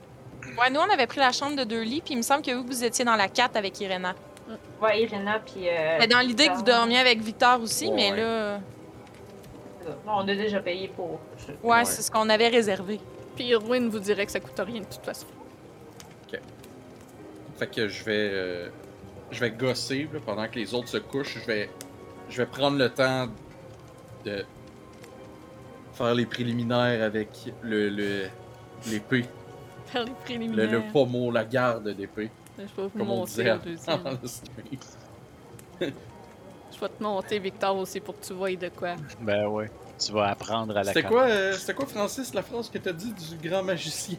Ouais, 0.61 0.69
nous, 0.70 0.81
on 0.81 0.93
avait 0.93 1.07
pris 1.07 1.20
la 1.20 1.32
chambre 1.32 1.57
de 1.57 1.65
deux 1.65 1.81
lits, 1.82 2.03
puis 2.05 2.12
il 2.12 2.19
me 2.19 2.23
semble 2.23 2.43
que 2.43 2.51
vous, 2.51 2.62
vous 2.65 2.85
étiez 2.85 3.05
dans 3.07 3.16
la 3.16 3.28
4 3.28 3.57
avec 3.57 3.81
Irena. 3.81 4.15
Ouais, 4.82 5.02
Irina, 5.02 5.39
puis. 5.40 5.69
Euh, 5.69 5.97
Mais 5.98 6.07
dans 6.07 6.20
l'idée 6.20 6.48
que 6.48 6.55
vous 6.55 6.62
dormiez 6.62 6.98
avec 6.98 7.20
Victor 7.20 7.61
aussi, 7.61 7.89
Ouais, 7.89 7.94
mais 7.94 8.16
là. 8.16 8.61
On 10.07 10.20
a 10.20 10.24
déjà 10.35 10.61
payé 10.61 10.89
pour. 10.89 11.12
Ouais, 11.62 11.78
Ouais. 11.78 11.85
c'est 11.85 12.02
ce 12.02 12.11
qu'on 12.11 12.28
avait 12.28 12.48
réservé. 12.48 13.01
Puis 13.36 13.44
Irwin 13.47 13.89
vous 13.89 13.98
dirait 13.98 14.27
que 14.27 14.32
ça 14.32 14.40
coûte 14.40 14.59
rien 14.59 14.81
de 14.81 14.86
toute 14.86 15.05
façon. 15.05 15.27
Fait 17.59 17.66
que 17.66 17.89
je 17.89 18.05
vais. 18.05 18.31
euh, 18.32 18.69
je 19.31 19.39
vais 19.40 19.51
gosser 19.51 20.09
là, 20.12 20.19
pendant 20.24 20.48
que 20.48 20.55
les 20.55 20.73
autres 20.73 20.89
se 20.89 20.97
couchent. 20.97 21.39
Je 21.40 21.47
vais. 21.47 21.70
Je 22.31 22.39
vais 22.40 22.47
prendre 22.47 22.78
le 22.78 22.89
temps 22.89 23.27
de 24.24 24.44
faire 25.93 26.15
les 26.15 26.24
préliminaires 26.27 27.02
avec 27.02 27.28
le. 27.62 27.90
le 27.90 28.28
l'épée. 28.90 29.27
Faire 29.86 30.05
les 30.05 30.11
Le, 30.11 30.15
préliminaires. 30.24 30.70
le 30.73 30.81
pommeau, 30.93 31.31
la 31.31 31.44
garde 31.44 31.89
d'épée. 31.90 32.31
Je 32.61 32.82
vais 32.82 32.89
vous 32.89 32.99
Comme 32.99 33.11
on 33.11 33.16
monter 33.16 33.31
disait 33.31 33.51
au 33.51 33.55
avant 33.55 33.65
deuxième. 33.65 34.19
le 34.23 34.28
stream. 34.28 34.55
Je 36.73 36.78
vais 36.81 36.89
te 36.89 37.03
monter, 37.03 37.39
Victor, 37.39 37.77
aussi, 37.77 38.01
pour 38.01 38.19
que 38.19 38.24
tu 38.27 38.32
vois 38.32 38.55
de 38.55 38.69
quoi. 38.69 38.97
Ben 39.20 39.47
ouais. 39.47 39.70
Tu 39.99 40.12
vas 40.12 40.28
apprendre 40.28 40.77
à 40.77 40.82
la 40.82 40.93
C'était 40.93 41.07
quoi, 41.09 41.24
euh, 41.24 41.53
c'était 41.53 41.74
quoi, 41.74 41.87
Francis, 41.87 42.32
la 42.32 42.43
phrase 42.43 42.70
que 42.70 42.78
t'as 42.78 42.93
dit 42.93 43.12
du 43.12 43.49
grand 43.49 43.62
magicien? 43.62 44.16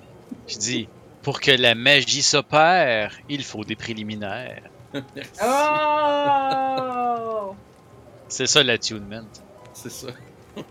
Je 0.47 0.57
dis, 0.57 0.87
pour 1.23 1.39
que 1.39 1.51
la 1.51 1.75
magie 1.75 2.21
s'opère, 2.21 3.13
il 3.29 3.43
faut 3.43 3.63
des 3.63 3.75
préliminaires. 3.75 4.63
Merci. 5.15 5.31
Oh! 5.43 7.55
C'est 8.27 8.47
ça 8.47 8.63
l'attunement. 8.63 9.23
C'est 9.73 9.91
ça. 9.91 10.07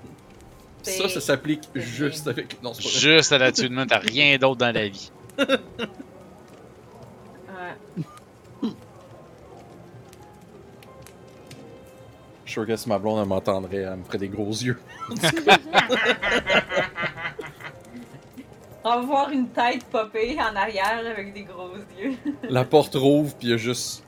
Ça, 0.83 1.11
ça 1.11 1.21
s'applique 1.21 1.69
juste 1.75 2.27
avec. 2.27 2.63
Non, 2.63 2.73
c'est 2.73 2.83
pas 2.83 2.89
vrai. 2.89 2.99
Juste 3.01 3.33
à 3.33 3.39
l'attunement, 3.39 3.85
t'as 3.87 3.99
rien 3.99 4.39
d'autre 4.39 4.57
dans 4.57 4.75
la 4.75 4.89
vie. 4.89 5.11
Ouais. 8.63 8.71
Je 12.45 12.51
suis 12.53 12.61
sûr 12.61 12.67
que 12.67 12.77
si 12.77 12.89
ma 12.89 12.99
blonde 12.99 13.27
m'entendrait, 13.29 13.77
elle 13.77 13.97
me 13.97 14.05
ferait 14.05 14.19
des 14.19 14.29
gros 14.29 14.51
yeux. 14.51 14.79
On 18.83 18.89
va 18.89 19.01
voir 19.03 19.31
une 19.31 19.49
tête 19.51 19.85
popée 19.85 20.37
en 20.41 20.57
arrière 20.57 21.01
avec 21.09 21.33
des 21.33 21.45
gros 21.45 21.71
yeux. 21.99 22.15
La 22.49 22.65
porte 22.65 22.95
rouvre, 22.97 23.35
puis 23.37 23.49
il 23.49 23.51
y 23.51 23.55
a 23.55 23.57
juste 23.57 24.03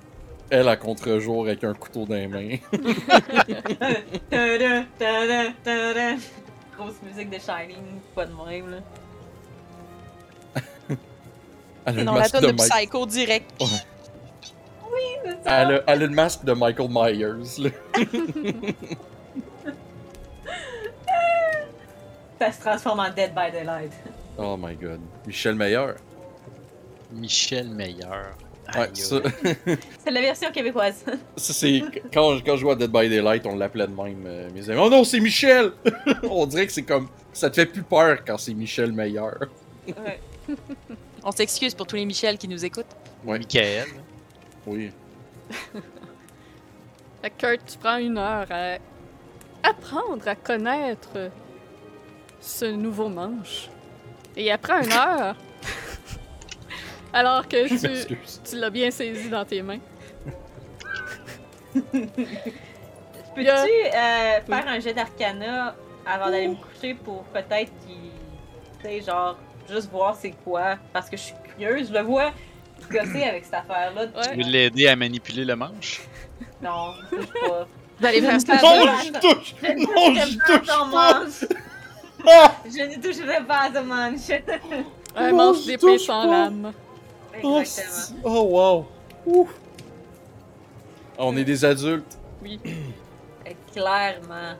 elle 0.50 0.68
à 0.68 0.76
contre-jour 0.76 1.44
avec 1.46 1.62
un 1.64 1.72
couteau 1.72 2.04
dans 2.04 2.14
les 2.14 2.26
mains. 2.26 2.56
Grosse 6.76 7.00
musique 7.02 7.30
de 7.30 7.38
Shining, 7.38 8.00
pas 8.14 8.26
de 8.26 8.32
même 8.32 8.70
là. 8.70 8.78
Elle 11.84 11.94
a 11.94 11.98
le 11.98 12.04
la 12.04 12.12
masque 12.12 12.32
tonne 12.32 12.42
de 12.42 12.46
de 12.48 12.52
Mike. 12.52 12.70
Psycho 12.72 13.06
direct. 13.06 13.50
Ouais. 13.60 13.66
C'est 15.24 15.44
ça. 15.48 15.62
Elle 15.62 15.74
a, 15.74 15.82
elle 15.86 16.02
a 16.02 16.06
le 16.06 16.08
masque 16.08 16.44
de 16.44 16.52
Michael 16.52 16.88
Myers. 16.90 17.58
Là. 17.58 17.70
Ça 22.38 22.52
se 22.52 22.60
transforme 22.60 23.00
en 23.00 23.10
Dead 23.10 23.32
by 23.34 23.50
Daylight. 23.52 23.92
Oh 24.38 24.56
my 24.58 24.74
god. 24.74 25.00
Michel 25.26 25.54
Meilleur. 25.54 25.94
Michel 27.12 27.68
Meilleur. 27.68 28.36
Ouais, 28.74 28.88
ça. 28.94 29.16
C'est 30.04 30.10
la 30.10 30.20
version 30.20 30.50
québécoise. 30.50 31.04
ça, 31.36 31.52
c'est. 31.52 31.82
Quand, 32.12 32.38
quand 32.44 32.56
je 32.56 32.60
jouais 32.60 32.72
à 32.72 32.76
Dead 32.76 32.90
by 32.90 33.08
Daylight, 33.08 33.44
on 33.46 33.56
l'appelait 33.56 33.86
de 33.86 33.92
même. 33.92 34.24
euh, 34.26 34.48
mes 34.54 34.68
amis. 34.70 34.80
Oh 34.82 34.88
non, 34.88 35.04
c'est 35.04 35.20
Michel! 35.20 35.72
on 36.22 36.46
dirait 36.46 36.66
que 36.66 36.72
c'est 36.72 36.82
comme. 36.82 37.08
Ça 37.32 37.50
te 37.50 37.56
fait 37.56 37.66
plus 37.66 37.82
peur 37.82 38.18
quand 38.26 38.38
c'est 38.38 38.54
Michel 38.54 38.92
Meilleur. 38.92 39.36
Ouais. 39.86 40.20
On 41.24 41.30
s'excuse 41.30 41.74
pour 41.74 41.86
tous 41.86 41.96
les 41.96 42.04
Michel 42.04 42.38
qui 42.38 42.48
nous 42.48 42.64
écoutent. 42.64 42.96
Ouais. 43.24 43.38
Michael. 43.38 43.86
Oui. 44.66 44.90
Fait 47.22 47.30
que 47.30 47.36
Kurt, 47.38 47.66
tu 47.66 47.78
prends 47.78 47.98
une 47.98 48.18
heure 48.18 48.46
à 48.50 48.78
apprendre 49.62 50.26
à 50.26 50.34
connaître 50.34 51.30
ce 52.40 52.64
nouveau 52.64 53.08
manche. 53.08 53.68
Et 54.36 54.50
après 54.50 54.84
une 54.84 54.92
heure, 54.92 55.36
alors 57.12 57.46
que 57.46 57.68
tu, 57.68 58.56
l'as 58.56 58.70
bien 58.70 58.90
saisi 58.90 59.28
dans 59.28 59.44
tes 59.44 59.62
mains, 59.62 59.78
Peux-tu 63.34 63.48
euh, 63.48 64.40
faire 64.42 64.68
un 64.68 64.78
jet 64.78 64.92
d'arcana 64.92 65.74
avant 66.04 66.30
d'aller 66.30 66.48
me 66.48 66.56
coucher 66.56 66.94
pour 66.94 67.22
peut-être 67.24 67.72
qu'il. 67.86 68.10
Tu 68.80 68.88
sais, 68.88 69.00
genre, 69.00 69.38
juste 69.72 69.90
voir 69.90 70.16
c'est 70.16 70.32
quoi. 70.44 70.76
Parce 70.92 71.08
que 71.10 71.16
je 71.16 71.22
suis 71.22 71.34
curieuse. 71.56 71.88
Je 71.88 71.92
le 71.94 72.00
vois 72.02 72.30
gosser 72.90 73.22
avec 73.24 73.44
cette 73.44 73.54
affaire-là. 73.54 74.02
Ouais. 74.02 74.30
Tu 74.32 74.36
veux 74.42 74.50
l'aider 74.50 74.88
à 74.88 74.96
manipuler 74.96 75.44
le 75.44 75.56
manche? 75.56 76.02
Non, 76.62 76.92
je 77.10 77.16
touche 77.16 77.26
pas. 77.48 77.66
Vous 78.00 78.06
allez 78.06 78.20
faire 78.20 78.40
ça. 78.40 78.54
Non, 78.54 78.86
je 79.04 79.12
touche! 79.20 79.54
Non, 79.62 79.84
toucherai 79.84 80.26
je 80.30 80.38
touche 80.38 80.66
pas! 80.66 80.84
manche. 80.86 81.44
Ah! 82.26 82.52
Je 82.64 82.82
ne 82.84 83.02
toucherai 83.02 83.44
pas 83.44 83.60
à 83.62 83.72
ce 83.72 83.78
manche. 83.80 84.40
un 85.16 85.32
manche 85.32 85.64
d'épée 85.66 85.98
sans 85.98 86.30
lame. 86.30 86.72
Oh, 87.42 87.60
Exactement. 87.60 87.64
c'est- 87.64 88.14
oh, 88.24 88.42
wow! 88.50 88.86
Ouh. 89.26 89.48
Ah, 91.18 91.24
on 91.24 91.36
est 91.36 91.44
des 91.44 91.64
adultes. 91.64 92.18
Oui. 92.42 92.60
Euh, 92.64 93.50
Clairement. 93.72 94.54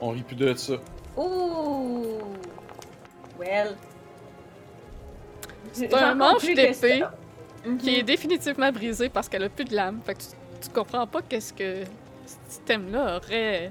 On 0.00 0.10
rit 0.10 0.22
plus 0.22 0.36
de 0.36 0.54
ça. 0.54 0.74
Ouh. 1.16 2.18
Well. 3.38 3.76
C'est 5.76 5.94
un 5.94 6.14
manche 6.14 6.44
d'épée 6.44 7.04
Mhm. 7.64 7.78
qui 7.78 7.96
est 7.96 8.02
définitivement 8.02 8.70
brisé 8.70 9.08
parce 9.08 9.28
qu'elle 9.28 9.42
a 9.44 9.48
plus 9.48 9.64
de 9.64 9.74
lame. 9.74 10.00
Fait 10.06 10.14
que 10.14 10.20
tu, 10.20 10.26
tu 10.62 10.68
comprends 10.70 11.06
pas 11.06 11.20
qu'est-ce 11.28 11.52
que 11.52 11.82
ce 12.48 12.58
thème-là 12.64 13.16
aurait 13.16 13.70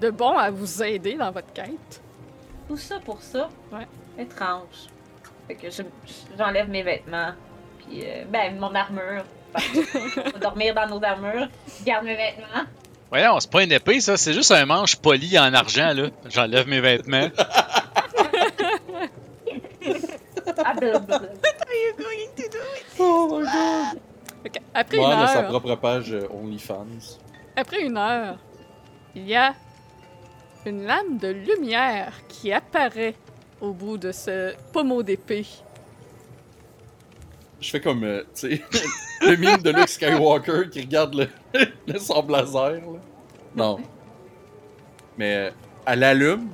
de 0.00 0.10
bon 0.10 0.36
à 0.38 0.50
vous 0.50 0.82
aider 0.82 1.14
dans 1.14 1.30
votre 1.32 1.52
quête. 1.52 2.00
Tout 2.68 2.76
ça 2.76 3.00
pour 3.04 3.20
ça. 3.22 3.48
Ouais. 3.72 3.86
Étrange. 4.18 4.86
Fait 5.48 5.54
que 5.56 5.70
je- 5.70 5.82
j'enlève 6.38 6.68
mes 6.68 6.82
vêtements. 6.82 7.32
Puis, 7.78 8.02
euh, 8.04 8.24
ben, 8.30 8.58
mon 8.58 8.74
armure. 8.74 9.24
On 9.54 10.20
va 10.32 10.38
dormir 10.38 10.74
dans 10.74 10.86
nos 10.88 11.02
armures. 11.04 11.48
Je 11.80 11.84
garde 11.84 12.04
mes 12.04 12.16
vêtements. 12.16 12.64
Voyons, 13.10 13.38
c'est 13.40 13.50
pas 13.50 13.62
une 13.62 13.72
épée, 13.72 14.00
ça. 14.00 14.16
C'est 14.16 14.32
juste 14.32 14.50
un 14.52 14.66
manche 14.66 14.96
poli 14.96 15.38
en 15.38 15.52
argent, 15.54 15.92
là. 15.94 16.08
J'enlève 16.28 16.66
mes 16.68 16.80
vêtements. 16.80 17.28
Ah, 20.68 20.74
blablabla. 20.74 21.28
Oh 22.98 23.28
my 23.30 23.44
god! 23.44 24.00
Fait 24.42 24.50
que 24.50 24.58
après 24.74 24.96
Moi, 24.96 25.06
une 25.06 25.12
elle 25.18 25.24
a 25.24 25.26
sa 25.28 25.42
heure, 25.42 25.48
propre 25.48 25.74
page 25.76 26.12
euh, 26.12 26.26
OnlyFans. 26.32 27.18
après 27.54 27.82
une 27.82 27.96
heure, 27.96 28.36
il 29.14 29.28
y 29.28 29.34
a 29.36 29.54
une 30.64 30.84
lame 30.84 31.18
de 31.18 31.28
lumière 31.28 32.12
qui 32.28 32.52
apparaît 32.52 33.14
au 33.60 33.72
bout 33.72 33.96
de 33.96 34.10
ce 34.12 34.54
pommeau 34.72 35.02
d'épée. 35.04 35.46
Je 37.60 37.70
fais 37.70 37.80
comme, 37.80 38.02
euh, 38.04 38.22
tu 38.34 38.56
sais, 38.56 38.62
le 39.22 39.36
mime 39.36 39.62
de 39.62 39.70
Luke 39.70 39.88
Skywalker 39.88 40.68
qui 40.70 40.80
regarde 40.80 41.14
le, 41.14 41.28
le 41.86 41.98
sable 41.98 42.32
laser, 42.32 42.72
là. 42.72 43.00
Non. 43.54 43.78
Mais 45.16 45.34
euh, 45.36 45.50
elle 45.86 46.02
allume. 46.04 46.48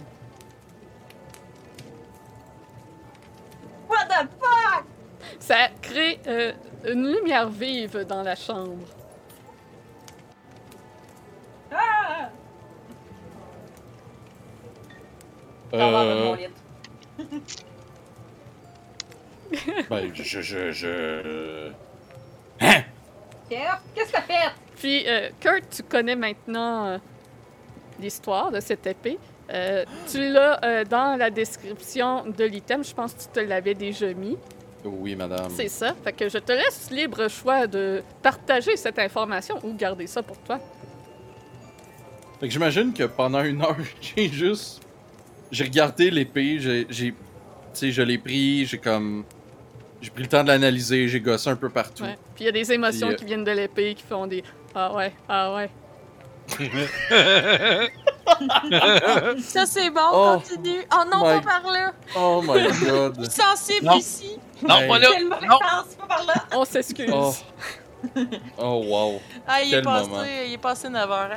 Ça 5.53 5.69
crée 5.83 6.19
euh, 6.29 6.53
une 6.87 7.13
lumière 7.13 7.51
vive 7.51 8.07
dans 8.09 8.23
la 8.23 8.35
chambre. 8.35 8.87
Ah! 11.71 12.31
Euh, 15.75 16.37
ben, 19.91 20.15
je, 20.15 20.23
je, 20.23 20.41
je, 20.41 20.73
je... 20.73 21.71
Pierre, 23.51 23.83
Qu'est-ce 23.95 24.07
que 24.07 24.13
t'as 24.13 24.23
fait? 24.23 24.53
Puis, 24.77 25.05
euh, 25.07 25.29
Kurt, 25.39 25.69
tu 25.69 25.83
connais 25.83 26.17
maintenant 26.17 26.87
euh, 26.87 26.99
l'histoire 28.01 28.51
de 28.51 28.61
cette 28.61 28.87
épée. 28.87 29.19
Euh, 29.53 29.85
tu 30.11 30.31
l'as 30.33 30.65
euh, 30.65 30.85
dans 30.85 31.19
la 31.19 31.29
description 31.29 32.25
de 32.25 32.45
l'item. 32.45 32.83
Je 32.83 32.95
pense 32.95 33.13
que 33.13 33.21
tu 33.21 33.29
te 33.29 33.41
l'avais 33.41 33.75
déjà 33.75 34.15
mis. 34.15 34.39
Oui, 34.85 35.15
madame. 35.15 35.49
C'est 35.55 35.69
ça. 35.69 35.95
Fait 36.03 36.13
que 36.13 36.29
je 36.29 36.39
te 36.39 36.53
laisse 36.53 36.91
libre 36.91 37.29
choix 37.29 37.67
de 37.67 38.03
partager 38.23 38.77
cette 38.77 38.99
information 38.99 39.59
ou 39.63 39.75
garder 39.75 40.07
ça 40.07 40.23
pour 40.23 40.37
toi. 40.39 40.59
Fait 42.41 42.49
que 42.49 42.53
j'imagine 42.53 42.93
que 42.93 43.05
pendant 43.05 43.43
une 43.45 43.63
heure, 43.63 43.77
j'ai 44.01 44.29
juste... 44.29 44.83
J'ai 45.53 45.65
regardé 45.65 46.11
l'épée, 46.11 46.59
j'ai... 46.59 46.87
j'ai- 46.91 47.13
Tu 47.13 47.15
sais, 47.75 47.91
je 47.93 48.03
l'ai 48.03 48.19
pris, 48.19 48.67
j'ai 48.67 48.79
comme... 48.79 49.25
J'ai 50.01 50.11
pris 50.11 50.23
le 50.25 50.29
temps 50.29 50.43
de 50.43 50.49
l'analyser, 50.49 51.07
j'ai 51.07 51.21
gossé 51.21 51.49
un 51.49 51.55
peu 51.57 51.69
partout. 51.69 52.03
Ouais. 52.03 52.19
Puis 52.35 52.43
il 52.45 52.47
y 52.47 52.49
a 52.49 52.53
des 52.53 52.73
émotions 52.73 53.07
Puis, 53.09 53.15
euh, 53.15 53.19
qui 53.19 53.25
viennent 53.27 53.45
de 53.45 53.53
l'épée 53.53 53.95
qui 53.95 54.03
font 54.03 54.27
des 54.27 54.43
Ah 54.75 54.93
ouais, 54.95 55.13
ah 55.29 55.55
ouais. 55.55 55.71
Ça, 59.43 59.67
c'est 59.67 59.91
bon, 59.91 60.01
Oh 60.13 60.39
continue. 60.39 60.85
Oh 60.93 61.03
non, 61.11 61.19
my- 61.19 61.41
pas 61.41 61.61
par 61.61 61.71
là. 61.73 61.93
Oh 62.17 62.43
my 62.43 62.63
god. 62.87 63.31
Sensible 63.31 63.87
Non. 63.87 63.97
ici. 63.99 64.39
non, 64.67 64.79
Hey. 64.81 64.89
pas 64.89 64.99
là. 64.99 65.09
Non. 65.21 65.59
sens, 65.59 65.95
pas 65.99 66.07
par 66.07 66.25
là. 66.27 66.35
On 66.55 66.65
s'excuse. 66.65 67.11
Oh. 67.13 67.33
Oh 68.59 68.83
wow. 68.87 69.21
Ah, 69.47 69.63
il 69.63 69.75
est 69.75 69.83
passé, 69.83 70.09
moment. 70.11 70.23
il 70.47 70.53
est 70.55 70.59
passé 70.59 70.89
9 70.89 71.11
heures, 71.11 71.31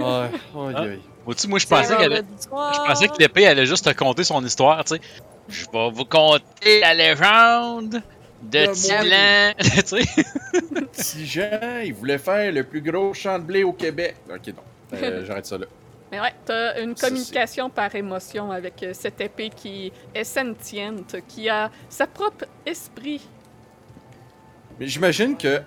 hein? 0.00 0.28
Aïe. 0.76 1.00
Vois-tu, 1.24 1.46
moi, 1.46 1.58
je 1.60 1.66
pensais 1.68 1.96
qu'elle. 1.96 2.24
Je 2.40 2.48
pensais 2.48 3.08
que 3.08 3.14
l'épée 3.20 3.46
allait 3.46 3.66
juste 3.66 3.84
te 3.84 3.96
conter 3.96 4.24
son 4.24 4.44
histoire, 4.44 4.82
tu 4.84 4.96
sais. 4.96 5.00
Je 5.48 5.64
vais 5.72 5.90
vous 5.92 6.04
conter 6.04 6.80
la 6.80 6.94
légende 6.94 8.02
de 8.42 8.66
Tilan. 8.72 9.52
tu 9.60 9.80
sais. 9.86 10.24
Si 10.92 11.26
Jean, 11.26 11.80
il 11.84 11.94
voulait 11.94 12.18
faire 12.18 12.50
le 12.52 12.64
plus 12.64 12.80
gros 12.80 13.14
champ 13.14 13.38
de 13.38 13.44
blé 13.44 13.62
au 13.62 13.72
Québec. 13.72 14.16
Ok, 14.28 14.48
non. 14.48 14.62
Euh, 14.94 15.24
J'arrête 15.24 15.46
ça 15.46 15.56
là. 15.58 15.66
Mais 16.12 16.20
ouais, 16.20 16.34
t'as 16.44 16.78
une 16.82 16.94
Ça, 16.94 17.08
communication 17.08 17.70
par 17.70 17.94
émotion 17.94 18.52
avec 18.52 18.82
euh, 18.82 18.92
cette 18.92 19.18
épée 19.22 19.48
qui 19.48 19.90
est 20.14 20.24
sentiente, 20.24 21.16
qui 21.26 21.48
a 21.48 21.70
sa 21.88 22.06
propre 22.06 22.44
esprit. 22.66 23.26
Mais 24.78 24.86
j'imagine 24.86 25.36
que 25.38 25.62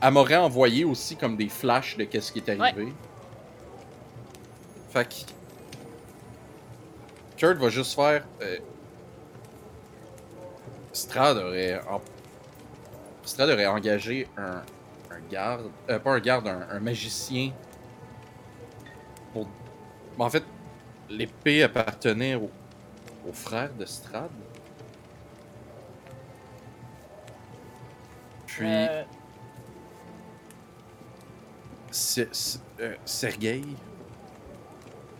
elle 0.00 0.12
m'aurait 0.12 0.36
envoyé 0.36 0.84
aussi 0.84 1.14
comme 1.16 1.36
des 1.36 1.48
flashs 1.50 1.96
de 1.98 2.04
qu'est-ce 2.04 2.32
qui 2.32 2.38
est 2.38 2.48
arrivé. 2.48 2.92
Fait 4.90 5.04
que 5.06 5.14
Kurt 7.36 7.58
va 7.58 7.68
juste 7.68 7.94
faire. 7.94 8.24
euh, 8.42 8.56
Strad 10.92 11.36
aurait. 11.36 11.78
en- 11.90 12.00
Strad 13.26 13.50
aurait 13.50 13.66
engagé 13.66 14.26
un, 14.38 14.62
un 15.10 15.20
garde. 15.30 15.70
euh, 15.90 15.98
pas 15.98 16.12
un 16.12 16.20
garde, 16.20 16.48
un, 16.48 16.66
un 16.70 16.80
magicien. 16.80 17.52
En 20.18 20.30
fait, 20.30 20.44
l'épée 21.10 21.62
appartenait 21.62 22.34
au, 22.36 22.50
au 23.28 23.32
frère 23.32 23.70
de 23.78 23.84
Strad. 23.84 24.30
Puis. 28.46 28.66
Euh, 28.66 29.02
C'est- 31.90 32.28
c'est- 32.34 32.58
euh, 32.80 32.94
Sergueï. 33.06 33.64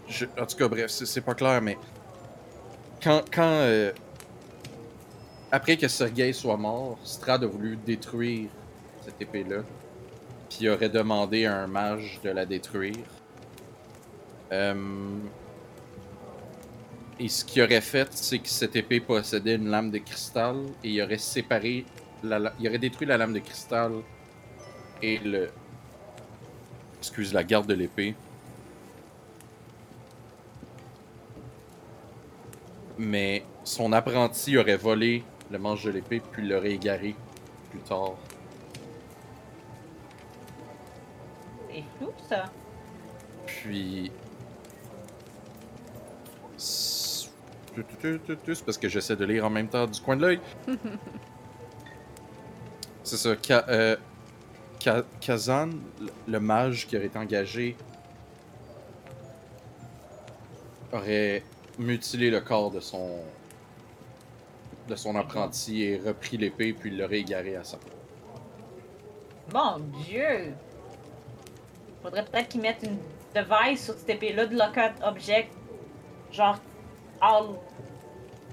Je- 0.08 0.26
en 0.38 0.44
tout 0.44 0.56
cas, 0.56 0.68
bref, 0.68 0.90
c'est 0.90 1.06
c'est 1.06 1.20
pas 1.22 1.34
clair, 1.34 1.62
mais 1.62 1.78
quand, 3.02 3.22
quand 3.32 3.42
euh, 3.42 3.92
après 5.50 5.76
que 5.78 5.88
Sergueï 5.88 6.34
soit 6.34 6.56
mort, 6.58 6.98
Strad 7.02 7.44
a 7.44 7.46
voulu 7.46 7.76
détruire 7.78 8.50
cette 9.04 9.20
épée-là, 9.22 9.62
puis 10.50 10.58
il 10.62 10.68
aurait 10.68 10.90
demandé 10.90 11.46
à 11.46 11.56
un 11.56 11.66
mage 11.66 12.20
de 12.22 12.30
la 12.30 12.44
détruire. 12.44 12.96
Euh, 14.52 15.28
Et 17.18 17.28
ce 17.28 17.44
qu'il 17.44 17.62
aurait 17.62 17.80
fait, 17.80 18.08
c'est 18.14 18.38
que 18.38 18.48
cette 18.48 18.76
épée 18.76 19.00
possédait 19.00 19.56
une 19.56 19.68
lame 19.68 19.90
de 19.90 19.98
cristal 19.98 20.56
et 20.84 20.90
il 20.90 21.02
aurait 21.02 21.18
séparé, 21.18 21.86
la, 22.22 22.38
la- 22.38 22.54
il 22.58 22.68
aurait 22.68 22.78
détruit 22.78 23.06
la 23.06 23.16
lame 23.16 23.32
de 23.32 23.38
cristal 23.40 23.92
et 25.02 25.18
le, 25.18 25.50
excuse 26.98 27.32
la 27.32 27.44
garde 27.44 27.66
de 27.68 27.74
l'épée. 27.74 28.16
Mais 32.98 33.44
son 33.64 33.92
apprenti 33.92 34.56
aurait 34.58 34.76
volé 34.76 35.24
le 35.50 35.58
manche 35.58 35.84
de 35.84 35.90
l'épée 35.90 36.20
puis 36.20 36.46
l'aurait 36.46 36.72
égaré 36.72 37.16
plus 37.70 37.80
tard. 37.80 38.16
c'est 41.68 41.84
flou, 41.98 42.12
ça. 42.28 42.52
Puis. 43.46 44.12
C'est 46.56 47.28
parce 48.64 48.78
que 48.78 48.88
j'essaie 48.88 49.16
de 49.16 49.24
lire 49.24 49.44
en 49.44 49.50
même 49.50 49.68
temps 49.68 49.86
du 49.86 50.00
coin 50.00 50.16
de 50.16 50.22
l'œil. 50.22 50.40
C'est 53.04 53.16
ça. 53.18 53.36
Ka- 53.36 53.64
euh, 53.68 53.96
Ka- 54.80 55.04
Kazan, 55.20 55.70
le- 56.26 56.40
mage 56.40 56.86
qui 56.86 56.96
aurait 56.96 57.06
été 57.06 57.18
engagé, 57.18 57.76
aurait 60.92 61.42
mutilé 61.78 62.30
le 62.30 62.40
corps 62.40 62.70
de 62.70 62.80
son 62.80 63.20
de 64.88 64.94
son 64.94 65.16
apprenti 65.16 65.82
et 65.82 65.98
repris 65.98 66.36
l'épée 66.36 66.72
puis 66.72 66.96
l'aurait 66.96 67.18
égaré 67.18 67.56
à 67.56 67.64
sa 67.64 67.76
Mon 69.52 69.80
Dieu! 70.04 70.52
Faudrait 72.02 72.24
peut-être 72.24 72.48
qu'ils 72.48 72.60
mettent 72.60 72.84
une 72.84 72.98
device 73.34 73.84
sur 73.84 73.94
cette 73.94 74.08
épée-là 74.10 74.46
de 74.46 74.56
lock 74.56 74.78
object. 75.02 75.52
Genre, 76.32 76.58
all. 77.20 77.46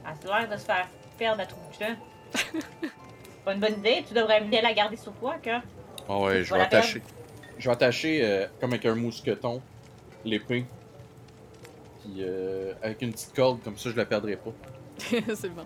Elle 0.05 0.31
a 0.31 0.39
l'air 0.41 0.49
de 0.49 0.57
se 0.57 0.65
faire 0.65 0.87
perdre 1.17 1.41
à 1.41 1.45
tout 1.45 1.55
bout 1.55 1.77
de 1.79 1.85
champ. 1.85 1.95
Pas 3.45 3.53
une 3.53 3.59
bonne 3.59 3.73
idée, 3.79 4.03
tu 4.07 4.13
devrais 4.13 4.41
bien 4.41 4.61
la 4.61 4.73
garder 4.73 4.95
sur 4.95 5.11
toi, 5.13 5.35
cœur. 5.41 5.61
Ah 6.07 6.17
ouais, 6.19 6.39
Tu 6.39 6.45
je 6.45 6.53
vais 6.53 6.61
attacher. 6.61 7.01
Je 7.57 7.69
vais 7.69 7.73
attacher 7.73 8.25
euh, 8.25 8.47
comme 8.59 8.71
avec 8.71 8.85
un 8.85 8.95
mousqueton 8.95 9.61
l'épée. 10.25 10.65
Puis 12.01 12.15
euh, 12.19 12.73
avec 12.81 13.01
une 13.01 13.11
petite 13.11 13.33
corde, 13.35 13.61
comme 13.63 13.77
ça 13.77 13.89
je 13.89 13.95
la 13.95 14.05
perdrai 14.05 14.35
pas. 14.37 14.51
c'est 15.35 15.49
bon. 15.49 15.65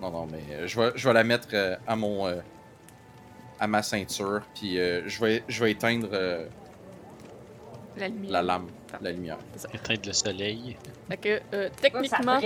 Non, 0.00 0.10
non, 0.10 0.26
mais 0.30 0.42
euh, 0.54 0.66
je 0.66 0.80
vais, 0.80 0.92
je 0.94 1.08
vais 1.08 1.14
la 1.14 1.24
mettre 1.24 1.48
euh, 1.54 1.76
à 1.86 1.96
mon. 1.96 2.26
euh, 2.26 2.40
à 3.60 3.66
ma 3.66 3.82
ceinture. 3.82 4.42
Puis 4.54 4.78
euh, 4.78 5.02
je, 5.06 5.20
vais, 5.24 5.44
je 5.48 5.64
vais 5.64 5.70
éteindre 5.72 6.08
euh, 6.12 6.46
La 7.96 8.08
lumière. 8.08 8.32
la 8.32 8.42
lame, 8.42 8.66
la 9.00 9.12
lumière. 9.12 9.38
Éteindre 9.72 10.00
le 10.06 10.12
soleil. 10.12 10.76
Fait 11.08 11.16
que, 11.16 11.40
euh, 11.54 11.68
techniquement, 11.80 12.38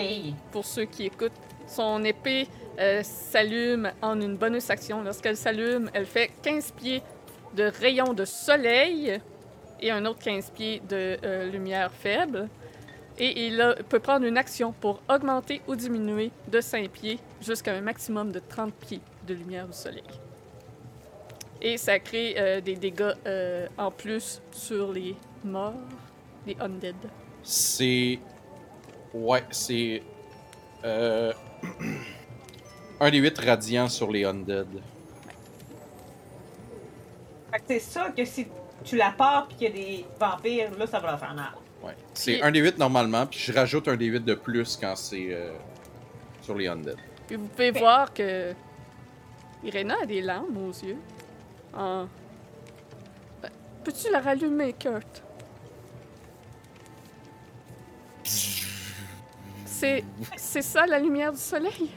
pour 0.52 0.64
ceux 0.64 0.84
qui 0.84 1.06
écoutent, 1.06 1.32
son 1.66 2.02
épée 2.04 2.46
euh, 2.78 3.02
s'allume 3.02 3.90
en 4.02 4.20
une 4.20 4.36
bonus 4.36 4.70
action. 4.70 5.02
Lorsqu'elle 5.02 5.36
s'allume, 5.36 5.90
elle 5.92 6.06
fait 6.06 6.30
15 6.42 6.72
pieds 6.72 7.02
de 7.56 7.64
rayon 7.80 8.14
de 8.14 8.24
soleil 8.24 9.20
et 9.80 9.90
un 9.90 10.04
autre 10.06 10.20
15 10.20 10.50
pieds 10.50 10.80
de 10.88 11.18
euh, 11.24 11.50
lumière 11.50 11.90
faible. 11.92 12.48
Et 13.18 13.46
il 13.48 13.60
a- 13.60 13.74
peut 13.74 13.98
prendre 13.98 14.24
une 14.26 14.38
action 14.38 14.72
pour 14.72 15.00
augmenter 15.08 15.60
ou 15.66 15.74
diminuer 15.74 16.30
de 16.50 16.60
5 16.60 16.88
pieds 16.90 17.18
jusqu'à 17.40 17.72
un 17.74 17.80
maximum 17.80 18.30
de 18.30 18.38
30 18.48 18.72
pieds 18.74 19.00
de 19.26 19.34
lumière 19.34 19.66
du 19.66 19.72
soleil. 19.76 20.04
Et 21.60 21.76
ça 21.76 21.98
crée 21.98 22.36
euh, 22.38 22.60
des 22.60 22.76
dégâts 22.76 23.12
euh, 23.26 23.66
en 23.76 23.90
plus 23.90 24.40
sur 24.52 24.92
les 24.92 25.16
morts, 25.44 25.74
les 26.46 26.56
undead. 26.60 26.96
C'est. 27.42 28.18
Ouais, 29.14 29.44
c'est. 29.50 30.02
Euh, 30.84 31.32
un 33.00 33.10
des 33.10 33.18
8 33.18 33.38
radiants 33.38 33.88
sur 33.88 34.10
les 34.10 34.24
undead. 34.24 34.68
Fait 37.50 37.58
que 37.58 37.64
c'est 37.68 37.78
ça 37.80 38.10
que 38.16 38.24
si 38.24 38.46
tu 38.84 38.96
la 38.96 39.10
pars 39.12 39.48
pis 39.48 39.56
qu'il 39.56 39.68
y 39.68 39.70
a 39.70 39.72
des 39.72 40.04
vampires, 40.20 40.70
là, 40.78 40.86
ça 40.86 40.98
va 41.00 41.10
leur 41.12 41.20
faire 41.20 41.34
mal. 41.34 41.52
Ouais. 41.82 41.96
C'est 42.14 42.34
Puis- 42.34 42.42
un 42.42 42.50
des 42.50 42.60
8 42.60 42.78
normalement, 42.78 43.26
puis 43.26 43.38
je 43.38 43.52
rajoute 43.52 43.88
un 43.88 43.96
des 43.96 44.06
8 44.06 44.24
de 44.24 44.34
plus 44.34 44.76
quand 44.76 44.96
c'est 44.96 45.28
euh, 45.32 45.52
sur 46.42 46.54
les 46.54 46.66
undead. 46.68 46.96
Puis 47.26 47.36
vous 47.36 47.46
pouvez 47.46 47.70
voir 47.72 48.12
que 48.12 48.52
Irena 49.64 49.94
a 50.02 50.06
des 50.06 50.20
larmes 50.20 50.56
aux 50.56 50.72
yeux. 50.72 50.96
En... 51.74 52.06
Ben, 53.42 53.50
Peux-tu 53.84 54.10
la 54.10 54.20
rallumer, 54.20 54.72
Kurt? 54.72 55.22
C'est... 59.78 60.04
C'est 60.36 60.62
ça, 60.62 60.86
la 60.86 60.98
lumière 60.98 61.32
du 61.32 61.38
soleil? 61.38 61.90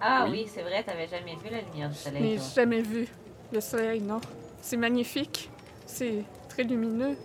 Ah 0.00 0.24
Oui. 0.26 0.30
oui, 0.44 0.50
c'est 0.52 0.62
vrai, 0.62 0.82
t'avais 0.82 1.08
jamais 1.08 1.34
vu 1.36 1.48
la 1.50 1.60
lumière 1.62 1.88
du 1.88 1.94
Je 1.94 2.00
soleil. 2.00 2.40
jamais 2.54 2.82
vu 2.82 3.08
le 3.52 3.60
soleil, 3.60 4.00
non. 4.02 4.20
C'est 4.60 4.76
magnifique. 4.76 5.50
C'est 5.86 6.24
très 6.48 6.62
lumineux. 6.64 7.16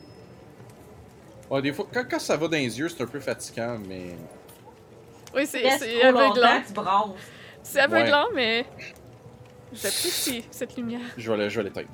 Ouais, 1.50 1.62
des 1.62 1.74
fois, 1.74 1.88
quand, 1.92 2.06
quand 2.10 2.20
ça 2.20 2.38
va 2.38 2.48
dans 2.48 2.56
les 2.58 2.78
yeux, 2.80 2.88
c'est 2.90 3.02
un 3.04 3.08
peu 3.08 3.20
fatigant, 3.20 3.78
mais. 3.88 4.16
Oui, 5.36 5.46
c'est, 5.46 5.68
c'est 5.78 6.04
aveuglant. 6.04 6.62
C'est 7.64 7.80
aveuglant, 7.80 8.28
mais... 8.34 8.66
J'apprécie 9.74 10.44
cette 10.50 10.76
lumière. 10.78 11.02
Je 11.18 11.32
vais 11.32 11.38
le- 11.38 11.50
je 11.50 11.58
vais 11.60 11.64
l'éteindre. 11.66 11.88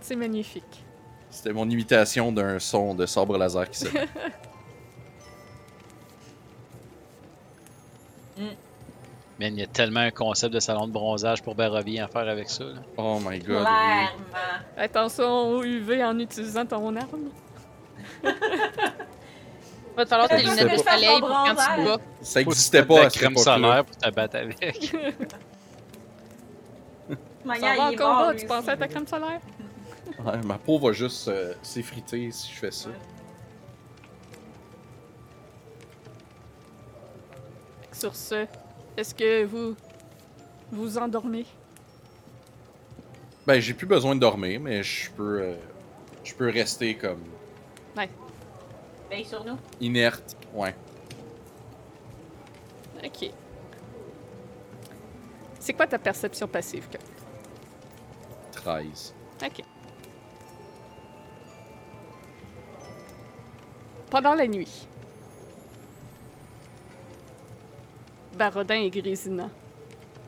C'est 0.00 0.16
magnifique. 0.16 0.84
C'était 1.30 1.52
mon 1.52 1.68
imitation 1.70 2.32
d'un 2.32 2.58
son 2.58 2.94
de 2.94 3.06
sabre 3.06 3.38
laser 3.38 3.68
qui 3.70 3.78
s'est. 3.80 3.90
Man, 9.40 9.54
il 9.54 9.60
y 9.60 9.62
a 9.62 9.66
tellement 9.66 10.00
un 10.00 10.10
concept 10.10 10.52
de 10.54 10.60
salon 10.60 10.86
de 10.86 10.92
bronzage 10.92 11.42
pour 11.42 11.54
Barovie 11.54 11.98
à 11.98 12.06
faire 12.06 12.28
avec 12.28 12.48
ça. 12.50 12.64
là. 12.64 12.80
Oh 12.96 13.18
my 13.24 13.38
god. 13.38 13.66
oui. 13.66 14.06
Attention 14.76 15.50
au 15.52 15.62
UV 15.64 16.04
en 16.04 16.18
utilisant 16.18 16.66
ton 16.66 16.94
arme. 16.96 17.30
Va 19.96 20.04
te 20.04 20.08
falloir 20.08 20.28
tes 20.28 20.38
lunettes 20.42 20.72
de 20.72 20.76
soleil 20.78 21.20
pour 21.20 21.28
quand 21.28 21.50
tu 21.50 21.84
bats. 21.84 21.98
Ça 22.22 22.42
Faut 22.42 22.50
existait 22.50 22.78
que 22.78 22.86
tu 22.86 22.88
mettes 22.92 23.00
pas 23.00 23.06
à 23.06 23.10
crème 23.10 23.36
solaire 23.36 23.84
pour 23.84 23.96
te 23.96 24.10
battre 24.10 24.36
avec. 24.36 24.94
Ça 27.44 27.74
va 27.76 27.90
en 27.90 27.90
combat, 27.96 28.34
tu 28.38 28.46
pensais 28.46 28.70
à 28.70 28.76
ta 28.76 28.88
crème 28.88 29.06
solaire? 29.06 29.40
Ouais, 30.24 30.38
ma 30.44 30.56
peau 30.58 30.78
va 30.78 30.92
juste 30.92 31.28
euh, 31.28 31.52
s'effriter 31.62 32.30
si 32.30 32.52
je 32.52 32.58
fais 32.58 32.70
ça. 32.70 32.90
Sur 38.02 38.16
ce, 38.16 38.46
est-ce 38.96 39.14
que 39.14 39.44
vous 39.44 39.76
vous 40.72 40.98
endormez? 40.98 41.46
Ben, 43.46 43.60
j'ai 43.60 43.74
plus 43.74 43.86
besoin 43.86 44.16
de 44.16 44.20
dormir, 44.20 44.58
mais 44.58 44.82
je 44.82 45.08
peux. 45.12 45.40
euh, 45.40 45.54
Je 46.24 46.34
peux 46.34 46.50
rester 46.50 46.96
comme 46.96 47.22
Veille 49.08 49.24
sur 49.24 49.44
nous. 49.44 49.56
inerte. 49.80 50.36
Ouais. 50.52 50.74
Ok. 53.04 53.30
C'est 55.60 55.72
quoi 55.74 55.86
ta 55.86 56.00
perception 56.00 56.48
passive, 56.48 56.88
Kurt? 56.90 57.04
13. 58.50 59.14
Ok. 59.44 59.62
Pendant 64.10 64.34
la 64.34 64.48
nuit, 64.48 64.88
Barodin 68.36 68.76
et 68.80 68.90
Grisina, 68.90 69.48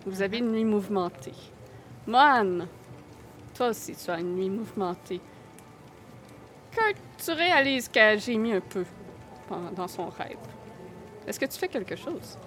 vous 0.06 0.20
avez 0.22 0.38
une 0.38 0.52
nuit 0.52 0.64
mouvementée. 0.64 1.32
Mohan, 2.06 2.66
toi 3.54 3.68
aussi 3.68 3.94
tu 3.96 4.10
as 4.10 4.20
une 4.20 4.34
nuit 4.36 4.50
mouvementée. 4.50 5.20
Kurt, 6.70 6.96
tu 7.24 7.30
réalises 7.32 7.88
qu'elle 7.88 8.20
gémit 8.20 8.52
un 8.52 8.60
peu 8.60 8.84
dans 9.74 9.88
son 9.88 10.06
rêve. 10.08 10.36
Est-ce 11.26 11.38
que 11.40 11.46
tu 11.46 11.58
fais 11.58 11.68
quelque 11.68 11.96
chose? 11.96 12.38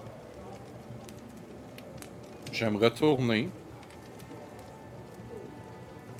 Je 2.52 2.64
vais 2.64 2.70
me 2.70 2.78
retourner. 2.78 3.48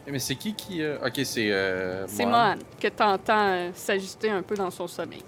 Eh, 0.07 0.11
Mais 0.11 0.19
c'est 0.19 0.35
qui 0.37 0.55
qui. 0.55 0.83
euh, 0.83 0.99
Ok, 1.07 1.21
c'est. 1.25 1.53
Euh, 1.53 2.07
C'est 2.09 2.27
Mohan. 2.27 2.57
Que 2.81 2.89
tu 2.89 3.03
entends 3.03 3.71
s'ajuster 3.75 4.31
un 4.31 4.43
peu 4.43 4.55
dans 4.57 4.71
son 4.71 4.87
sommeil. 4.87 5.23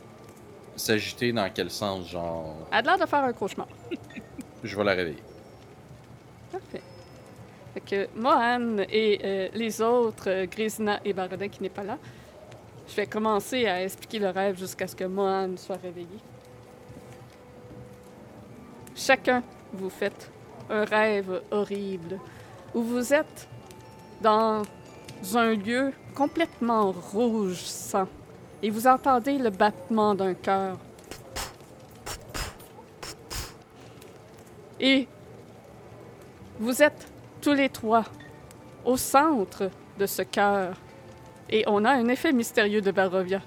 S'agiter 0.80 1.30
dans 1.30 1.50
quel 1.52 1.70
sens 1.70 2.08
Genre? 2.08 2.56
Elle 2.72 2.78
a 2.78 2.82
l'air 2.82 2.98
de 2.98 3.04
faire 3.04 3.22
un 3.22 3.34
cauchemar. 3.34 3.68
Je 4.64 4.74
vais 4.74 4.84
la 4.84 4.92
réveiller. 4.92 5.22
Parfait. 6.50 6.80
Fait 7.74 7.80
que 7.80 8.08
Mohan 8.18 8.78
et 8.90 9.20
euh, 9.22 9.48
les 9.52 9.82
autres, 9.82 10.30
euh, 10.30 10.46
Grisina 10.46 10.98
et 11.04 11.12
Barodin 11.12 11.48
qui 11.48 11.62
n'est 11.62 11.68
pas 11.68 11.84
là, 11.84 11.98
je 12.88 12.96
vais 12.96 13.06
commencer 13.06 13.66
à 13.66 13.84
expliquer 13.84 14.20
le 14.20 14.30
rêve 14.30 14.58
jusqu'à 14.58 14.86
ce 14.86 14.96
que 14.96 15.04
Mohan 15.04 15.50
soit 15.58 15.76
réveillé. 15.76 16.18
Chacun, 18.96 19.42
vous 19.74 19.90
faites 19.90 20.30
un 20.70 20.84
rêve 20.86 21.42
horrible 21.50 22.18
où 22.74 22.82
vous 22.82 23.12
êtes 23.12 23.48
dans 24.22 24.62
un 25.34 25.54
lieu 25.54 25.92
complètement 26.14 26.90
rouge 26.90 27.60
sang 27.60 28.08
et 28.62 28.70
vous 28.70 28.86
entendez 28.86 29.38
le 29.38 29.50
battement 29.50 30.14
d'un 30.14 30.34
cœur. 30.34 30.76
Et 34.78 35.06
vous 36.58 36.82
êtes 36.82 37.06
tous 37.40 37.54
les 37.54 37.68
trois 37.68 38.04
au 38.84 38.96
centre 38.96 39.70
de 39.98 40.06
ce 40.06 40.22
cœur. 40.22 40.76
Et 41.48 41.64
on 41.66 41.84
a 41.84 41.90
un 41.90 42.08
effet 42.08 42.32
mystérieux 42.32 42.80
de 42.80 42.90
Barovia. 42.90 43.40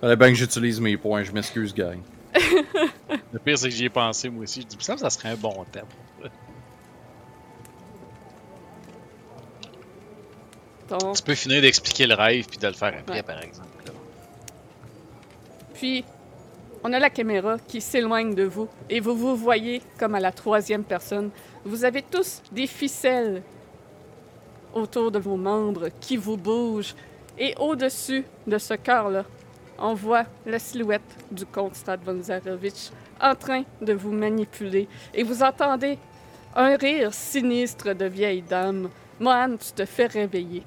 Fallait 0.00 0.16
bien 0.16 0.28
que 0.28 0.34
j'utilise 0.34 0.80
mes 0.80 0.96
points, 0.96 1.22
je 1.22 1.32
m'excuse, 1.32 1.74
gang. 1.74 2.00
Le 3.32 3.38
pire, 3.38 3.58
c'est 3.58 3.68
que 3.68 3.74
j'y 3.74 3.86
ai 3.86 3.90
pensé 3.90 4.28
moi 4.28 4.42
aussi. 4.44 4.62
Je 4.62 4.66
dis, 4.66 4.76
ça, 4.80 4.96
ça 4.96 5.10
serait 5.10 5.30
un 5.30 5.36
bon 5.36 5.64
thème. 5.70 5.86
Donc, 10.88 11.16
Tu 11.16 11.22
peux 11.22 11.34
finir 11.34 11.60
d'expliquer 11.62 12.06
le 12.06 12.14
rêve 12.14 12.46
puis 12.46 12.58
de 12.58 12.66
le 12.66 12.72
faire 12.72 12.94
après, 12.98 13.16
Ouais. 13.16 13.22
par 13.22 13.42
exemple. 13.42 13.68
là. 13.86 13.92
puis, 15.74 16.04
on 16.84 16.92
a 16.92 16.98
la 16.98 17.10
caméra 17.10 17.56
qui 17.66 17.80
s'éloigne 17.80 18.34
de 18.34 18.44
vous 18.44 18.68
et 18.88 19.00
vous 19.00 19.14
vous 19.16 19.36
voyez 19.36 19.82
comme 19.98 20.14
à 20.14 20.20
la 20.20 20.32
troisième 20.32 20.84
personne. 20.84 21.30
Vous 21.64 21.84
avez 21.84 22.02
tous 22.02 22.40
des 22.52 22.66
ficelles 22.66 23.42
autour 24.72 25.10
de 25.10 25.18
vos 25.18 25.36
membres 25.36 25.88
qui 26.00 26.16
vous 26.16 26.36
bougent. 26.36 26.94
Et 27.38 27.54
au-dessus 27.58 28.24
de 28.46 28.58
ce 28.58 28.74
cœur-là, 28.74 29.24
on 29.78 29.94
voit 29.94 30.24
la 30.46 30.58
silhouette 30.58 31.02
du 31.30 31.46
comte 31.46 31.74
Zarovich 31.74 32.90
en 33.20 33.34
train 33.34 33.62
de 33.80 33.92
vous 33.92 34.12
manipuler. 34.12 34.88
Et 35.14 35.22
vous 35.22 35.42
entendez 35.42 35.98
un 36.56 36.76
rire 36.76 37.12
sinistre 37.14 37.92
de 37.94 38.06
vieille 38.06 38.42
dame. 38.42 38.88
Mohan, 39.20 39.56
tu 39.56 39.72
te 39.72 39.84
fais 39.84 40.06
réveiller. 40.06 40.62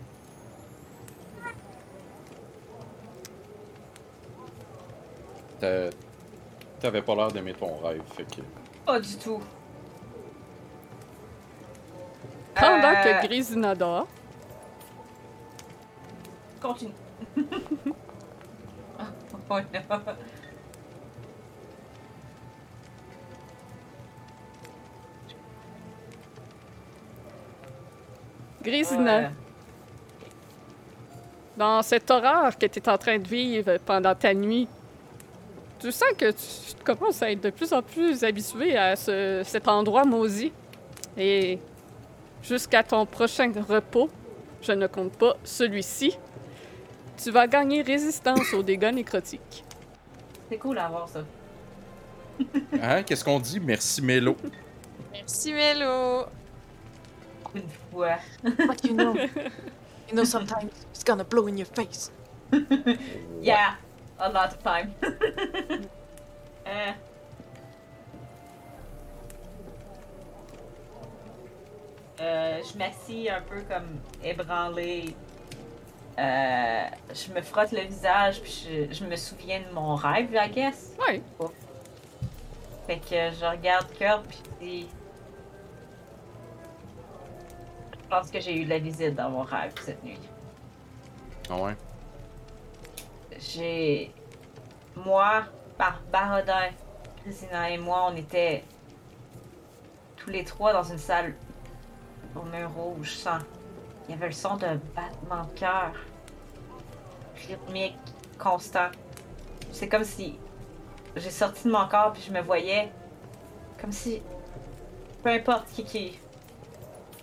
T'avais 6.79 7.01
pas 7.01 7.15
l'air 7.15 7.31
d'aimer 7.31 7.53
ton 7.53 7.77
rêve, 7.77 8.01
fait 8.15 8.23
que. 8.25 8.41
Pas 8.85 8.99
du 8.99 9.15
tout. 9.17 9.41
Pendant 12.55 12.87
Euh, 12.89 13.03
que 13.21 13.27
Grisina 13.27 13.75
dort, 13.75 14.07
Continue. 16.61 16.93
oh 17.37 17.93
non. 19.49 19.99
Grisina, 28.63 29.17
Ouais. 29.17 29.29
dans 31.57 31.81
cette 31.81 32.09
horreur 32.11 32.57
que 32.57 32.65
tu 32.67 32.79
es 32.79 32.89
en 32.89 32.97
train 32.97 33.17
de 33.17 33.27
vivre 33.27 33.77
pendant 33.85 34.13
ta 34.15 34.33
nuit, 34.33 34.67
tu 35.81 35.91
sens 35.91 36.09
que 36.17 36.31
tu 36.31 36.83
commences 36.83 37.21
à 37.23 37.31
être 37.31 37.41
de 37.41 37.49
plus 37.49 37.73
en 37.73 37.81
plus 37.81 38.23
habitué 38.23 38.77
à 38.77 38.95
ce- 38.95 39.41
cet 39.43 39.67
endroit 39.67 40.05
maudit. 40.05 40.51
Et 41.17 41.59
jusqu'à 42.43 42.83
ton 42.83 43.05
prochain 43.05 43.51
repos, 43.67 44.09
je 44.61 44.71
ne 44.73 44.87
compte 44.87 45.13
pas 45.13 45.35
celui-ci, 45.43 46.17
tu 47.21 47.31
vas 47.31 47.47
gagner 47.47 47.81
résistance 47.81 48.53
aux 48.53 48.63
dégâts 48.63 48.93
nécrotiques. 48.93 49.63
C'est 50.49 50.57
cool 50.57 50.77
à 50.77 50.87
voir 50.87 51.09
ça. 51.09 51.23
Hein, 52.81 53.03
qu'est-ce 53.03 53.23
qu'on 53.23 53.39
dit? 53.39 53.59
Merci, 53.59 54.01
Mélo. 54.01 54.35
Merci, 55.11 55.53
Mélo. 55.53 56.25
Une 57.53 57.63
fois. 57.91 58.15
But 58.43 58.83
you 58.85 58.93
know, 58.95 59.13
you 59.15 60.13
know 60.13 60.23
sometimes 60.23 60.71
it's 60.93 61.03
gonna 61.03 61.23
blow 61.23 61.47
in 61.47 61.57
your 61.57 61.67
face. 61.67 62.11
Yeah, 63.41 63.75
a 64.21 64.29
lot 64.29 64.53
of 64.53 64.63
time. 64.63 64.93
euh... 66.67 66.91
Euh, 72.21 72.61
je 72.71 72.77
m'assis 72.77 73.29
un 73.29 73.41
peu 73.41 73.61
comme 73.61 73.99
ébranlée. 74.23 75.15
Euh, 76.19 76.83
je 77.13 77.33
me 77.33 77.41
frotte 77.41 77.71
le 77.71 77.81
visage, 77.81 78.41
puis 78.41 78.87
je, 78.91 78.93
je 78.93 79.05
me 79.05 79.15
souviens 79.15 79.61
de 79.61 79.73
mon 79.73 79.95
rêve, 79.95 80.29
I 80.33 80.49
guess. 80.51 80.95
Ouais, 80.99 81.21
Fait 82.85 82.99
que 82.99 83.35
je 83.35 83.45
regarde 83.45 83.87
Kurt, 83.97 84.23
puis 84.27 84.37
je 84.43 84.65
dis... 84.65 84.89
Je 87.91 88.07
pense 88.07 88.29
que 88.29 88.39
j'ai 88.39 88.55
eu 88.57 88.65
de 88.65 88.69
la 88.69 88.79
visite 88.79 89.15
dans 89.15 89.29
mon 89.29 89.41
rêve 89.41 89.73
cette 89.83 90.03
nuit. 90.03 90.19
Ah 91.49 91.55
ouais? 91.55 91.75
J'ai. 93.41 94.13
Moi, 94.95 95.43
par 95.77 96.01
Barodin, 96.11 96.69
Christina 97.23 97.69
et 97.69 97.77
moi, 97.77 98.09
on 98.11 98.15
était 98.15 98.63
tous 100.17 100.29
les 100.29 100.43
trois 100.43 100.73
dans 100.73 100.83
une 100.83 100.97
salle 100.97 101.33
au 102.35 102.43
mur 102.43 102.69
rouge 102.71 103.15
sans. 103.15 103.39
Il 104.07 104.11
y 104.11 104.17
avait 104.17 104.27
le 104.27 104.33
son 104.33 104.55
d'un 104.55 104.79
battement 104.95 105.45
de 105.45 105.59
cœur. 105.59 105.93
Rythmique, 107.47 107.97
constant. 108.37 108.89
C'est 109.71 109.87
comme 109.87 110.03
si 110.03 110.37
j'ai 111.15 111.29
sorti 111.29 111.63
de 111.65 111.71
mon 111.71 111.87
corps 111.87 112.13
puis 112.13 112.21
je 112.21 112.31
me 112.31 112.41
voyais 112.41 112.91
comme 113.79 113.91
si. 113.91 114.21
Peu 115.23 115.29
importe 115.29 115.67
qui 115.71 115.83
qui. 115.83 116.19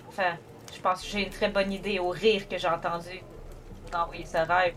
Enfin, 0.08 0.36
je 0.74 0.80
pense 0.80 1.02
que 1.02 1.08
j'ai 1.08 1.24
une 1.24 1.30
très 1.30 1.48
bonne 1.48 1.72
idée 1.72 1.98
au 1.98 2.08
rire 2.08 2.48
que 2.48 2.56
j'ai 2.56 2.68
entendu 2.68 3.20
d'envoyer 3.92 4.24
ce 4.24 4.38
rêve 4.38 4.74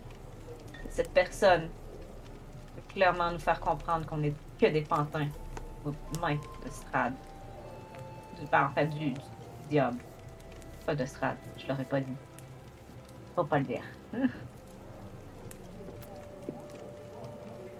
cette 0.92 1.10
personne 1.10 1.68
peut 2.74 2.82
clairement 2.94 3.30
nous 3.32 3.38
faire 3.38 3.58
comprendre 3.60 4.04
qu'on 4.06 4.18
n'est 4.18 4.34
que 4.58 4.66
des 4.66 4.82
pantins 4.82 5.28
aux 5.86 5.94
mains 6.20 6.36
de 6.36 6.70
Strad. 6.70 7.14
Du, 8.38 8.46
ben, 8.46 8.66
en 8.66 8.70
fait, 8.70 8.86
du, 8.86 9.10
du 9.12 9.20
diable. 9.70 9.98
Pas 10.84 10.94
de 10.94 11.06
Strad, 11.06 11.36
je 11.56 11.66
l'aurais 11.66 11.84
pas 11.84 12.00
dit. 12.00 12.12
Faut 13.34 13.44
pas 13.44 13.58
le 13.58 13.64
dire. 13.64 13.82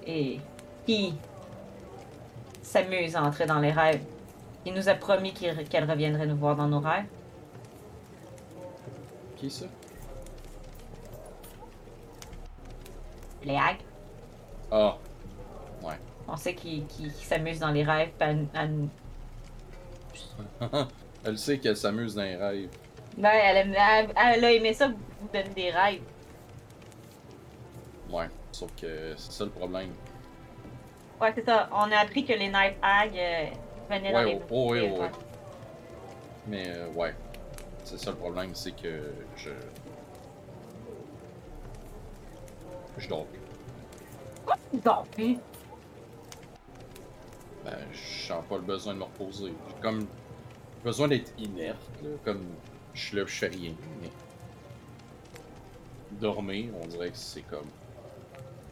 Et 0.07 0.41
qui 0.87 1.15
s'amuse 2.63 3.15
à 3.15 3.23
entrer 3.23 3.45
dans 3.45 3.59
les 3.59 3.73
rêves? 3.73 4.03
Il 4.65 4.73
nous 4.73 4.89
a 4.89 4.95
promis 4.95 5.35
qu'elle 5.35 5.91
reviendrait 5.91 6.27
nous 6.27 6.37
voir 6.37 6.57
dans 6.57 6.69
nos 6.69 6.81
rêves. 6.81 7.05
Qui 9.37 9.51
ça? 9.51 9.67
Les 13.45 13.57
hags. 13.57 13.79
Ah, 14.71 14.97
On 16.29 16.37
sait 16.37 16.55
qu'il 16.55 16.87
qu'il- 16.87 17.13
qu'il 17.13 17.27
s'amuse 17.27 17.59
dans 17.59 17.71
les 17.73 17.83
rêves. 17.85 18.11
elle- 21.25 21.39
sait 21.39 21.59
qu'elle 21.59 21.77
s'amuse 21.77 22.15
dans 22.15 22.23
les 22.23 22.37
rêves. 22.37 22.69
Ben, 23.19 23.31
elle, 23.33 23.57
aime- 23.59 23.75
elle- 23.77 24.13
elle 24.17 24.45
a 24.45 24.53
aimé 24.53 24.73
ça, 24.73 24.89
vous 24.89 25.29
donner 25.33 25.49
des 25.51 25.71
rêves. 25.71 26.01
Ouais, 28.11 28.29
sauf 28.53 28.71
que 28.81 29.15
c'est 29.17 29.33
ça 29.33 29.45
le 29.45 29.51
problème. 29.51 29.91
Ouais, 31.21 31.33
c'est 31.35 31.45
ça. 31.45 31.69
On 31.73 31.91
a 31.93 31.97
appris 31.99 32.25
que 32.25 32.33
les 32.33 32.49
Night 32.49 32.75
Hag 32.83 33.11
euh, 33.17 33.45
venaient 33.91 34.13
dans 34.13 34.19
Ouais, 34.19 34.25
les 34.35 34.35
oh, 34.37 34.45
oh, 34.51 34.71
ouais, 34.73 34.91
oh, 34.97 35.01
ouais. 35.03 35.11
Mais 36.47 36.65
euh, 36.69 36.89
ouais, 36.95 37.15
c'est 37.85 37.99
ça 37.99 38.11
le 38.11 38.17
problème, 38.17 38.55
c'est 38.55 38.73
que 38.73 39.13
je. 39.37 39.51
Je 42.99 43.09
dors 43.09 43.27
plus. 43.27 43.39
Donc, 44.81 45.07
puis, 45.15 45.39
Ben, 47.65 47.77
je 47.93 48.27
sens 48.27 48.45
pas 48.49 48.57
le 48.57 48.63
besoin 48.63 48.95
de 48.95 48.99
me 48.99 49.05
reposer. 49.05 49.53
J'ai 49.69 49.81
comme 49.83 50.07
besoin 50.85 51.09
d'être 51.09 51.33
inerte, 51.39 51.79
là, 52.03 52.11
comme 52.25 52.45
je 52.95 53.01
suis 53.07 53.17
là, 53.17 53.23
je 53.27 53.33
fais 53.35 53.47
rien. 53.49 53.73
Mais 54.01 54.11
dormir, 56.13 56.71
on 56.83 56.87
dirait 56.87 57.11
que 57.11 57.17
c'est 57.17 57.43
comme. 57.43 57.69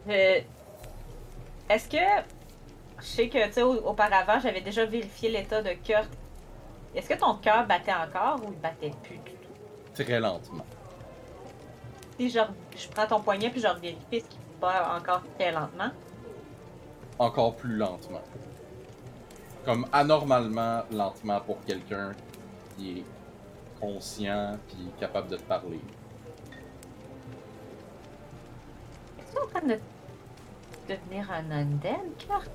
euh, 0.09 0.41
est-ce 1.69 1.89
que 1.89 1.97
je 3.01 3.05
sais 3.07 3.29
que 3.29 3.47
tu 3.47 3.53
sais 3.53 3.63
au- 3.63 3.87
auparavant 3.87 4.41
j'avais 4.41 4.61
déjà 4.61 4.85
vérifié 4.85 5.31
l'état 5.31 5.63
de 5.63 5.71
Kurt. 5.85 6.09
Est-ce 6.95 7.09
que 7.09 7.15
ton 7.19 7.37
cœur 7.37 7.67
battait 7.67 7.93
encore 7.95 8.41
ou 8.45 8.53
il 8.53 8.59
battait 8.59 8.91
plus 9.03 9.17
du 9.19 9.31
tout? 9.33 10.03
très 10.03 10.19
lentement. 10.19 10.65
Je, 12.29 12.39
je 12.77 12.89
prends 12.91 13.07
ton 13.07 13.21
poignet 13.21 13.49
puis 13.49 13.63
je 13.63 13.81
vérifie 13.81 14.21
ce 14.21 14.29
qui 14.29 14.39
bat 14.61 14.95
encore 14.95 15.23
très 15.39 15.51
lentement. 15.53 15.91
Encore 17.19 17.57
plus 17.57 17.77
lentement. 17.77 18.21
Comme 19.65 19.87
anormalement 19.91 20.83
lentement 20.91 21.41
pour 21.41 21.65
quelqu'un 21.65 22.13
qui 22.77 22.99
est 22.99 23.05
conscient 23.81 24.59
puis 24.69 24.91
capable 24.99 25.29
de 25.29 25.37
te 25.37 25.43
parler. 25.43 25.81
Est-ce 29.19 29.27
que 29.27 29.33
tu 29.33 29.37
es 29.37 29.41
en 29.41 29.49
train 29.49 29.67
de 29.67 29.81
devenir 30.89 31.31
un 31.33 31.51
undead, 31.51 32.17
Kurt? 32.19 32.51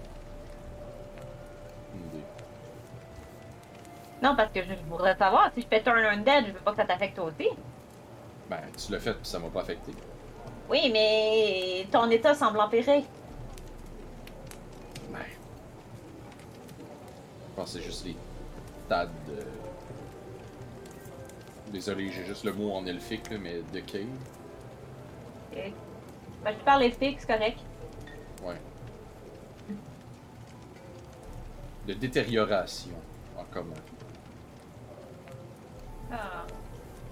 Non, 4.22 4.36
parce 4.36 4.52
que 4.52 4.64
je 4.64 4.74
voudrais 4.90 5.16
savoir, 5.18 5.52
si 5.56 5.62
je 5.62 5.68
fais 5.68 5.82
turn 5.82 5.98
undead, 5.98 6.48
je 6.48 6.52
veux 6.52 6.60
pas 6.60 6.72
que 6.72 6.78
ça 6.78 6.86
t'affecte 6.86 7.18
aussi. 7.20 7.50
Ben, 8.50 8.60
tu 8.78 8.92
l'as 8.92 9.00
fait 9.00 9.14
puis 9.14 9.26
ça 9.26 9.40
m'a 9.40 9.50
pas 9.50 9.62
affecté. 9.62 9.92
Oui, 10.70 10.90
mais 10.92 11.88
ton 11.92 12.10
état 12.10 12.34
semble 12.34 12.60
empirer. 12.60 13.04
Ben. 15.12 15.20
Je 17.50 17.56
pense 17.56 17.74
que 17.74 17.80
c'est 17.80 17.86
juste 17.86 18.06
les 18.06 18.16
stades 18.86 19.10
de. 19.28 19.44
Désolé, 21.72 22.12
j'ai 22.12 22.26
juste 22.26 22.44
le 22.44 22.54
mot 22.54 22.74
en 22.74 22.86
elfique, 22.86 23.30
là, 23.32 23.38
mais 23.40 23.62
de 23.74 23.80
cave. 23.80 24.06
Ok. 25.52 25.72
Ben, 26.44 26.54
je 26.58 26.64
parle 26.64 26.84
elfique, 26.84 27.20
c'est 27.20 27.28
correct. 27.28 27.60
Ouais. 28.44 28.58
De 31.88 31.94
détérioration 31.94 32.96
en 33.38 33.44
commun. 33.46 33.74
Ah. 36.12 36.46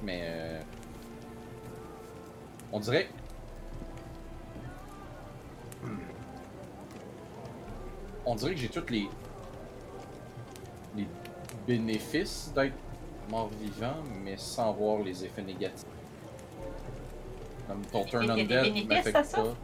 Mais. 0.03 0.21
euh, 0.23 0.61
On 2.73 2.79
dirait. 2.79 3.07
On 8.25 8.35
dirait 8.35 8.53
que 8.55 8.59
j'ai 8.61 8.69
tous 8.69 8.89
les. 8.89 9.07
les 10.95 11.07
bénéfices 11.67 12.51
d'être 12.55 12.73
mort-vivant, 13.29 13.95
mais 14.23 14.37
sans 14.37 14.71
voir 14.73 15.03
les 15.03 15.23
effets 15.25 15.41
négatifs. 15.43 15.85
Comme 17.67 17.81
ton 17.85 17.99
turn 18.05 18.27
undead 18.31 18.73
m'affecte 18.87 19.13
pas. 19.35 19.55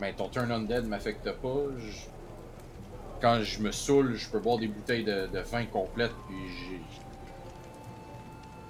Mais 0.00 0.12
ton 0.12 0.28
turn 0.28 0.50
undead 0.52 0.86
m'affecte 0.86 1.30
pas. 1.32 1.58
Je- 1.78 2.06
Quand 3.20 3.40
je 3.42 3.60
me 3.62 3.70
saoule, 3.72 4.14
je 4.16 4.28
peux 4.28 4.40
boire 4.40 4.58
des 4.58 4.68
bouteilles 4.68 5.04
de, 5.04 5.26
de 5.26 5.38
vin 5.40 5.64
complètes, 5.66 6.12
puis 6.28 6.36
j'ai. 6.48 6.80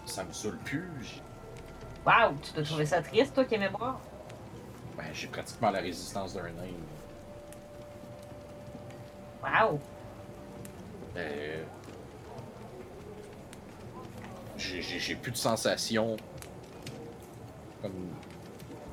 Ça 0.05 0.23
me 0.25 0.33
saoule 0.33 0.59
plus. 0.59 1.21
Wow, 2.07 2.35
tu 2.43 2.53
dois 2.53 2.63
trouver 2.63 2.87
ça 2.87 3.03
triste, 3.03 3.35
toi 3.35 3.45
qui 3.45 3.55
aimais 3.57 3.69
boire. 3.69 3.99
Ben, 4.97 5.07
j'ai 5.13 5.27
pratiquement 5.27 5.71
la 5.71 5.81
résistance 5.81 6.35
d'un 6.35 6.43
nain. 6.45 6.73
Wow. 9.43 9.81
Euh, 11.17 11.63
J'ai 14.57 15.15
plus 15.17 15.33
de 15.33 15.37
sensations. 15.37 16.17
Comme. 17.83 17.93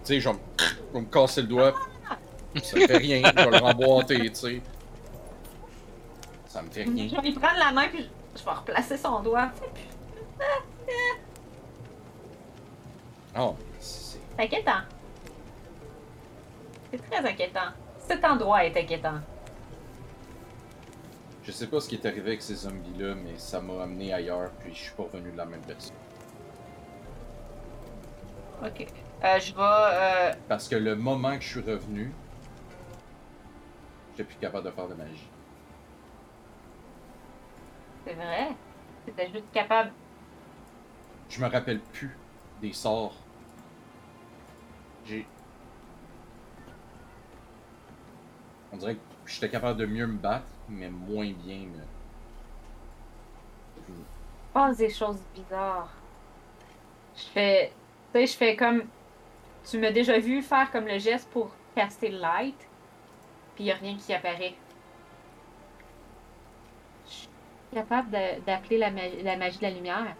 Tu 0.04 0.16
sais, 0.16 0.20
je 0.20 0.30
vais 0.30 0.36
me- 1.02 1.06
casser 1.06 1.42
le 1.42 1.48
doigt. 1.48 1.74
Ça 2.62 2.76
me 2.78 2.88
fait 2.88 2.98
rien, 2.98 3.22
je 3.26 3.36
vais 3.44 3.50
le 3.50 3.58
remboîter, 3.58 4.20
tu 4.30 4.36
sais. 4.36 4.62
Ça 6.48 6.62
me 6.62 6.70
fait 6.70 6.84
rien. 6.84 7.08
Je 7.10 7.16
vais 7.16 7.22
lui 7.22 7.34
prendre 7.34 7.58
la 7.58 7.72
main 7.72 7.88
puis 7.88 8.04
je 8.36 8.40
je 8.40 8.46
vais 8.46 8.52
replacer 8.52 8.98
son 8.98 9.22
doigt. 9.22 9.50
Oh, 13.38 13.56
c'est. 13.80 14.20
Inquiétant. 14.40 14.82
C'est 16.92 17.10
très 17.10 17.28
inquiétant. 17.28 17.72
Cet 18.08 18.24
endroit 18.24 18.66
est 18.66 18.78
inquiétant. 18.78 19.20
Je 21.44 21.52
sais 21.52 21.68
pas 21.68 21.80
ce 21.80 21.90
qui 21.90 21.96
est 21.96 22.06
arrivé 22.06 22.32
avec 22.32 22.42
ces 22.42 22.56
zombies-là, 22.56 23.16
mais 23.16 23.38
ça 23.38 23.60
m'a 23.60 23.84
amené 23.84 24.14
ailleurs, 24.14 24.52
puis 24.60 24.74
je 24.74 24.80
suis 24.80 24.92
pas 24.94 25.04
revenu 25.04 25.32
de 25.32 25.38
la 25.38 25.46
même 25.46 25.62
personne. 25.62 25.96
Ok. 28.64 28.88
Euh, 29.24 29.40
je 29.40 29.54
vais. 29.54 29.62
Euh... 29.62 30.34
Parce 30.48 30.70
que 30.70 30.76
le 30.76 30.96
moment 30.96 31.36
que 31.36 31.44
je 31.44 31.50
suis 31.50 31.62
revenu, 31.62 32.14
j'étais 34.12 34.24
plus 34.24 34.38
capable 34.38 34.66
de 34.66 34.72
faire 34.72 34.88
de 34.88 34.94
magie. 34.94 35.28
C'est 38.06 38.14
vrai. 38.14 38.50
C'était 39.06 39.32
juste 39.32 39.52
capable. 39.54 39.92
Je 41.30 41.42
me 41.42 41.50
rappelle 41.50 41.80
plus 41.80 42.16
des 42.62 42.74
sorts. 42.74 43.16
J'ai. 45.06 45.26
On 48.72 48.78
dirait 48.78 48.96
que 48.96 49.00
j'étais 49.26 49.50
capable 49.50 49.80
de 49.80 49.86
mieux 49.86 50.08
me 50.08 50.18
battre, 50.18 50.48
mais 50.70 50.90
moins 50.90 51.32
bien 51.32 51.66
me. 51.68 51.84
Des 54.78 54.90
choses 54.90 55.20
bizarres. 55.34 55.92
Je 57.16 57.24
fais. 57.24 57.74
Tu 58.14 58.20
sais, 58.20 58.28
je 58.28 58.38
fais 58.38 58.56
comme. 58.56 58.84
Tu 59.70 59.80
m'as 59.80 59.92
déjà 59.92 60.20
vu 60.20 60.42
faire 60.42 60.72
comme 60.72 60.86
le 60.86 61.00
geste 61.00 61.30
pour 61.32 61.52
caster 61.76 62.10
le 62.10 62.20
light, 62.20 62.68
puis 63.56 63.66
y 63.66 63.72
a 63.72 63.76
rien 63.76 63.96
qui 63.98 64.14
apparaît. 64.14 64.56
Je 67.08 67.12
suis 67.12 67.30
capable 67.74 68.12
d'appeler 68.46 68.78
la, 68.78 68.90
la 68.90 69.38
magie 69.38 69.58
de 69.58 69.64
la 69.64 69.72
lumière. 69.72 70.16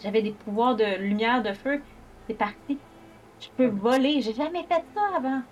J'avais 0.00 0.22
des 0.22 0.32
pouvoirs 0.32 0.76
de 0.76 0.96
lumière, 0.96 1.42
de 1.42 1.52
feu. 1.52 1.82
C'est 2.26 2.34
parti. 2.34 2.78
Je 3.44 3.50
peux 3.50 3.66
voler. 3.66 4.22
J'ai 4.22 4.32
jamais 4.32 4.64
fait 4.64 4.84
ça 4.94 5.16
avant. 5.16 5.42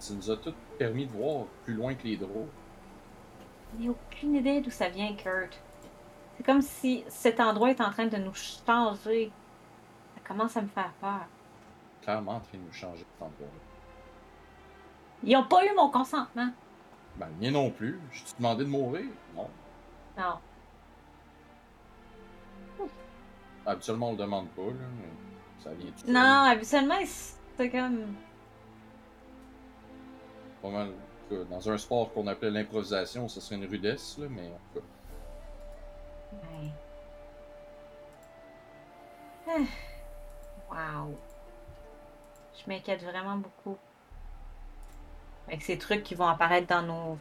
Tu 0.00 0.12
nous 0.12 0.30
as 0.30 0.36
tout 0.36 0.54
permis 0.78 1.06
de 1.06 1.12
voir 1.12 1.46
plus 1.64 1.74
loin 1.74 1.94
que 1.94 2.04
les 2.04 2.16
drôles. 2.16 2.48
J'ai 3.80 3.88
aucune 3.88 4.34
idée 4.34 4.60
d'où 4.60 4.70
ça 4.70 4.88
vient, 4.88 5.14
Kurt. 5.14 5.58
C'est 6.36 6.44
comme 6.44 6.60
si 6.60 7.04
cet 7.08 7.40
endroit 7.40 7.70
est 7.70 7.80
en 7.80 7.90
train 7.90 8.06
de 8.06 8.16
nous 8.16 8.34
changer. 8.34 9.30
Ça 10.14 10.20
commence 10.26 10.56
à 10.56 10.62
me 10.62 10.68
faire 10.68 10.92
peur. 11.00 11.26
Clairement 12.02 12.32
en 12.32 12.40
train 12.40 12.58
de 12.58 12.62
nous 12.62 12.72
changer 12.72 13.04
cet 13.12 13.22
endroit 13.22 13.48
Ils 15.24 15.36
ont 15.36 15.44
pas 15.44 15.64
eu 15.64 15.74
mon 15.74 15.90
consentement. 15.90 16.50
Ben, 17.16 17.28
le 17.28 17.46
mien 17.46 17.50
non 17.52 17.70
plus. 17.70 17.98
Je 18.12 18.24
t'ai 18.24 18.36
demandé 18.38 18.64
de 18.64 18.68
mourir? 18.68 19.06
Non. 19.34 19.48
Non. 20.18 20.38
Habituellement, 23.64 24.10
on 24.10 24.12
le 24.12 24.18
demande 24.18 24.48
pas, 24.50 24.62
là, 24.62 24.86
mais 25.00 25.08
ça 25.66 25.74
vient 25.74 25.90
tout 25.90 26.04
seul. 26.04 26.12
Non, 26.14 26.20
habituellement, 26.50 26.94
c'est 27.56 27.70
comme. 27.70 28.14
Pas 30.62 30.68
mal. 30.68 30.90
Dans 31.50 31.70
un 31.70 31.76
sport 31.78 32.12
qu'on 32.12 32.26
appelait 32.28 32.50
l'improvisation, 32.52 33.28
ça 33.28 33.40
serait 33.40 33.56
une 33.56 33.66
rudesse, 33.66 34.16
là, 34.18 34.26
mais 34.30 34.46
en 34.46 34.60
tout 34.72 34.80
cas. 34.80 34.86
Ouais. 39.48 39.62
Ah. 40.70 41.02
Wow. 41.04 41.16
Je 42.54 42.70
m'inquiète 42.70 43.02
vraiment 43.02 43.36
beaucoup. 43.36 43.76
Avec 45.48 45.62
ces 45.62 45.78
trucs 45.78 46.02
qui 46.02 46.14
vont 46.14 46.26
apparaître 46.26 46.66
dans 46.68 46.82
nos 46.82 47.18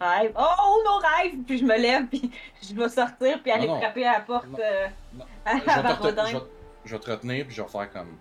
rêves. 0.00 0.32
Oh, 0.36 0.82
nos 0.84 0.98
rêves! 0.98 1.42
Puis 1.46 1.58
je 1.58 1.64
me 1.64 1.76
lève, 1.76 2.06
puis 2.06 2.30
je 2.62 2.74
vais 2.74 2.88
sortir, 2.88 3.40
puis 3.42 3.50
aller 3.52 3.66
Non, 3.68 3.74
non. 3.74 3.80
frapper 3.80 4.06
à 4.06 4.12
la 4.14 4.20
porte 4.20 4.46
Non. 4.48 4.58
euh, 4.60 4.88
Non. 5.14 5.24
à, 5.46 5.58
Je 5.58 5.64
vais, 5.64 5.70
à 5.70 5.94
te 5.96 6.26
je 6.30 6.38
je 6.84 6.94
vais 6.96 7.00
te 7.00 7.10
retenir, 7.10 7.46
puis 7.46 7.54
je 7.54 7.62
vais 7.62 7.68
faire 7.68 7.90
comme. 7.92 8.16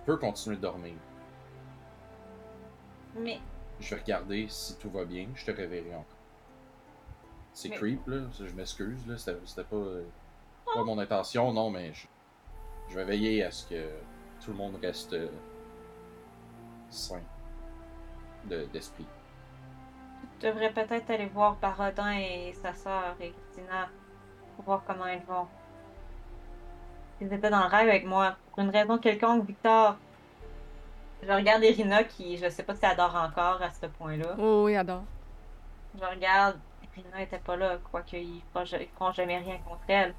Tu 0.00 0.06
peux 0.06 0.16
continuer 0.16 0.56
de 0.56 0.62
dormir. 0.62 0.94
Mais 3.16 3.40
Je 3.80 3.94
vais 3.94 4.00
regarder 4.00 4.46
si 4.48 4.76
tout 4.78 4.90
va 4.90 5.04
bien, 5.04 5.28
je 5.34 5.44
te 5.44 5.50
réveillerai 5.50 5.94
encore. 5.96 6.06
C'est 7.52 7.68
Mais- 7.68 7.76
creep, 7.76 8.06
là, 8.06 8.22
je 8.38 8.54
m'excuse, 8.54 9.06
là, 9.06 9.16
c'était 9.18 9.64
pas, 9.64 9.76
euh, 9.76 10.04
pas 10.74 10.84
mon 10.84 10.98
intention, 10.98 11.52
non, 11.52 11.70
mais 11.70 11.92
je, 11.92 12.06
je 12.88 12.94
vais 12.96 13.04
veiller 13.04 13.44
à 13.44 13.50
ce 13.50 13.66
que 13.68 13.88
tout 14.42 14.52
le 14.52 14.56
monde 14.56 14.76
reste 14.80 15.12
euh, 15.12 15.28
sain 16.90 17.20
de- 18.46 18.64
d'esprit. 18.72 19.06
Tu 20.40 20.46
devrais 20.46 20.72
peut-être 20.72 21.10
aller 21.10 21.26
voir 21.26 21.56
Barodin 21.56 22.12
et 22.18 22.52
sa 22.54 22.72
sœur 22.74 23.14
et 23.20 23.30
Christina 23.32 23.88
pour 24.56 24.64
voir 24.64 24.82
comment 24.86 25.06
ils 25.06 25.22
vont. 25.24 25.46
Ils 27.22 27.32
étaient 27.32 27.50
dans 27.50 27.60
le 27.60 27.66
rêve 27.68 27.88
avec 27.88 28.04
moi. 28.04 28.34
Pour 28.50 28.64
une 28.64 28.70
raison 28.70 28.98
quelconque, 28.98 29.46
Victor. 29.46 29.94
Je 31.22 31.30
regarde 31.30 31.62
Irina 31.62 32.02
qui, 32.02 32.36
je 32.36 32.48
sais 32.48 32.64
pas 32.64 32.74
si 32.74 32.84
elle 32.84 32.96
dort 32.96 33.14
encore 33.14 33.62
à 33.62 33.70
ce 33.70 33.86
point-là. 33.86 34.34
Oh, 34.38 34.64
oui, 34.66 34.74
adore. 34.74 35.04
Je 35.96 36.04
regarde, 36.04 36.58
Irina 36.96 37.22
était 37.22 37.38
pas 37.38 37.54
là, 37.56 37.78
quoique 37.92 38.16
ils 38.16 38.42
feront 38.52 38.64
ils 38.64 38.88
feront 38.88 39.12
jamais 39.12 39.38
rien 39.38 39.58
contre 39.58 39.84
elle. 39.86 40.14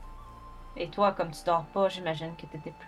Et 0.77 0.89
toi, 0.89 1.11
comme 1.11 1.31
tu 1.31 1.43
dors 1.45 1.65
pas, 1.65 1.89
j'imagine 1.89 2.33
que 2.37 2.43
t'étais 2.45 2.71
plus. 2.71 2.87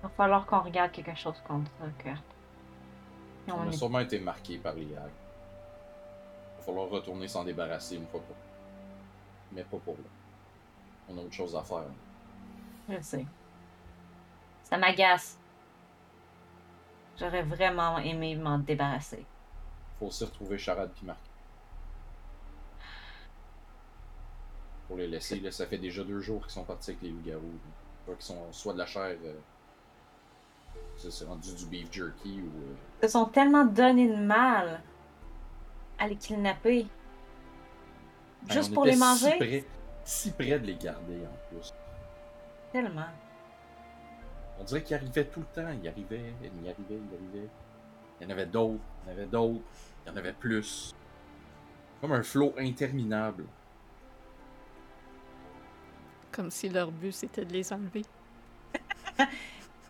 Il 0.00 0.02
va 0.02 0.08
falloir 0.16 0.44
qu'on 0.44 0.60
regarde 0.60 0.90
quelque 0.90 1.14
chose 1.14 1.40
contre 1.46 1.70
ça, 1.78 1.86
Kurt. 2.02 2.24
On 3.48 3.52
on 3.52 3.62
a 3.62 3.66
est- 3.68 3.72
sûrement 3.76 4.00
été 4.00 4.18
marqué 4.18 4.58
par 4.58 4.74
les 4.74 4.86
hags. 4.96 5.10
Il 6.54 6.58
va 6.58 6.62
falloir 6.66 6.88
retourner 6.88 7.28
s'en 7.28 7.44
débarrasser 7.44 7.94
une 7.96 8.06
fois 8.08 8.20
pour 8.20 8.34
Mais 9.52 9.62
pas 9.62 9.76
pour 9.78 9.94
là. 9.94 10.08
On 11.08 11.16
a 11.18 11.20
autre 11.20 11.32
chose 11.32 11.54
à 11.54 11.62
faire. 11.62 11.84
Je 12.90 13.00
sais. 13.00 13.26
Ça 14.64 14.76
m'agace. 14.78 15.38
J'aurais 17.18 17.42
vraiment 17.42 17.98
aimé 17.98 18.34
m'en 18.36 18.58
débarrasser. 18.58 19.24
Faut 19.98 20.06
aussi 20.06 20.24
retrouver 20.24 20.58
Charade 20.58 20.90
puis 20.94 21.04
Marc. 21.06 21.18
Pour 24.88 24.96
les 24.96 25.06
laisser, 25.06 25.38
là, 25.40 25.50
ça 25.50 25.66
fait 25.66 25.78
déjà 25.78 26.02
deux 26.02 26.20
jours 26.20 26.42
qu'ils 26.42 26.52
sont 26.52 26.64
partis 26.64 26.90
avec 26.90 27.02
les 27.02 27.10
loups-garous. 27.10 27.58
Soit 28.04 28.14
qu'ils 28.14 28.24
sont 28.24 28.52
soit 28.52 28.72
de 28.72 28.78
la 28.78 28.86
chair. 28.86 29.16
euh, 29.24 29.34
ça, 30.96 31.10
c'est 31.10 31.24
rendu 31.26 31.54
du 31.54 31.66
beef 31.66 31.92
jerky 31.92 32.40
ou. 32.40 32.46
euh, 32.46 32.74
Ils 33.02 33.06
se 33.06 33.12
sont 33.12 33.26
tellement 33.26 33.64
donné 33.64 34.08
de 34.08 34.16
mal 34.16 34.80
à 35.98 36.08
les 36.08 36.16
kidnapper. 36.16 36.86
Juste 38.48 38.72
pour 38.72 38.84
les 38.86 38.96
manger? 38.96 39.32
Si 39.32 39.36
près, 39.36 39.64
si 40.04 40.30
près 40.32 40.58
de 40.58 40.66
les 40.66 40.76
garder 40.76 41.20
en 41.26 41.54
plus. 41.54 41.72
Tellement. 42.72 43.08
On 44.58 44.64
dirait 44.64 44.82
qu'il 44.82 44.96
arrivait 44.96 45.24
tout 45.24 45.40
le 45.40 45.46
temps. 45.46 45.70
Il 45.82 45.88
arrivait, 45.88 46.34
il 46.42 46.64
y 46.64 46.68
arrivait, 46.68 47.00
il 47.08 47.14
arrivait. 47.14 47.48
Il 48.20 48.24
y 48.24 48.26
en 48.26 48.30
avait 48.30 48.46
d'autres, 48.46 48.80
il 49.06 49.08
y 49.08 49.14
en 49.14 49.16
avait 49.16 49.26
d'autres, 49.26 49.64
il 50.04 50.10
y 50.10 50.12
en 50.12 50.16
avait 50.16 50.32
plus. 50.34 50.94
Comme 52.00 52.12
un 52.12 52.22
flot 52.22 52.54
interminable. 52.58 53.44
Comme 56.30 56.50
si 56.50 56.68
leur 56.68 56.92
but 56.92 57.12
c'était 57.12 57.44
de 57.44 57.52
les 57.52 57.72
enlever. 57.72 58.04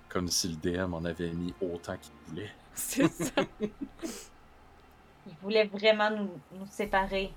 Comme 0.09 0.29
si 0.29 0.49
le 0.49 0.57
DM 0.57 0.95
en 0.95 1.05
avait 1.05 1.33
mis 1.33 1.55
autant 1.61 1.97
qu'il 1.97 2.13
voulait. 2.27 2.51
C'est 2.75 3.09
ça. 3.09 3.43
Ils 3.61 5.37
voulaient 5.43 5.67
vraiment 5.67 6.11
nous, 6.11 6.31
nous 6.53 6.67
séparer. 6.67 7.33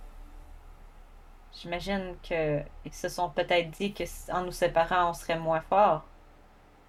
J'imagine 1.55 2.15
que 2.27 2.61
ils 2.85 2.93
se 2.93 3.09
sont 3.09 3.29
peut-être 3.29 3.69
dit 3.71 3.93
que 3.93 4.03
s- 4.03 4.29
en 4.33 4.43
nous 4.43 4.51
séparant, 4.51 5.09
on 5.11 5.13
serait 5.13 5.37
moins 5.39 5.61
forts. 5.61 6.03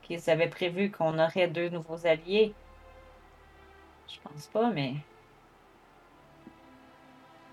Qu'ils 0.03 0.29
avaient 0.31 0.49
prévu 0.49 0.91
qu'on 0.91 1.19
aurait 1.19 1.49
deux 1.49 1.69
nouveaux 1.71 2.07
alliés. 2.07 2.55
Je 4.09 4.17
pense 4.23 4.47
pas, 4.49 4.71
mais 4.71 4.95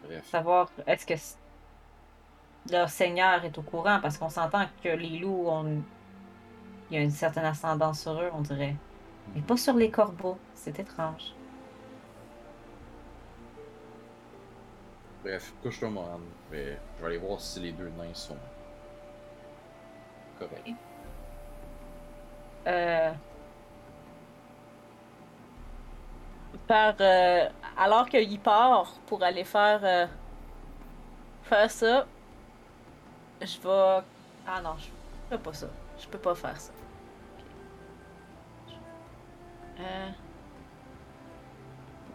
Bref. 0.04 0.26
savoir 0.28 0.70
est-ce 0.88 1.06
que 1.06 1.14
leur 2.72 2.90
seigneur 2.90 3.44
est 3.46 3.58
au 3.58 3.62
courant 3.62 4.00
parce 4.02 4.18
qu'on 4.18 4.30
s'entend 4.30 4.66
que 4.84 4.90
les 4.90 5.20
loups 5.20 5.48
ont 5.48 5.82
il 6.90 6.96
y 6.96 7.00
a 7.00 7.04
une 7.04 7.12
certaine 7.12 7.46
ascendance 7.46 8.02
sur 8.02 8.20
eux, 8.22 8.30
on 8.34 8.42
dirait. 8.42 8.76
Mais 9.34 9.42
pas 9.42 9.56
sur 9.56 9.74
les 9.76 9.90
corbeaux. 9.90 10.38
C'est 10.56 10.78
étrange. 10.78 11.34
Bref, 15.24 15.54
couche-toi, 15.62 15.90
Mohan. 15.90 16.20
Je 16.52 16.58
vais 16.58 16.80
aller 17.04 17.18
voir 17.18 17.40
si 17.40 17.60
les 17.60 17.72
deux 17.72 17.90
nains 17.90 18.14
sont 18.14 18.38
corrects. 20.40 20.76
Euh, 22.68 23.12
par, 26.68 26.96
euh, 27.00 27.50
alors 27.78 28.08
qu'il 28.10 28.40
part 28.40 28.94
pour 29.06 29.24
aller 29.24 29.44
faire, 29.44 29.80
euh, 29.84 30.08
faire 31.44 31.70
ça, 31.70 32.06
je 33.42 33.60
vais. 33.60 34.04
Ah 34.48 34.62
non, 34.62 34.76
je 34.78 34.88
fais 35.30 35.38
pas 35.38 35.54
ça. 35.54 35.68
Je 36.00 36.08
peux 36.08 36.20
pas 36.20 36.36
faire 36.36 36.60
ça. 36.60 36.72
Euh... 39.80 40.10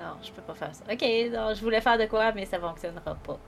Non, 0.01 0.16
je 0.23 0.31
peux 0.31 0.43
pas 0.43 0.55
faire 0.55 0.74
ça. 0.74 0.85
Ok, 0.90 1.02
non, 1.32 1.55
je 1.55 1.62
voulais 1.62 1.81
faire 1.81 1.98
de 1.98 2.06
quoi, 2.06 2.32
mais 2.32 2.44
ça 2.44 2.59
fonctionnera 2.60 3.14
pas. 3.14 3.39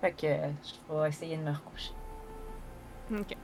Fait 0.00 0.12
que 0.12 0.26
je 0.26 0.94
vais 0.94 1.08
essayer 1.08 1.36
de 1.36 1.42
me 1.42 1.50
recoucher. 1.50 1.92
ok. 3.10 3.36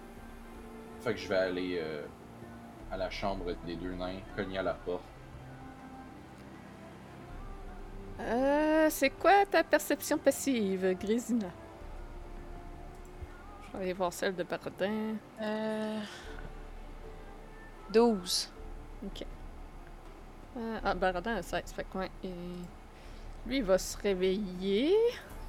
Fait 1.00 1.12
que 1.12 1.20
je 1.20 1.28
vais 1.28 1.36
aller 1.36 1.78
euh, 1.82 2.06
à 2.90 2.96
la 2.96 3.10
chambre 3.10 3.52
des 3.66 3.76
deux 3.76 3.92
nains, 3.92 4.20
cogner 4.36 4.58
à 4.58 4.62
la 4.62 4.74
porte. 4.74 5.02
Euh, 8.20 8.86
c'est 8.90 9.10
quoi 9.10 9.44
ta 9.50 9.64
perception 9.64 10.16
passive, 10.16 10.96
Grésina? 10.98 11.48
Je 13.66 13.76
vais 13.76 13.84
aller 13.84 13.92
voir 13.92 14.12
celle 14.12 14.36
de 14.36 14.44
Barodin. 14.44 15.16
Euh... 15.42 16.00
12. 17.92 18.50
Euh, 20.56 20.78
ah, 20.84 20.94
Barodin 20.94 21.36
a 21.36 21.42
16, 21.42 21.72
fait 21.72 21.84
que 21.84 21.98
ouais, 21.98 22.10
et... 22.22 22.30
Lui, 23.46 23.58
il 23.58 23.64
va 23.64 23.76
se 23.76 23.96
réveiller. 23.98 24.94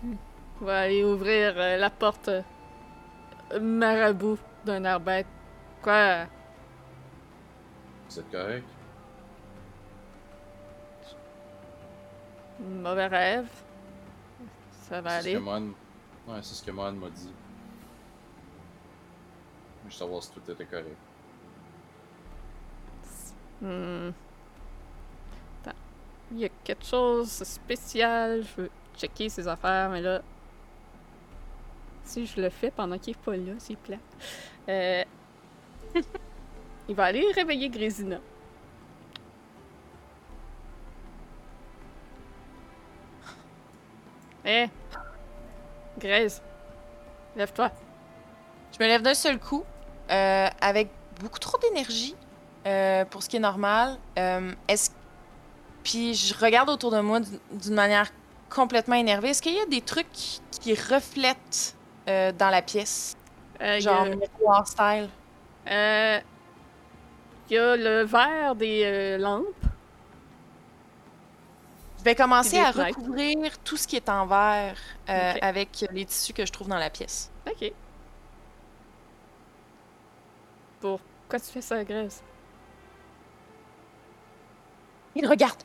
Il 0.03 0.17
va 0.65 0.81
aller 0.81 1.03
ouvrir 1.03 1.53
euh, 1.57 1.77
la 1.77 1.89
porte 1.89 2.27
euh, 2.29 2.41
marabout 3.59 4.37
d'un 4.65 4.83
air 4.83 4.99
bête. 4.99 5.27
Quoi? 5.81 6.25
Vous 8.09 8.19
êtes 8.19 8.31
correct? 8.31 8.67
Mauvais 12.59 13.07
rêve? 13.07 13.47
Ça 14.87 15.01
va 15.01 15.21
C'est 15.21 15.21
ce 15.21 15.27
aller. 15.27 15.33
que 15.35 15.39
Mohan... 15.39 15.67
Ouais, 16.27 16.39
c'est 16.41 16.55
ce 16.55 16.63
que 16.63 16.71
Mohan 16.71 16.93
m'a 16.93 17.09
dit. 17.09 17.33
Je 19.83 19.85
veux 19.85 19.91
savoir 19.91 20.23
si 20.23 20.31
tout 20.31 20.51
était 20.51 20.65
correct. 20.65 20.97
Hmm. 23.61 24.11
Attends. 25.61 25.77
Il 26.31 26.39
y 26.39 26.45
a 26.45 26.49
quelque 26.63 26.85
chose 26.85 27.39
de 27.39 27.45
spécial. 27.45 28.43
Je 28.43 28.61
veux 28.61 28.69
checker 28.97 29.29
ses 29.29 29.47
affaires, 29.47 29.89
mais 29.89 30.01
là. 30.01 30.21
Si 32.03 32.25
je 32.25 32.39
le 32.39 32.49
fais 32.49 32.71
pendant 32.71 32.97
qu'il 32.99 33.13
est 33.13 33.19
pas 33.19 33.35
là, 33.35 33.53
c'est 33.57 33.75
plat. 33.75 33.97
Euh... 34.69 35.03
Il 36.87 36.95
va 36.95 37.05
aller 37.05 37.31
réveiller 37.33 37.69
Grésina. 37.69 38.19
Hé! 44.45 44.69
Grèze! 45.97 46.43
Lève-toi! 47.35 47.71
Je 48.71 48.83
me 48.83 48.87
lève 48.87 49.01
d'un 49.01 49.15
seul 49.15 49.39
coup, 49.39 49.63
euh, 50.11 50.47
avec 50.61 50.89
beaucoup 51.19 51.39
trop 51.39 51.57
d'énergie, 51.57 52.15
euh, 52.65 53.05
pour 53.05 53.23
ce 53.23 53.29
qui 53.29 53.37
est 53.37 53.39
normal. 53.41 53.97
Euh, 54.17 54.53
est-ce... 54.67 54.89
Puis 55.83 56.15
je 56.15 56.33
regarde 56.33 56.69
autour 56.69 56.91
de 56.91 56.99
moi 56.99 57.19
d'une 57.51 57.75
manière 57.75 58.11
complètement 58.49 58.95
énervée. 58.95 59.29
Est-ce 59.29 59.41
qu'il 59.41 59.53
y 59.53 59.59
a 59.59 59.65
des 59.65 59.81
trucs 59.81 60.11
qui, 60.11 60.73
reflètent 60.73 61.75
euh, 62.07 62.31
dans 62.31 62.49
la 62.49 62.61
pièce? 62.61 63.15
Genre 63.59 64.01
a- 64.01 64.09
miroir 64.09 64.67
style? 64.67 65.09
Il 65.67 67.53
y 67.53 67.57
a 67.57 67.75
le 67.75 68.03
verre 68.03 68.55
des 68.55 69.17
lampes. 69.19 69.45
Je 71.99 72.03
vais 72.03 72.15
commencer 72.15 72.59
à 72.59 72.71
recouvrir 72.71 73.57
tout 73.59 73.77
ce 73.77 73.87
qui 73.87 73.95
est 73.95 74.09
en 74.09 74.25
verre 74.25 74.77
avec 75.07 75.85
les 75.91 76.05
tissus 76.05 76.33
que 76.33 76.45
je 76.45 76.51
trouve 76.51 76.67
dans 76.67 76.77
la 76.77 76.89
pièce. 76.89 77.31
Ok. 77.47 77.71
Pourquoi 80.79 81.39
tu 81.39 81.51
fais 81.51 81.61
ça, 81.61 81.83
Grèce? 81.83 82.23
Il 85.15 85.25
regarde. 85.27 85.61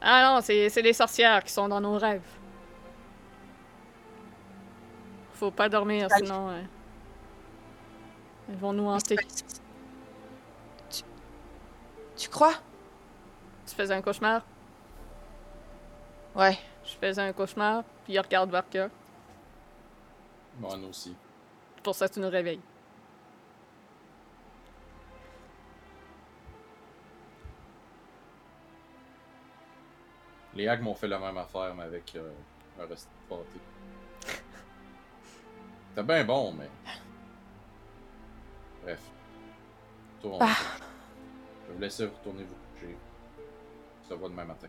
Ah 0.00 0.22
non, 0.34 0.40
c'est 0.40 0.68
c'est 0.70 0.82
les 0.82 0.94
sorcières 0.94 1.44
qui 1.44 1.52
sont 1.52 1.68
dans 1.68 1.80
nos 1.80 1.98
rêves. 1.98 2.22
Faut 5.34 5.50
pas 5.50 5.68
dormir, 5.68 6.08
sinon 6.16 6.50
euh, 6.50 6.62
elles 8.48 8.56
vont 8.56 8.72
nous 8.72 8.86
hanter. 8.86 9.16
Tu, 10.90 11.02
tu 12.16 12.28
crois? 12.28 12.54
Tu 13.66 13.74
faisais 13.74 13.94
un 13.94 14.02
cauchemar, 14.02 14.42
Ouais. 16.34 16.58
je 16.84 16.92
faisais 16.94 17.22
un 17.22 17.32
cauchemar, 17.32 17.84
puis 18.04 18.14
il 18.14 18.20
regarde 18.20 18.50
Varka. 18.50 18.88
Mohan 20.58 20.82
aussi. 20.84 21.14
C'est 21.76 21.82
pour 21.82 21.94
ça 21.94 22.08
que 22.08 22.14
tu 22.14 22.20
nous 22.20 22.28
réveilles. 22.30 22.60
Les 30.60 30.68
hags 30.68 30.82
m'ont 30.82 30.94
fait 30.94 31.08
la 31.08 31.18
même 31.18 31.38
affaire, 31.38 31.74
mais 31.74 31.84
avec 31.84 32.14
euh, 32.16 32.30
un 32.78 32.84
reste 32.86 33.08
de 33.08 33.34
pâté. 33.34 33.60
C'était 35.88 36.02
bien 36.02 36.22
bon, 36.22 36.52
mais. 36.52 36.68
Bref. 38.82 39.00
Toi, 40.20 40.32
on- 40.34 40.38
Ah. 40.42 40.46
Je 41.62 41.68
vais 41.68 41.74
vous 41.76 41.80
laisser 41.80 42.04
retourner 42.04 42.44
vous 42.44 42.54
coucher. 42.74 42.94
On 44.04 44.08
se 44.10 44.14
voit 44.14 44.28
demain 44.28 44.44
matin. 44.44 44.66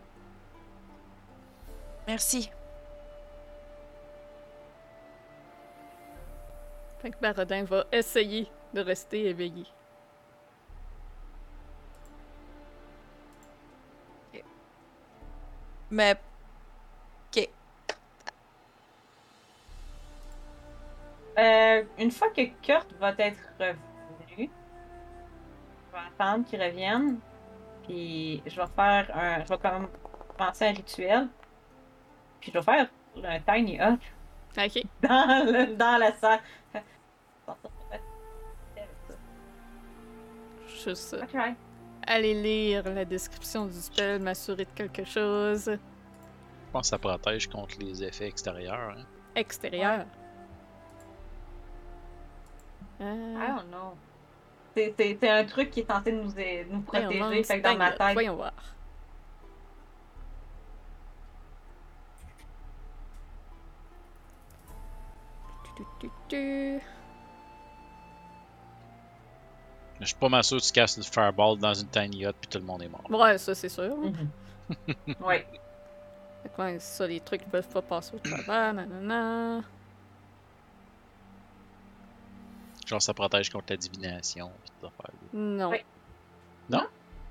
Merci. 2.07 2.49
Fait 6.99 7.11
que 7.11 7.17
Barodin 7.19 7.65
va 7.65 7.83
essayer 7.91 8.49
de 8.73 8.79
rester 8.79 9.25
éveillé. 9.27 9.65
Mais. 15.91 16.17
Ok. 17.35 17.49
Euh, 21.37 21.83
une 21.97 22.11
fois 22.11 22.29
que 22.29 22.41
Kurt 22.61 22.91
va 22.99 23.13
être 23.17 23.39
revenu, 23.59 23.77
je 24.27 25.95
vais 25.95 25.97
attendre 26.07 26.45
qu'il 26.45 26.61
revienne. 26.61 27.19
Puis 27.87 28.41
je 28.45 28.55
vais 28.61 28.67
faire 28.75 29.11
un. 29.17 29.43
Je 29.43 29.49
vais 29.49 29.57
comme 29.57 29.87
commencer 30.37 30.65
un 30.67 30.73
rituel. 30.73 31.27
Puis 32.39 32.51
je 32.53 32.59
vais 32.59 32.63
faire 32.65 32.87
un 33.23 33.39
tiny 33.39 33.75
hut 33.77 33.99
Ok. 34.57 34.83
dans, 35.01 35.45
le- 35.45 35.75
dans 35.75 35.97
la 35.97 36.11
salle. 36.13 36.39
Juste 40.67 41.15
Ok. 41.21 41.55
Aller 42.07 42.33
lire 42.33 42.83
la 42.93 43.05
description 43.05 43.65
du 43.65 43.79
spell, 43.79 44.21
m'assurer 44.21 44.65
de 44.65 44.69
quelque 44.75 45.03
chose. 45.05 45.65
Je 45.65 46.71
pense 46.71 46.83
que 46.83 46.87
ça 46.89 46.97
protège 46.97 47.47
contre 47.47 47.77
les 47.79 48.03
effets 48.03 48.27
extérieurs. 48.27 48.95
hein. 48.97 49.05
Extérieur. 49.35 50.05
I 52.99 53.03
Euh, 53.03 53.47
don't 53.47 53.67
know. 53.71 53.95
C'est- 54.75 55.29
un 55.29 55.43
truc 55.45 55.69
qui 55.71 55.81
est 55.81 55.87
censé 55.89 56.11
nous, 56.11 56.31
nous 56.69 56.81
protéger. 56.81 57.43
Fait 57.43 57.59
que 57.59 57.63
dans 57.67 57.77
ma 57.77 57.91
tête. 57.91 58.13
Voyons 58.13 58.35
voir. 58.35 58.53
Tu, 65.75 65.83
tu, 65.99 66.09
tu, 66.29 66.79
je 70.01 70.07
suis 70.07 70.15
pas 70.15 70.29
mal 70.29 70.43
sûr 70.43 70.57
que 70.57 70.63
tu 70.63 70.71
casses 70.71 70.97
une 70.97 71.03
fireball 71.03 71.57
dans 71.57 71.73
une 71.73 71.87
tiny 71.87 72.25
hut 72.25 72.33
puis 72.39 72.49
tout 72.49 72.57
le 72.57 72.63
monde 72.65 72.81
est 72.81 72.89
mort. 72.89 73.05
Ouais, 73.09 73.37
ça 73.37 73.55
c'est 73.55 73.69
sûr. 73.69 73.95
Ouais. 75.19 75.45
Fait 76.43 76.49
que 76.49 76.61
ouais, 76.61 76.79
c'est 76.79 76.97
ça, 76.97 77.07
les 77.07 77.19
trucs 77.19 77.43
peuvent 77.45 77.67
pas 77.67 77.81
passer 77.81 78.15
au 78.15 78.19
travers, 78.19 78.73
nanana. 78.73 79.61
Genre, 82.85 83.01
ça 83.01 83.13
protège 83.13 83.49
contre 83.49 83.65
la 83.69 83.77
divination 83.77 84.49
pis 84.63 84.71
tout 84.79 84.87
affaire. 84.87 85.11
Non. 85.33 85.69
Oui. 85.69 85.77
Non? 86.69 86.85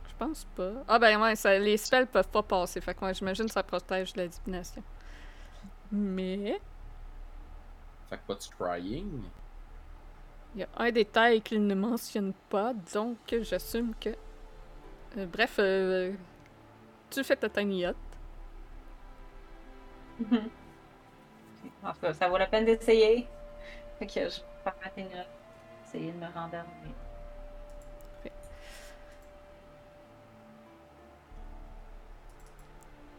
Je 0.09 0.15
pense 0.19 0.47
pas. 0.55 0.73
Ah 0.87 0.99
ben 0.99 1.21
ouais, 1.21 1.35
ça, 1.35 1.59
les 1.59 1.77
spells 1.77 2.07
peuvent 2.07 2.29
pas 2.29 2.43
passer. 2.43 2.81
Fait 2.81 2.95
que 2.95 3.05
ouais, 3.05 3.15
j'imagine 3.15 3.47
que 3.47 3.53
ça 3.53 3.63
protège 3.63 4.13
de 4.13 4.21
la 4.23 4.29
divination. 4.29 4.83
Mais, 5.91 6.61
Fait 8.09 8.17
que 8.17 8.23
pas 8.27 8.35
de 8.35 8.43
scrying. 8.43 9.23
Il 10.55 10.61
y 10.61 10.65
a 10.65 10.69
un 10.77 10.91
détail 10.91 11.41
qu'il 11.43 11.67
ne 11.67 11.75
mentionne 11.75 12.33
pas, 12.49 12.73
donc 12.93 13.19
j'assume 13.43 13.95
que... 14.01 14.11
Euh, 15.17 15.27
bref, 15.27 15.57
euh, 15.59 16.13
tu 17.11 17.23
fais 17.25 17.37
ta 17.37 17.49
tiny 17.49 17.85
hut. 17.85 17.95
Mhm. 20.19 20.51
En 21.83 21.93
tout 21.93 22.01
cas, 22.01 22.13
ça 22.13 22.29
vaut 22.29 22.39
la 22.39 22.47
peine 22.47 22.65
d'essayer. 22.65 23.27
Fait 23.99 24.07
que 24.07 24.13
je 24.13 24.21
vais 24.21 24.63
faire 24.65 24.75
ma 24.83 24.91
tiny 24.91 25.09
hut. 25.09 25.27
Essayer 25.87 26.13
de 26.13 26.19
me 26.19 26.27
rendormir. 26.27 26.95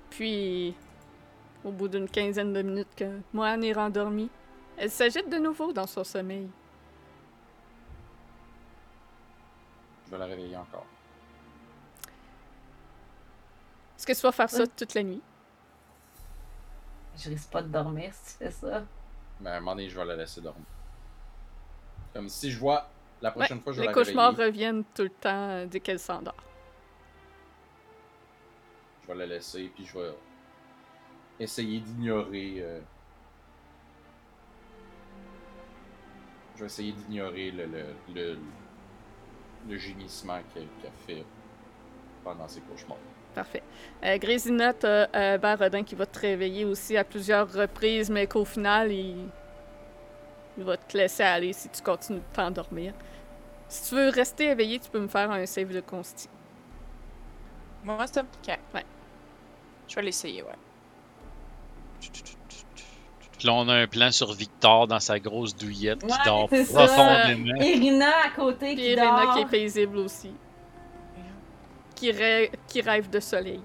Puis, 0.09 0.75
au 1.63 1.71
bout 1.71 1.87
d'une 1.87 2.07
quinzaine 2.07 2.53
de 2.53 2.61
minutes 2.61 2.93
que 2.95 3.19
Mohan 3.33 3.61
est 3.61 3.73
rendormie, 3.73 4.29
elle 4.77 4.91
s'agite 4.91 5.29
de 5.29 5.37
nouveau 5.37 5.71
dans 5.73 5.87
son 5.87 6.03
sommeil. 6.03 6.49
Je 10.11 10.17
vais 10.17 10.19
la 10.19 10.25
réveiller 10.25 10.57
encore. 10.57 10.85
Est-ce 13.97 14.05
que 14.05 14.13
tu 14.13 14.21
vas 14.21 14.31
faire 14.33 14.49
ça 14.49 14.67
toute 14.67 14.93
la 14.93 15.03
nuit? 15.03 15.21
Je 17.17 17.29
risque 17.29 17.49
pas 17.49 17.61
de 17.61 17.69
dormir 17.69 18.11
si 18.13 18.37
tu 18.37 18.43
fais 18.43 18.51
ça. 18.51 18.83
Mais 19.39 19.51
à 19.51 19.55
un 19.55 19.59
moment 19.61 19.71
donné, 19.75 19.87
je 19.89 19.97
vais 19.97 20.03
la 20.05 20.17
laisser 20.17 20.41
dormir. 20.41 20.65
Comme 22.13 22.27
si 22.27 22.51
je 22.51 22.59
vois 22.59 22.89
la 23.21 23.31
prochaine 23.31 23.61
fois, 23.61 23.71
je 23.71 23.77
vais 23.77 23.83
Les 23.83 23.87
la 23.87 23.93
cauchemars 23.93 24.31
réveiller. 24.31 24.49
reviennent 24.51 24.83
tout 24.95 25.03
le 25.03 25.09
temps 25.11 25.29
euh, 25.49 25.65
dès 25.65 25.79
qu'elle 25.79 25.99
s'endort. 25.99 26.35
Je 29.03 29.07
vais 29.07 29.15
la 29.15 29.25
laisser, 29.27 29.71
puis 29.73 29.85
je 29.85 29.97
vais 29.97 30.13
essayer 31.39 31.79
d'ignorer. 31.79 32.55
euh, 32.59 32.81
Je 36.55 36.59
vais 36.61 36.65
essayer 36.65 36.91
d'ignorer 36.91 37.51
le, 37.51 37.65
le, 37.65 37.85
le, 38.13 38.39
le 39.69 39.77
gémissement 39.77 40.39
qu'elle 40.53 40.67
qu'elle 40.81 40.91
fait 41.05 41.25
pendant 42.23 42.47
ses 42.47 42.61
cauchemars. 42.61 42.97
Parfait. 43.33 43.63
Euh, 44.03 44.17
Grésina, 44.17 44.73
t'as 44.73 45.07
euh, 45.15 45.37
Barodin 45.37 45.83
qui 45.83 45.95
va 45.95 46.05
te 46.05 46.19
réveiller 46.19 46.65
aussi 46.65 46.97
à 46.97 47.03
plusieurs 47.03 47.51
reprises, 47.51 48.09
mais 48.09 48.27
qu'au 48.27 48.43
final, 48.43 48.91
il... 48.91 49.29
il 50.57 50.63
va 50.63 50.75
te 50.75 50.97
laisser 50.97 51.23
aller 51.23 51.53
si 51.53 51.69
tu 51.69 51.81
continues 51.81 52.19
de 52.19 52.35
t'endormir. 52.35 52.93
Si 53.69 53.89
tu 53.89 53.95
veux 53.95 54.09
rester 54.09 54.49
éveillé, 54.49 54.79
tu 54.79 54.89
peux 54.89 54.99
me 54.99 55.07
faire 55.07 55.31
un 55.31 55.45
save 55.45 55.73
de 55.73 55.79
consti. 55.79 56.27
Moi, 57.85 58.05
c'est 58.05 58.19
ok. 58.19 58.59
Ouais. 58.73 58.85
Je 59.87 59.95
vais 59.95 60.01
l'essayer, 60.01 60.43
ouais. 60.43 60.49
Puis 63.41 63.47
là, 63.47 63.55
on 63.55 63.67
a 63.69 63.73
un 63.73 63.87
plan 63.87 64.11
sur 64.11 64.31
Victor 64.33 64.85
dans 64.85 64.99
sa 64.99 65.19
grosse 65.19 65.55
douillette 65.55 66.01
qui 66.01 66.05
Ouais, 66.05 66.17
dort 66.25 66.47
c'est 66.51 66.63
ça. 66.63 66.85
profondément. 66.85 67.55
Irina 67.59 68.11
à 68.27 68.29
côté 68.35 68.75
Puis 68.75 68.83
qui 68.83 68.95
dort. 68.95 69.33
qui 69.33 69.41
est 69.41 69.45
paisible 69.47 69.97
aussi. 69.97 70.31
Qui, 71.95 72.11
rê- 72.11 72.51
qui 72.67 72.81
rêve 72.81 73.09
de 73.09 73.19
soleil. 73.19 73.61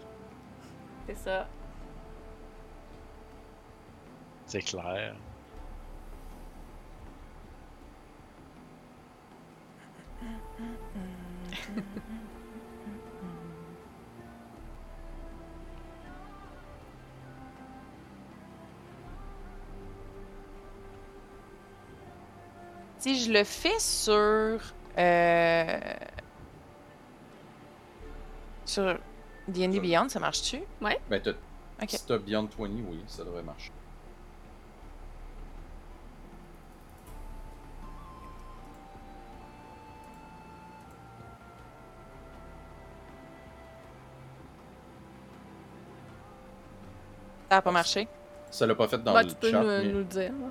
C'est 1.07 1.19
ça. 1.19 1.47
C'est 4.47 4.63
clair. 4.63 5.15
Si 23.07 23.15
je 23.25 23.31
le 23.33 23.45
fais 23.45 23.79
sur. 23.79 24.59
Euh... 24.99 25.81
Sur 28.65 28.99
D&D 29.47 29.79
Beyond, 29.79 30.09
ça 30.09 30.19
marche-tu? 30.19 30.61
Ben, 30.81 31.23
t'as- 31.23 31.87
si 31.87 32.05
t'as 32.05 32.19
Beyond 32.19 32.49
20, 32.59 32.65
oui, 32.65 33.05
ça 33.07 33.23
devrait 33.23 33.45
marcher. 33.45 33.71
Ça 47.51 47.57
a 47.59 47.63
pas 47.63 47.71
marché. 47.71 48.09
Ça 48.51 48.67
l'a 48.67 48.75
pas 48.75 48.89
fait 48.89 48.99
dans 48.99 49.13
Bah, 49.13 49.23
le 49.23 49.29
tu 49.29 49.35
peux 49.37 49.51
chat, 49.51 49.61
nous, 49.61 49.67
mais 49.69 49.85
nous 49.85 49.99
le 49.99 50.05
dire. 50.05 50.33
là. 50.33 50.51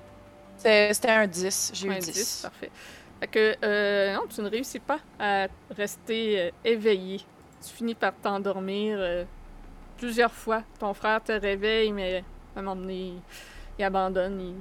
C'était 0.93 1.09
un 1.11 1.27
10. 1.27 1.71
J'ai 1.75 1.87
eu 1.87 1.91
Un 1.91 1.99
10. 1.99 2.11
10, 2.11 2.39
parfait. 2.41 2.71
Fait 3.19 3.27
que, 3.27 3.55
euh, 3.63 4.13
non, 4.15 4.23
tu 4.27 4.41
ne 4.41 4.49
réussis 4.49 4.79
pas 4.79 4.99
à 5.19 5.47
rester 5.69 6.41
euh, 6.41 6.49
éveillé. 6.63 7.19
Tu 7.65 7.73
finis 7.73 7.95
par 7.95 8.13
t'endormir 8.15 8.97
euh, 8.99 9.23
plusieurs 9.97 10.33
fois. 10.33 10.63
Ton 10.79 10.93
frère 10.93 11.23
te 11.23 11.31
réveille, 11.31 11.91
mais 11.91 12.23
à 12.55 12.59
un 12.59 12.63
moment 12.63 12.75
donné, 12.81 13.13
il 13.77 13.83
abandonne. 13.85 14.41
il- 14.41 14.55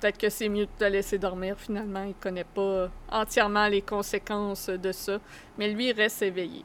Peut-être 0.00 0.18
que 0.18 0.28
c'est 0.30 0.48
mieux 0.48 0.66
de 0.66 0.70
te 0.76 0.84
laisser 0.84 1.16
dormir 1.16 1.54
finalement. 1.56 2.02
Il 2.02 2.14
connaît 2.14 2.42
pas 2.44 2.90
entièrement 3.08 3.68
les 3.68 3.82
conséquences 3.82 4.68
de 4.68 4.90
ça, 4.90 5.18
mais 5.56 5.68
lui 5.68 5.90
il 5.90 5.92
reste 5.92 6.22
éveillé. 6.22 6.64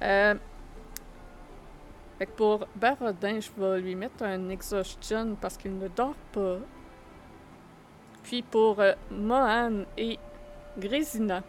Fait 0.00 0.38
que 2.26 2.30
pour 2.36 2.66
Barodin, 2.74 3.38
je 3.40 3.50
vais 3.58 3.80
lui 3.82 3.94
mettre 3.94 4.22
un 4.24 4.48
exhaustion 4.48 5.36
parce 5.40 5.56
qu'il 5.58 5.76
ne 5.78 5.88
dort 5.88 6.14
pas. 6.32 6.56
Puis 8.22 8.42
pour 8.42 8.80
euh, 8.80 8.92
Mohan 9.10 9.84
et 9.96 10.18
Grésina, 10.78 11.42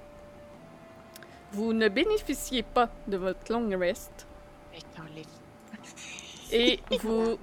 vous 1.52 1.73
ne 1.73 1.89
bénéficiez 1.89 2.64
pas 2.64 2.89
de 3.07 3.18
votre 3.18 3.52
long 3.52 3.77
rest 3.77 4.27
et 6.52 6.80
vous 7.02 7.38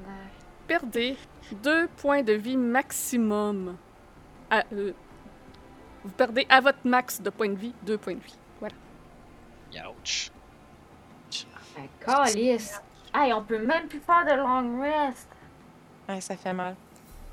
perdez 0.67 1.17
deux 1.63 1.89
points 1.89 2.23
de 2.23 2.33
vie 2.33 2.57
maximum. 2.57 3.77
À, 4.51 4.65
euh, 4.73 4.93
vous 6.05 6.11
perdez 6.11 6.47
à 6.49 6.61
votre 6.61 6.79
max 6.85 7.21
de 7.21 7.31
points 7.31 7.51
de 7.51 7.59
vie 7.59 7.75
deux 7.83 7.99
points 7.99 8.15
de 8.15 8.21
vie. 8.21 8.39
Voilà. 8.61 8.75
Ouch. 9.91 10.31
Ben, 11.77 11.89
Calice. 12.01 12.81
Hey, 13.15 13.33
on 13.33 13.43
peut 13.43 13.59
même 13.59 13.89
plus 13.89 14.01
faire 14.01 14.25
de 14.25 14.35
long 14.35 14.81
rest. 14.81 15.29
Ouais, 16.09 16.21
ça 16.21 16.37
fait 16.37 16.53
mal. 16.53 16.75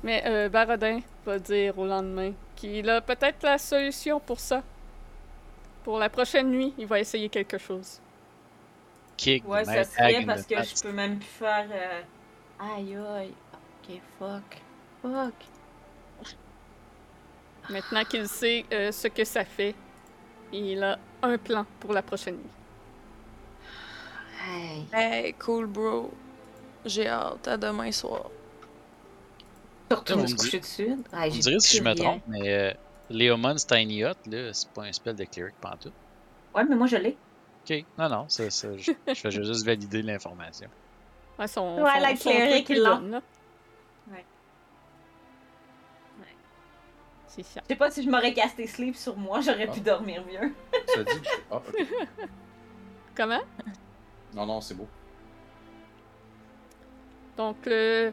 Mais 0.02 0.22
euh, 0.26 0.48
Barodin 0.48 1.00
va 1.24 1.38
dire 1.38 1.78
au 1.78 1.86
lendemain 1.86 2.32
qu'il 2.54 2.88
a 2.90 3.00
peut-être 3.00 3.42
la 3.42 3.58
solution 3.58 4.20
pour 4.20 4.40
ça. 4.40 4.62
Pour 5.84 5.98
la 5.98 6.08
prochaine 6.10 6.50
nuit, 6.50 6.74
il 6.78 6.86
va 6.86 7.00
essayer 7.00 7.28
quelque 7.28 7.58
chose. 7.58 8.00
Kick. 9.16 9.44
Ouais, 9.46 9.62
the 9.62 9.66
ça 9.66 9.72
night 9.74 9.86
serait 9.86 10.24
parce 10.26 10.46
que 10.46 10.62
je 10.62 10.76
peux 10.82 10.92
même 10.92 11.18
plus 11.18 11.26
faire. 11.28 11.68
euh, 11.70 12.02
Aïe 12.58 12.96
aïe. 12.96 13.34
Ok, 13.54 14.00
fuck. 14.18 14.62
Fuck. 15.02 15.34
Maintenant 17.68 18.04
qu'il 18.04 18.28
sait 18.28 18.64
euh, 18.72 18.92
ce 18.92 19.08
que 19.08 19.24
ça 19.24 19.44
fait, 19.44 19.74
il 20.52 20.82
a 20.82 20.98
un 21.22 21.38
plan 21.38 21.66
pour 21.80 21.92
la 21.92 22.02
prochaine 22.02 22.36
nuit. 22.36 22.54
Hey. 24.38 24.86
Hey, 24.92 25.34
cool, 25.34 25.66
bro. 25.66 26.12
J'ai 26.84 27.08
hâte 27.08 27.48
à 27.48 27.56
demain 27.56 27.92
soir. 27.92 28.30
Surtout 29.90 30.14
Vous 30.14 30.22
me 30.22 30.36
coucher 30.36 30.60
dessus. 30.60 30.86
Vous 30.88 30.94
me 31.12 31.40
direz 31.40 31.60
si 31.60 31.76
je 31.78 31.82
me 31.82 31.94
trompe, 31.94 32.22
mais 32.26 32.52
euh, 32.52 32.72
Leomon's 33.10 33.66
Tiny 33.66 34.02
Hut, 34.02 34.14
là, 34.26 34.52
c'est 34.52 34.68
pas 34.70 34.82
un 34.82 34.92
spell 34.92 35.14
de 35.14 35.24
cleric 35.24 35.54
pantoute. 35.60 35.92
Ouais, 36.54 36.64
mais 36.64 36.74
moi 36.76 36.86
je 36.86 36.96
l'ai. 36.96 37.16
Ok, 37.68 37.84
non, 37.98 38.08
non, 38.08 38.24
c'est 38.28 38.50
ça. 38.50 38.68
Je, 38.76 38.92
je 39.08 39.14
fais 39.14 39.30
juste 39.30 39.64
valider 39.64 40.02
l'information. 40.02 40.68
Ouais, 41.38 41.46
son, 41.46 41.82
Ouais, 41.82 41.90
son- 41.94 42.00
la 42.00 42.14
cleric, 42.14 42.68
l'ont. 42.70 42.84
donne, 42.96 43.10
là. 43.10 43.22
Ouais. 44.10 44.24
C'est 47.28 47.42
ça. 47.44 47.60
Je 47.64 47.68
sais 47.68 47.76
pas 47.76 47.90
si 47.90 48.02
je 48.02 48.08
m'aurais 48.10 48.32
casté 48.32 48.66
sleep 48.66 48.96
sur 48.96 49.16
moi, 49.16 49.40
j'aurais 49.40 49.66
Ah. 49.68 49.72
pu 49.72 49.80
dormir 49.80 50.24
mieux. 50.26 50.52
Ça 50.86 51.04
dit 51.04 51.20
que 51.20 51.24
je... 51.24 51.30
Ah, 51.50 51.56
ok. 51.56 51.76
Comment? 53.16 53.42
Non, 54.34 54.46
non, 54.46 54.60
c'est 54.60 54.74
beau. 54.74 54.88
Donc, 57.36 57.56
le 57.66 58.12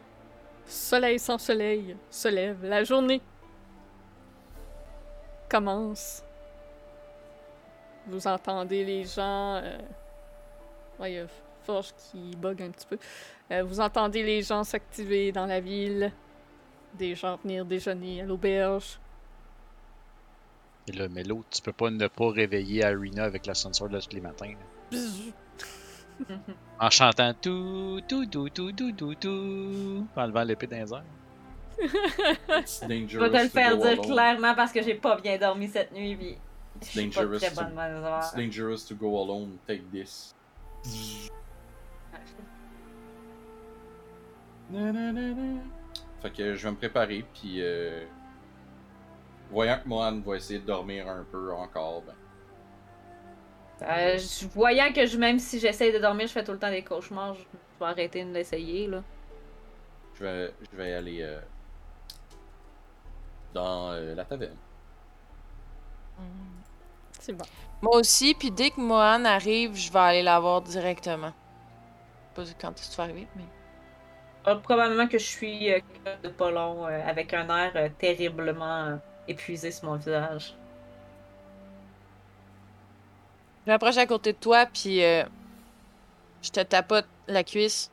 soleil 0.66 1.20
sans 1.20 1.38
soleil 1.38 1.96
se 2.10 2.28
lève. 2.28 2.66
La 2.66 2.84
journée 2.84 3.22
commence. 5.50 6.24
Vous 8.08 8.28
entendez 8.28 8.84
les 8.84 9.06
gens. 9.06 9.56
Euh... 9.56 9.78
Ouais, 11.00 11.12
il 11.12 11.16
y 11.16 11.20
a 11.20 11.28
Forge 11.64 11.94
qui 11.96 12.36
bug 12.36 12.62
un 12.62 12.72
petit 12.72 12.86
peu. 12.86 12.98
Euh, 13.52 13.64
vous 13.64 13.80
entendez 13.80 14.24
les 14.24 14.42
gens 14.42 14.64
s'activer 14.64 15.32
dans 15.32 15.46
la 15.46 15.60
ville. 15.60 16.12
Des 16.96 17.16
gens 17.16 17.38
venir 17.38 17.66
déjeuner 17.66 18.22
à 18.22 18.26
l'auberge. 18.26 19.00
Et 20.88 20.92
là, 20.92 21.08
mais 21.08 21.24
l'autre, 21.24 21.48
tu 21.50 21.62
peux 21.62 21.72
pas 21.72 21.90
ne 21.90 22.08
pas 22.08 22.30
réveiller 22.30 22.84
Arena 22.84 23.24
avec 23.24 23.46
la 23.46 23.54
Sunsword 23.54 23.92
là, 23.92 24.02
tous 24.02 24.14
les 24.16 24.22
matins. 24.22 24.54
En 26.80 26.90
chantant 26.90 27.34
tout, 27.42 28.02
tout, 28.08 28.26
tout, 28.26 28.50
tout, 28.50 28.72
tout, 28.72 28.92
tout, 28.92 29.16
tout, 29.16 30.08
en 30.16 30.26
levant 30.28 30.44
l'épée 30.44 30.68
dans 30.68 30.78
les 30.78 30.94
airs. 30.94 31.04
Je 31.80 32.88
dangerous 32.88 33.24
vais 33.24 33.30
te 33.30 33.38
le 33.38 33.44
to 33.44 33.50
faire 33.50 33.78
go 33.78 33.84
dire 33.84 33.92
alone. 33.94 34.06
clairement 34.06 34.56
parce 34.56 34.72
que 34.72 34.82
j'ai 34.84 34.94
pas 34.96 35.20
bien 35.20 35.38
dormi 35.38 35.68
cette 35.68 35.92
nuit. 35.92 36.16
Puis 36.16 36.38
je 36.82 36.86
It's 36.86 36.90
suis 36.90 37.10
pas 37.10 37.22
dangerous 37.22 37.38
très 37.40 37.50
to- 37.50 37.56
bonne 37.56 37.74
bonne 37.76 38.20
It's 38.20 38.36
dangerous 38.36 38.86
to 38.88 38.96
go 38.96 39.22
alone. 39.24 39.58
Take 39.68 39.84
this. 39.92 40.34
Fait 46.22 46.32
que 46.32 46.56
je 46.56 46.64
vais 46.64 46.72
me 46.72 46.78
préparer, 46.78 47.26
puis 47.34 47.58
euh, 47.62 48.06
voyant 49.52 49.80
que 49.84 49.88
Mohan 49.88 50.20
va 50.22 50.36
essayer 50.38 50.60
de 50.60 50.66
dormir 50.66 51.08
un 51.08 51.26
peu 51.32 51.54
encore, 51.54 52.02
ben, 52.04 52.14
Euh, 53.82 54.18
je- 54.18 54.48
voyant 54.48 54.94
que 54.94 55.06
je, 55.06 55.18
même 55.18 55.40
si 55.40 55.60
j'essaye 55.60 55.92
de 55.94 56.00
dormir, 56.00 56.28
je 56.28 56.34
fais 56.34 56.44
tout 56.44 56.52
le 56.54 56.60
temps 56.60 56.70
des 56.72 56.84
cauchemars, 56.84 57.36
je 57.36 57.42
je 57.44 57.80
vais 57.86 57.86
arrêter 57.92 58.24
de 58.24 58.32
l'essayer 58.32 58.88
là. 58.88 59.04
je 60.14 60.24
vais, 60.24 60.56
je 60.72 60.76
vais 60.78 60.94
aller 60.94 61.22
euh, 61.22 61.40
dans 63.54 63.92
euh, 63.94 64.16
la 64.16 64.26
taverne. 64.26 64.58
C'est 67.20 67.34
bon. 67.34 67.48
Moi 67.82 67.98
aussi, 67.98 68.34
puis 68.36 68.52
dès 68.52 68.72
que 68.72 68.80
Mohan 68.82 69.26
arrive, 69.26 69.76
je 69.76 69.92
vais 69.92 70.00
aller 70.00 70.24
la 70.24 70.40
voir 70.40 70.62
directement. 70.62 71.34
Pas 72.36 72.44
quand 72.60 72.80
est-ce 72.80 72.90
que 72.90 72.92
tu 72.94 72.98
vas 72.98 73.04
arriver, 73.06 73.28
mais. 73.36 73.50
Ah, 74.46 74.56
probablement 74.56 75.08
que 75.08 75.18
je 75.18 75.26
suis 75.26 75.72
euh, 75.74 75.80
de 76.24 76.30
pas 76.30 76.52
long, 76.52 76.86
euh, 76.88 77.02
avec 77.06 77.34
un 77.34 77.48
air 77.50 77.72
euh, 77.76 77.90
terriblement 77.98 78.86
euh, 78.88 78.98
épuisé 79.28 79.72
sur 79.72 79.86
mon 79.90 79.96
visage. 79.98 80.58
Je 83.66 83.72
m'approche 83.72 83.98
à 83.98 84.06
côté 84.06 84.34
de 84.34 84.38
toi, 84.38 84.66
puis 84.66 85.04
euh, 85.04 85.24
je 86.42 86.50
te 86.50 86.60
tapote 86.62 87.08
la 87.28 87.44
cuisse. 87.44 87.90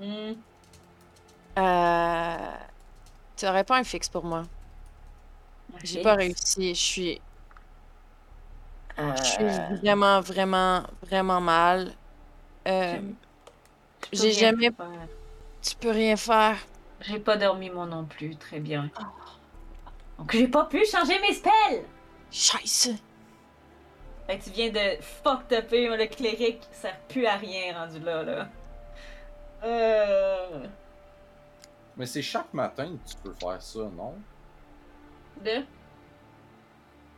Hmm. 0.00 0.32
Euh... 1.58 2.36
Tu 3.36 3.46
aurais 3.46 3.64
pas 3.64 3.78
un 3.78 3.84
fixe 3.84 4.08
pour 4.08 4.24
moi? 4.24 4.44
J'ai 5.82 6.02
pas 6.02 6.14
réussi. 6.14 6.74
Je 6.74 6.80
suis, 6.80 7.20
Euh, 8.98 9.14
je 9.16 9.24
suis 9.24 9.44
vraiment, 9.80 10.20
vraiment, 10.20 10.82
vraiment 11.02 11.40
mal. 11.40 11.92
Euh, 12.68 13.00
j'ai 14.12 14.32
jamais- 14.32 14.70
faire. 14.70 14.86
tu 15.62 15.74
peux 15.76 15.90
rien 15.90 16.16
faire. 16.16 16.56
J'ai 17.00 17.18
pas 17.18 17.36
dormi 17.36 17.70
moi 17.70 17.86
non 17.86 18.04
plus, 18.04 18.36
très 18.36 18.60
bien. 18.60 18.90
Donc 20.18 20.32
j'ai 20.32 20.46
pas 20.46 20.66
pu 20.66 20.84
changer 20.86 21.18
mes 21.20 21.32
spells! 21.34 21.84
Scheiße. 22.30 22.90
Fait 24.32 24.38
que 24.38 24.44
tu 24.44 24.50
viens 24.50 24.70
de 24.70 25.02
fuck 25.02 25.46
taper 25.46 25.88
le 25.94 26.06
cléric, 26.06 26.62
ça 26.72 26.88
sert 26.88 26.98
plus 27.00 27.26
à 27.26 27.36
rien 27.36 27.74
rendu 27.78 28.00
là, 28.00 28.22
là. 28.22 28.48
Euh... 29.62 30.66
Mais 31.98 32.06
c'est 32.06 32.22
chaque 32.22 32.54
matin 32.54 32.86
que 33.04 33.10
tu 33.10 33.16
peux 33.22 33.34
faire 33.34 33.60
ça, 33.60 33.80
non? 33.80 34.14
De? 35.44 35.66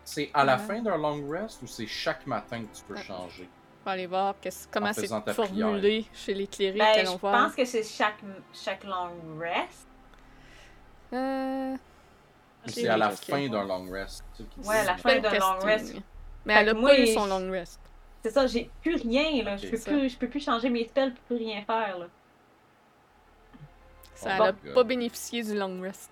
C'est 0.03 0.29
à 0.35 0.45
la 0.45 0.57
Ouais. 0.57 0.63
fin 0.65 0.83
d'un 0.83 0.97
long 0.97 1.25
rest 1.31 1.63
ou 1.63 1.69
c'est 1.69 1.87
chaque 1.87 2.27
matin 2.27 2.65
que 2.65 2.77
tu 2.77 2.83
peux 2.83 2.95
Ouais. 2.97 3.03
changer? 3.03 3.49
On 3.83 3.85
va 3.85 3.93
aller 3.93 4.07
voir 4.09 4.35
comment 4.73 4.93
c'est 4.93 5.07
formulé 5.33 6.07
chez 6.13 6.35
les 6.35 6.49
clérics. 6.49 6.81
Ben, 6.81 7.07
je 7.07 7.17
voir. 7.17 7.45
pense 7.45 7.55
que 7.55 7.65
c'est 7.65 7.85
chaque, 7.85 8.19
chaque 8.53 8.83
long 8.83 9.13
rest. 9.39 9.87
Euh, 11.13 11.77
c'est 12.67 12.89
à 12.89 12.97
la 12.97 13.11
fin 13.11 13.47
d'un 13.49 13.65
long 13.65 13.89
rest? 13.89 14.25
Ouais, 14.65 14.79
à 14.79 14.85
la 14.85 14.97
fin 14.97 15.21
d'un 15.21 15.39
long 15.39 15.59
rest. 15.61 15.95
Mais 16.45 16.55
Fait 16.55 16.61
elle 16.61 16.69
a 16.71 16.75
que 16.75 16.77
pas 16.77 16.81
moi, 16.81 16.99
eu 16.99 17.07
son 17.07 17.27
long 17.27 17.51
rest. 17.51 17.81
C'est 18.23 18.31
ça, 18.31 18.47
j'ai 18.47 18.71
plus 18.83 18.97
rien, 18.97 19.43
là. 19.45 19.57
Je 19.57 19.69
peux 19.69 19.79
plus, 19.79 20.09
je 20.11 20.19
peux 20.19 20.29
plus 20.29 20.41
changer 20.45 20.71
mes 20.71 20.85
spells, 20.89 21.11
je 21.11 21.15
peux 21.15 21.37
plus 21.37 21.45
rien 21.45 21.63
faire, 21.65 21.99
là. 21.99 22.07
Ça 24.15 24.37
Bon, 24.39 24.45
n'a 24.45 24.53
donc, 24.53 24.75
pas 24.75 24.85
bénéficié 24.85 25.43
du 25.43 25.55
long 25.57 25.81
rest. 25.81 26.11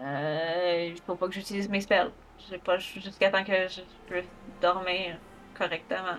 Euh, 0.00 0.90
il 0.94 1.00
faut 1.02 1.14
pas 1.16 1.28
que 1.28 1.34
j'utilise 1.34 1.68
mes 1.68 1.80
spells. 1.80 2.10
J'ai 2.50 2.58
pas 2.58 2.78
jusqu'à 2.78 3.30
temps 3.30 3.44
que 3.44 3.68
je 3.68 3.80
peux 4.06 4.22
dormir 4.60 5.18
correctement. 5.56 6.18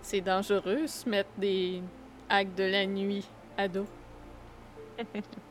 C'est 0.00 0.20
dangereux 0.20 0.86
se 0.86 1.08
mettre 1.08 1.30
des 1.38 1.82
hags 2.28 2.54
de 2.54 2.64
la 2.64 2.86
nuit 2.86 3.28
à 3.56 3.68
dos. 3.68 3.86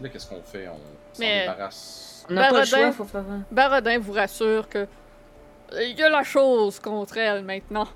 Là, 0.00 0.08
qu'est-ce 0.08 0.26
qu'on 0.28 0.42
fait? 0.42 0.68
On 0.68 0.74
s'en 0.76 1.20
Mais- 1.20 1.40
débarrasse. 1.42 2.26
On 2.28 2.34
n'a 2.34 2.40
pas 2.42 2.46
le 2.48 2.52
Barodin. 2.54 2.76
choix, 2.76 2.92
faut 2.92 3.04
pas. 3.04 3.24
Barodin 3.50 3.98
vous 3.98 4.12
rassure 4.12 4.68
que 4.68 4.86
il 5.72 5.96
y 5.98 6.02
a 6.02 6.08
la 6.08 6.22
chose 6.22 6.78
contre 6.80 7.16
elle 7.16 7.44
maintenant. 7.44 7.88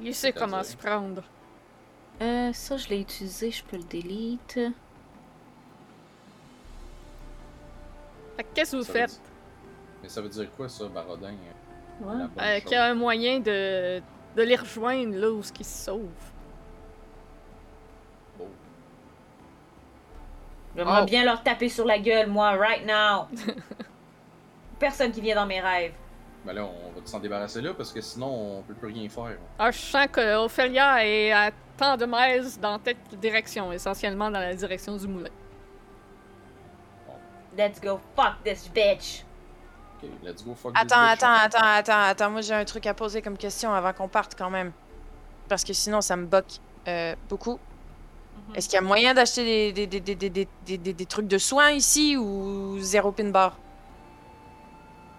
Il 0.00 0.14
sait 0.14 0.28
C'est-à-dire? 0.32 0.40
comment 0.40 0.62
s'y 0.62 0.76
prendre. 0.76 1.22
Euh, 2.22 2.52
ça, 2.52 2.76
je 2.76 2.88
l'ai 2.88 3.00
utilisé, 3.00 3.50
je 3.50 3.62
peux 3.64 3.76
le 3.76 3.82
delete. 3.84 4.58
Fait 8.36 8.44
que 8.44 8.48
Qu'est-ce 8.54 8.72
que 8.72 8.76
vous 8.78 8.82
Ça 8.84 8.92
veut 8.92 8.98
faites? 9.00 9.10
dire- 9.10 9.20
Mais 10.02 10.08
ça 10.08 10.20
veut 10.22 10.28
dire 10.28 10.48
quoi, 10.56 10.68
ça, 10.68 10.86
Barodin? 10.88 11.32
Ouais. 12.00 12.06
La 12.06 12.12
bonne 12.14 12.30
Euh, 12.38 12.54
chose. 12.54 12.62
Qu'il 12.64 12.72
y 12.72 12.76
a 12.76 12.84
un 12.86 12.94
moyen 12.94 13.40
de, 13.40 14.00
de 14.36 14.42
les 14.42 14.56
rejoindre 14.56 15.16
là 15.16 15.30
où 15.30 15.42
ce 15.42 15.52
qu'ils 15.52 15.66
se 15.66 15.84
sauvent. 15.84 16.06
Oh. 18.40 18.44
J'aimerais 20.76 21.00
Oh. 21.02 21.04
bien 21.04 21.24
leur 21.24 21.42
taper 21.42 21.68
sur 21.68 21.84
la 21.84 21.98
gueule, 21.98 22.28
moi, 22.28 22.50
right 22.56 22.86
now. 22.86 23.26
Personne 24.78 25.10
qui 25.12 25.20
vient 25.20 25.34
dans 25.34 25.46
mes 25.46 25.60
rêves. 25.60 25.92
Ben 26.44 26.54
là, 26.54 26.64
on 26.64 26.98
va 26.98 27.04
s'en 27.06 27.18
débarrasser 27.20 27.60
là 27.60 27.74
parce 27.74 27.92
que 27.92 28.00
sinon, 28.00 28.58
on 28.58 28.62
peut 28.62 28.72
plus 28.74 28.88
rien 28.88 29.08
faire. 29.08 29.36
Ah, 29.58 29.70
je 29.70 29.78
sens 29.78 30.06
que 30.10 30.36
Ophelia 30.36 31.04
est 31.06 31.32
à 31.32 31.50
tant 31.76 31.96
de 31.98 32.06
miles 32.06 32.46
dans 32.60 32.78
telle 32.78 32.96
direction, 33.20 33.72
essentiellement 33.72 34.30
dans 34.30 34.40
la 34.40 34.54
direction 34.54 34.96
du 34.96 35.06
moulin. 35.06 35.28
Let's 37.58 37.80
go 37.80 38.00
fuck 38.16 38.42
this 38.44 38.70
bitch! 38.72 39.24
Ok, 40.02 40.08
let's 40.22 40.42
go 40.42 40.54
fuck 40.54 40.72
this 40.72 40.82
Attends, 40.82 40.96
bitch. 41.02 41.12
attends, 41.24 41.34
attends, 41.44 41.58
attends, 41.78 42.02
attends. 42.10 42.30
Moi, 42.30 42.40
j'ai 42.40 42.54
un 42.54 42.64
truc 42.64 42.86
à 42.86 42.94
poser 42.94 43.20
comme 43.20 43.36
question 43.36 43.74
avant 43.74 43.92
qu'on 43.92 44.08
parte 44.08 44.34
quand 44.38 44.50
même. 44.50 44.72
Parce 45.48 45.64
que 45.64 45.72
sinon, 45.72 46.00
ça 46.00 46.16
me 46.16 46.26
boque 46.26 46.46
euh, 46.88 47.14
beaucoup. 47.28 47.58
Mhm. 48.50 48.56
Est-ce 48.56 48.68
qu'il 48.68 48.76
y 48.76 48.78
a 48.78 48.82
moyen 48.82 49.14
d'acheter 49.14 49.72
des, 49.72 49.86
des, 49.86 49.86
des, 49.86 50.00
des, 50.00 50.14
des, 50.14 50.30
des, 50.30 50.48
des- 50.66 50.78
des- 50.78 50.92
des 50.94 51.06
trucs 51.06 51.26
de 51.28 51.38
soins 51.38 51.70
ici 51.70 52.16
ou 52.16 52.78
zéro 52.80 53.12
pin 53.12 53.30
bar? 53.30 53.56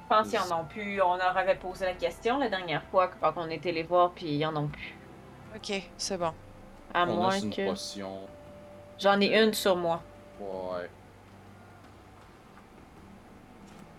Je 0.04 0.16
pense 0.16 0.30
qu'ils 0.30 0.40
en 0.54 0.62
ont 0.62 0.66
plus. 0.66 1.02
On 1.02 1.16
leur 1.16 1.38
avait 1.38 1.56
posé 1.56 1.86
la 1.86 1.94
question 1.94 2.38
la 2.38 2.50
dernière 2.50 2.84
fois 2.92 3.08
quand 3.22 3.34
on 3.38 3.50
était 3.50 3.72
les 3.72 3.84
voir, 3.84 4.12
puis 4.12 4.36
ils 4.38 4.46
en 4.46 4.56
ont 4.58 4.68
plus. 4.68 4.94
Ok, 5.56 5.82
c'est 5.98 6.18
bon. 6.18 6.34
À 6.94 7.06
On 7.06 7.14
a 7.14 7.16
moins 7.16 7.40
une 7.40 7.50
que. 7.50 7.66
potion. 7.70 8.20
J'en 9.00 9.20
ai 9.22 9.42
une 9.42 9.54
sur 9.54 9.76
moi. 9.78 10.02
Ouais. 10.40 10.90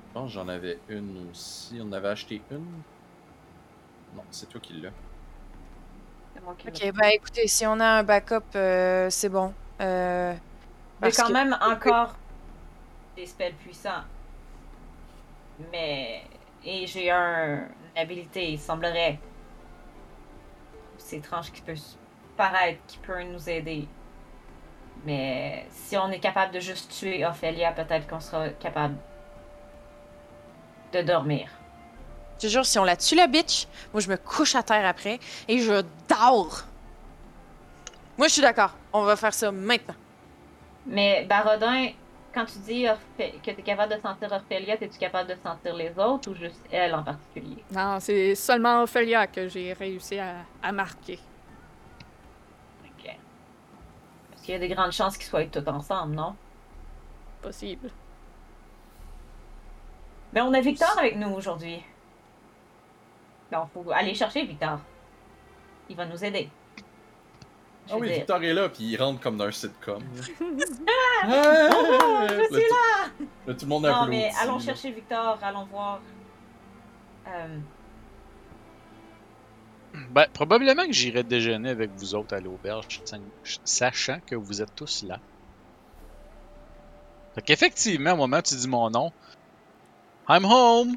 Je 0.08 0.12
pense 0.12 0.28
que 0.28 0.34
j'en 0.34 0.48
avais 0.48 0.78
une 0.90 1.28
aussi. 1.30 1.80
On 1.82 1.90
avait 1.92 2.08
acheté 2.08 2.42
une? 2.50 2.82
Non, 4.14 4.22
c'est 4.30 4.46
toi 4.50 4.60
qui 4.60 4.74
l'as. 4.74 4.90
Ok, 6.46 6.92
ben 6.92 7.08
écoutez, 7.12 7.46
si 7.46 7.66
on 7.66 7.78
a 7.80 7.86
un 7.86 8.02
backup, 8.02 8.42
euh, 8.56 9.08
c'est 9.10 9.28
bon. 9.28 9.54
Euh, 9.80 10.34
Mais 11.00 11.12
quand 11.12 11.26
que- 11.28 11.32
même 11.32 11.56
encore 11.60 12.16
des 13.16 13.26
spells 13.26 13.54
puissants. 13.54 14.02
Mais. 15.70 16.24
Et 16.64 16.86
j'ai 16.86 17.10
un... 17.10 17.58
une 17.94 17.98
habilité, 18.00 18.52
il 18.52 18.58
semblerait. 18.58 19.18
C'est 20.96 21.16
étrange 21.16 21.50
qui 21.52 21.60
peut 21.62 21.74
paraître, 22.36 22.80
qui 22.86 22.98
peut 22.98 23.22
nous 23.24 23.48
aider. 23.50 23.88
Mais 25.04 25.66
si 25.70 25.96
on 25.96 26.10
est 26.10 26.20
capable 26.20 26.52
de 26.54 26.60
juste 26.60 26.92
tuer 26.92 27.24
Ophelia, 27.26 27.72
peut-être 27.72 28.06
qu'on 28.08 28.20
sera 28.20 28.48
capable 28.50 28.96
de 30.92 31.02
dormir. 31.02 31.48
Je 32.42 32.48
te 32.48 32.52
jure, 32.52 32.66
si 32.66 32.76
on 32.76 32.82
la 32.82 32.96
tue 32.96 33.14
la 33.14 33.28
bitch, 33.28 33.68
moi 33.92 34.00
je 34.00 34.08
me 34.08 34.16
couche 34.16 34.56
à 34.56 34.64
terre 34.64 34.84
après 34.84 35.20
et 35.46 35.58
je 35.60 35.84
dors. 36.08 36.62
Moi 38.18 38.26
je 38.26 38.32
suis 38.32 38.42
d'accord. 38.42 38.72
On 38.92 39.02
va 39.02 39.14
faire 39.14 39.32
ça 39.32 39.52
maintenant. 39.52 39.94
Mais 40.84 41.24
Barodin, 41.26 41.90
quand 42.34 42.44
tu 42.46 42.58
dis 42.58 42.86
Orphe- 42.86 42.98
que 43.44 43.50
tu 43.52 43.60
es 43.60 43.62
capable 43.62 43.94
de 43.94 44.00
sentir 44.00 44.32
Ophelia, 44.32 44.74
es-tu 44.74 44.98
capable 44.98 45.30
de 45.30 45.36
sentir 45.40 45.72
les 45.76 45.96
autres 45.96 46.32
ou 46.32 46.34
juste 46.34 46.60
elle 46.72 46.92
en 46.96 47.04
particulier? 47.04 47.62
Non, 47.70 47.98
c'est 48.00 48.34
seulement 48.34 48.82
Ophelia 48.82 49.28
que 49.28 49.46
j'ai 49.46 49.72
réussi 49.74 50.18
à, 50.18 50.38
à 50.64 50.72
marquer. 50.72 51.20
Ok. 52.84 53.16
Parce 54.32 54.42
qu'il 54.42 54.54
y 54.54 54.56
a 54.56 54.58
des 54.58 54.68
grandes 54.68 54.90
chances 54.90 55.16
qu'ils 55.16 55.26
soient 55.28 55.44
tous 55.44 55.68
ensemble, 55.68 56.16
non? 56.16 56.34
Possible. 57.40 57.88
Mais 60.32 60.40
on 60.40 60.52
a 60.52 60.60
Victor 60.60 60.92
avec 60.98 61.14
nous 61.14 61.30
aujourd'hui. 61.30 61.84
Donc, 63.52 63.68
faut 63.72 63.84
aller 63.92 64.14
chercher 64.14 64.44
Victor. 64.44 64.80
Il 65.88 65.96
va 65.96 66.06
nous 66.06 66.24
aider. 66.24 66.48
Je 67.86 67.92
Ah 67.92 67.96
oui, 67.98 68.08
dire. 68.08 68.16
Victor 68.18 68.42
est 68.42 68.54
là, 68.54 68.68
puis 68.68 68.84
il 68.84 68.96
rentre 68.96 69.20
comme 69.20 69.36
dans 69.36 69.44
un 69.44 69.50
sitcom. 69.52 70.02
Ah! 71.24 71.24
Ah! 71.24 71.68
Bonjour, 71.70 72.28
je 72.28 72.34
Là, 72.34 72.44
suis 72.44 72.48
tout- 72.48 72.74
là! 72.74 73.26
là, 73.46 73.54
tout 73.54 73.64
le 73.64 73.66
monde 73.68 73.82
Non, 73.84 74.06
mais 74.08 74.30
allons 74.40 74.58
chercher 74.58 74.90
Victor, 74.90 75.38
allons 75.42 75.64
voir. 75.66 76.00
Euh, 77.28 77.58
Ben, 80.10 80.26
probablement 80.32 80.84
que 80.86 80.92
j'irai 80.92 81.22
déjeuner 81.22 81.70
avec 81.70 81.90
vous 81.96 82.14
autres 82.16 82.34
à 82.34 82.40
l'auberge, 82.40 83.02
sachant 83.64 84.18
que 84.26 84.34
vous 84.34 84.62
êtes 84.62 84.74
tous 84.74 85.04
là. 85.04 85.20
Fait 87.34 87.42
qu'effectivement, 87.42 88.12
au 88.12 88.16
moment 88.16 88.38
où 88.38 88.42
tu 88.42 88.54
dis 88.56 88.68
mon 88.68 88.90
nom, 88.90 89.12
I'm 90.28 90.44
home! 90.44 90.96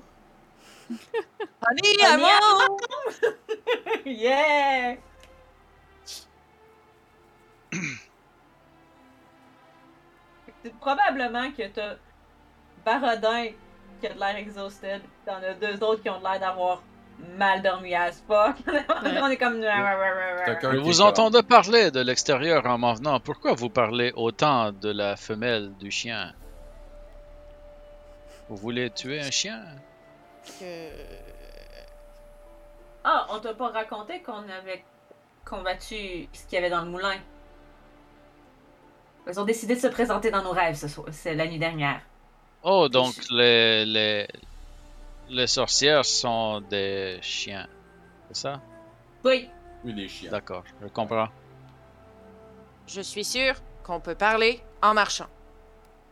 Allez, 0.89 1.97
Allez, 2.03 2.03
allons! 2.03 2.77
yeah! 4.05 4.97
C'est 10.63 10.73
probablement 10.79 11.51
que 11.51 11.67
t'as 11.67 11.95
Barodin 12.85 13.49
qui 13.99 14.07
a 14.07 14.13
de 14.13 14.19
l'air 14.19 14.35
exhausted, 14.35 15.01
t'en 15.25 15.35
as 15.35 15.53
deux 15.53 15.83
autres 15.83 16.01
qui 16.01 16.09
ont 16.09 16.19
de 16.19 16.23
l'air 16.23 16.39
d'avoir 16.39 16.81
mal 17.37 17.61
dormi 17.61 17.93
as 17.95 18.21
fuck. 18.27 18.55
On 19.21 19.27
est 19.27 19.37
comme. 19.37 19.61
Je 19.61 20.77
vous 20.77 21.01
est 21.01 21.03
entendais 21.03 21.43
parler 21.43 21.91
de 21.91 22.01
l'extérieur 22.01 22.65
en 22.65 22.77
m'en 22.77 22.93
venant. 22.93 23.19
Pourquoi 23.19 23.53
vous 23.53 23.69
parlez 23.69 24.11
autant 24.15 24.71
de 24.71 24.91
la 24.91 25.15
femelle 25.15 25.73
du 25.77 25.91
chien? 25.91 26.33
Vous 28.49 28.55
voulez 28.55 28.89
tuer 28.89 29.19
un 29.21 29.31
chien? 29.31 29.63
Ah, 33.03 33.27
on 33.29 33.39
t'a 33.39 33.53
pas 33.53 33.69
raconté 33.69 34.21
qu'on 34.21 34.47
avait 34.49 34.83
combattu 35.45 36.27
ce 36.33 36.43
qu'il 36.45 36.53
y 36.53 36.57
avait 36.57 36.69
dans 36.69 36.81
le 36.83 36.89
moulin. 36.89 37.15
Ils 39.27 39.39
ont 39.39 39.45
décidé 39.45 39.75
de 39.75 39.79
se 39.79 39.87
présenter 39.87 40.31
dans 40.31 40.43
nos 40.43 40.51
rêves 40.51 40.75
ce 40.75 40.87
soir, 40.87 41.07
c'est 41.11 41.33
la 41.35 41.47
nuit 41.47 41.59
dernière. 41.59 42.01
Oh, 42.63 42.89
donc 42.89 43.13
les, 43.29 43.85
les, 43.85 44.27
les 45.29 45.47
sorcières 45.47 46.05
sont 46.05 46.61
des 46.61 47.19
chiens. 47.21 47.67
C'est 48.29 48.37
ça? 48.41 48.61
Oui, 49.23 49.49
Oui, 49.83 49.93
les 49.93 50.07
chiens. 50.07 50.31
D'accord, 50.31 50.63
je 50.81 50.87
comprends. 50.87 51.27
Je 52.87 53.01
suis 53.01 53.23
sûre 53.23 53.55
qu'on 53.83 53.99
peut 53.99 54.15
parler 54.15 54.61
en 54.81 54.93
marchant. 54.93 55.27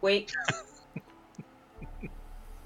oui, 0.01 0.25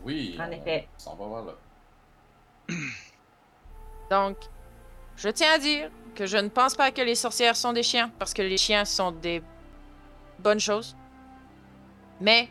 Oui. 0.08 0.38
En 0.40 0.48
on 0.48 0.52
effet. 0.52 0.88
s'en 0.98 1.16
va 1.16 1.42
vers 1.42 1.46
là. 1.48 2.76
Donc, 4.10 4.38
je 5.18 5.28
tiens 5.28 5.52
à 5.52 5.58
dire 5.58 5.92
que 6.16 6.26
je 6.26 6.38
ne 6.38 6.48
pense 6.48 6.76
pas 6.76 6.92
que 6.92 7.02
les 7.02 7.16
sorcières 7.16 7.58
sont 7.58 7.74
des 7.74 7.84
chiens, 7.84 8.10
parce 8.18 8.34
que 8.34 8.42
les 8.42 8.58
chiens 8.58 8.86
sont 8.86 9.12
des 9.12 9.44
bonnes 10.40 10.62
choses. 10.62 10.96
Mais 12.22 12.50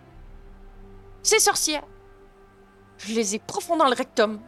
ces 1.23 1.39
sorcières, 1.39 1.87
je 2.99 3.15
les 3.15 3.35
ai 3.35 3.39
profond 3.39 3.79
dans 3.79 3.89
le 3.89 3.95
rectum. 3.95 4.39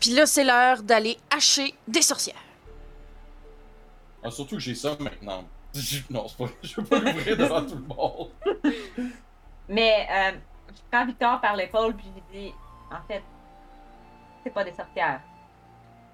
Puis 0.00 0.10
là, 0.10 0.26
c'est 0.26 0.44
l'heure 0.44 0.82
d'aller 0.82 1.16
hacher 1.30 1.74
des 1.86 2.02
sorcières. 2.02 2.42
Ah, 4.24 4.32
surtout 4.32 4.56
que 4.56 4.60
j'ai 4.62 4.74
ça 4.74 4.96
maintenant. 4.98 5.44
Non, 6.10 6.26
c'est 6.28 6.38
pas... 6.38 6.50
je 6.62 6.80
veux 6.80 6.86
pas 6.86 6.98
l'ouvrir 6.98 7.36
devant 7.36 7.64
tout 7.64 7.76
le 7.76 7.82
monde. 7.82 8.30
mais 9.68 10.06
euh, 10.10 10.32
prends 10.94 11.06
Victor 11.06 11.40
par 11.40 11.56
l'épaule 11.56 11.94
puis 11.94 12.06
je 12.06 12.38
lui 12.38 12.46
dis 12.46 12.54
en 12.90 13.02
fait, 13.08 13.22
c'est 14.42 14.50
pas 14.50 14.64
des 14.64 14.72
sorcières, 14.72 15.20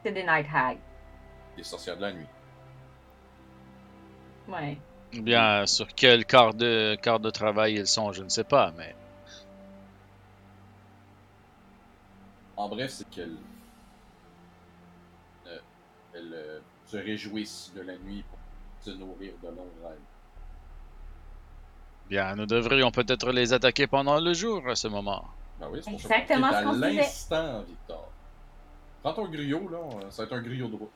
c'est 0.03 0.13
des 0.13 0.23
night 0.23 0.47
hags. 0.53 0.79
Les 1.57 1.65
sorcières 1.65 1.97
de 1.97 2.03
la 2.03 2.13
nuit. 2.13 2.27
Ouais. 4.49 4.79
Bien, 5.13 5.67
sur 5.67 5.89
quel 5.89 6.25
quart 6.25 6.55
de, 6.55 6.97
quart 7.03 7.21
de 7.21 7.31
travail 7.31 7.75
ils 7.75 7.87
sont, 7.87 8.13
je 8.13 8.23
ne 8.23 8.29
sais 8.29 8.45
pas, 8.45 8.73
mais 8.77 8.95
En 12.57 12.69
bref, 12.69 12.91
c'est 12.91 13.09
qu'elles 13.09 13.37
euh, 15.47 15.59
elles, 16.15 16.35
euh, 16.35 16.61
se 16.87 16.97
réjouissent 16.99 17.73
de 17.75 17.81
la 17.81 17.97
nuit 17.97 18.23
pour 18.29 18.39
se 18.81 18.91
nourrir 18.91 19.33
de 19.43 19.49
longs 19.49 19.73
rêves. 19.83 19.99
Bien, 22.11 22.35
nous 22.37 22.47
devrions 22.47 22.91
peut-être 22.91 23.31
les 23.33 23.53
attaquer 23.55 23.87
pendant 23.87 24.21
le 24.21 24.35
jour 24.35 24.69
à 24.69 24.75
ce 24.75 24.89
moment. 24.89 25.25
Ben 25.61 25.69
oui, 25.71 25.81
c'est 25.83 25.91
pour 25.91 26.01
Exactement 26.01 26.53
ce 26.53 26.65
qu'on 26.65 26.73
l'instant, 26.73 27.63
Victor. 27.63 28.09
Prends 29.03 29.13
ton 29.15 29.29
griot, 29.29 29.69
là. 29.71 30.11
Ça 30.11 30.23
va 30.23 30.27
être 30.27 30.33
un 30.35 30.43
griot 30.43 30.69
de 30.69 30.77
route. 30.77 30.91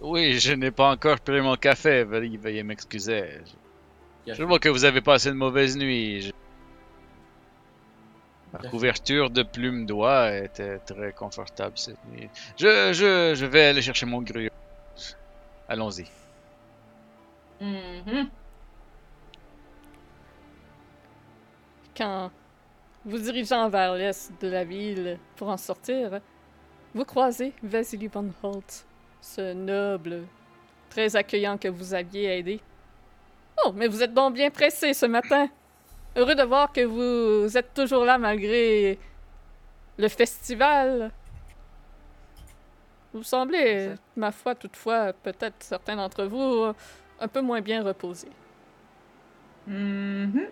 Oui, 0.00 0.38
je 0.40 0.52
n'ai 0.54 0.70
pas 0.70 0.90
encore 0.90 1.20
pris 1.20 1.40
mon 1.40 1.54
café, 1.56 2.02
veuillez, 2.04 2.36
veuillez 2.36 2.62
m'excuser. 2.62 3.40
Je 4.26 4.42
vois 4.42 4.58
que 4.58 4.68
vous 4.68 4.84
avez 4.84 5.00
passé 5.00 5.28
une 5.30 5.36
mauvaise 5.36 5.76
nuit. 5.76 6.22
Je- 6.22 6.32
La 8.52 8.68
couverture 8.68 9.30
de 9.30 9.42
plumes 9.44 9.86
d'oie 9.86 10.36
était 10.36 10.78
très 10.80 11.12
confortable 11.12 11.78
cette 11.78 12.04
nuit. 12.10 12.28
Je, 12.58 12.92
je, 12.92 13.34
je 13.34 13.46
vais 13.46 13.64
aller 13.66 13.80
chercher 13.80 14.04
mon 14.06 14.20
griot. 14.20 14.50
Allons-y. 15.68 16.04
Mhm. 17.60 18.28
Quand 21.96 22.30
vous 23.04 23.18
dirigeant 23.18 23.68
vers 23.68 23.94
l'est 23.94 24.32
de 24.40 24.48
la 24.48 24.64
ville 24.64 25.18
pour 25.36 25.48
en 25.48 25.56
sortir, 25.56 26.20
vous 26.94 27.04
croisez 27.04 27.52
Vasily 27.62 28.06
von 28.08 28.30
Holt, 28.42 28.86
ce 29.20 29.52
noble, 29.52 30.22
très 30.88 31.14
accueillant 31.16 31.58
que 31.58 31.68
vous 31.68 31.94
aviez 31.94 32.38
aidé. 32.38 32.60
Oh, 33.64 33.72
mais 33.74 33.88
vous 33.88 34.02
êtes 34.02 34.14
donc 34.14 34.34
bien 34.34 34.50
pressé 34.50 34.94
ce 34.94 35.06
matin. 35.06 35.48
Heureux 36.16 36.34
de 36.34 36.42
voir 36.42 36.72
que 36.72 36.82
vous 36.82 37.56
êtes 37.56 37.74
toujours 37.74 38.04
là 38.04 38.18
malgré 38.18 38.98
le 39.98 40.08
festival. 40.08 41.10
Vous 43.12 43.22
semblez, 43.22 43.94
ma 44.16 44.32
foi, 44.32 44.54
toutefois, 44.54 45.12
peut-être 45.12 45.56
certains 45.60 45.96
d'entre 45.96 46.24
vous, 46.24 46.72
un 47.20 47.28
peu 47.28 47.42
moins 47.42 47.60
bien 47.60 47.82
reposés. 47.82 48.30
Mhm. 49.66 50.48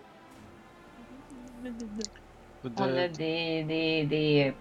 On 2.63 2.67
a 2.97 3.07
De- 3.07 3.15
des, 3.17 3.63
des, 3.63 4.03
des, 4.05 4.53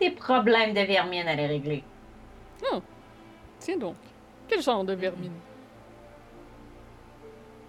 des 0.00 0.10
problèmes 0.10 0.74
de 0.74 0.80
vermine 0.80 1.26
à 1.28 1.34
les 1.34 1.46
régler. 1.46 1.84
Tiens 3.60 3.76
donc, 3.78 3.96
quel 4.48 4.60
genre 4.62 4.84
de 4.84 4.92
vermine? 4.94 5.32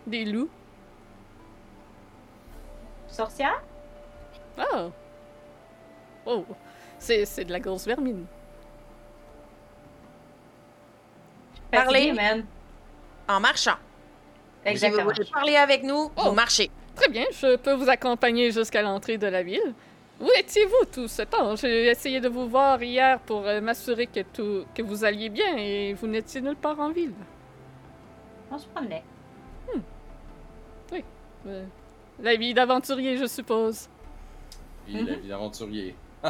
Des 0.07 0.25
loups? 0.25 0.49
Sorcière? 3.07 3.61
Ah 4.57 4.89
Oh, 6.25 6.43
c'est 6.97 7.25
c'est 7.25 7.45
de 7.45 7.51
la 7.51 7.59
grosse 7.59 7.85
vermine. 7.85 8.25
Parlez. 11.71 12.13
Man. 12.13 12.45
En 13.27 13.39
marchant. 13.39 13.71
Si 13.71 13.77
vous 14.63 14.69
Exactement. 14.71 15.03
voulez 15.03 15.29
parler 15.31 15.55
avec 15.55 15.83
nous, 15.83 16.11
Oh. 16.17 16.21
vous 16.25 16.31
marchez. 16.31 16.69
Très 16.95 17.09
bien, 17.09 17.25
je 17.31 17.57
peux 17.57 17.73
vous 17.73 17.89
accompagner 17.89 18.51
jusqu'à 18.51 18.81
l'entrée 18.81 19.17
de 19.17 19.27
la 19.27 19.43
ville. 19.43 19.73
Où 20.19 20.29
étiez-vous 20.39 20.85
tout 20.93 21.07
ce 21.09 21.23
temps? 21.23 21.55
J'ai 21.57 21.87
essayé 21.87 22.21
de 22.21 22.29
vous 22.29 22.47
voir 22.47 22.81
hier 22.81 23.19
pour 23.19 23.45
euh, 23.45 23.59
m'assurer 23.59 24.07
que, 24.07 24.21
tout, 24.21 24.65
que 24.73 24.81
vous 24.81 25.03
alliez 25.03 25.27
bien 25.27 25.57
et 25.57 25.93
vous 25.93 26.07
n'étiez 26.07 26.39
nulle 26.39 26.55
part 26.55 26.79
en 26.79 26.91
ville. 26.91 27.13
On 28.49 28.57
se 28.57 28.67
promenait. 28.67 29.03
Euh, 31.47 31.65
la 32.19 32.35
vie 32.35 32.55
d'aventurier, 32.55 33.17
je 33.17 33.27
suppose. 33.27 33.87
Puis 34.85 35.03
la 35.03 35.15
vie 35.15 35.27
d'aventurier. 35.27 35.95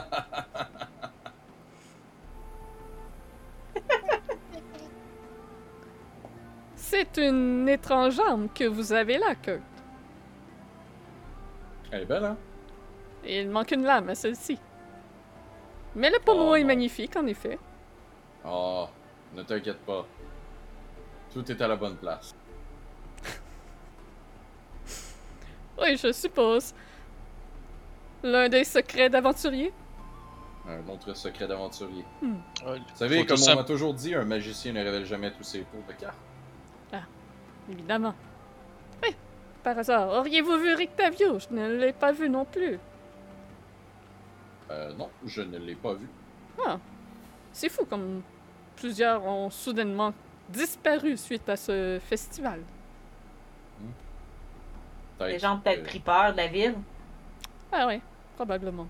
C'est 6.75 7.17
une 7.17 7.69
étrange 7.69 8.19
arme 8.19 8.49
que 8.53 8.65
vous 8.65 8.91
avez 8.93 9.17
là, 9.17 9.35
Kurt. 9.35 9.61
Elle 11.95 12.01
est 12.01 12.05
belle, 12.05 12.25
hein? 12.25 12.37
Et 13.23 13.39
il 13.41 13.49
manque 13.49 13.71
une 13.71 13.83
lame 13.83 14.09
à 14.09 14.15
celle-ci. 14.15 14.59
Mais 15.95 16.09
le 16.09 16.19
pommeau 16.19 16.49
Oh, 16.51 16.55
est 16.55 16.61
non. 16.61 16.67
magnifique, 16.67 17.15
en 17.15 17.25
effet. 17.25 17.57
Oh, 18.45 18.87
ne 19.33 19.41
t'inquiète 19.43 19.79
pas. 19.85 20.05
Tout 21.33 21.49
est 21.49 21.61
à 21.61 21.67
la 21.69 21.77
bonne 21.77 21.95
place. 21.95 22.35
Oui, 25.81 25.97
je 25.97 26.11
suppose. 26.11 26.73
L'un 28.23 28.49
des 28.49 28.63
secrets 28.63 29.09
d'aventurier? 29.09 29.71
Un 30.67 30.87
autre 30.89 31.13
secret 31.15 31.47
d'aventurier. 31.47 32.03
Ouais, 32.23 32.79
Vous 32.79 32.95
savez, 32.95 33.25
comme 33.25 33.35
on 33.39 33.41
ça- 33.41 33.55
m'a 33.55 33.63
toujours 33.63 33.93
dit, 33.93 34.15
un 34.15 34.23
magicien 34.25 34.73
ne 34.73 34.83
révèle 34.83 35.05
jamais 35.05 35.31
tous 35.31 35.43
ses 35.43 35.59
tours 35.63 35.83
de 35.87 35.93
cartes. 35.93 36.17
Évidemment. 37.71 38.13
Par 39.65 39.79
hasard, 39.79 40.09
auriez-vous 40.09 40.59
vu 40.59 40.75
Rictavio? 40.75 41.39
Je 41.39 41.47
ne 41.49 41.77
l'ai 41.77 41.91
pas 41.91 42.11
vu 42.11 42.29
non 42.29 42.45
plus. 42.45 42.77
Euh, 44.69 44.93
non, 44.93 45.09
je 45.25 45.41
ne 45.41 45.57
l'ai 45.57 45.73
pas 45.73 45.95
vu. 45.95 46.07
C'est 47.51 47.69
fou 47.69 47.83
comme 47.85 48.21
plusieurs 48.75 49.25
ont 49.25 49.49
soudainement 49.49 50.13
disparu 50.49 51.17
suite 51.17 51.49
à 51.49 51.55
ce 51.55 51.99
festival. 51.99 52.61
Peut-être 55.17 55.31
Les 55.31 55.39
gens 55.39 55.55
ont 55.55 55.59
peut-être 55.59 55.83
pris 55.83 55.99
peur 55.99 56.33
de 56.33 56.37
la 56.37 56.47
ville. 56.47 56.75
Ah 57.71 57.87
oui, 57.87 57.99
probablement. 58.35 58.87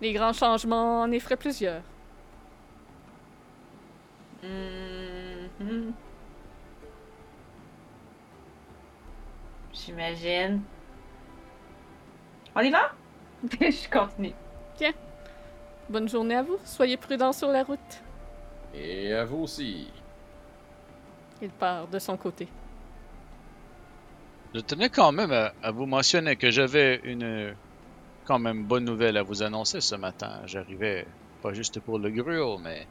Les 0.00 0.12
grands 0.12 0.32
changements 0.32 1.02
en 1.02 1.12
effraient 1.12 1.36
plusieurs. 1.36 1.82
Mhm. 4.42 5.92
J'imagine. 9.88 10.60
On 12.54 12.60
y 12.60 12.70
va? 12.70 12.92
Je 13.58 13.88
continue. 13.88 14.34
Bonne 15.88 16.06
journée 16.06 16.34
à 16.34 16.42
vous, 16.42 16.58
soyez 16.62 16.98
prudents 16.98 17.32
sur 17.32 17.48
la 17.48 17.64
route. 17.64 18.02
Et 18.74 19.14
à 19.14 19.24
vous 19.24 19.44
aussi. 19.44 19.88
Il 21.40 21.48
part 21.48 21.88
de 21.88 21.98
son 21.98 22.18
côté. 22.18 22.48
Je 24.54 24.60
tenais 24.60 24.90
quand 24.90 25.10
même 25.10 25.32
à, 25.32 25.54
à 25.62 25.70
vous 25.70 25.86
mentionner 25.86 26.36
que 26.36 26.50
j'avais 26.50 27.00
une 27.04 27.54
quand 28.26 28.38
même 28.38 28.64
bonne 28.64 28.84
nouvelle 28.84 29.16
à 29.16 29.22
vous 29.22 29.42
annoncer 29.42 29.80
ce 29.80 29.94
matin. 29.94 30.42
J'arrivais 30.44 31.06
pas 31.42 31.54
juste 31.54 31.80
pour 31.80 31.98
le 31.98 32.10
gruau, 32.10 32.58
mais 32.58 32.86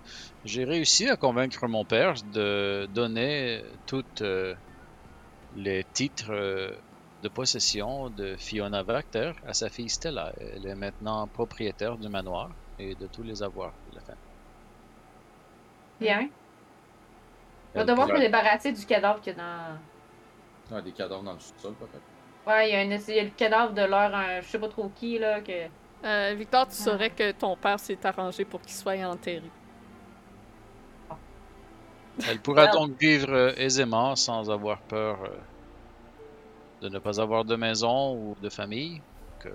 j'ai 0.45 0.63
réussi 0.63 1.07
à 1.07 1.15
convaincre 1.15 1.67
mon 1.67 1.85
père 1.85 2.15
de 2.33 2.87
donner 2.91 3.61
toutes 3.85 4.23
euh, 4.23 4.55
les 5.55 5.83
titres 5.93 6.31
euh, 6.31 6.71
de 7.23 7.29
possession 7.29 8.09
de 8.09 8.35
Fiona 8.37 8.83
Vacter 8.83 9.31
à 9.47 9.53
sa 9.53 9.69
fille 9.69 9.89
Stella. 9.89 10.31
Elle 10.39 10.65
est 10.67 10.75
maintenant 10.75 11.27
propriétaire 11.27 11.97
du 11.97 12.09
manoir 12.09 12.49
et 12.79 12.93
de 12.95 13.07
tous 13.07 13.23
les 13.23 13.41
avoirs 13.41 13.73
de 13.91 13.95
la 13.95 14.01
famille. 14.01 14.21
Bien. 15.99 16.29
On 17.75 17.79
va 17.79 17.85
devoir 17.85 18.07
se 18.07 18.19
débarrasser 18.19 18.71
du 18.71 18.85
cadavre 18.85 19.19
qu'il 19.21 19.33
y 19.33 19.35
a 19.35 19.39
dans. 19.39 20.75
Ah, 20.77 20.81
des 20.81 20.91
cadavres 20.91 21.23
dans 21.23 21.33
le 21.33 21.39
sous-sol, 21.39 21.73
peut-être. 21.75 22.01
Ouais, 22.45 22.69
il 22.69 22.73
y, 22.73 22.75
a 22.75 22.79
un- 22.79 22.99
il 23.07 23.15
y 23.15 23.19
a 23.19 23.23
le 23.23 23.29
cadavre 23.31 23.73
de 23.73 23.81
leur, 23.81 24.13
un- 24.15 24.41
je 24.41 24.47
sais 24.47 24.59
pas 24.59 24.67
trop 24.69 24.89
qui, 24.95 25.17
là, 25.19 25.41
que. 25.41 25.67
Euh, 26.05 26.35
Victor, 26.37 26.67
tu 26.67 26.75
saurais 26.75 27.09
que 27.09 27.31
ton 27.31 27.55
père 27.57 27.79
s'est 27.79 27.97
arrangé 28.05 28.45
pour 28.45 28.61
qu'il 28.61 28.71
soit 28.73 28.93
enterré. 29.05 29.49
Elle 32.27 32.39
pourra 32.39 32.67
donc 32.67 32.99
vivre 32.99 33.31
euh, 33.31 33.51
aisément 33.57 34.15
sans 34.15 34.49
avoir 34.49 34.79
peur 34.81 35.23
euh, 35.23 35.29
de 36.81 36.89
ne 36.89 36.99
pas 36.99 37.19
avoir 37.21 37.45
de 37.45 37.55
maison 37.55 38.13
ou 38.15 38.35
de 38.41 38.49
famille. 38.49 39.01
Que 39.39 39.49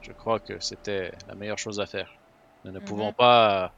je 0.00 0.12
crois 0.12 0.40
que 0.40 0.58
c'était 0.60 1.12
la 1.26 1.34
meilleure 1.34 1.58
chose 1.58 1.80
à 1.80 1.86
faire. 1.86 2.10
Nous 2.64 2.72
ne 2.72 2.78
Mhm. 2.78 2.84
pouvons 2.86 3.12
pas 3.12 3.72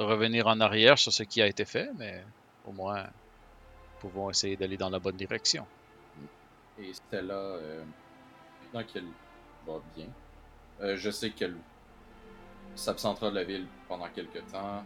euh, 0.00 0.04
revenir 0.06 0.46
en 0.46 0.60
arrière 0.60 0.98
sur 0.98 1.12
ce 1.12 1.22
qui 1.22 1.42
a 1.42 1.46
été 1.46 1.64
fait, 1.64 1.88
mais 1.96 2.24
au 2.64 2.72
moins 2.72 3.02
nous 3.04 3.98
pouvons 4.00 4.30
essayer 4.30 4.56
d'aller 4.56 4.76
dans 4.76 4.90
la 4.90 4.98
bonne 5.00 5.16
direction. 5.16 5.66
Et 6.78 6.92
Stella, 6.94 7.34
euh, 7.34 7.84
maintenant 8.62 8.84
qu'elle 8.84 9.08
va 9.66 9.80
bien, 9.96 10.06
euh, 10.80 10.96
je 10.96 11.10
sais 11.10 11.30
qu'elle 11.30 11.56
s'absentera 12.76 13.30
de 13.30 13.34
la 13.34 13.44
ville 13.44 13.66
pendant 13.88 14.08
quelques 14.10 14.46
temps. 14.52 14.84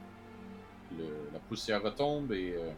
Le- 0.96 1.28
la 1.32 1.38
poussière 1.40 1.82
retombe 1.82 2.32
et 2.32 2.54
euh, 2.56 2.70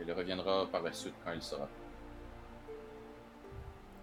elle 0.00 0.12
reviendra 0.12 0.66
par 0.66 0.82
la 0.82 0.92
suite 0.92 1.14
quand 1.24 1.32
elle 1.32 1.42
sera. 1.42 1.68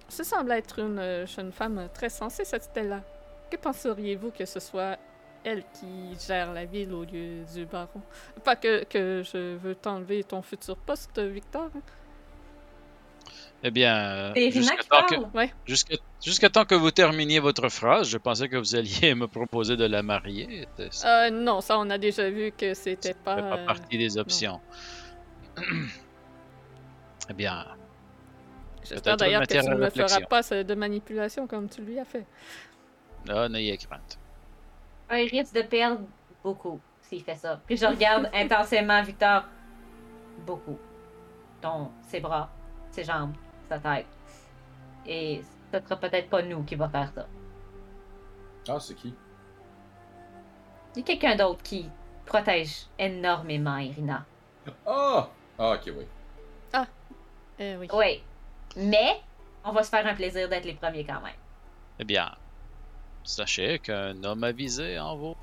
Ce 0.09 0.23
semble 0.23 0.51
être 0.51 0.79
une 0.79 0.99
euh, 0.99 1.25
jeune 1.25 1.51
femme 1.51 1.89
très 1.93 2.09
sensée, 2.09 2.45
cette 2.45 2.63
Stella. 2.63 3.01
Que 3.49 3.57
penseriez-vous 3.57 4.31
que 4.31 4.45
ce 4.45 4.59
soit 4.59 4.97
elle 5.43 5.63
qui 5.73 6.17
gère 6.27 6.53
la 6.53 6.65
ville 6.65 6.93
au 6.93 7.03
lieu 7.03 7.43
du 7.53 7.65
baron? 7.65 8.01
Pas 8.43 8.55
que, 8.55 8.83
que 8.83 9.23
je 9.23 9.55
veux 9.55 9.75
t'enlever 9.75 10.23
ton 10.23 10.41
futur 10.41 10.77
poste, 10.77 11.19
Victor. 11.19 11.69
Eh 13.65 13.71
bien, 13.71 14.33
euh, 14.35 14.51
jusqu'à 14.51 14.75
temps 14.83 15.05
que- 15.05 15.15
parle. 15.15 15.29
Ouais. 15.33 15.53
jusqu'à 15.65 15.95
jusqu'à 16.21 16.49
temps 16.49 16.65
que 16.65 16.75
vous 16.75 16.91
terminiez 16.91 17.39
votre 17.39 17.69
phrase, 17.69 18.09
je 18.09 18.17
pensais 18.17 18.49
que 18.49 18.57
vous 18.57 18.75
alliez 18.75 19.15
me 19.15 19.27
proposer 19.27 19.77
de 19.77 19.85
la 19.85 20.03
marier. 20.03 20.67
Euh, 21.05 21.29
non, 21.29 21.61
ça, 21.61 21.79
on 21.79 21.89
a 21.89 21.97
déjà 21.97 22.29
vu 22.29 22.51
que 22.51 22.73
c'était 22.73 23.13
pas... 23.13 23.35
pas 23.41 23.57
euh, 23.57 23.65
partie 23.65 23.97
des 23.97 24.17
options. 24.17 24.59
eh 27.29 27.33
bien, 27.33 27.65
J'espère 28.83 29.17
d'ailleurs 29.17 29.41
que 29.43 29.53
tu 29.53 29.69
ne 29.69 29.75
me 29.75 29.89
feras 29.89 30.21
pas 30.21 30.41
de 30.41 30.75
manipulation 30.75 31.47
comme 31.47 31.69
tu 31.69 31.81
lui 31.81 31.99
as 31.99 32.05
fait. 32.05 32.25
là, 33.25 33.47
n'ayez 33.47 33.77
crainte. 33.77 34.19
Il 35.11 35.29
risque 35.29 35.53
de 35.53 35.61
perdre 35.61 36.01
beaucoup 36.43 36.79
s'il 37.01 37.23
fait 37.23 37.35
ça. 37.35 37.61
Puis 37.65 37.77
je 37.77 37.85
regarde 37.85 38.29
intensément 38.33 39.01
Victor. 39.03 39.45
Beaucoup. 40.45 40.77
Ton, 41.61 41.91
ses 42.07 42.19
bras, 42.19 42.49
ses 42.91 43.03
jambes, 43.03 43.35
sa 43.69 43.79
tête. 43.79 44.07
Et 45.05 45.41
ce 45.71 45.79
sera 45.79 45.95
peut-être 45.95 46.29
pas 46.29 46.41
nous 46.41 46.63
qui 46.63 46.75
va 46.75 46.89
faire 46.89 47.11
ça. 47.13 47.27
Ah, 48.67 48.79
c'est 48.79 48.95
qui? 48.95 49.13
Il 50.95 50.99
y 50.99 51.01
a 51.01 51.05
quelqu'un 51.05 51.35
d'autre 51.35 51.61
qui 51.63 51.89
protège 52.25 52.87
énormément 52.97 53.77
Irina. 53.77 54.25
Ah 54.85 55.29
Ah, 55.59 55.73
ok, 55.73 55.91
oui. 55.97 56.05
Eh 57.59 57.75
oui. 57.75 57.87
Oui. 57.93 58.23
Mais, 58.75 59.21
on 59.63 59.71
va 59.71 59.83
se 59.83 59.89
faire 59.89 60.05
un 60.07 60.15
plaisir 60.15 60.49
d'être 60.49 60.65
les 60.65 60.73
premiers 60.73 61.03
quand 61.03 61.21
même. 61.21 61.35
Eh 61.99 62.03
bien, 62.03 62.31
sachez 63.23 63.79
qu'un 63.79 64.23
homme 64.23 64.43
avisé 64.43 64.97
en 64.99 65.15
vaut 65.15 65.37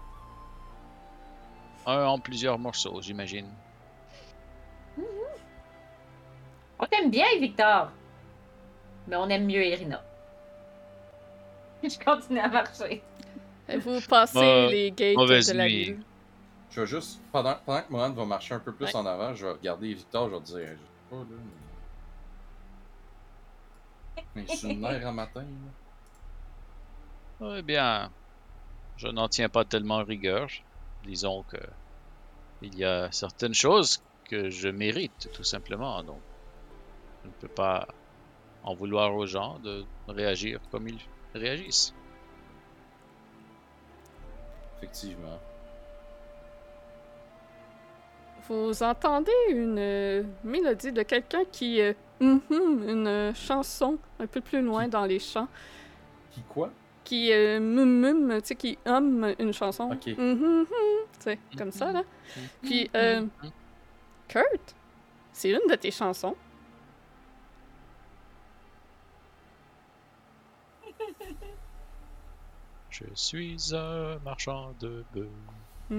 un 1.87 2.05
en 2.05 2.19
plusieurs 2.19 2.59
morceaux, 2.59 3.01
j'imagine. 3.01 3.49
On 6.79 6.87
t'aime 6.87 7.11
bien, 7.11 7.27
Victor. 7.39 7.91
Mais 9.07 9.17
on 9.17 9.29
aime 9.29 9.47
mieux 9.47 9.65
Irina. 9.65 10.03
je 11.83 11.99
continue 11.99 12.41
à 12.41 12.49
marcher. 12.49 13.03
Et 13.69 13.77
vous 13.79 14.01
passez 14.09 14.69
les 14.69 14.91
gates 14.91 15.17
mauvaise 15.17 15.49
de 15.49 15.57
la 15.57 15.65
nuit. 15.65 15.85
ville. 15.85 16.03
Je 16.71 16.81
vais 16.81 16.87
juste, 16.87 17.21
pendant, 17.33 17.57
pendant 17.67 17.83
que 17.83 17.91
Mohan 17.93 18.11
va 18.11 18.25
marcher 18.25 18.55
un 18.55 18.61
peu 18.61 18.73
plus 18.73 18.87
Ouais. 18.87 18.97
en 18.97 19.05
avant, 19.07 19.35
je 19.35 19.45
vais 19.47 19.53
regarder 19.53 19.93
Victor, 19.93 20.29
je 20.31 20.35
vais 20.35 20.41
dire, 20.41 20.57
je 20.57 20.73
sais 20.75 20.79
pas 21.11 21.17
là. 21.17 21.25
Mais, 24.17 24.25
mais 24.37 24.47
je 24.49 24.55
suis 24.57 24.71
une 24.71 24.81
nerf 24.81 25.07
en 25.07 25.13
matin. 25.13 25.45
là. 27.41 27.57
Eh 27.59 27.63
bien, 27.63 28.11
je 28.97 29.09
n'en 29.09 29.29
tiens 29.29 29.49
pas 29.49 29.65
tellement 29.65 30.05
rigueur. 30.05 30.49
Disons 31.05 31.43
que 31.45 31.57
il 32.63 32.75
y 32.77 32.85
a 32.85 33.11
certaines 33.11 33.55
choses 33.55 34.03
que 34.25 34.51
je 34.51 34.69
mérite, 34.69 35.31
tout 35.33 35.45
simplement. 35.45 36.03
Donc, 36.05 36.21
je 37.25 37.29
ne 37.29 37.33
peux 37.35 37.49
pas 37.49 37.89
en 38.63 38.75
vouloir 38.75 39.15
aux 39.15 39.27
gens 39.27 39.59
de 39.61 39.85
réagir 40.07 40.61
comme 40.71 40.87
ils 40.89 41.01
réagissent. 41.35 41.95
Effectivement. 44.77 45.41
Vous 48.49 48.83
entendez 48.83 49.33
une 49.51 49.79
euh, 49.79 50.23
mélodie 50.45 50.93
de 50.93 51.03
quelqu'un 51.03 51.45
qui 51.51 51.81
hum, 52.21 52.41
une 52.51 53.07
euh, 53.07 53.35
chanson 53.35 53.99
un 54.19 54.27
peu 54.27 54.41
plus 54.41 54.63
loin 54.63 54.89
dans 54.89 55.05
les 55.05 55.19
champs, 55.19 55.49
Qui 56.31 56.43
quoi? 56.49 56.71
qui 57.05 57.33
euh, 57.33 57.59
mum 57.61 58.39
tu 58.41 58.47
sais, 58.47 58.55
qui 58.55 58.79
hum 58.87 59.35
une 59.39 59.53
chanson. 59.53 59.91
Ok. 59.93 60.15
Hum, 60.19 60.43
hum, 60.43 60.61
hum, 60.61 60.67
tu 61.15 61.21
sais, 61.21 61.39
comme 61.57 61.73
ça 61.73 61.93
là. 61.93 62.03
Puis 62.63 62.89
euh, 62.95 63.27
Kurt, 64.29 64.75
c'est 65.33 65.51
une 65.51 65.69
de 65.69 65.75
tes 65.75 65.91
chansons. 65.91 66.37
Je 72.91 73.05
suis 73.15 73.75
un 73.75 74.19
marchand 74.25 74.73
de 74.81 75.05
bœufs, 75.15 75.29
Je 75.91 75.97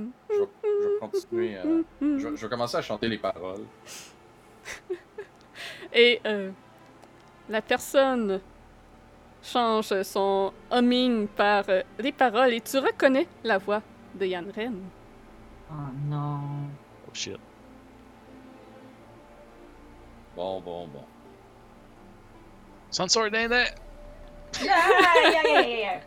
vais, 0.00 0.48
je 0.62 0.88
vais 0.88 0.98
continuer. 1.00 1.56
à- 1.58 1.62
je, 2.00 2.06
vais- 2.28 2.36
je 2.36 2.42
vais 2.46 2.48
commencer 2.48 2.76
à 2.76 2.82
chanter 2.82 3.08
les 3.08 3.18
paroles. 3.18 3.64
Et 5.92 6.20
euh, 6.26 6.50
la 7.48 7.60
personne 7.62 8.40
change 9.42 10.02
son 10.02 10.52
humming 10.72 11.28
par 11.28 11.64
euh, 11.68 11.82
les 11.98 12.12
paroles 12.12 12.54
et 12.54 12.60
tu 12.62 12.78
reconnais 12.78 13.28
la 13.44 13.58
voix 13.58 13.82
de 14.14 14.24
Yann 14.26 14.50
Ren. 14.56 14.72
Oh 15.70 15.74
non. 16.08 16.40
Oh 17.06 17.10
shit. 17.12 17.38
Bon, 20.34 20.60
bon, 20.60 20.88
bon. 20.88 21.04
Sans 22.90 23.06
d'un 23.30 23.48
dé. 23.48 23.64
Aïe, 24.60 24.68
aïe, 24.68 25.36
aïe, 25.36 25.56
aïe, 25.56 25.84
aïe. 25.84 26.00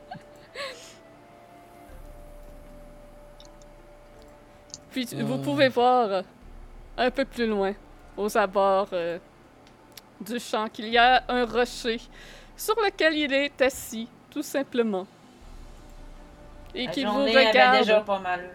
Puis 4.91 5.05
vous 5.21 5.37
pouvez 5.37 5.69
voir 5.69 6.11
euh, 6.11 6.21
un 6.97 7.11
peu 7.11 7.25
plus 7.25 7.45
loin, 7.45 7.73
aux 8.15 8.35
abords 8.37 8.89
euh, 8.93 9.19
du 10.19 10.39
champ, 10.39 10.67
qu'il 10.67 10.89
y 10.89 10.97
a 10.97 11.23
un 11.27 11.45
rocher 11.45 12.01
sur 12.55 12.75
lequel 12.75 13.13
il 13.15 13.31
est 13.31 13.61
assis, 13.61 14.09
tout 14.31 14.41
simplement. 14.41 15.05
Et 16.73 16.87
qu'il 16.87 17.07
vous 17.07 17.25
regarde. 17.25 17.77
déjà 17.79 18.01
pas 18.01 18.19
mal. 18.19 18.49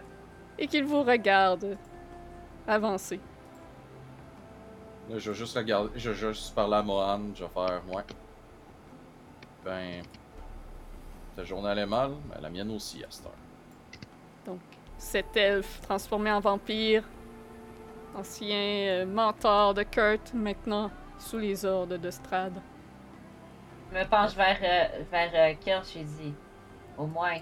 Et 0.57 0.67
qu'il 0.67 0.83
vous 0.83 1.03
regarde 1.03 1.77
avancer. 2.67 3.19
Là, 5.09 5.19
je 5.19 5.31
vais 5.31 5.37
juste 5.37 5.57
regarder. 5.57 5.89
Je 5.95 6.11
vais 6.11 6.33
juste 6.33 6.53
parler 6.55 6.75
à 6.75 6.83
Mohan. 6.83 7.21
Je 7.35 7.43
vais 7.43 7.49
faire. 7.49 7.81
Ouais. 7.89 8.03
Ben. 9.65 10.03
Ta 11.35 11.43
journée 11.43 11.69
allait 11.69 11.85
mal, 11.85 12.11
mais 12.29 12.39
la 12.41 12.49
mienne 12.49 12.71
aussi 12.71 13.03
à 13.03 13.07
cette 13.09 13.25
heure. 13.25 13.31
Donc, 14.45 14.59
cet 14.97 15.35
elfe 15.35 15.81
transformé 15.81 16.31
en 16.31 16.39
vampire, 16.39 17.03
ancien 18.15 18.57
euh, 18.57 19.05
mentor 19.05 19.73
de 19.73 19.83
Kurt, 19.83 20.33
maintenant 20.33 20.91
sous 21.17 21.39
les 21.39 21.65
ordres 21.65 21.97
de 21.97 22.11
Strad. 22.11 22.53
Je 23.91 23.97
me 23.97 24.05
penche 24.05 24.35
vers, 24.35 24.59
euh, 24.61 25.03
vers 25.11 25.31
euh, 25.33 25.53
Kirsch 25.59 25.95
et 25.95 26.03
dis 26.03 26.33
Au 26.97 27.07
moins, 27.07 27.37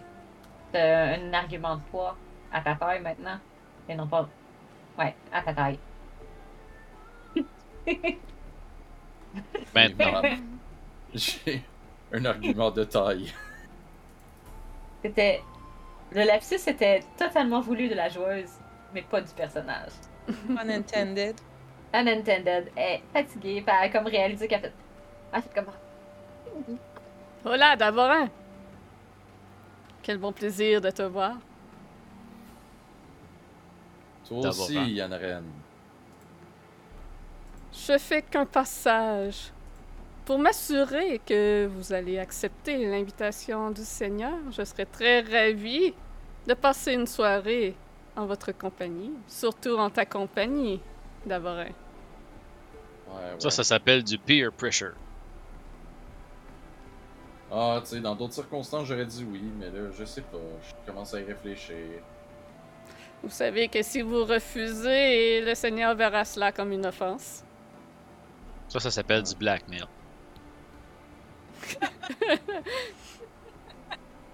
t'as 0.72 1.18
un 1.18 1.34
argument 1.34 1.76
de 1.76 1.82
poids 1.92 2.16
à 2.52 2.62
ta 2.62 2.76
taille 2.76 3.02
maintenant. 3.02 3.40
Et 3.90 3.96
non 3.96 4.08
pas. 4.08 4.30
Ouais, 4.98 5.16
à 5.32 5.42
ta 5.42 5.54
taille. 5.54 5.80
Maintenant. 9.74 10.22
J'ai 11.14 11.64
un 12.14 12.26
argument 12.26 12.72
de 12.72 12.84
taille. 12.84 13.34
C'était. 15.02 15.42
Le 16.12 16.24
lapsus 16.24 16.68
était 16.68 17.02
totalement 17.18 17.62
voulu 17.62 17.88
de 17.88 17.96
la 17.96 18.10
joueuse, 18.10 18.50
mais 18.94 19.02
pas 19.02 19.22
du 19.22 19.32
personnage. 19.34 19.92
Unintended. 20.50 21.36
Unintended. 21.94 22.72
Elle 22.76 22.96
est 22.96 23.04
fatiguée, 23.14 23.62
puis 23.62 23.76
elle 23.76 23.86
a 23.86 23.90
comme 23.90 24.08
réalisé 24.08 24.48
qu'elle 24.48 24.62
fait. 24.62 24.74
Elle 25.32 25.40
a 25.40 25.42
fait 25.42 25.54
comme. 25.54 25.68
Hola, 27.46 27.76
Davorin! 27.76 28.30
Quel 30.04 30.18
bon 30.18 30.32
plaisir 30.32 30.82
de 30.82 30.90
te 30.90 31.04
voir. 31.04 31.38
Toi 34.28 34.42
D'abord, 34.42 34.62
aussi. 34.62 34.92
Yann 34.94 35.14
Ren. 35.14 35.44
Je 37.72 37.98
fais 37.98 38.22
qu'un 38.22 38.46
passage. 38.46 39.52
Pour 40.32 40.40
m'assurer 40.40 41.20
que 41.26 41.68
vous 41.68 41.92
allez 41.92 42.18
accepter 42.18 42.78
l'invitation 42.88 43.70
du 43.70 43.84
Seigneur, 43.84 44.32
je 44.50 44.64
serais 44.64 44.86
très 44.86 45.20
ravie 45.20 45.94
de 46.48 46.54
passer 46.54 46.94
une 46.94 47.06
soirée 47.06 47.76
en 48.16 48.26
votre 48.28 48.54
compagnie, 48.54 49.12
surtout 49.28 49.76
en 49.76 49.90
ta 49.90 50.06
compagnie, 50.06 50.80
Davorin. 51.26 51.66
Ouais, 51.66 53.14
ouais. 53.14 53.40
Ça, 53.40 53.50
ça 53.50 53.66
s'appelle 53.66 54.06
du 54.06 54.18
peer 54.18 54.54
pressure. 54.54 54.94
Ah, 57.52 57.82
tu 57.82 57.88
sais, 57.88 58.00
dans 58.00 58.16
d'autres 58.16 58.36
circonstances, 58.36 58.88
j'aurais 58.88 59.06
dit 59.06 59.28
oui, 59.30 59.44
mais 59.60 59.66
là, 59.66 59.92
je 59.92 60.06
sais 60.06 60.22
pas. 60.22 60.38
Je 60.64 60.90
commence 60.90 61.14
à 61.14 61.20
y 61.20 61.26
réfléchir. 61.26 61.76
Vous 63.22 63.30
savez 63.30 63.68
que 63.68 63.82
si 63.84 64.02
vous 64.02 64.24
refusez, 64.24 65.42
le 65.42 65.56
Seigneur 65.56 65.94
verra 65.94 66.24
cela 66.24 66.54
comme 66.54 66.72
une 66.72 66.86
offense. 66.86 67.44
Ça, 68.70 68.80
ça 68.80 68.92
s'appelle 68.92 69.24
du 69.24 69.36
blackmail. 69.36 69.84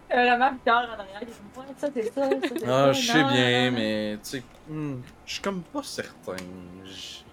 Euh, 0.10 0.24
la 0.24 0.38
map 0.38 0.54
en 0.66 0.72
arrière. 0.72 1.20
il 1.22 1.28
dit, 1.28 1.34
Ouais, 1.58 1.66
ça, 1.78 1.90
c'est 1.94 2.04
ça. 2.14 2.30
ça, 2.30 2.36
c'est 2.42 2.64
Ah, 2.66 2.94
ça, 2.94 2.94
je 2.94 3.12
sais 3.12 3.24
non, 3.24 3.28
bien, 3.34 3.66
non, 3.66 3.72
non. 3.72 3.78
mais 3.78 4.18
tu 4.24 4.30
sais, 4.30 4.44
hmm, 4.70 5.02
je 5.26 5.34
suis 5.34 5.42
comme 5.42 5.62
pas 5.64 5.84
certain. 5.84 6.36
Je... 6.86 7.24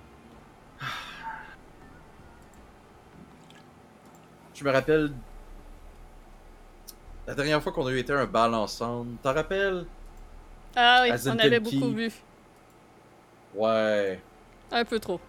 Je 4.55 4.65
me 4.65 4.71
rappelle 4.73 5.13
la 7.27 7.35
dernière 7.35 7.63
fois 7.63 7.73
qu'on 7.73 7.87
a 7.87 7.93
eu 7.93 7.99
été 7.99 8.13
un 8.13 8.27
bal 8.27 8.55
ensemble. 8.55 9.17
T'en 9.23 9.33
rappelles? 9.35 9.87
Ah 10.77 11.05
oui, 11.05 11.11
on 11.27 11.39
avait 11.39 11.61
beaucoup 11.61 11.91
vu. 11.93 12.11
Ouais, 13.55 14.21
Un 14.73 14.85
peu 14.85 14.99
trop. 14.99 15.21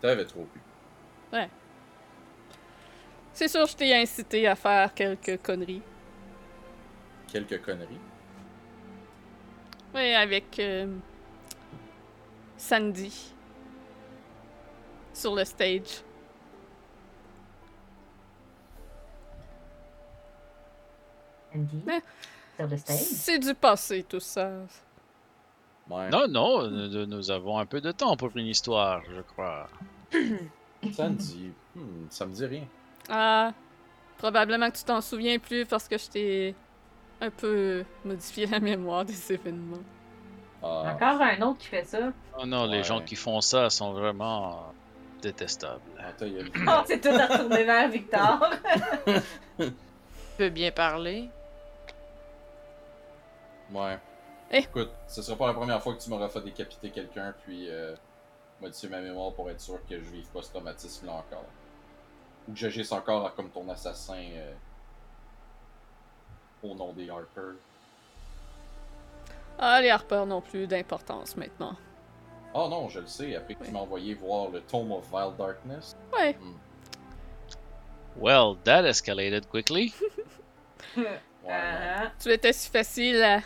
t'avais 0.00 0.24
trop 0.24 0.44
pu. 0.44 0.60
C'est 3.38 3.46
sûr, 3.46 3.66
je 3.66 3.76
t'ai 3.76 3.94
incité 3.94 4.48
à 4.48 4.56
faire 4.56 4.92
quelques 4.92 5.40
conneries. 5.40 5.80
Quelques 7.32 7.62
conneries. 7.62 8.00
Oui, 9.94 10.12
avec 10.12 10.58
euh, 10.58 10.92
Sandy. 12.56 13.32
Sur 15.14 15.36
le 15.36 15.44
stage. 15.44 16.02
Mais- 21.54 22.02
sur 22.56 22.66
le 22.66 22.76
stage? 22.76 22.96
C'est 22.96 23.38
du 23.38 23.54
passé, 23.54 24.02
tout 24.02 24.18
ça. 24.18 24.50
Ouais. 25.88 26.08
Non, 26.10 26.26
non, 26.26 26.68
nous, 26.68 27.06
nous 27.06 27.30
avons 27.30 27.56
un 27.56 27.66
peu 27.66 27.80
de 27.80 27.92
temps 27.92 28.16
pour 28.16 28.36
une 28.36 28.46
histoire, 28.48 29.00
je 29.08 29.20
crois. 29.20 29.68
Dit. 30.82 31.52
hmm, 31.76 32.06
ça 32.10 32.26
me 32.26 32.32
dit 32.32 32.46
rien. 32.46 32.66
Ah, 33.08 33.52
probablement 34.18 34.70
que 34.70 34.76
tu 34.76 34.84
t'en 34.84 35.00
souviens 35.00 35.38
plus 35.38 35.64
parce 35.66 35.88
que 35.88 35.96
je 35.98 36.08
t'ai 36.08 36.54
un 37.20 37.30
peu 37.30 37.84
modifié 38.04 38.46
la 38.46 38.60
mémoire 38.60 39.04
des 39.04 39.32
événements. 39.32 39.82
Ah, 40.62 40.92
Encore 40.94 41.20
un 41.22 41.40
autre 41.42 41.58
qui 41.58 41.68
fait 41.68 41.84
ça. 41.84 42.12
Oh 42.38 42.44
non, 42.46 42.66
les 42.66 42.78
Ouais. 42.78 42.84
gens 42.84 43.00
qui 43.00 43.16
font 43.16 43.40
ça 43.40 43.70
sont 43.70 43.92
vraiment 43.92 44.72
détestables. 45.22 45.80
ah, 45.98 46.12
ta 46.12 46.28
gueule. 46.28 46.50
On 46.66 46.84
s'est 46.84 47.00
tout 47.00 47.08
retourné 47.10 47.64
vers 47.64 47.88
Victor. 47.88 48.40
Tu 49.58 49.72
peux 50.44 50.50
bien 50.50 50.70
parler? 50.70 51.28
Ouais. 53.72 53.98
Eh. 54.50 54.58
Écoute, 54.58 54.90
ce 55.08 55.20
sera 55.20 55.36
pas 55.36 55.46
la 55.48 55.54
première 55.54 55.82
fois 55.82 55.94
que 55.94 56.00
tu 56.00 56.08
m'auras 56.10 56.28
fait 56.28 56.40
décapiter 56.40 56.90
quelqu'un, 56.90 57.34
puis 57.44 57.68
euh, 57.68 57.94
modifier 58.60 58.88
ma 58.88 59.00
mémoire 59.00 59.32
pour 59.32 59.50
être 59.50 59.60
sûr 59.60 59.78
que 59.88 59.96
je 59.96 60.08
vive 60.10 60.26
pas 60.28 60.40
ce 60.42 60.50
traumatisme-là 60.50 61.12
encore. 61.12 61.44
Ou 62.48 62.52
que 62.52 62.58
j'agisse 62.58 62.90
encore 62.92 63.34
comme 63.34 63.50
ton 63.50 63.68
assassin 63.68 64.22
euh, 64.32 64.52
au 66.62 66.74
nom 66.74 66.92
des 66.92 67.10
Harper. 67.10 67.56
Ah, 69.58 69.80
les 69.80 69.90
Harper 69.90 70.24
n'ont 70.26 70.40
plus 70.40 70.66
d'importance 70.66 71.36
maintenant. 71.36 71.76
Oh 72.54 72.68
non, 72.70 72.88
je 72.88 73.00
le 73.00 73.06
sais, 73.06 73.34
après 73.36 73.54
que 73.54 73.60
Oui. 73.60 73.66
tu 73.66 73.72
m'as 73.72 73.80
envoyé 73.80 74.14
voir 74.14 74.48
le 74.50 74.60
Tome 74.62 74.92
of 74.92 75.04
Vile 75.10 75.36
Darkness. 75.36 75.96
Ouais. 76.12 76.36
Well, 78.16 78.56
that 78.64 78.84
escalated 78.86 79.48
quickly. 79.48 79.92
Ouais. 80.96 81.20
Ah, 81.50 82.10
Tu 82.18 82.30
étais 82.30 82.52
si 82.52 82.68
facile 82.68 83.22
à, 83.22 83.40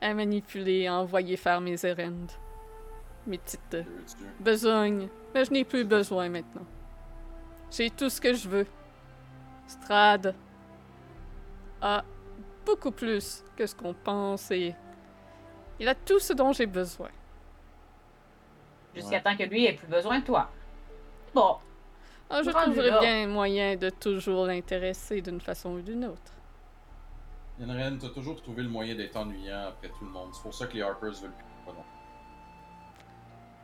à 0.00 0.12
manipuler, 0.14 0.86
à 0.86 0.94
envoyer 0.94 1.36
faire 1.36 1.60
mes 1.60 1.82
errands. 1.86 2.26
Mes 3.26 3.38
petites 3.38 3.74
euh, 3.74 3.82
besognes. 4.40 5.08
Mais 5.34 5.44
je 5.44 5.52
n'ai 5.52 5.64
plus 5.64 5.84
besoin 5.84 6.28
maintenant. 6.28 6.64
J'ai 7.70 7.90
tout 7.90 8.08
ce 8.08 8.20
que 8.20 8.34
je 8.34 8.48
veux. 8.48 8.66
Strad 9.66 10.34
a 11.80 12.04
beaucoup 12.64 12.90
plus 12.90 13.44
que 13.56 13.66
ce 13.66 13.74
qu'on 13.74 13.94
pense 13.94 14.50
et 14.50 14.74
il 15.78 15.88
a 15.88 15.94
tout 15.94 16.18
ce 16.18 16.32
dont 16.32 16.52
j'ai 16.52 16.66
besoin. 16.66 17.10
Jusqu'à 18.94 19.16
Ouais. 19.16 19.22
temps 19.22 19.36
que 19.36 19.44
lui 19.44 19.66
ait 19.66 19.74
plus 19.74 19.86
besoin 19.86 20.20
de 20.20 20.24
toi. 20.24 20.50
Bon, 21.34 21.58
Ah, 22.30 22.42
je 22.42 22.50
Rendu 22.50 22.64
trouverai 22.72 22.90
là. 22.90 23.00
bien 23.00 23.26
moyen 23.26 23.76
de 23.76 23.88
toujours 23.88 24.44
l'intéresser 24.46 25.22
d'une 25.22 25.40
façon 25.40 25.70
ou 25.70 25.80
d'une 25.80 26.04
autre. 26.04 26.32
Yanren, 27.58 27.98
t'as 27.98 28.10
toujours 28.10 28.40
trouvé 28.42 28.62
le 28.62 28.68
moyen 28.68 28.94
d'être 28.94 29.16
ennuyant 29.16 29.68
après 29.68 29.88
tout 29.88 30.04
le 30.04 30.10
monde. 30.10 30.30
C'est 30.34 30.42
pour 30.42 30.52
ça 30.54 30.66
que 30.66 30.74
les 30.74 30.82
Harpers 30.82 31.12
veulent 31.22 31.32
plus. 31.32 31.44
pas 31.66 31.72
non? 31.72 31.84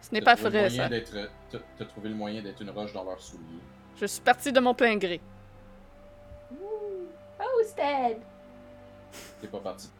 Ce 0.01 0.11
n'est 0.13 0.23
pas 0.23 0.35
vrai, 0.35 0.69
moyen 0.71 1.05
ça. 1.05 1.59
t'as 1.79 1.85
trouvé 1.85 2.09
le 2.09 2.15
moyen 2.15 2.43
d'être 2.43 2.61
une 2.63 2.71
roche 2.71 2.93
dans 2.95 3.05
leurs 3.05 3.21
souliers. 3.21 3.63
Je 3.97 4.07
suis 4.07 4.21
partie 4.21 4.53
de 4.53 4.61
mon 4.61 4.75
plein 4.75 4.97
gré. 4.97 5.21
Toasted! 7.39 8.19
T'es 9.41 9.47
pas 9.47 9.61
parti. 9.61 9.91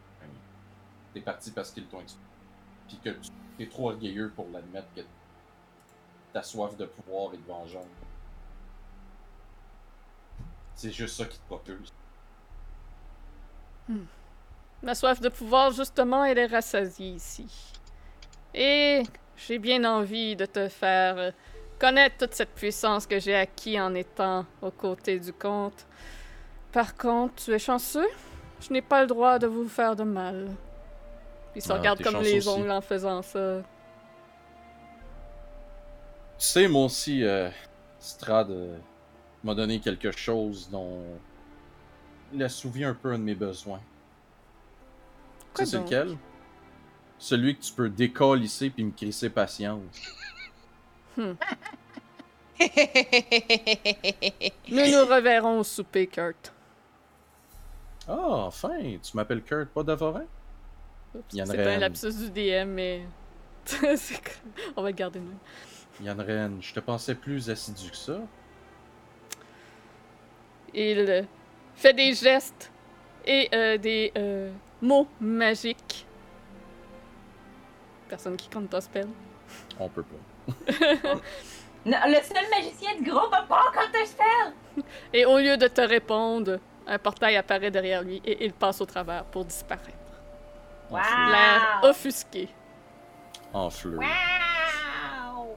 T'es 1.13 1.21
parti 1.21 1.51
parce 1.51 1.71
qu'ils 1.71 1.85
t'ont 1.85 2.01
expliqué. 2.01 2.25
Puis 2.87 2.99
que 3.03 3.09
tu 3.09 3.31
t'es 3.57 3.67
trop 3.67 3.89
orgueilleux 3.89 4.31
pour 4.35 4.47
l'admettre 4.51 4.87
que 4.95 5.01
ta 6.33 6.43
soif 6.43 6.75
de 6.77 6.85
pouvoir 6.85 7.33
et 7.33 7.37
de 7.37 7.43
vengeance. 7.43 7.85
C'est 10.75 10.91
juste 10.91 11.15
ça 11.15 11.25
qui 11.25 11.39
te 11.39 11.45
propulse. 11.47 11.93
Ma 14.83 14.93
soif 14.93 15.21
de 15.21 15.29
pouvoir, 15.29 15.71
justement, 15.71 16.25
elle 16.25 16.37
est 16.37 16.47
rassasiée 16.47 17.11
ici. 17.11 17.71
Et 18.53 19.03
j'ai 19.37 19.57
bien 19.57 19.85
envie 19.85 20.35
de 20.35 20.45
te 20.45 20.67
faire 20.67 21.17
euh, 21.17 21.31
connaître 21.79 22.17
toute 22.17 22.33
cette 22.33 22.53
puissance 22.53 23.05
que 23.05 23.19
j'ai 23.19 23.35
acquis 23.35 23.79
en 23.79 23.93
étant 23.95 24.45
aux 24.61 24.71
côtés 24.71 25.19
du 25.19 25.33
comte. 25.33 25.85
Par 26.71 26.95
contre, 26.95 27.35
tu 27.35 27.51
es 27.53 27.59
chanceux. 27.59 28.07
Je 28.61 28.71
n'ai 28.73 28.81
pas 28.81 29.01
le 29.01 29.07
droit 29.07 29.39
de 29.39 29.47
vous 29.47 29.67
faire 29.67 29.95
de 29.95 30.03
mal. 30.03 30.47
Puis 31.51 31.59
il 31.59 31.61
se 31.61 31.71
Ah, 31.71 31.77
regarde 31.77 32.01
comme 32.01 32.21
les 32.21 32.37
aussi. 32.37 32.47
ongles 32.49 32.71
en 32.71 32.81
faisant 32.81 33.21
ça. 33.21 33.61
Tu 36.37 36.45
sais, 36.45 36.67
moi 36.67 36.85
aussi, 36.85 37.23
euh, 37.23 37.49
Strad 37.99 38.49
euh, 38.51 38.77
m'a 39.43 39.55
donné 39.55 39.79
quelque 39.79 40.11
chose 40.11 40.69
dont 40.69 41.01
il 42.33 42.43
assouvit 42.43 42.83
un 42.83 42.93
peu 42.93 43.11
un 43.13 43.17
de 43.19 43.23
mes 43.23 43.35
besoins. 43.35 43.79
Quoi 45.53 45.63
tu 45.63 45.65
sais, 45.65 45.77
c'est 45.77 45.83
lequel? 45.83 46.17
Celui 47.17 47.55
que 47.55 47.61
tu 47.61 47.71
peux 47.71 47.89
décalisser 47.89 48.69
puis 48.69 48.83
me 48.83 48.91
crisser 48.91 49.29
patience. 49.29 49.81
Nous 51.17 51.35
nous 54.69 55.05
reverrons 55.05 55.59
au 55.59 55.63
souper, 55.63 56.07
Kurt. 56.07 56.53
Ah, 58.07 58.45
enfin, 58.47 58.77
tu 59.01 59.15
m'appelles 59.15 59.43
Kurt, 59.43 59.69
pas 59.69 59.83
Davorin? 59.83 60.25
C'est 61.29 61.41
un 61.41 61.77
lapsus 61.77 62.13
du 62.13 62.29
DM, 62.29 62.69
mais... 62.69 63.05
On 64.75 64.83
va 64.83 64.89
le 64.89 64.95
garder 64.95 65.19
de 65.19 65.25
même. 65.25 65.39
Yann 66.01 66.19
Ren, 66.19 66.61
je 66.61 66.73
te 66.73 66.79
pensais 66.79 67.15
plus 67.15 67.49
assidu 67.49 67.89
que 67.89 67.97
ça. 67.97 68.19
Il 70.73 70.99
euh, 70.99 71.23
fait 71.75 71.93
des 71.93 72.13
gestes 72.13 72.71
et 73.25 73.49
euh, 73.53 73.77
des 73.77 74.11
euh, 74.17 74.51
mots 74.81 75.07
magiques. 75.21 76.05
Personne 78.09 78.35
qui 78.35 78.49
compte 78.49 78.69
pas 78.69 78.81
spell. 78.81 79.07
On 79.79 79.87
peut 79.87 80.03
pas. 80.03 80.34
Non, 81.85 81.99
le 82.07 82.15
seul 82.15 82.49
magicien 82.49 82.95
du 82.95 83.03
groupe 83.03 83.31
a 83.31 83.43
pas 83.43 83.61
encore 83.69 83.89
de 83.93 84.05
spell! 84.07 84.83
Et 85.13 85.23
au 85.23 85.37
lieu 85.37 85.55
de 85.55 85.67
te 85.67 85.81
répondre, 85.81 86.59
un 86.87 86.97
portail 86.97 87.35
apparaît 87.37 87.69
derrière 87.69 88.01
lui 88.01 88.19
et 88.25 88.43
il 88.43 88.53
passe 88.53 88.81
au 88.81 88.87
travers 88.87 89.23
pour 89.25 89.45
disparaître. 89.45 89.91
Wow! 90.89 90.99
L'air 90.99 91.81
offusqué. 91.83 92.49
En 93.53 93.69
fleur. 93.69 94.01
Wow! 94.01 95.55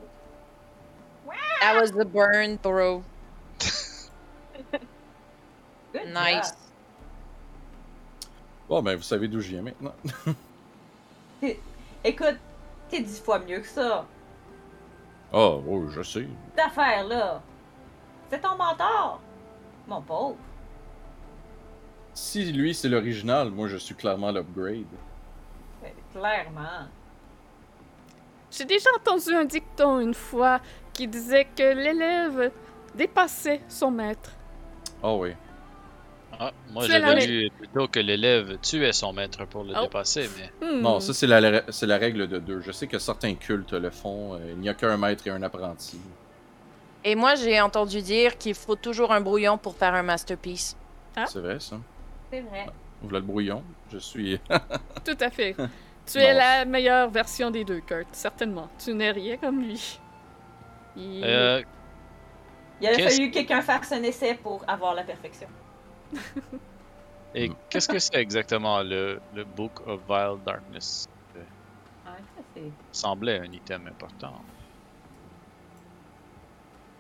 That 1.63 1.81
was 1.81 1.93
the 1.93 2.05
burn 2.05 2.59
throw. 2.59 3.03
Nice. 5.95 6.49
job. 6.49 6.55
Bon, 8.69 8.83
ben, 8.83 8.97
vous 8.97 9.03
savez 9.03 9.27
d'où 9.29 9.41
je 9.41 9.49
viens 9.49 9.63
maintenant. 9.63 9.95
Écoute, 12.05 12.37
t'es 12.91 13.01
dix 13.01 13.19
fois 13.21 13.39
mieux 13.39 13.61
que 13.61 13.67
ça. 13.67 14.07
Oh, 15.33 15.63
oui, 15.67 15.91
je 15.91 16.03
sais. 16.03 16.27
Cette 16.55 16.67
affaire-là, 16.67 17.43
c'est 18.31 18.41
ton 18.41 18.57
mentor. 18.57 19.21
Mon 19.87 20.01
pauvre. 20.03 20.37
Si 22.15 22.53
lui, 22.53 22.75
c'est 22.75 22.89
l'original, 22.89 23.51
moi, 23.51 23.69
je 23.69 23.77
suis 23.77 23.95
clairement 23.95 24.33
l'upgrade. 24.33 24.85
Clairement. 26.13 26.89
J'ai 28.51 28.65
déjà 28.65 28.91
entendu 28.97 29.35
un 29.35 29.45
dicton 29.45 30.01
une 30.01 30.15
fois 30.15 30.61
qui 30.93 31.07
disait 31.07 31.47
que 31.57 31.75
l'élève 31.75 32.51
dépassait 32.95 33.61
son 33.69 33.91
maître. 33.91 34.33
Oh 35.03 35.19
oui. 35.21 35.35
Ah, 36.41 36.53
moi 36.71 36.87
j'avais 36.87 37.27
lu 37.27 37.51
plutôt 37.51 37.89
que 37.89 37.99
l'élève 37.99 38.59
tuait 38.63 38.93
son 38.93 39.13
maître 39.13 39.45
pour 39.47 39.65
le 39.65 39.73
Oh. 39.77 39.83
dépasser, 39.83 40.29
mais 40.37 40.67
Hmm. 40.69 40.81
Non, 40.81 41.01
ça, 41.01 41.13
c'est 41.13 41.27
la, 41.27 41.97
règle 41.99 42.29
de 42.29 42.39
deux. 42.39 42.61
Je 42.61 42.71
sais 42.73 42.87
que 42.87 42.99
certains 42.99 43.35
cultes 43.35 43.73
le 43.73 43.91
font. 43.91 44.35
euh, 44.35 44.39
il 44.53 44.59
n'y 44.59 44.69
a 44.69 44.75
qu'un 44.75 44.97
maître 44.97 45.27
et 45.27 45.31
un 45.31 45.43
apprenti. 45.43 45.99
Et 47.05 47.15
moi, 47.15 47.35
j'ai 47.35 47.61
entendu 47.61 48.03
dire 48.03 48.39
qu'il 48.39 48.55
faut 48.55 48.77
toujours 48.77 49.13
un 49.13 49.21
brouillon 49.21 49.59
pour 49.59 49.75
faire 49.77 49.95
un 49.95 50.03
masterpiece. 50.03 50.77
Ah. 51.17 51.27
C'est 51.27 51.41
vrai, 51.41 51.59
ça. 51.59 51.77
C'est 52.33 52.41
vrai. 52.43 52.67
Voilà 53.03 53.19
le 53.21 53.25
brouillon. 53.25 53.63
Je 53.93 53.99
suis. 53.99 54.39
Tout 55.05 55.17
à 55.21 55.31
fait. 55.31 55.55
tu 56.07 56.19
Non. 56.19 56.25
es 56.25 56.35
la 56.35 56.65
meilleure 56.65 57.11
version 57.11 57.51
des 57.51 57.65
deux, 57.65 57.81
Kurt. 57.81 58.09
Certainement. 58.13 58.69
Tu 58.85 58.93
n'es 58.95 59.11
rien 59.11 59.37
comme 59.39 59.61
lui. 59.63 59.99
Il- 60.97 61.23
euh, 61.25 61.63
Il 62.81 62.89
aurait 62.89 63.11
fallu 63.11 63.31
que 63.31 63.35
quelqu'un 63.35 63.63
fasse 63.63 63.91
un 63.93 64.03
essai 64.03 64.35
pour 64.35 64.63
avoir 64.69 64.95
la 64.95 65.03
perfection. 65.05 65.49
Et 67.35 67.49
Hmm. 67.49 67.55
qu'est-ce 67.71 67.89
que 67.89 67.99
c'est 67.99 68.17
exactement 68.17 68.83
le, 68.83 69.21
le 69.31 69.45
Book 69.45 69.81
of 69.81 70.03
Vile 70.07 70.43
Darkness? 70.45 71.09
Ouais, 72.07 72.25
ça, 72.35 72.43
c'est- 72.55 72.75
Semblait 72.93 73.39
un 73.39 73.51
item 73.51 73.87
important. 73.87 74.45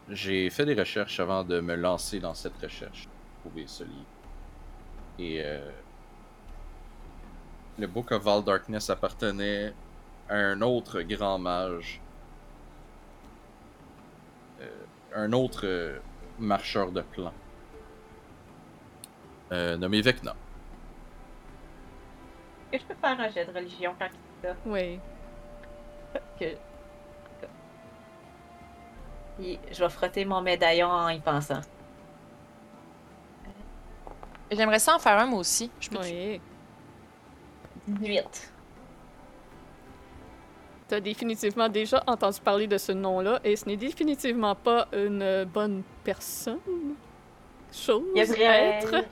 J'ai 0.08 0.50
fait 0.50 0.66
des 0.66 0.74
recherches 0.74 1.20
avant 1.20 1.44
de 1.44 1.60
me 1.60 1.76
lancer 1.76 2.18
dans 2.18 2.34
cette 2.34 2.58
recherche. 2.58 3.08
pour 3.42 3.52
Trouver 3.52 3.68
ce 3.68 3.84
livre. 3.84 4.10
Et. 5.18 5.40
euh, 5.44 5.72
le 7.78 7.86
Book 7.86 8.12
of 8.12 8.24
Val 8.24 8.44
Darkness 8.44 8.90
appartenait 8.90 9.74
à 10.26 10.36
un 10.36 10.60
autre 10.60 11.00
grand 11.00 11.38
mage. 11.38 12.04
Euh, 14.60 14.86
un 15.12 15.32
autre 15.32 15.66
euh, 15.66 16.00
marcheur 16.36 16.92
de 16.92 17.02
plans. 17.02 17.34
Euh, 19.52 19.76
nommé 19.76 20.00
Vecna. 20.00 20.34
Est-ce 22.70 22.82
que 22.82 22.88
je 22.88 22.94
peux 22.94 23.00
faire 23.00 23.20
un 23.20 23.30
jet 23.30 23.44
de 23.46 23.52
religion 23.52 23.94
quand 23.98 24.08
il 24.12 24.48
ça? 24.48 24.54
Oui. 24.66 25.00
Que... 26.38 26.44
Puis, 29.38 29.58
je 29.72 29.82
vais 29.82 29.90
frotter 29.90 30.24
mon 30.24 30.42
médaillon 30.42 30.88
en 30.88 31.08
y 31.08 31.20
pensant. 31.20 31.60
J'aimerais 34.50 34.78
ça 34.78 34.96
en 34.96 34.98
faire 34.98 35.18
un, 35.18 35.26
moi 35.26 35.40
aussi. 35.40 35.70
Je 35.80 35.88
peux 35.88 35.98
Oui. 35.98 36.40
18. 37.86 38.52
Tu 40.88 40.94
as 40.94 41.00
définitivement 41.00 41.68
déjà 41.68 42.02
entendu 42.06 42.40
parler 42.40 42.66
de 42.66 42.78
ce 42.78 42.92
nom-là 42.92 43.40
et 43.44 43.56
ce 43.56 43.66
n'est 43.66 43.76
définitivement 43.76 44.54
pas 44.54 44.88
une 44.92 45.44
bonne 45.44 45.82
personne. 46.02 46.58
Chose, 47.72 48.02
Il 48.14 48.18
y 48.18 48.22
a, 48.22 48.24
vrai- 48.24 48.44
être. 48.82 49.04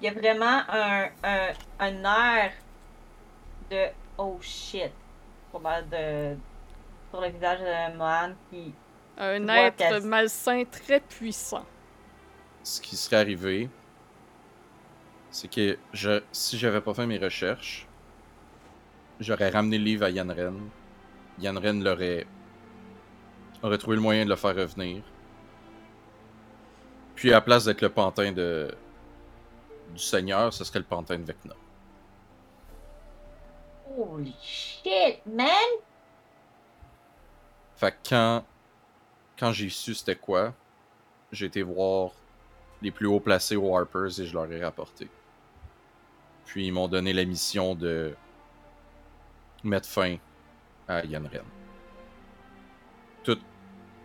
il 0.00 0.04
y 0.04 0.08
a 0.08 0.12
vraiment 0.12 0.62
un, 0.68 1.08
un, 1.22 1.48
un 1.80 2.04
air 2.04 2.52
de 3.70 3.86
oh 4.18 4.38
shit. 4.40 4.90
De. 5.54 6.36
sur 7.10 7.20
le 7.20 7.28
visage 7.28 7.60
de 7.60 7.96
Mohan 7.96 8.32
qui. 8.50 8.74
Un 9.16 9.46
être 9.48 10.00
malsain 10.04 10.64
très 10.64 10.98
puissant. 10.98 11.64
Ce 12.64 12.80
qui 12.80 12.96
serait 12.96 13.18
arrivé, 13.18 13.68
c'est 15.30 15.48
que 15.48 15.78
je, 15.92 16.20
si 16.32 16.58
j'avais 16.58 16.80
pas 16.80 16.92
fait 16.92 17.06
mes 17.06 17.18
recherches, 17.18 17.86
j'aurais 19.20 19.50
ramené 19.50 19.78
le 19.78 19.84
livre 19.84 20.04
à 20.06 20.10
Yanren. 20.10 20.58
Yanren 21.38 21.84
l'aurait 21.84 22.26
aurait 23.62 23.78
trouvé 23.78 23.94
le 23.96 24.02
moyen 24.02 24.24
de 24.24 24.30
le 24.30 24.36
faire 24.36 24.56
revenir. 24.56 25.02
Puis 27.14 27.30
à 27.30 27.34
la 27.34 27.40
place 27.40 27.64
d'être 27.64 27.80
le 27.80 27.90
pantin 27.90 28.32
de 28.32 28.74
du 29.92 30.02
Seigneur, 30.02 30.52
ce 30.52 30.64
serait 30.64 30.80
le 30.80 30.84
pantin 30.84 31.18
de 31.18 31.24
Vecna. 31.24 31.54
Holy 33.96 34.34
shit, 34.42 35.20
man! 35.26 35.48
Fait 37.76 37.92
que 37.92 38.08
quand, 38.08 38.44
quand 39.38 39.52
j'ai 39.52 39.68
su 39.68 39.94
c'était 39.94 40.16
quoi, 40.16 40.52
j'ai 41.30 41.46
été 41.46 41.62
voir 41.62 42.12
les 42.82 42.90
plus 42.90 43.06
hauts 43.06 43.20
placés 43.20 43.56
aux 43.56 43.76
Harpers 43.76 44.20
et 44.20 44.26
je 44.26 44.34
leur 44.34 44.50
ai 44.50 44.62
rapporté. 44.62 45.08
Puis 46.44 46.66
ils 46.66 46.72
m'ont 46.72 46.88
donné 46.88 47.12
la 47.12 47.24
mission 47.24 47.74
de 47.74 48.14
mettre 49.62 49.88
fin 49.88 50.16
à. 50.88 51.02
Toutes 51.02 51.63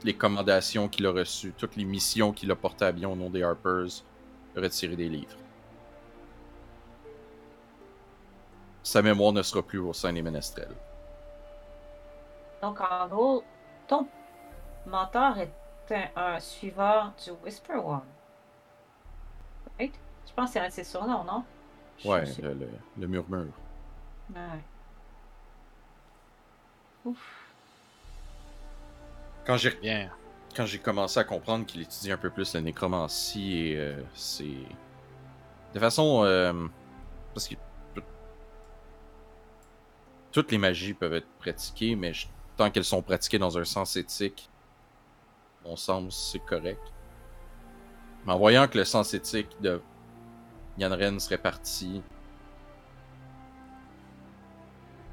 les 0.03 0.15
commandations 0.15 0.87
qu'il 0.87 1.05
a 1.05 1.11
reçues, 1.11 1.53
toutes 1.57 1.75
les 1.75 1.85
missions 1.85 2.31
qu'il 2.31 2.49
a 2.51 2.55
portées 2.55 2.85
à 2.85 2.91
bien 2.91 3.09
au 3.09 3.15
nom 3.15 3.29
des 3.29 3.43
Harpers, 3.43 4.03
retirer 4.55 4.95
des 4.95 5.09
livres. 5.09 5.35
Sa 8.83 9.01
mémoire 9.01 9.33
ne 9.33 9.41
sera 9.41 9.61
plus 9.61 9.79
au 9.79 9.93
sein 9.93 10.13
des 10.13 10.21
ménestrels. 10.21 10.73
Donc, 12.61 12.79
en 12.81 13.07
gros, 13.07 13.43
ton 13.87 14.07
mentor 14.85 15.37
est 15.37 15.51
un, 15.91 16.07
un 16.15 16.39
suiveur 16.39 17.13
du 17.23 17.31
Whisper 17.43 17.75
One. 17.75 18.01
Right? 19.77 19.93
Je 20.27 20.33
pense 20.33 20.47
que 20.49 20.53
c'est 20.53 20.59
un 20.59 20.67
de 20.67 20.73
ses 20.73 20.83
surnoms, 20.83 21.23
non? 21.23 21.43
Je 21.99 22.07
Ouais, 22.07 22.25
le- 22.41 22.69
le 22.97 23.07
murmure. 23.07 23.47
Ouais. 24.33 24.59
Ouf. 27.05 27.48
Quand 29.45 29.57
j'ai 29.57 29.71
Bien. 29.81 30.09
quand 30.55 30.65
j'ai 30.65 30.79
commencé 30.79 31.19
à 31.19 31.23
comprendre 31.23 31.65
qu'il 31.65 31.81
étudiait 31.81 32.11
un 32.13 32.17
peu 32.17 32.29
plus 32.29 32.53
la 32.53 32.61
nécromancie 32.61 33.57
et 33.57 33.77
euh, 33.77 34.01
c'est 34.13 34.45
de 35.73 35.79
façon 35.79 36.23
euh, 36.23 36.53
parce 37.33 37.47
que 37.47 37.55
tout- 37.95 38.01
toutes 40.31 40.51
les 40.51 40.57
magies 40.57 40.93
peuvent 40.93 41.13
être 41.13 41.27
pratiquées 41.39 41.95
mais 41.95 42.13
je- 42.13 42.27
tant 42.57 42.69
qu'elles 42.71 42.83
sont 42.83 43.01
pratiquées 43.01 43.39
dans 43.39 43.57
un 43.57 43.63
sens 43.63 43.95
éthique 43.95 44.49
mon 45.65 45.75
sens 45.75 46.31
c'est 46.31 46.39
correct 46.45 46.81
mais 48.25 48.33
en 48.33 48.37
voyant 48.37 48.67
que 48.67 48.77
le 48.77 48.85
sens 48.85 49.13
éthique 49.13 49.49
de 49.61 49.81
Yanren 50.77 51.19
serait 51.19 51.37
parti 51.37 52.01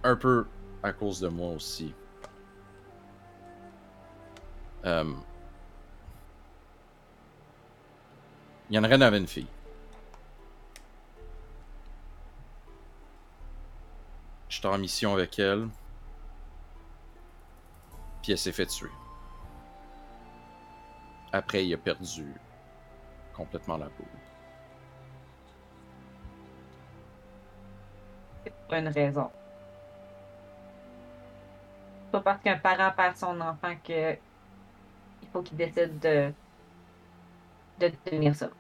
un 0.03 0.17
peu 0.17 0.47
à 0.83 0.93
cause 0.93 1.21
de 1.21 1.29
moi 1.29 1.53
aussi 1.53 1.95
euh, 4.87 5.13
Yanren 8.71 9.03
avait 9.03 9.19
une 9.19 9.27
fille. 9.27 9.47
J'étais 14.49 14.69
en 14.69 14.79
mission 14.79 15.13
avec 15.15 15.39
elle. 15.39 15.69
Puis 18.23 18.33
elle 18.33 18.39
s'est 18.39 18.53
fait 18.53 18.67
tuer. 18.67 18.91
Après, 21.33 21.67
il 21.67 21.75
a 21.75 21.77
perdu 21.77 22.33
complètement 23.35 23.77
la 23.77 23.87
peau. 23.87 24.05
C'est 28.45 28.55
pour 28.55 28.75
une 28.75 28.89
raison. 28.89 29.31
Pas 32.11 32.21
parce 32.21 32.43
qu'un 32.43 32.57
parent 32.57 32.93
perd 32.97 33.17
son 33.17 33.41
enfant 33.41 33.75
que 33.85 34.13
il 34.13 34.19
faut 35.37 35.43
qu'il 35.43 35.57
décide 35.59 35.99
de 36.01 36.33
de 37.79 37.91
devenir 38.07 38.35
ça. 38.35 38.51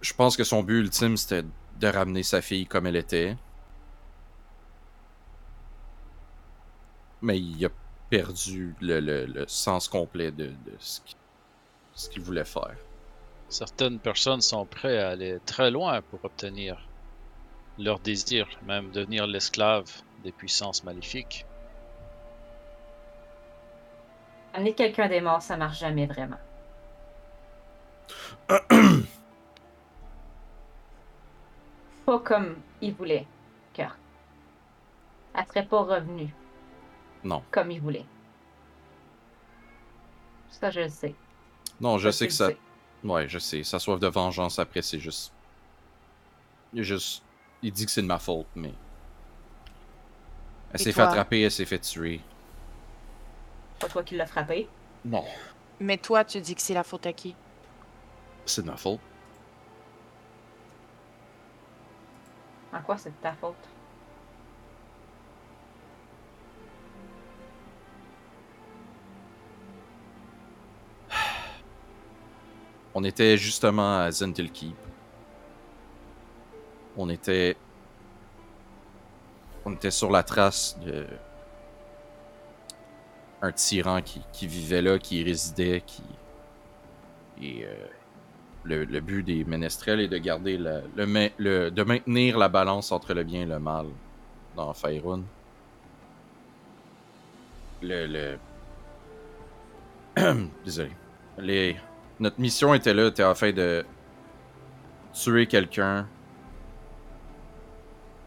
Je 0.00 0.14
pense 0.14 0.36
que 0.38 0.44
son 0.44 0.62
but 0.62 0.78
ultime, 0.80 1.18
c'était 1.18 1.42
de 1.42 1.86
ramener 1.88 2.22
sa 2.22 2.40
fille 2.40 2.66
comme 2.66 2.86
elle 2.86 2.96
était. 2.96 3.36
Mais 7.20 7.38
il 7.38 7.62
a 7.66 7.68
perdu 8.08 8.74
le, 8.80 9.00
le- 9.00 9.26
le 9.26 9.44
sens 9.48 9.86
complet 9.88 10.32
de, 10.32 10.46
de 10.46 10.76
ce 10.78 11.00
qu'il 11.02 11.16
ce 11.94 12.08
qu'il 12.10 12.22
voulait 12.22 12.44
faire. 12.44 12.76
Certaines 13.48 13.98
personnes 13.98 14.40
sont 14.40 14.66
prêtes 14.66 15.00
à 15.00 15.08
aller 15.10 15.40
très 15.44 15.72
loin 15.72 16.00
pour 16.00 16.24
obtenir 16.24 16.88
leur 17.78 18.00
désir, 18.00 18.48
même 18.62 18.92
devenir 18.92 19.26
l'esclave 19.26 19.90
des 20.18 20.32
puissances 20.32 20.84
maléfiques. 20.84 21.46
Amener 24.56 24.72
quelqu'un 24.72 25.06
des 25.08 25.20
morts, 25.20 25.42
ça 25.42 25.58
marche 25.58 25.78
jamais 25.80 26.06
vraiment. 26.06 26.38
Pas 32.06 32.18
comme 32.20 32.56
il 32.80 32.94
voulait, 32.94 33.26
Kurt. 33.74 33.98
Elle 35.34 35.44
serait 35.46 35.66
pas 35.66 35.82
revenue 35.82 36.32
Non. 37.22 37.42
comme 37.50 37.70
il 37.70 37.82
voulait. 37.82 38.06
Ça, 40.48 40.70
je 40.70 40.80
le 40.80 40.88
sais. 40.88 41.14
Non, 41.78 41.98
je 41.98 42.08
sais 42.10 42.26
que 42.26 42.32
ça. 42.32 42.48
sais. 42.48 42.56
Ouais, 43.04 43.28
je 43.28 43.38
sais. 43.38 43.62
Sa 43.62 43.78
soif 43.78 44.00
de 44.00 44.06
vengeance 44.06 44.58
après, 44.58 44.80
c'est 44.80 44.98
juste. 45.00 45.34
Il 46.72 46.82
juste. 46.82 47.22
Il 47.60 47.72
dit 47.72 47.84
que 47.84 47.90
c'est 47.90 48.00
de 48.00 48.06
ma 48.06 48.18
faute, 48.18 48.46
mais. 48.54 48.72
Elle 50.72 50.80
s'est 50.80 50.92
fait 50.92 51.02
attraper, 51.02 51.42
elle 51.42 51.50
s'est 51.50 51.66
fait 51.66 51.78
tuer. 51.80 52.22
Pas 53.78 53.88
toi 53.88 54.02
qui 54.02 54.16
l'as 54.16 54.26
frappé? 54.26 54.68
Non. 55.04 55.24
Mais 55.80 55.98
toi, 55.98 56.24
tu 56.24 56.40
dis 56.40 56.54
que 56.54 56.62
c'est 56.62 56.74
la 56.74 56.84
faute 56.84 57.06
à 57.06 57.12
qui? 57.12 57.36
C'est 58.46 58.62
de 58.62 58.66
ma 58.66 58.76
faute. 58.76 59.00
En 62.72 62.80
quoi 62.82 62.96
c'est 62.96 63.10
de 63.10 63.16
ta 63.22 63.32
faute? 63.32 63.54
On 72.94 73.04
était 73.04 73.36
justement 73.36 73.98
à 73.98 74.10
Zentil 74.10 74.50
Keep. 74.50 74.76
On 76.96 77.10
était. 77.10 77.56
On 79.66 79.74
était 79.74 79.90
sur 79.90 80.10
la 80.10 80.22
trace 80.22 80.78
de. 80.80 81.06
Un 83.46 83.52
tyran 83.52 84.00
qui, 84.02 84.46
vivait 84.46 84.82
là, 84.82 84.98
qui 84.98 85.22
résidait, 85.22 85.82
qui. 85.86 86.02
Et. 87.40 87.64
euh, 87.64 87.86
le, 88.64 89.00
but 89.00 89.22
des 89.22 89.44
ménestrels 89.44 90.00
est 90.00 90.08
de 90.08 90.18
garder 90.18 90.58
la- 90.58 90.80
le, 90.96 91.30
le- 91.38 91.70
de 91.70 91.82
maintenir 91.84 92.36
la 92.38 92.48
balance 92.48 92.90
entre 92.90 93.14
le 93.14 93.22
bien 93.22 93.42
et 93.42 93.46
le 93.46 93.60
mal 93.60 93.86
dans 94.56 94.72
Faerun. 94.74 95.22
Le, 97.82 98.38
le... 100.16 100.46
Désolé. 100.64 100.90
Les, 101.38 101.76
notre 102.18 102.40
mission 102.40 102.74
était 102.74 102.94
là, 102.94 103.06
était 103.08 103.22
afin 103.22 103.52
de 103.52 103.84
tuer 105.12 105.46
quelqu'un 105.46 106.08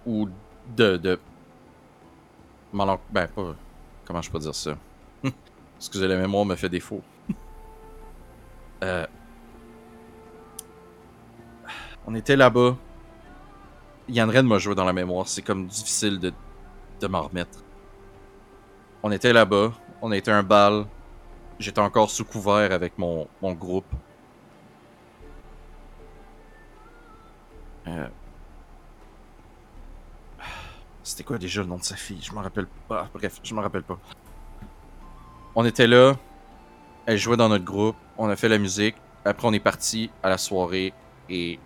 ou 0.06 0.30
de. 0.78 0.98
de... 0.98 1.20
Ben, 2.72 3.28
pas. 3.28 3.56
Comment 4.06 4.22
je 4.22 4.32
peux 4.32 4.40
dire 4.40 4.56
ça? 4.56 4.78
Excusez, 5.80 6.08
la 6.08 6.18
mémoire 6.18 6.46
me 6.46 6.56
fait 6.56 6.70
défaut. 6.70 7.02
Euh, 8.82 9.06
On 12.08 12.16
était 12.16 12.38
là-bas. 12.38 12.78
Yann 14.08 14.48
m'a 14.48 14.58
joué 14.58 14.74
dans 14.74 14.86
la 14.86 14.94
mémoire. 14.94 15.28
C'est 15.28 15.42
comme 15.42 15.68
difficile 15.68 16.18
de, 16.18 16.32
de 17.02 17.08
m'en 17.08 17.24
remettre. 17.24 17.60
On 19.04 19.12
était 19.12 19.34
là-bas. 19.34 19.74
On 20.02 20.14
était 20.14 20.32
un 20.32 20.44
bal. 20.44 20.86
J'étais 21.60 21.82
encore 21.82 22.10
sous 22.10 22.24
couvert 22.24 22.72
avec 22.72 22.98
mon, 22.98 23.28
mon 23.42 23.52
groupe. 23.52 23.92
Euh, 27.88 28.08
C'était 31.04 31.24
quoi 31.24 31.38
déjà 31.38 31.62
le 31.62 31.68
nom 31.68 31.78
de 31.78 31.84
sa 31.84 31.96
fille? 31.96 32.22
Je 32.22 32.32
m'en 32.32 32.42
rappelle 32.42 32.68
pas. 32.88 33.10
Bref, 33.14 33.40
je 33.44 33.54
m'en 33.54 33.62
rappelle 33.62 33.84
pas. 33.84 34.00
On 35.56 35.66
était 35.66 35.88
là. 35.88 36.16
Elle 37.06 37.18
jouait 37.18 37.38
dans 37.38 37.50
notre 37.50 37.66
groupe. 37.66 37.96
On 38.18 38.30
a 38.30 38.36
fait 38.36 38.50
la 38.50 38.58
musique. 38.58 38.96
Après, 39.26 39.48
on 39.48 39.54
est 39.54 39.60
parti 39.60 40.10
à 40.24 40.30
la 40.30 40.38
soirée 40.38 40.94
et 41.30 41.60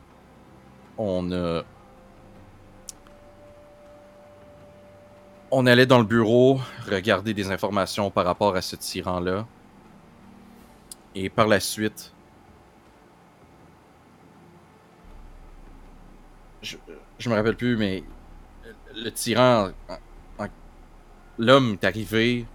on 0.97 1.31
a. 1.31 1.63
on 5.55 5.67
allait 5.67 5.85
dans 5.85 5.99
le 5.99 6.03
bureau 6.03 6.59
regarder 6.89 7.35
des 7.35 7.51
informations 7.51 8.09
par 8.09 8.25
rapport 8.25 8.55
à 8.55 8.61
ce 8.63 8.75
tyran-là. 8.75 9.45
Et 11.13 11.29
par 11.29 11.47
la 11.47 11.59
suite, 11.59 12.11
je, 16.63 16.77
je 17.19 17.29
me 17.29 17.35
rappelle 17.35 17.55
plus, 17.55 17.77
mais 17.77 18.03
le 18.95 19.11
tyran, 19.11 19.69
l'homme 21.37 21.73
est 21.73 21.85
arrivé, 21.85 22.47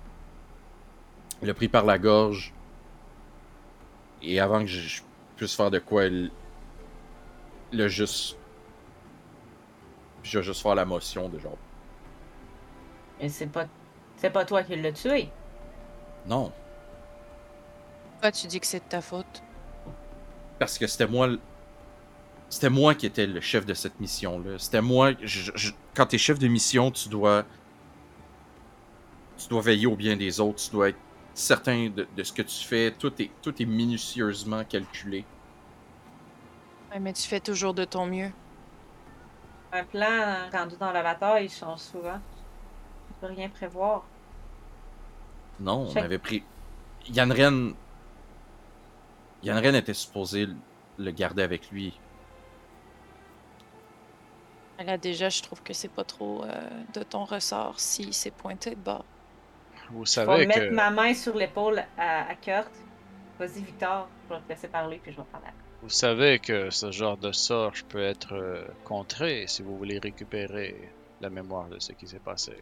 il 1.43 1.49
l'a 1.49 1.55
pris 1.55 1.69
par 1.69 1.85
la 1.85 1.99
gorge, 1.99 2.53
et 4.23 4.41
avant 4.41 4.61
que 4.61 4.67
je, 4.67 5.03
puisse 5.37 5.55
faire 5.55 5.71
de 5.71 5.79
quoi, 5.79 6.07
il 6.07 6.31
il 7.73 7.81
a 7.83 7.89
juste. 7.89 8.37
Puis 10.23 10.31
je 10.33 10.39
vais 10.39 10.45
juste 10.45 10.63
faire 10.63 10.75
la 10.75 10.85
motion 10.85 11.29
de 11.29 11.39
genre. 11.39 11.59
Mais 13.21 13.29
c'est 13.29 13.47
pas. 13.47 13.67
C'est 14.17 14.31
pas 14.31 14.45
toi 14.45 14.65
qui 14.65 14.75
l'as 14.75 14.93
tué. 14.93 15.29
Non, 16.27 16.53
Pourquoi 18.13 18.33
tu 18.33 18.47
dis 18.49 18.59
que 18.61 18.67
c'est 18.67 18.81
de 18.81 18.89
ta 18.89 19.01
faute? 19.01 19.43
parce 20.59 20.77
que 20.77 20.87
c'était 20.89 21.07
moi. 21.07 21.29
C'était 22.49 22.71
moi 22.71 22.95
qui 22.97 23.07
étais 23.07 23.27
le 23.27 23.41
chef 23.41 23.65
de 23.65 23.75
cette 23.75 24.01
mission-là. 24.01 24.59
C'était 24.59 24.81
moi. 24.83 25.13
je- 25.23 25.53
je- 25.55 25.73
quand 25.95 26.07
t'es 26.07 26.19
chef 26.19 26.39
de 26.41 26.49
mission, 26.49 26.91
tu 26.91 27.09
dois. 27.09 27.45
Tu 29.37 29.49
dois 29.49 29.63
veiller 29.63 29.87
au 29.87 29.95
bien 29.97 30.17
des 30.17 30.41
autres. 30.41 30.63
Tu 30.65 30.71
dois 30.71 30.89
être 30.89 30.99
certain 31.39 31.89
de, 31.91 32.07
de 32.17 32.23
ce 32.23 32.33
que 32.33 32.43
tu 32.43 32.65
fais. 32.67 32.91
Tout 32.93 33.13
est, 33.23 33.31
tout 33.43 33.61
est 33.63 33.67
minutieusement 33.67 34.65
calculé. 34.65 35.25
Ouais, 36.91 36.99
mais 37.01 37.13
tu 37.13 37.23
fais 37.29 37.41
toujours 37.41 37.75
de 37.75 37.85
ton 37.85 38.07
mieux. 38.07 38.31
Un 39.73 39.85
plan 39.85 40.49
rendu 40.51 40.77
dans 40.79 40.93
la 40.93 41.03
bataille, 41.03 41.47
il 41.47 41.51
change 41.51 41.81
souvent. 41.81 42.19
On 43.11 43.27
peut 43.27 43.33
rien 43.35 43.49
prévoir. 43.49 44.05
Non, 45.61 45.89
on 45.91 45.97
avait 45.97 46.19
pris. 46.19 46.43
Yann 47.09 47.31
Ren. 47.33 47.75
Yann 49.43 49.59
Ren 49.59 49.75
était 49.75 49.95
supposé 49.95 50.49
le- 50.99 51.11
garder 51.11 51.43
avec 51.43 51.71
lui. 51.71 51.99
Là, 54.79 54.97
déjà, 54.97 55.29
je 55.29 55.43
trouve 55.43 55.63
que 55.63 55.73
c'est 55.73 55.89
pas 55.89 56.05
trop 56.05 56.45
euh, 56.45 56.71
de 56.95 57.03
ton 57.03 57.25
ressort 57.25 57.81
si 57.81 58.13
c'est 58.13 58.31
pointé 58.31 58.71
de 58.71 58.81
bord. 58.81 59.05
Vous 59.91 60.05
Je 60.05 60.21
vais 60.21 60.27
savez 60.27 60.47
mettre 60.47 60.69
que, 60.69 60.75
ma 60.75 60.91
main 60.91 61.15
sur 61.15 61.35
l'épaule 61.37 61.83
à, 61.97 62.29
à 62.29 62.35
Kurt. 62.35 62.71
Vas-y, 63.39 63.63
Victor. 63.63 64.09
Je 64.29 64.35
vais 64.35 64.41
te 64.41 64.49
laisser 64.49 64.69
parler, 64.69 64.99
puis 65.03 65.13
je 65.13 65.17
vais 65.19 65.27
parler. 65.33 65.47
vous 65.83 65.89
savez 65.89 66.39
que 66.39 66.71
ce 66.71 66.91
genre 66.91 67.17
de 67.17 67.33
sort 67.33 67.73
peut 67.89 68.03
être 68.03 68.35
euh, 68.35 68.67
contré 68.85 69.47
si 69.47 69.63
vous 69.63 69.77
voulez 69.79 69.99
récupérer 69.99 70.93
la 71.21 71.31
mémoire 71.31 71.69
de 71.69 71.79
ce 71.79 71.93
qui 71.93 72.07
s'est 72.07 72.19
passé. 72.19 72.57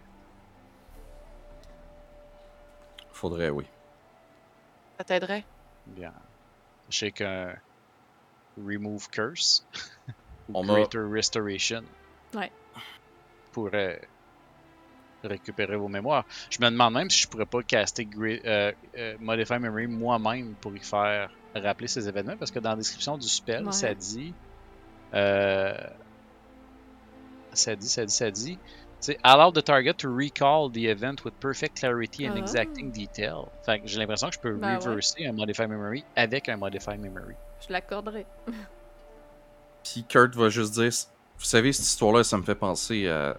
Faudrait, 3.13 3.51
oui. 3.51 3.67
Ça 4.99 5.05
t'aiderait? 5.05 5.45
Bien. 5.87 6.13
Sachez 6.89 7.13
qu'un 7.13 7.55
Remove 8.59 9.09
Curse 9.11 9.67
ou 10.49 10.53
On 10.55 10.65
Greater 10.65 11.11
Restoration 11.11 11.83
Ouais. 12.35 12.53
pourrait 13.53 14.03
récupérer 15.25 15.77
vos 15.77 15.89
mémoires. 15.89 16.25
Je 16.51 16.59
me 16.61 16.70
demande 16.70 16.95
même 16.95 17.11
si 17.11 17.23
je 17.23 17.28
pourrais 17.28 17.47
pas 17.47 17.62
caster 17.62 18.09
euh, 18.17 18.73
euh, 18.99 19.17
Modify 19.20 19.59
Memory 19.59 19.86
moi-même 19.86 20.55
pour 20.61 20.75
y 20.77 20.81
faire 20.81 21.31
rappeler 21.55 21.89
ces 21.89 22.09
événements 22.09 22.36
parce 22.36 22.51
que 22.51 22.59
dans 22.59 22.70
la 22.70 22.77
description 22.77 23.17
du 23.19 23.28
spell, 23.28 23.65
Ouais. 23.67 23.73
ça 23.73 23.95
dit. 23.95 24.35
euh, 25.15 25.75
ça 27.53 27.75
dit, 27.77 27.89
ça 27.89 28.05
dit, 28.05 28.12
ça 28.15 28.31
dit. 28.31 28.59
C'est 29.01 29.19
allow 29.23 29.53
the 29.53 29.62
target 29.62 29.95
to 29.95 30.09
recall 30.15 30.70
the 30.73 30.85
event 30.86 31.17
with 31.25 31.35
perfect 31.35 31.78
clarity 31.78 32.27
and 32.28 32.33
Ah. 32.35 32.39
exacting 32.39 32.91
detail. 32.91 33.45
Fait 33.65 33.78
que 33.81 33.86
j'ai 33.86 33.99
l'impression 33.99 34.28
que 34.28 34.35
je 34.35 34.41
peux 34.41 34.55
Ben 34.55 34.78
ouais. 34.78 34.85
reverser 34.86 35.27
un 35.27 35.33
Modify 35.33 35.67
Memory 35.67 36.05
avec 36.17 36.49
un 36.49 36.57
Modify 36.57 36.97
Memory. 36.99 37.35
Je 37.67 37.73
l'accorderai. 37.73 38.27
Puis 39.85 40.05
Kurt 40.09 40.35
va 40.35 40.49
juste 40.49 40.75
dire 40.75 40.91
Vous 41.39 41.45
savez, 41.45 41.73
cette 41.73 41.86
histoire-là, 41.86 42.25
ça 42.25 42.36
me 42.39 42.43
fait 42.43 42.55
penser 42.55 43.09
à. 43.09 43.36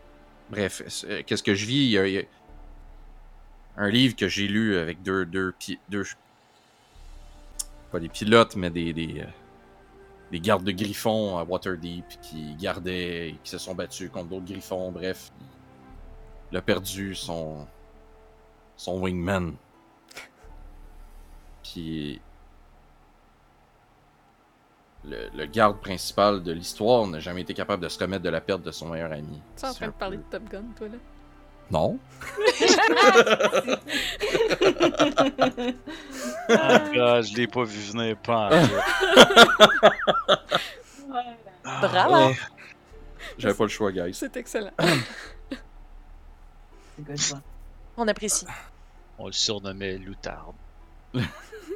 Bref, 0.50 1.03
euh, 1.06 1.24
qu'est-ce 1.26 1.43
que 1.43 1.56
je 1.56 1.66
vis? 1.66 1.92
Il 1.92 2.26
un 3.80 3.90
livre 3.90 4.16
que 4.16 4.27
j'ai 4.27 4.48
lu 4.48 4.77
avec 4.77 5.03
deux. 5.03 5.26
deux, 5.26 5.53
deux 5.90 6.03
pas 7.92 8.00
des 8.00 8.09
pilotes, 8.09 8.56
mais 8.56 8.69
des. 8.69 8.93
des, 8.93 9.22
euh, 9.22 9.26
des 10.32 10.42
gardes 10.42 10.64
de 10.64 10.72
griffons 10.72 11.38
à 11.38 11.43
Waterdeep 11.43 12.06
qui 12.22 12.56
gardaient. 12.56 13.35
qui 13.43 13.50
se 13.50 13.58
sont 13.58 13.76
battus 13.76 14.09
contre 14.09 14.30
d'autres 14.30 14.45
griffons. 14.45 14.92
Bref, 14.92 15.32
il 16.51 16.58
a 16.58 16.61
perdu 16.61 17.16
son. 17.16 17.67
son 18.77 19.00
wingman. 19.00 19.56
Puis 21.64 22.22
le, 25.07 25.29
le 25.35 25.45
garde 25.45 25.79
principal 25.79 26.43
de 26.43 26.51
l'histoire 26.51 27.05
n'a 27.07 27.19
jamais 27.19 27.41
été 27.41 27.53
capable 27.53 27.83
de 27.83 27.89
se 27.89 27.99
remettre 27.99 28.23
de 28.23 28.29
la 28.29 28.41
perte 28.41 28.61
de 28.63 28.71
son 28.71 28.89
meilleur 28.89 29.11
ami. 29.11 29.39
Tu 29.57 29.65
es 29.65 29.69
en 29.69 29.73
train 29.73 29.87
de 29.87 29.91
parler 29.91 30.17
peu- 30.17 30.23
de 30.23 30.29
Top 30.43 30.49
Gun, 30.51 30.63
toi, 30.77 30.87
là? 30.87 30.97
Non. 31.69 31.99
Ah, 36.49 36.79
God, 36.93 37.25
je 37.25 37.35
l'ai 37.35 37.47
pas 37.47 37.63
vu 37.63 37.79
venir 37.91 38.17
pas. 38.17 38.49
Bravo! 41.81 42.33
J'avais 43.37 43.53
pas 43.53 43.63
le 43.65 43.69
choix, 43.69 43.91
guys. 43.91 44.13
C'est 44.13 44.35
excellent. 44.37 44.71
C'est 44.79 45.03
good, 47.05 47.17
ça. 47.17 47.41
On 47.97 48.07
apprécie. 48.07 48.47
On 49.19 49.27
le 49.27 49.33
surnommait 49.33 49.97
Loutarde. 49.97 50.55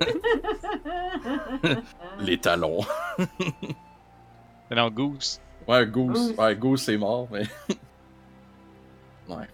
Les 2.20 2.38
talons. 2.38 2.82
Mais 4.70 4.76
non, 4.76 4.90
Goose. 4.90 5.40
Ouais, 5.68 5.86
Goose. 5.86 6.30
Goose. 6.30 6.38
Ouais, 6.38 6.56
Goose 6.56 6.90
est 6.90 6.98
mort, 6.98 7.28
mais. 7.32 7.44
ouais. 9.30 9.48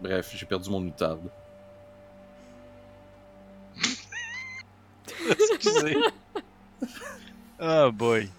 Bref, 0.00 0.30
j'ai 0.34 0.46
perdu 0.46 0.70
mon 0.70 0.82
outarde. 0.82 1.30
Excusez. 5.30 5.96
oh 7.60 7.90
boy. 7.92 8.30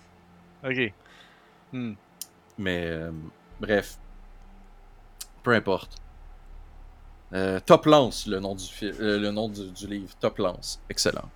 Ok. 0.63 0.93
Hmm. 1.73 1.93
Mais 2.57 2.85
euh, 2.85 3.11
bref. 3.59 3.97
Peu 5.43 5.53
importe. 5.53 5.97
Euh, 7.33 7.59
Top 7.59 7.85
Lance, 7.85 8.25
le 8.25 8.39
nom 8.39 8.55
du, 8.55 8.63
euh, 8.83 9.19
le 9.19 9.31
nom 9.31 9.49
du, 9.49 9.87
livre. 9.87 10.13
Top 10.19 10.37
Lance. 10.37 10.81
Excellent. 10.89 11.29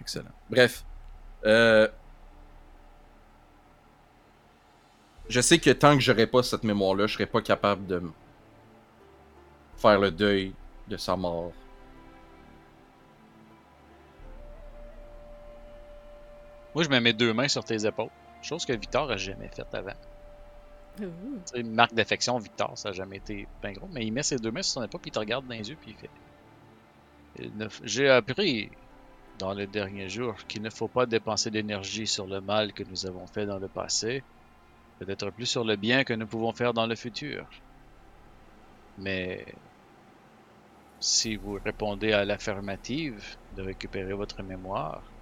Excellent. 0.00 0.32
Bref. 0.48 0.84
Euh, 1.44 1.88
je 5.28 5.40
sais 5.40 5.58
que 5.58 5.70
tant 5.70 5.94
que 5.94 6.00
j'aurai 6.00 6.26
pas 6.26 6.42
cette 6.42 6.64
mémoire-là, 6.64 7.06
je 7.06 7.14
serai 7.14 7.26
pas 7.26 7.42
capable 7.42 7.86
de 7.86 8.02
faire 9.76 9.98
le 9.98 10.10
deuil 10.10 10.54
de 10.88 10.96
sa 10.96 11.16
mort. 11.16 11.52
Moi, 16.74 16.82
je 16.82 16.88
me 16.88 16.98
mets 16.98 17.12
deux 17.12 17.32
mains 17.32 17.48
sur 17.48 17.64
tes 17.64 17.86
épaules. 17.86 18.10
Chose 18.42 18.64
que 18.64 18.72
Victor 18.72 19.10
a 19.10 19.16
jamais 19.16 19.48
faite 19.48 19.72
avant. 19.74 19.94
Sais, 21.44 21.60
une 21.60 21.72
marque 21.72 21.94
d'affection, 21.94 22.36
Victor, 22.38 22.76
ça 22.78 22.88
a 22.90 22.92
jamais 22.92 23.16
été 23.18 23.48
bien 23.62 23.72
gros. 23.72 23.88
Mais 23.88 24.04
il 24.06 24.12
met 24.12 24.22
ses 24.22 24.38
deux 24.38 24.50
mains 24.50 24.62
sur 24.62 24.74
son 24.74 24.82
épaule, 24.84 25.00
puis 25.00 25.08
il 25.10 25.12
te 25.12 25.18
regarde 25.18 25.46
dans 25.46 25.54
les 25.54 25.68
yeux, 25.70 25.76
puis 25.76 25.92
il 25.92 25.96
fait. 25.96 26.10
J'ai 27.84 28.08
appris 28.08 28.70
dans 29.34 29.54
les 29.54 29.66
derniers 29.68 30.08
jours 30.08 30.36
qu'il 30.48 30.62
ne 30.62 30.70
faut 30.70 30.88
pas 30.88 31.06
dépenser 31.06 31.50
d'énergie 31.50 32.06
sur 32.06 32.26
le 32.26 32.40
mal 32.40 32.72
que 32.72 32.82
nous 32.84 33.06
avons 33.06 33.26
fait 33.28 33.46
dans 33.46 33.58
le 33.58 33.68
passé, 33.68 34.24
peut-être 34.98 35.30
plus 35.30 35.46
sur 35.46 35.64
le 35.64 35.76
bien 35.76 36.04
que 36.04 36.14
nous 36.14 36.26
pouvons 36.28 36.52
faire 36.54 36.74
dans 36.74 36.86
le 36.86 36.96
futur. 36.96 37.48
Mais 38.96 39.44
si 40.98 41.36
vous 41.36 41.60
répondez 41.64 42.10
à 42.12 42.24
l'affirmative 42.24 43.36
de 43.52 43.62
récupérer 43.62 44.12
votre 44.12 44.42
mémoire, 44.42 45.14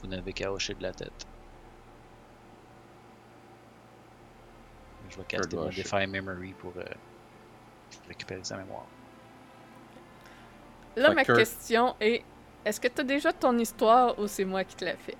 vous 0.00 0.06
n'avez 0.06 0.32
qu'à 0.32 0.52
hocher 0.52 0.74
de 0.76 0.82
la 0.84 0.92
tête. 0.92 1.26
Je 5.14 5.18
vais 5.18 5.24
caster. 5.26 5.56
Modify 5.56 6.06
Memory 6.06 6.52
pour 6.54 6.72
euh, 6.76 6.82
récupérer 8.08 8.40
sa 8.42 8.56
mémoire. 8.56 8.84
Là, 10.96 11.08
Fait 11.10 11.14
ma 11.14 11.24
que- 11.24 11.32
question 11.36 11.94
est 12.00 12.22
est-ce 12.64 12.80
que 12.80 12.88
tu 12.88 13.00
as 13.00 13.04
déjà 13.04 13.32
ton 13.32 13.56
histoire 13.58 14.18
ou 14.18 14.26
c'est 14.26 14.44
moi 14.44 14.64
qui 14.64 14.74
te 14.76 14.84
l'ai 14.84 14.94
fait 14.96 15.16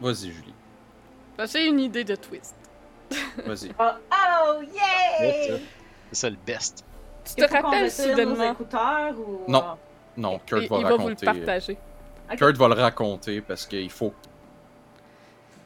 Vas-y, 0.00 0.32
Julie. 0.32 0.54
Que 1.38 1.46
J'ai 1.46 1.66
une 1.68 1.80
idée 1.80 2.04
de 2.04 2.16
twist. 2.16 2.54
Vas-y. 3.46 3.70
Oh, 3.78 3.84
oh, 4.12 4.62
yay! 4.62 5.60
C'est 6.10 6.14
ça 6.16 6.30
le 6.30 6.36
best. 6.44 6.84
Tu 7.24 7.34
te 7.36 7.52
rappelles 7.52 7.90
soudainement? 7.90 8.52
écouteurs 8.52 9.14
ou. 9.18 9.44
Non. 9.48 9.76
Non, 10.16 10.40
Kurt 10.44 10.62
il, 10.64 10.68
va 10.68 10.76
il 10.78 10.82
va 10.82 10.90
vous 10.90 10.96
le 11.08 11.14
raconter. 11.14 11.28
euh, 11.28 11.32
partager. 11.46 11.78
Kurt 12.36 12.56
va 12.56 12.68
le 12.68 12.74
raconter 12.74 13.40
parce 13.40 13.64
qu'il 13.66 13.90
faut, 13.90 14.12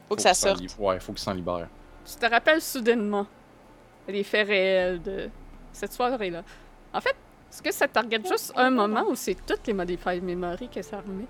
Faut 0.09 0.15
que 0.15 0.21
ça 0.21 0.33
sorte. 0.33 0.61
Ouais, 0.79 0.99
faut 0.99 1.11
qu'il 1.13 1.21
s'en 1.21 1.33
libère. 1.33 1.67
tu 2.05 2.15
te 2.15 2.25
rappelles 2.25 2.61
soudainement 2.61 3.27
les 4.07 4.23
faits 4.23 4.47
réels 4.47 5.01
de 5.01 5.29
cette 5.73 5.91
soirée-là? 5.93 6.43
En 6.93 7.01
fait, 7.01 7.15
est-ce 7.51 7.61
que 7.61 7.73
ça 7.73 7.87
target 7.87 8.21
juste 8.27 8.53
un 8.55 8.69
moment 8.69 9.03
ou 9.09 9.15
c'est 9.15 9.35
toutes 9.45 9.67
les 9.67 9.73
Modified 9.73 10.23
Memory 10.23 10.69
que 10.69 10.81
ça 10.81 11.01
remet? 11.01 11.25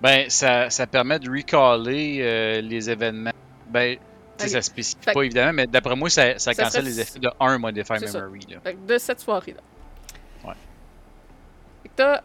Ben, 0.00 0.28
ça, 0.30 0.70
ça 0.70 0.86
permet 0.86 1.18
de 1.18 1.28
recaller 1.30 2.18
euh, 2.20 2.60
les 2.60 2.88
événements. 2.88 3.32
Ben, 3.68 3.96
tu 3.96 4.00
sais, 4.38 4.44
Ok. 4.46 4.50
ça 4.52 4.62
spécifie 4.62 5.02
Fait- 5.02 5.12
pas 5.12 5.22
évidemment, 5.22 5.52
mais 5.52 5.66
d'après 5.66 5.96
moi, 5.96 6.08
ça, 6.08 6.38
ça 6.38 6.52
Ça 6.52 6.62
cancelle 6.64 6.82
serait- 6.82 6.90
les 6.92 7.00
effets 7.00 7.18
de 7.18 7.28
un 7.40 7.58
ça. 8.06 8.20
Memory. 8.20 8.40
Là. 8.50 8.60
Fait 8.60 8.74
que 8.74 8.86
de 8.86 8.98
cette 8.98 9.18
soirée-là. 9.20 9.60
Ouais. 10.48 10.54
Fait 11.82 11.88
que 11.88 11.94
t'as- 11.96 12.22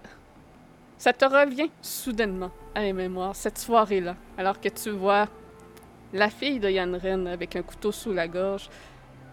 Ça 1.03 1.11
te 1.11 1.25
revient 1.25 1.69
soudainement 1.81 2.49
à 2.73 2.81
la 2.81 2.93
mémoire, 2.93 3.35
cette 3.35 3.57
soirée-là, 3.57 4.15
alors 4.37 4.61
que 4.61 4.69
tu 4.69 4.89
vois 4.91 5.27
la 6.13 6.29
fille 6.29 6.61
de 6.61 6.69
Yann 6.69 6.95
Ren 6.95 7.25
avec 7.25 7.57
un 7.57 7.61
couteau 7.61 7.91
sous 7.91 8.13
la 8.13 8.25
gorge. 8.25 8.69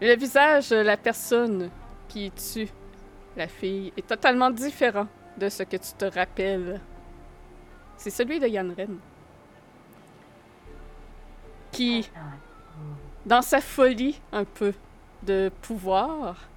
Le 0.00 0.16
visage 0.16 0.70
de 0.70 0.78
la 0.78 0.96
personne 0.96 1.70
qui 2.08 2.32
tue 2.32 2.68
la 3.36 3.46
fille 3.46 3.92
est 3.96 4.04
totalement 4.04 4.50
différent 4.50 5.06
de 5.36 5.48
ce 5.48 5.62
que 5.62 5.76
tu 5.76 5.92
te 5.96 6.06
rappelles. 6.06 6.80
C'est 7.96 8.10
celui 8.10 8.40
de 8.40 8.48
Yann 8.48 8.74
Ren. 8.76 8.96
Qui, 11.70 12.10
dans 13.24 13.42
sa 13.42 13.60
folie 13.60 14.20
un 14.32 14.42
peu 14.44 14.74
de 15.22 15.52
pouvoir, 15.62 16.48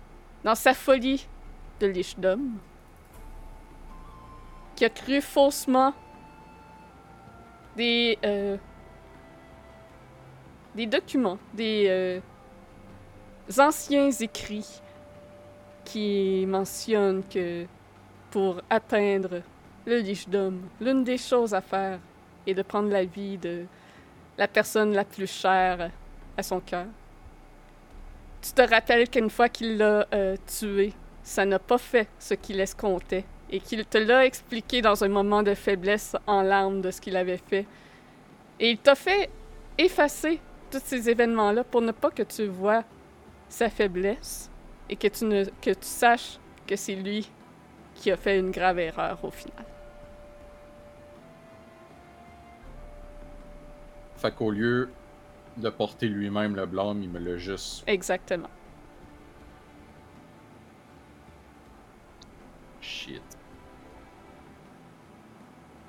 dans 0.43 0.55
sa 0.55 0.73
folie 0.73 1.27
de 1.79 1.85
lichdom, 1.85 2.57
qui 4.75 4.85
a 4.85 4.89
cru 4.89 5.21
faussement 5.21 5.93
des, 7.75 8.17
euh, 8.23 8.57
des 10.75 10.85
documents, 10.85 11.37
des 11.53 11.85
euh, 11.87 12.19
anciens 13.59 14.11
écrits 14.11 14.81
qui 15.85 16.45
mentionnent 16.47 17.23
que 17.23 17.65
pour 18.31 18.61
atteindre 18.69 19.41
le 19.85 19.97
lichdom, 19.99 20.61
l'une 20.79 21.03
des 21.03 21.17
choses 21.17 21.53
à 21.53 21.61
faire 21.61 21.99
est 22.47 22.53
de 22.53 22.61
prendre 22.61 22.89
la 22.89 23.05
vie 23.05 23.37
de 23.37 23.65
la 24.37 24.47
personne 24.47 24.93
la 24.93 25.03
plus 25.03 25.27
chère 25.27 25.91
à 26.37 26.43
son 26.43 26.59
cœur. 26.59 26.85
Tu 28.41 28.51
te 28.51 28.61
rappelles 28.61 29.09
qu'une 29.09 29.29
fois 29.29 29.49
qu'il 29.49 29.77
l'a 29.77 30.07
euh, 30.13 30.35
tué, 30.47 30.93
ça 31.21 31.45
n'a 31.45 31.59
pas 31.59 31.77
fait 31.77 32.09
ce 32.19 32.33
qu'il 32.33 32.59
escomptait 32.59 33.25
et 33.53 33.59
qu'il 33.59 33.85
te 33.85 33.99
l'a 33.99 34.25
expliqué 34.25 34.81
dans 34.81 35.03
un 35.03 35.07
moment 35.07 35.43
de 35.43 35.53
faiblesse 35.53 36.17
en 36.25 36.41
larmes 36.41 36.81
de 36.81 36.89
ce 36.89 36.99
qu'il 36.99 37.15
avait 37.15 37.37
fait. 37.37 37.67
Et 38.59 38.71
il 38.71 38.79
t'a 38.79 38.95
fait 38.95 39.29
effacer 39.77 40.41
tous 40.71 40.81
ces 40.83 41.07
événements-là 41.07 41.63
pour 41.63 41.81
ne 41.81 41.91
pas 41.91 42.09
que 42.09 42.23
tu 42.23 42.47
vois 42.47 42.83
sa 43.47 43.69
faiblesse 43.69 44.49
et 44.89 44.95
que 44.95 45.07
tu, 45.07 45.25
ne, 45.25 45.45
que 45.61 45.69
tu 45.69 45.85
saches 45.85 46.39
que 46.65 46.75
c'est 46.75 46.95
lui 46.95 47.29
qui 47.93 48.09
a 48.09 48.17
fait 48.17 48.39
une 48.39 48.49
grave 48.49 48.79
erreur 48.79 49.23
au 49.23 49.29
final. 49.29 49.65
Fait 54.15 54.33
qu'au 54.33 54.49
lieu 54.49 54.89
de 55.57 55.69
porter 55.69 56.07
lui-même 56.07 56.55
le 56.55 56.65
blâme, 56.65 57.03
il 57.03 57.09
me 57.09 57.19
l'a 57.19 57.37
juste. 57.37 57.83
Exactement. 57.85 58.49
Shit. 62.81 63.21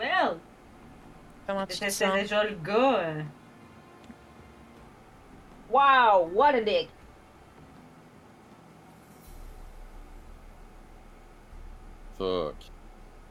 Well, 0.05 0.39
Comment 1.47 1.67
tu 1.67 1.79
te 1.79 1.91
sens? 1.91 2.13
déjà 2.15 2.45
le 2.45 2.57
gars. 2.57 2.99
euh. 2.99 3.23
Wow, 5.71 6.31
what 6.35 6.55
a 6.55 6.61
dick! 6.61 6.89
Fuck. 12.19 12.55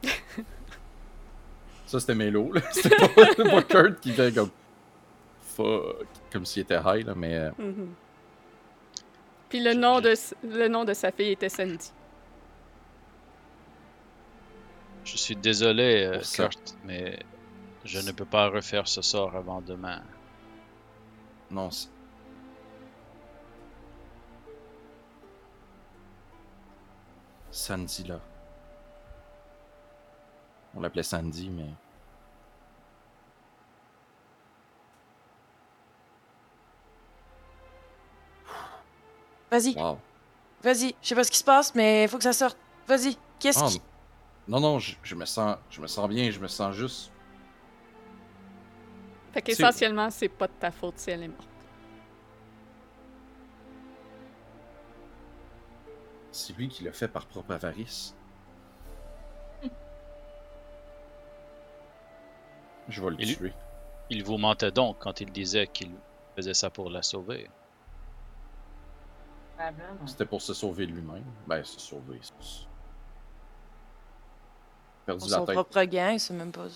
Ça, 1.86 2.00
c'était 2.00 2.14
Melo, 2.14 2.52
là. 2.52 2.60
C'était 2.72 2.96
pas, 2.96 3.34
pas 3.44 3.62
Kurt 3.62 4.00
qui 4.00 4.12
fait 4.12 4.34
comme. 4.34 4.50
Fuck. 5.56 6.06
Comme 6.32 6.44
s'il 6.44 6.62
était 6.62 6.78
high, 6.84 7.06
là, 7.06 7.14
mais. 7.14 7.34
euh, 7.34 7.50
Mhm. 7.58 7.94
Puis 9.48 9.60
le 9.60 9.74
nom, 9.74 10.00
de, 10.00 10.08
s- 10.08 10.34
le 10.42 10.66
nom 10.66 10.84
de 10.84 10.92
sa 10.94 11.12
fille 11.12 11.30
était 11.32 11.48
Sandy. 11.48 11.92
Je 15.04 15.16
suis 15.16 15.36
désolé, 15.36 16.04
euh. 16.06 16.20
Kurt, 16.34 16.76
mais 16.84 17.18
je 17.84 18.00
ne 18.00 18.10
peux 18.12 18.24
pas 18.24 18.48
refaire 18.48 18.88
ce 18.88 19.02
sort 19.02 19.36
avant 19.36 19.60
demain. 19.60 20.02
Non, 21.50 21.70
c'est. 21.70 21.88
Sandy, 27.50 28.04
là. 28.04 28.20
On 30.74 30.80
l'appelait 30.80 31.02
Sandy, 31.04 31.48
mais. 31.50 31.70
Vas-y, 39.50 39.74
Wow. 39.76 39.98
vas-y. 40.62 40.94
Je 41.02 41.08
sais 41.08 41.14
pas 41.14 41.24
ce 41.24 41.30
qui 41.30 41.38
se 41.38 41.44
passe, 41.44 41.74
mais 41.74 42.08
faut 42.08 42.16
que 42.18 42.24
ça 42.24 42.32
sorte. 42.32 42.56
Vas-y. 42.88 43.16
Qu'est-ce 43.38 43.60
Ah, 43.62 43.68
qui. 43.68 43.80
Non, 44.48 44.60
non, 44.60 44.78
je, 44.78 44.96
je 45.02 45.14
me 45.14 45.24
sens, 45.24 45.56
je 45.70 45.80
me 45.80 45.86
sens 45.86 46.08
bien, 46.08 46.30
je 46.30 46.38
me 46.40 46.48
sens 46.48 46.74
juste. 46.74 47.10
Fait 49.32 49.42
qu'essentiellement, 49.42 50.10
c'est 50.10 50.28
pas 50.28 50.46
de 50.46 50.52
ta 50.52 50.70
faute 50.70 50.98
si 50.98 51.10
elle 51.10 51.22
est 51.24 51.28
morte. 51.28 51.48
C'est 56.30 56.56
lui 56.56 56.68
qui 56.68 56.84
l'a 56.84 56.92
fait 56.92 57.08
par 57.08 57.26
propre 57.26 57.52
avarice. 57.52 58.14
Je 62.88 63.02
vais 63.02 63.10
le 63.10 63.16
lui- 63.16 63.36
tuer. 63.36 63.52
Il 64.10 64.22
vous 64.24 64.36
mentait 64.36 64.70
donc 64.72 64.98
quand 64.98 65.20
il 65.20 65.30
disait 65.32 65.66
qu'il 65.68 65.92
faisait 66.36 66.52
ça 66.54 66.68
pour 66.70 66.90
la 66.90 67.02
sauver. 67.02 67.48
C'était 70.06 70.26
pour 70.26 70.42
se 70.42 70.52
sauver 70.52 70.84
lui-même. 70.86 71.24
Ben, 71.46 71.64
se 71.64 71.80
sauver. 71.80 72.18
c'est- 72.20 72.66
Perdu 75.06 75.20
Pour 75.20 75.28
la 75.30 75.36
son 75.38 75.44
tête. 75.46 75.54
propre 75.54 75.82
gain, 75.84 76.18
c'est 76.18 76.34
même 76.34 76.52
pas. 76.52 76.66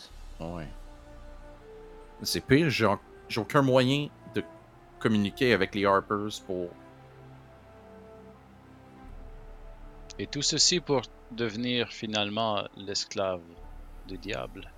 Ouais. 0.40 0.68
C'est 2.22 2.40
pire, 2.40 2.68
j'ai 2.70 2.86
aucun 3.36 3.62
moyen 3.62 4.08
de 4.34 4.42
communiquer 4.98 5.52
avec 5.54 5.74
les 5.74 5.84
Harpers 5.86 6.42
pour. 6.46 6.68
Et 10.18 10.26
tout 10.26 10.42
ceci 10.42 10.80
pour 10.80 11.02
devenir 11.30 11.88
finalement 11.88 12.64
l'esclave 12.76 13.40
du 14.08 14.18
diable. 14.18 14.70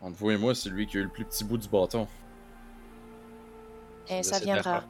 Entre 0.00 0.16
vous 0.16 0.30
et 0.30 0.38
moi, 0.38 0.54
c'est 0.54 0.70
lui 0.70 0.86
qui 0.86 0.96
a 0.96 1.00
eu 1.00 1.04
le 1.04 1.08
plus 1.10 1.24
petit 1.24 1.44
bout 1.44 1.58
du 1.58 1.68
bâton. 1.68 2.06
Et 4.08 4.22
ça 4.22 4.38
viendra. 4.38 4.84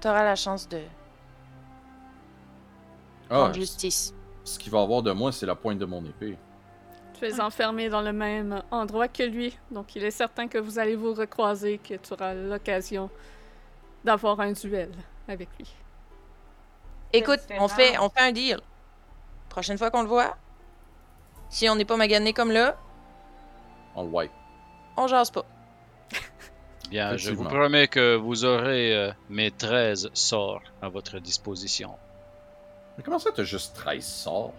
T'auras 0.00 0.22
la 0.22 0.36
chance 0.36 0.68
de 0.68 0.80
Ah, 3.30 3.38
rendre 3.44 3.54
justice. 3.54 4.14
Ce 4.44 4.58
qu'il 4.58 4.70
va 4.70 4.82
avoir 4.82 5.02
de 5.02 5.12
moi, 5.12 5.32
c'est 5.32 5.46
la 5.46 5.54
pointe 5.54 5.78
de 5.78 5.84
mon 5.86 6.04
épée. 6.04 6.36
Tu 7.18 7.24
es 7.26 7.40
enfermé 7.40 7.88
dans 7.88 8.02
le 8.02 8.12
même 8.12 8.62
endroit 8.70 9.08
que 9.08 9.22
lui, 9.22 9.56
donc 9.70 9.94
il 9.96 10.04
est 10.04 10.10
certain 10.10 10.48
que 10.48 10.58
vous 10.58 10.78
allez 10.78 10.96
vous 10.96 11.14
recroiser, 11.14 11.78
que 11.78 11.94
tu 11.94 12.12
auras 12.12 12.34
l'occasion 12.34 13.08
d'avoir 14.04 14.40
un 14.40 14.52
duel 14.52 14.90
avec 15.28 15.48
lui. 15.58 15.66
Écoute, 17.12 17.40
on 17.58 17.68
fait, 17.68 17.96
on 17.98 18.08
fait 18.08 18.20
un 18.20 18.32
deal. 18.32 18.60
Prochaine 19.48 19.78
fois 19.78 19.90
qu'on 19.90 20.02
le 20.02 20.08
voit, 20.08 20.36
si 21.48 21.68
on 21.68 21.76
n'est 21.76 21.84
pas 21.84 21.96
magané 21.96 22.32
comme 22.32 22.50
là, 22.50 22.76
On 23.94 24.02
le 24.02 24.08
wipe. 24.08 24.32
on 24.96 25.06
jase 25.06 25.30
pas. 25.30 25.44
Bien, 26.90 27.16
je 27.16 27.30
vous 27.30 27.44
promets 27.44 27.86
que 27.86 28.16
vous 28.16 28.44
aurez 28.44 28.94
euh, 28.94 29.12
mes 29.30 29.52
13 29.52 30.10
sorts 30.12 30.62
à 30.82 30.88
votre 30.88 31.20
disposition. 31.20 31.94
Mais 32.96 33.02
comment 33.04 33.18
ça, 33.18 33.30
t'as 33.34 33.42
juste 33.44 33.74
13 33.76 34.04
sorts? 34.04 34.52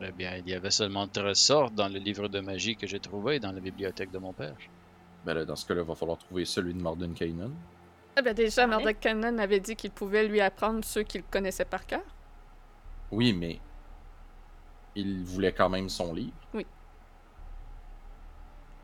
Eh 0.00 0.10
bien, 0.12 0.36
il 0.36 0.48
y 0.48 0.54
avait 0.54 0.70
seulement 0.70 1.06
13 1.06 1.36
sorts 1.38 1.70
dans 1.70 1.88
le 1.88 1.98
livre 1.98 2.28
de 2.28 2.40
magie 2.40 2.76
que 2.76 2.86
j'ai 2.86 3.00
trouvé 3.00 3.38
dans 3.38 3.52
la 3.52 3.60
bibliothèque 3.60 4.10
de 4.10 4.18
mon 4.18 4.32
père. 4.32 4.56
Ben 5.24 5.34
là, 5.34 5.44
dans 5.44 5.56
ce 5.56 5.64
cas-là, 5.66 5.82
il 5.82 5.86
va 5.86 5.94
falloir 5.94 6.18
trouver 6.18 6.44
celui 6.44 6.74
de 6.74 6.82
Mordenkainen. 6.82 7.52
Ah 8.16 8.22
ben 8.22 8.34
déjà, 8.34 8.62
Ouais. 8.62 8.68
Mordecai 8.68 8.94
Cannon 8.94 9.38
avait 9.38 9.60
dit 9.60 9.74
qu'il 9.76 9.90
pouvait 9.90 10.26
lui 10.26 10.40
apprendre 10.40 10.84
ceux 10.84 11.02
qu'il 11.02 11.22
connaissait 11.24 11.64
par 11.64 11.86
cœur. 11.86 12.02
Oui, 13.10 13.32
mais. 13.32 13.60
Il 14.94 15.24
voulait 15.24 15.52
quand 15.52 15.68
même 15.68 15.88
son 15.88 16.12
livre. 16.12 16.34
Oui. 16.52 16.66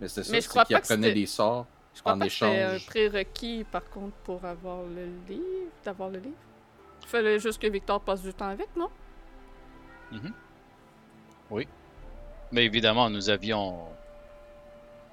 Mais 0.00 0.08
c'est 0.08 0.24
ça, 0.24 0.40
c'est 0.40 0.48
crois 0.48 0.64
qu'il 0.64 0.76
apprenait 0.76 1.12
des 1.12 1.26
sorts. 1.26 1.66
Je 1.94 2.00
crois 2.00 2.14
En 2.14 2.18
pas 2.18 2.26
que 2.26 2.32
c'est 2.32 2.44
un 2.46 2.68
échange. 2.68 2.86
prérequis, 2.86 3.64
par 3.70 3.84
contre, 3.90 4.14
pour 4.24 4.44
avoir 4.44 4.82
le 4.84 5.06
livre, 5.28 5.70
d'avoir 5.84 6.08
le 6.08 6.18
livre. 6.18 6.36
Il 7.10 7.18
fallait 7.18 7.40
juste 7.40 7.60
que 7.60 7.66
Victor 7.66 8.00
passe 8.00 8.22
du 8.22 8.32
temps 8.32 8.50
avec, 8.50 8.68
non? 8.76 8.88
Mais 12.52 12.64
évidemment, 12.64 13.10
nous 13.10 13.30
avions 13.30 13.88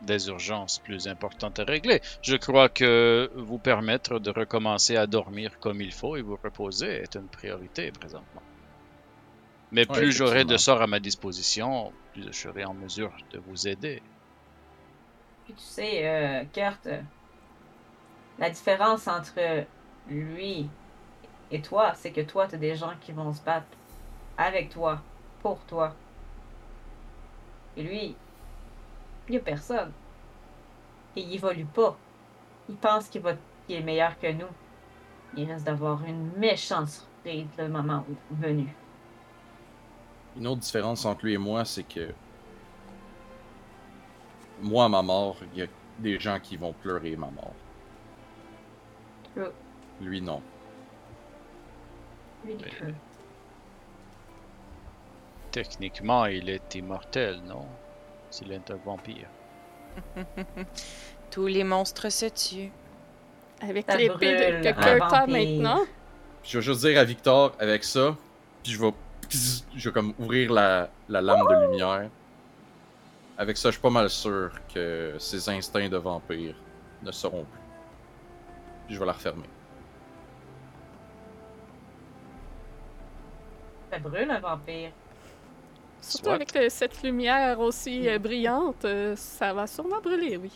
des 0.03 0.27
urgences 0.27 0.77
plus 0.77 1.08
importantes 1.08 1.58
à 1.58 1.64
régler. 1.64 2.01
Je 2.22 2.35
crois 2.35 2.69
que 2.69 3.32
vous 3.35 3.58
permettre 3.58 4.19
de 4.19 4.30
recommencer 4.30 4.95
à 4.95 5.08
dormir 5.08 5.58
comme 5.59 5.82
il 5.82 5.92
faut 5.92 6.16
et 6.16 6.22
vous 6.22 6.38
reposer 6.43 7.01
est 7.01 7.16
une 7.16 7.30
priorité 7.30 7.92
présentement. 7.92 8.43
Mais 9.72 9.90
Ouais, 9.90 9.98
plus 9.98 10.11
j'aurai 10.11 10.45
de 10.45 10.56
sorts 10.56 10.84
à 10.84 10.85
ma 10.85 11.00
disposition, 11.00 11.92
plus 12.14 12.27
je 12.27 12.32
serai 12.32 12.64
en 12.64 12.76
mesure 12.76 13.11
de 13.32 13.40
vous 13.40 13.67
aider. 13.67 14.03
Puis 15.45 15.56
tu 15.56 15.64
sais, 15.64 16.08
euh, 16.08 16.43
Kurt, 16.53 16.88
la 18.38 18.51
différence 18.51 19.08
entre 19.08 19.66
lui 20.08 20.69
et 21.51 21.61
toi, 21.61 21.93
c'est 21.95 22.11
que 22.11 22.22
toi, 22.22 22.48
t'as 22.48 22.58
des 22.58 22.76
gens 22.76 22.93
qui 23.00 23.11
vont 23.11 23.34
se 23.34 23.42
battre 23.42 23.67
avec 24.38 24.69
toi, 24.69 25.01
pour 25.42 25.59
toi. 25.61 25.95
Et 27.76 27.84
lui, 27.84 28.16
il 29.27 29.34
y 29.34 29.38
a 29.38 29.42
personne. 29.42 29.92
Et 31.16 31.22
il 31.22 31.34
évolue 31.35 31.66
pas. 31.66 31.98
Il 32.69 32.76
pense 32.76 33.08
qu'il 33.08 33.22
va 33.22 33.34
qu'il 33.66 33.76
est 33.76 33.82
meilleur 33.82 34.17
que 34.19 34.32
nous. 34.32 34.48
Il 35.35 35.51
risque 35.51 35.66
d'avoir 35.66 36.03
une 36.06 36.32
méchante 36.38 36.90
surprise 36.90 37.48
le 37.58 37.67
moment 37.67 38.06
venu. 38.32 38.74
Une 40.38 40.48
autre 40.48 40.61
différence 40.61 41.06
entre 41.06 41.26
lui 41.26 41.34
et 41.34 41.38
moi, 41.38 41.66
c'est 41.66 41.84
que 41.84 42.14
moi, 44.61 44.85
à 44.85 44.90
ma 44.90 45.01
mort, 45.01 45.38
il 45.53 45.59
y 45.59 45.64
a 45.64 45.67
des 46.00 46.19
gens 46.19 46.40
qui 46.40 46.58
vont 46.58 46.74
pleurer 46.74 47.16
ma 47.16 47.30
mort. 47.30 47.56
True. 49.35 49.51
Lui, 50.01 50.22
non. 50.22 50.42
Il. 52.50 52.93
Techniquement, 55.51 56.26
il 56.26 56.50
est 56.50 56.76
immortel, 56.76 57.42
non? 57.45 57.66
S'il 58.30 58.51
est 58.51 58.69
un 58.69 58.76
vampire. 58.85 59.27
Tous 61.32 61.48
les 61.48 61.64
monstres 61.64 62.09
se 62.09 62.26
tuent. 62.27 62.72
Avec 63.61 63.85
Ça 63.90 63.98
l'épée 63.98 64.34
de- 64.34 64.51
brûle, 64.51 64.61
que 64.61 64.67
un 64.67 64.74
Kurt 65.00 65.14
a 65.14 65.19
vampire. 65.26 65.27
maintenant. 65.58 65.82
Je 66.43 66.58
vais 66.59 66.61
juste 66.64 66.82
dire 66.82 67.00
à 67.00 67.03
Victor, 67.03 67.56
avec 67.59 67.84
ça, 67.84 68.16
puis 68.64 68.72
je 68.74 68.80
vais, 68.82 68.93
je 69.76 69.90
vais 69.90 69.93
comme 69.93 70.14
ouvrir 70.19 70.51
la, 70.53 70.90
la 71.09 71.22
lame 71.22 71.40
de 71.48 71.66
lumière. 71.72 72.09
Avec 73.38 73.58
ça, 73.58 73.69
je 73.69 73.74
suis 73.74 73.82
pas 73.82 73.90
mal 73.90 74.09
sûr 74.09 74.51
que 74.74 75.16
ses 75.19 75.50
instincts 75.50 75.90
de 75.90 75.98
vampire 75.98 76.56
ne 77.03 77.11
seront 77.11 77.43
plus. 77.43 77.61
Puis 78.85 78.95
je 78.95 79.00
vais 79.00 79.06
la 79.06 79.14
refermer. 79.14 79.48
Ça 83.98 84.09
brûle 84.09 84.30
un 84.30 84.40
vampire. 84.40 84.92
Surtout 86.01 86.26
Soit. 86.26 86.34
avec 86.35 86.56
euh, 86.56 86.69
cette 86.69 87.01
lumière 87.01 87.59
aussi 87.59 88.08
euh, 88.08 88.19
brillante, 88.19 88.85
euh, 88.85 89.16
ça 89.16 89.53
va 89.53 89.66
sûrement 89.66 90.00
brûler, 90.01 90.38
oui. 90.38 90.51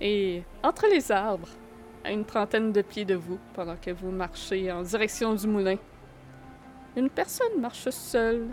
Et 0.00 0.44
entre 0.62 0.86
les 0.86 1.10
arbres, 1.10 1.48
à 2.04 2.12
une 2.12 2.24
trentaine 2.24 2.70
de 2.70 2.82
pieds 2.82 3.04
de 3.04 3.16
vous, 3.16 3.40
pendant 3.54 3.74
que 3.74 3.90
vous 3.90 4.12
marchez 4.12 4.70
en 4.70 4.82
direction 4.82 5.34
du 5.34 5.48
moulin, 5.48 5.76
une 6.94 7.10
personne 7.10 7.60
marche 7.60 7.90
seule, 7.90 8.46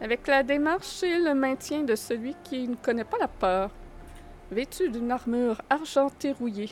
avec 0.00 0.28
la 0.28 0.44
démarche 0.44 1.02
et 1.02 1.18
le 1.18 1.34
maintien 1.34 1.82
de 1.82 1.96
celui 1.96 2.36
qui 2.44 2.68
ne 2.68 2.76
connaît 2.76 3.04
pas 3.04 3.18
la 3.18 3.28
peur, 3.28 3.70
vêtu 4.52 4.88
d'une 4.88 5.10
armure 5.10 5.60
argentée 5.68 6.30
rouillée, 6.30 6.70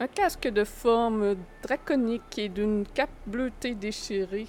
un 0.00 0.06
casque 0.06 0.48
de 0.48 0.64
forme 0.64 1.36
draconique 1.62 2.38
et 2.38 2.48
d'une 2.48 2.86
cape 2.94 3.10
bleutée 3.26 3.74
déchirée, 3.74 4.48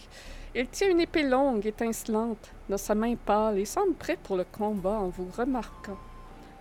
il 0.55 0.67
tient 0.67 0.89
une 0.89 1.01
épée 1.01 1.23
longue, 1.23 1.65
étincelante, 1.65 2.51
dans 2.69 2.77
sa 2.77 2.95
main 2.95 3.15
pâle 3.15 3.59
et 3.59 3.65
semble 3.65 3.93
prêt 3.95 4.17
pour 4.23 4.37
le 4.37 4.45
combat 4.45 4.97
en 4.97 5.09
vous 5.09 5.29
remarquant. 5.37 5.97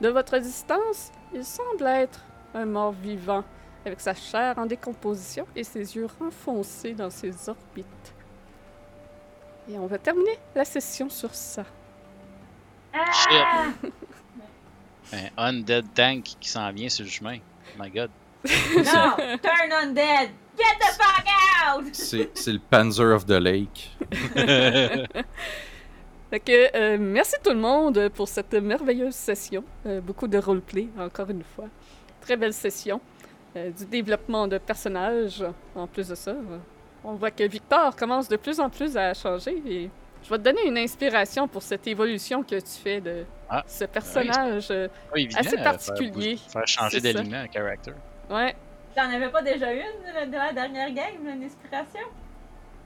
De 0.01 0.09
votre 0.09 0.39
distance, 0.39 1.12
il 1.33 1.44
semble 1.44 1.86
être 1.86 2.25
un 2.55 2.67
mort 2.67 2.93
vivant, 2.93 3.44
avec 3.86 4.01
sa 4.01 4.15
chair 4.15 4.59
en 4.59 4.67
décomposition 4.67 5.47
et 5.55 5.62
ses 5.62 5.94
yeux 5.94 6.09
renfoncés 6.19 6.93
dans 6.93 7.10
ses 7.10 7.49
orbites. 7.49 8.15
Et 9.69 9.78
on 9.78 9.86
va 9.86 9.99
terminer 9.99 10.39
la 10.55 10.65
session 10.65 11.09
sur 11.09 11.33
ça. 11.35 11.65
Ah! 12.93 13.67
Un 15.36 15.59
undead 15.59 15.86
tank 15.94 16.23
qui 16.23 16.49
s'en 16.49 16.70
vient 16.73 16.89
sur 16.89 17.05
le 17.05 17.10
chemin. 17.10 17.39
My 17.78 17.91
god. 17.91 18.10
Non! 18.77 19.17
Turn 19.43 19.73
undead! 19.83 20.31
Get 20.57 20.78
the 20.78 20.93
fuck 20.97 21.25
out! 21.27 21.85
C'est 21.93 22.31
c'est 22.35 22.52
le 22.52 22.59
Panzer 22.59 23.15
of 23.15 23.27
the 23.27 23.33
Lake. 23.33 23.97
Fait 26.31 26.39
que, 26.41 26.77
euh, 26.77 26.97
merci 27.01 27.35
tout 27.43 27.51
le 27.51 27.57
monde 27.59 28.09
pour 28.15 28.28
cette 28.28 28.55
merveilleuse 28.55 29.15
session. 29.15 29.65
Euh, 29.86 30.01
beaucoup 30.01 30.28
de 30.28 30.39
roleplay, 30.39 30.89
encore 30.99 31.28
une 31.28 31.43
fois. 31.43 31.65
Très 32.20 32.36
belle 32.36 32.52
session. 32.52 33.01
Euh, 33.57 33.70
du 33.70 33.85
développement 33.86 34.47
de 34.47 34.59
personnages. 34.59 35.44
En 35.75 35.89
plus 35.89 36.07
de 36.09 36.15
ça, 36.15 36.35
on 37.02 37.15
voit 37.15 37.33
que 37.33 37.43
Victor 37.43 37.97
commence 37.97 38.28
de 38.28 38.36
plus 38.36 38.60
en 38.60 38.70
plus 38.70 38.97
à 38.97 39.12
changer. 39.12 39.60
Et 39.67 39.91
je 40.23 40.31
vais 40.31 40.39
te 40.39 40.43
donner 40.43 40.67
une 40.67 40.78
inspiration 40.78 41.49
pour 41.49 41.62
cette 41.62 41.86
évolution 41.89 42.44
que 42.44 42.55
tu 42.60 42.81
fais 42.81 43.01
de 43.01 43.25
Ah, 43.49 43.65
ce 43.67 43.85
personnage. 43.86 44.70
évident, 45.17 45.41
Assez 45.41 45.57
particulier. 45.57 46.36
Faire, 46.36 46.52
faire 46.52 46.67
changer 46.69 47.01
d'alignement 47.01 47.43
à 47.43 47.49
character. 47.52 47.93
Ouais, 48.31 48.57
T'en 48.94 49.10
avais 49.10 49.28
pas 49.28 49.42
déjà 49.42 49.73
une 49.73 50.31
de 50.31 50.33
la 50.33 50.52
dernière 50.52 50.92
game, 50.92 51.26
une 51.26 51.42
inspiration? 51.44 52.00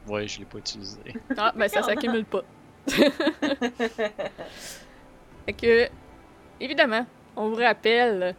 Ouais, 0.06 0.28
je 0.28 0.40
l'ai 0.40 0.44
pas 0.44 0.58
utilisé. 0.58 1.00
Ah, 1.36 1.52
ben 1.56 1.66
ça 1.68 1.82
s'accumule 1.82 2.26
pas. 2.26 2.42
fait 2.86 3.02
que, 5.56 5.88
évidemment, 6.60 7.06
on 7.36 7.48
vous 7.48 7.56
rappelle 7.56 8.34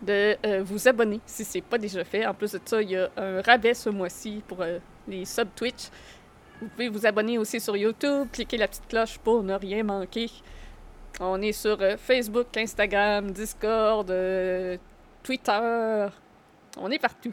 de 0.00 0.36
euh, 0.46 0.62
vous 0.64 0.88
abonner 0.88 1.20
si 1.26 1.44
c'est 1.44 1.60
pas 1.60 1.76
déjà 1.76 2.02
fait. 2.04 2.24
En 2.26 2.32
plus 2.32 2.52
de 2.52 2.60
ça, 2.64 2.80
il 2.80 2.90
y 2.90 2.96
a 2.96 3.10
un 3.16 3.42
rabais 3.42 3.74
ce 3.74 3.90
mois-ci 3.90 4.42
pour 4.46 4.62
euh, 4.62 4.78
les 5.06 5.26
sub 5.26 5.48
Twitch. 5.54 5.90
Vous 6.60 6.68
pouvez 6.68 6.88
vous 6.88 7.06
abonner 7.06 7.36
aussi 7.36 7.60
sur 7.60 7.76
YouTube, 7.76 8.28
cliquer 8.32 8.56
la 8.56 8.68
petite 8.68 8.88
cloche 8.88 9.18
pour 9.18 9.42
ne 9.42 9.52
rien 9.54 9.82
manquer. 9.82 10.30
On 11.20 11.42
est 11.42 11.52
sur 11.52 11.82
euh, 11.82 11.98
Facebook, 11.98 12.56
Instagram, 12.56 13.30
Discord, 13.30 14.10
euh, 14.10 14.78
Twitter. 15.22 16.06
On 16.76 16.90
est 16.90 16.98
partout. 16.98 17.32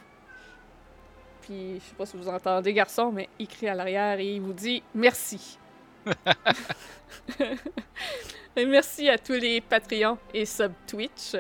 Puis, 1.42 1.76
je 1.76 1.84
sais 1.84 1.96
pas 1.96 2.06
si 2.06 2.16
vous 2.16 2.30
entendez, 2.30 2.74
garçon, 2.74 3.12
mais 3.12 3.28
il 3.38 3.48
crie 3.48 3.68
à 3.68 3.76
l'arrière 3.76 4.20
et 4.20 4.36
il 4.36 4.42
vous 4.42 4.54
dit 4.54 4.82
merci. 4.94 5.58
Et 8.56 8.68
merci 8.68 9.10
à 9.10 9.18
tous 9.18 9.34
les 9.34 9.62
Patreons 9.62 10.20
et 10.32 10.46
sub 10.46 10.74
Twitch. 10.86 11.36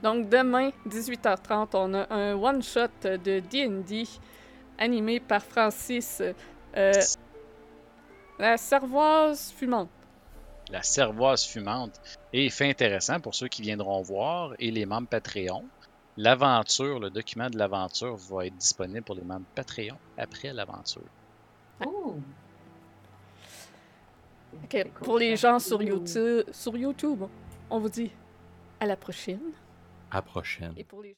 Donc, 0.00 0.28
demain, 0.28 0.70
18h30, 0.88 1.70
on 1.74 1.94
a 1.94 2.14
un 2.14 2.34
one-shot 2.34 2.86
de 3.02 3.40
DD 3.40 4.06
animé 4.78 5.18
par 5.18 5.42
Francis, 5.42 6.22
euh, 6.76 6.92
la 8.38 8.56
cervoise 8.56 9.52
fumante. 9.56 9.88
La 10.70 10.84
cervoise 10.84 11.44
fumante. 11.44 12.00
Et 12.32 12.48
fait 12.50 12.70
intéressant 12.70 13.18
pour 13.18 13.34
ceux 13.34 13.48
qui 13.48 13.62
viendront 13.62 14.00
voir 14.02 14.52
et 14.60 14.70
les 14.70 14.86
membres 14.86 15.08
Patreon. 15.08 15.64
L'aventure, 16.16 16.98
le 16.98 17.10
document 17.10 17.50
de 17.50 17.58
l'aventure 17.58 18.16
va 18.16 18.46
être 18.46 18.56
disponible 18.56 19.02
pour 19.02 19.14
les 19.14 19.22
membres 19.22 19.44
Patreon 19.54 19.98
après 20.16 20.52
l'aventure. 20.52 21.02
Cool, 21.78 22.22
pour 25.02 25.18
les 25.18 25.36
gens 25.36 25.58
sur. 25.58 25.82
YouTube, 25.82 26.44
sur 26.50 26.76
YouTube, 26.76 27.24
on 27.68 27.78
vous 27.78 27.90
dit 27.90 28.10
à 28.80 28.86
la 28.86 28.96
prochaine. 28.96 29.52
À 30.10 30.16
la 30.16 30.22
prochaine. 30.22 30.72
Et 30.76 30.84
pour 30.84 31.02
les 31.02 31.14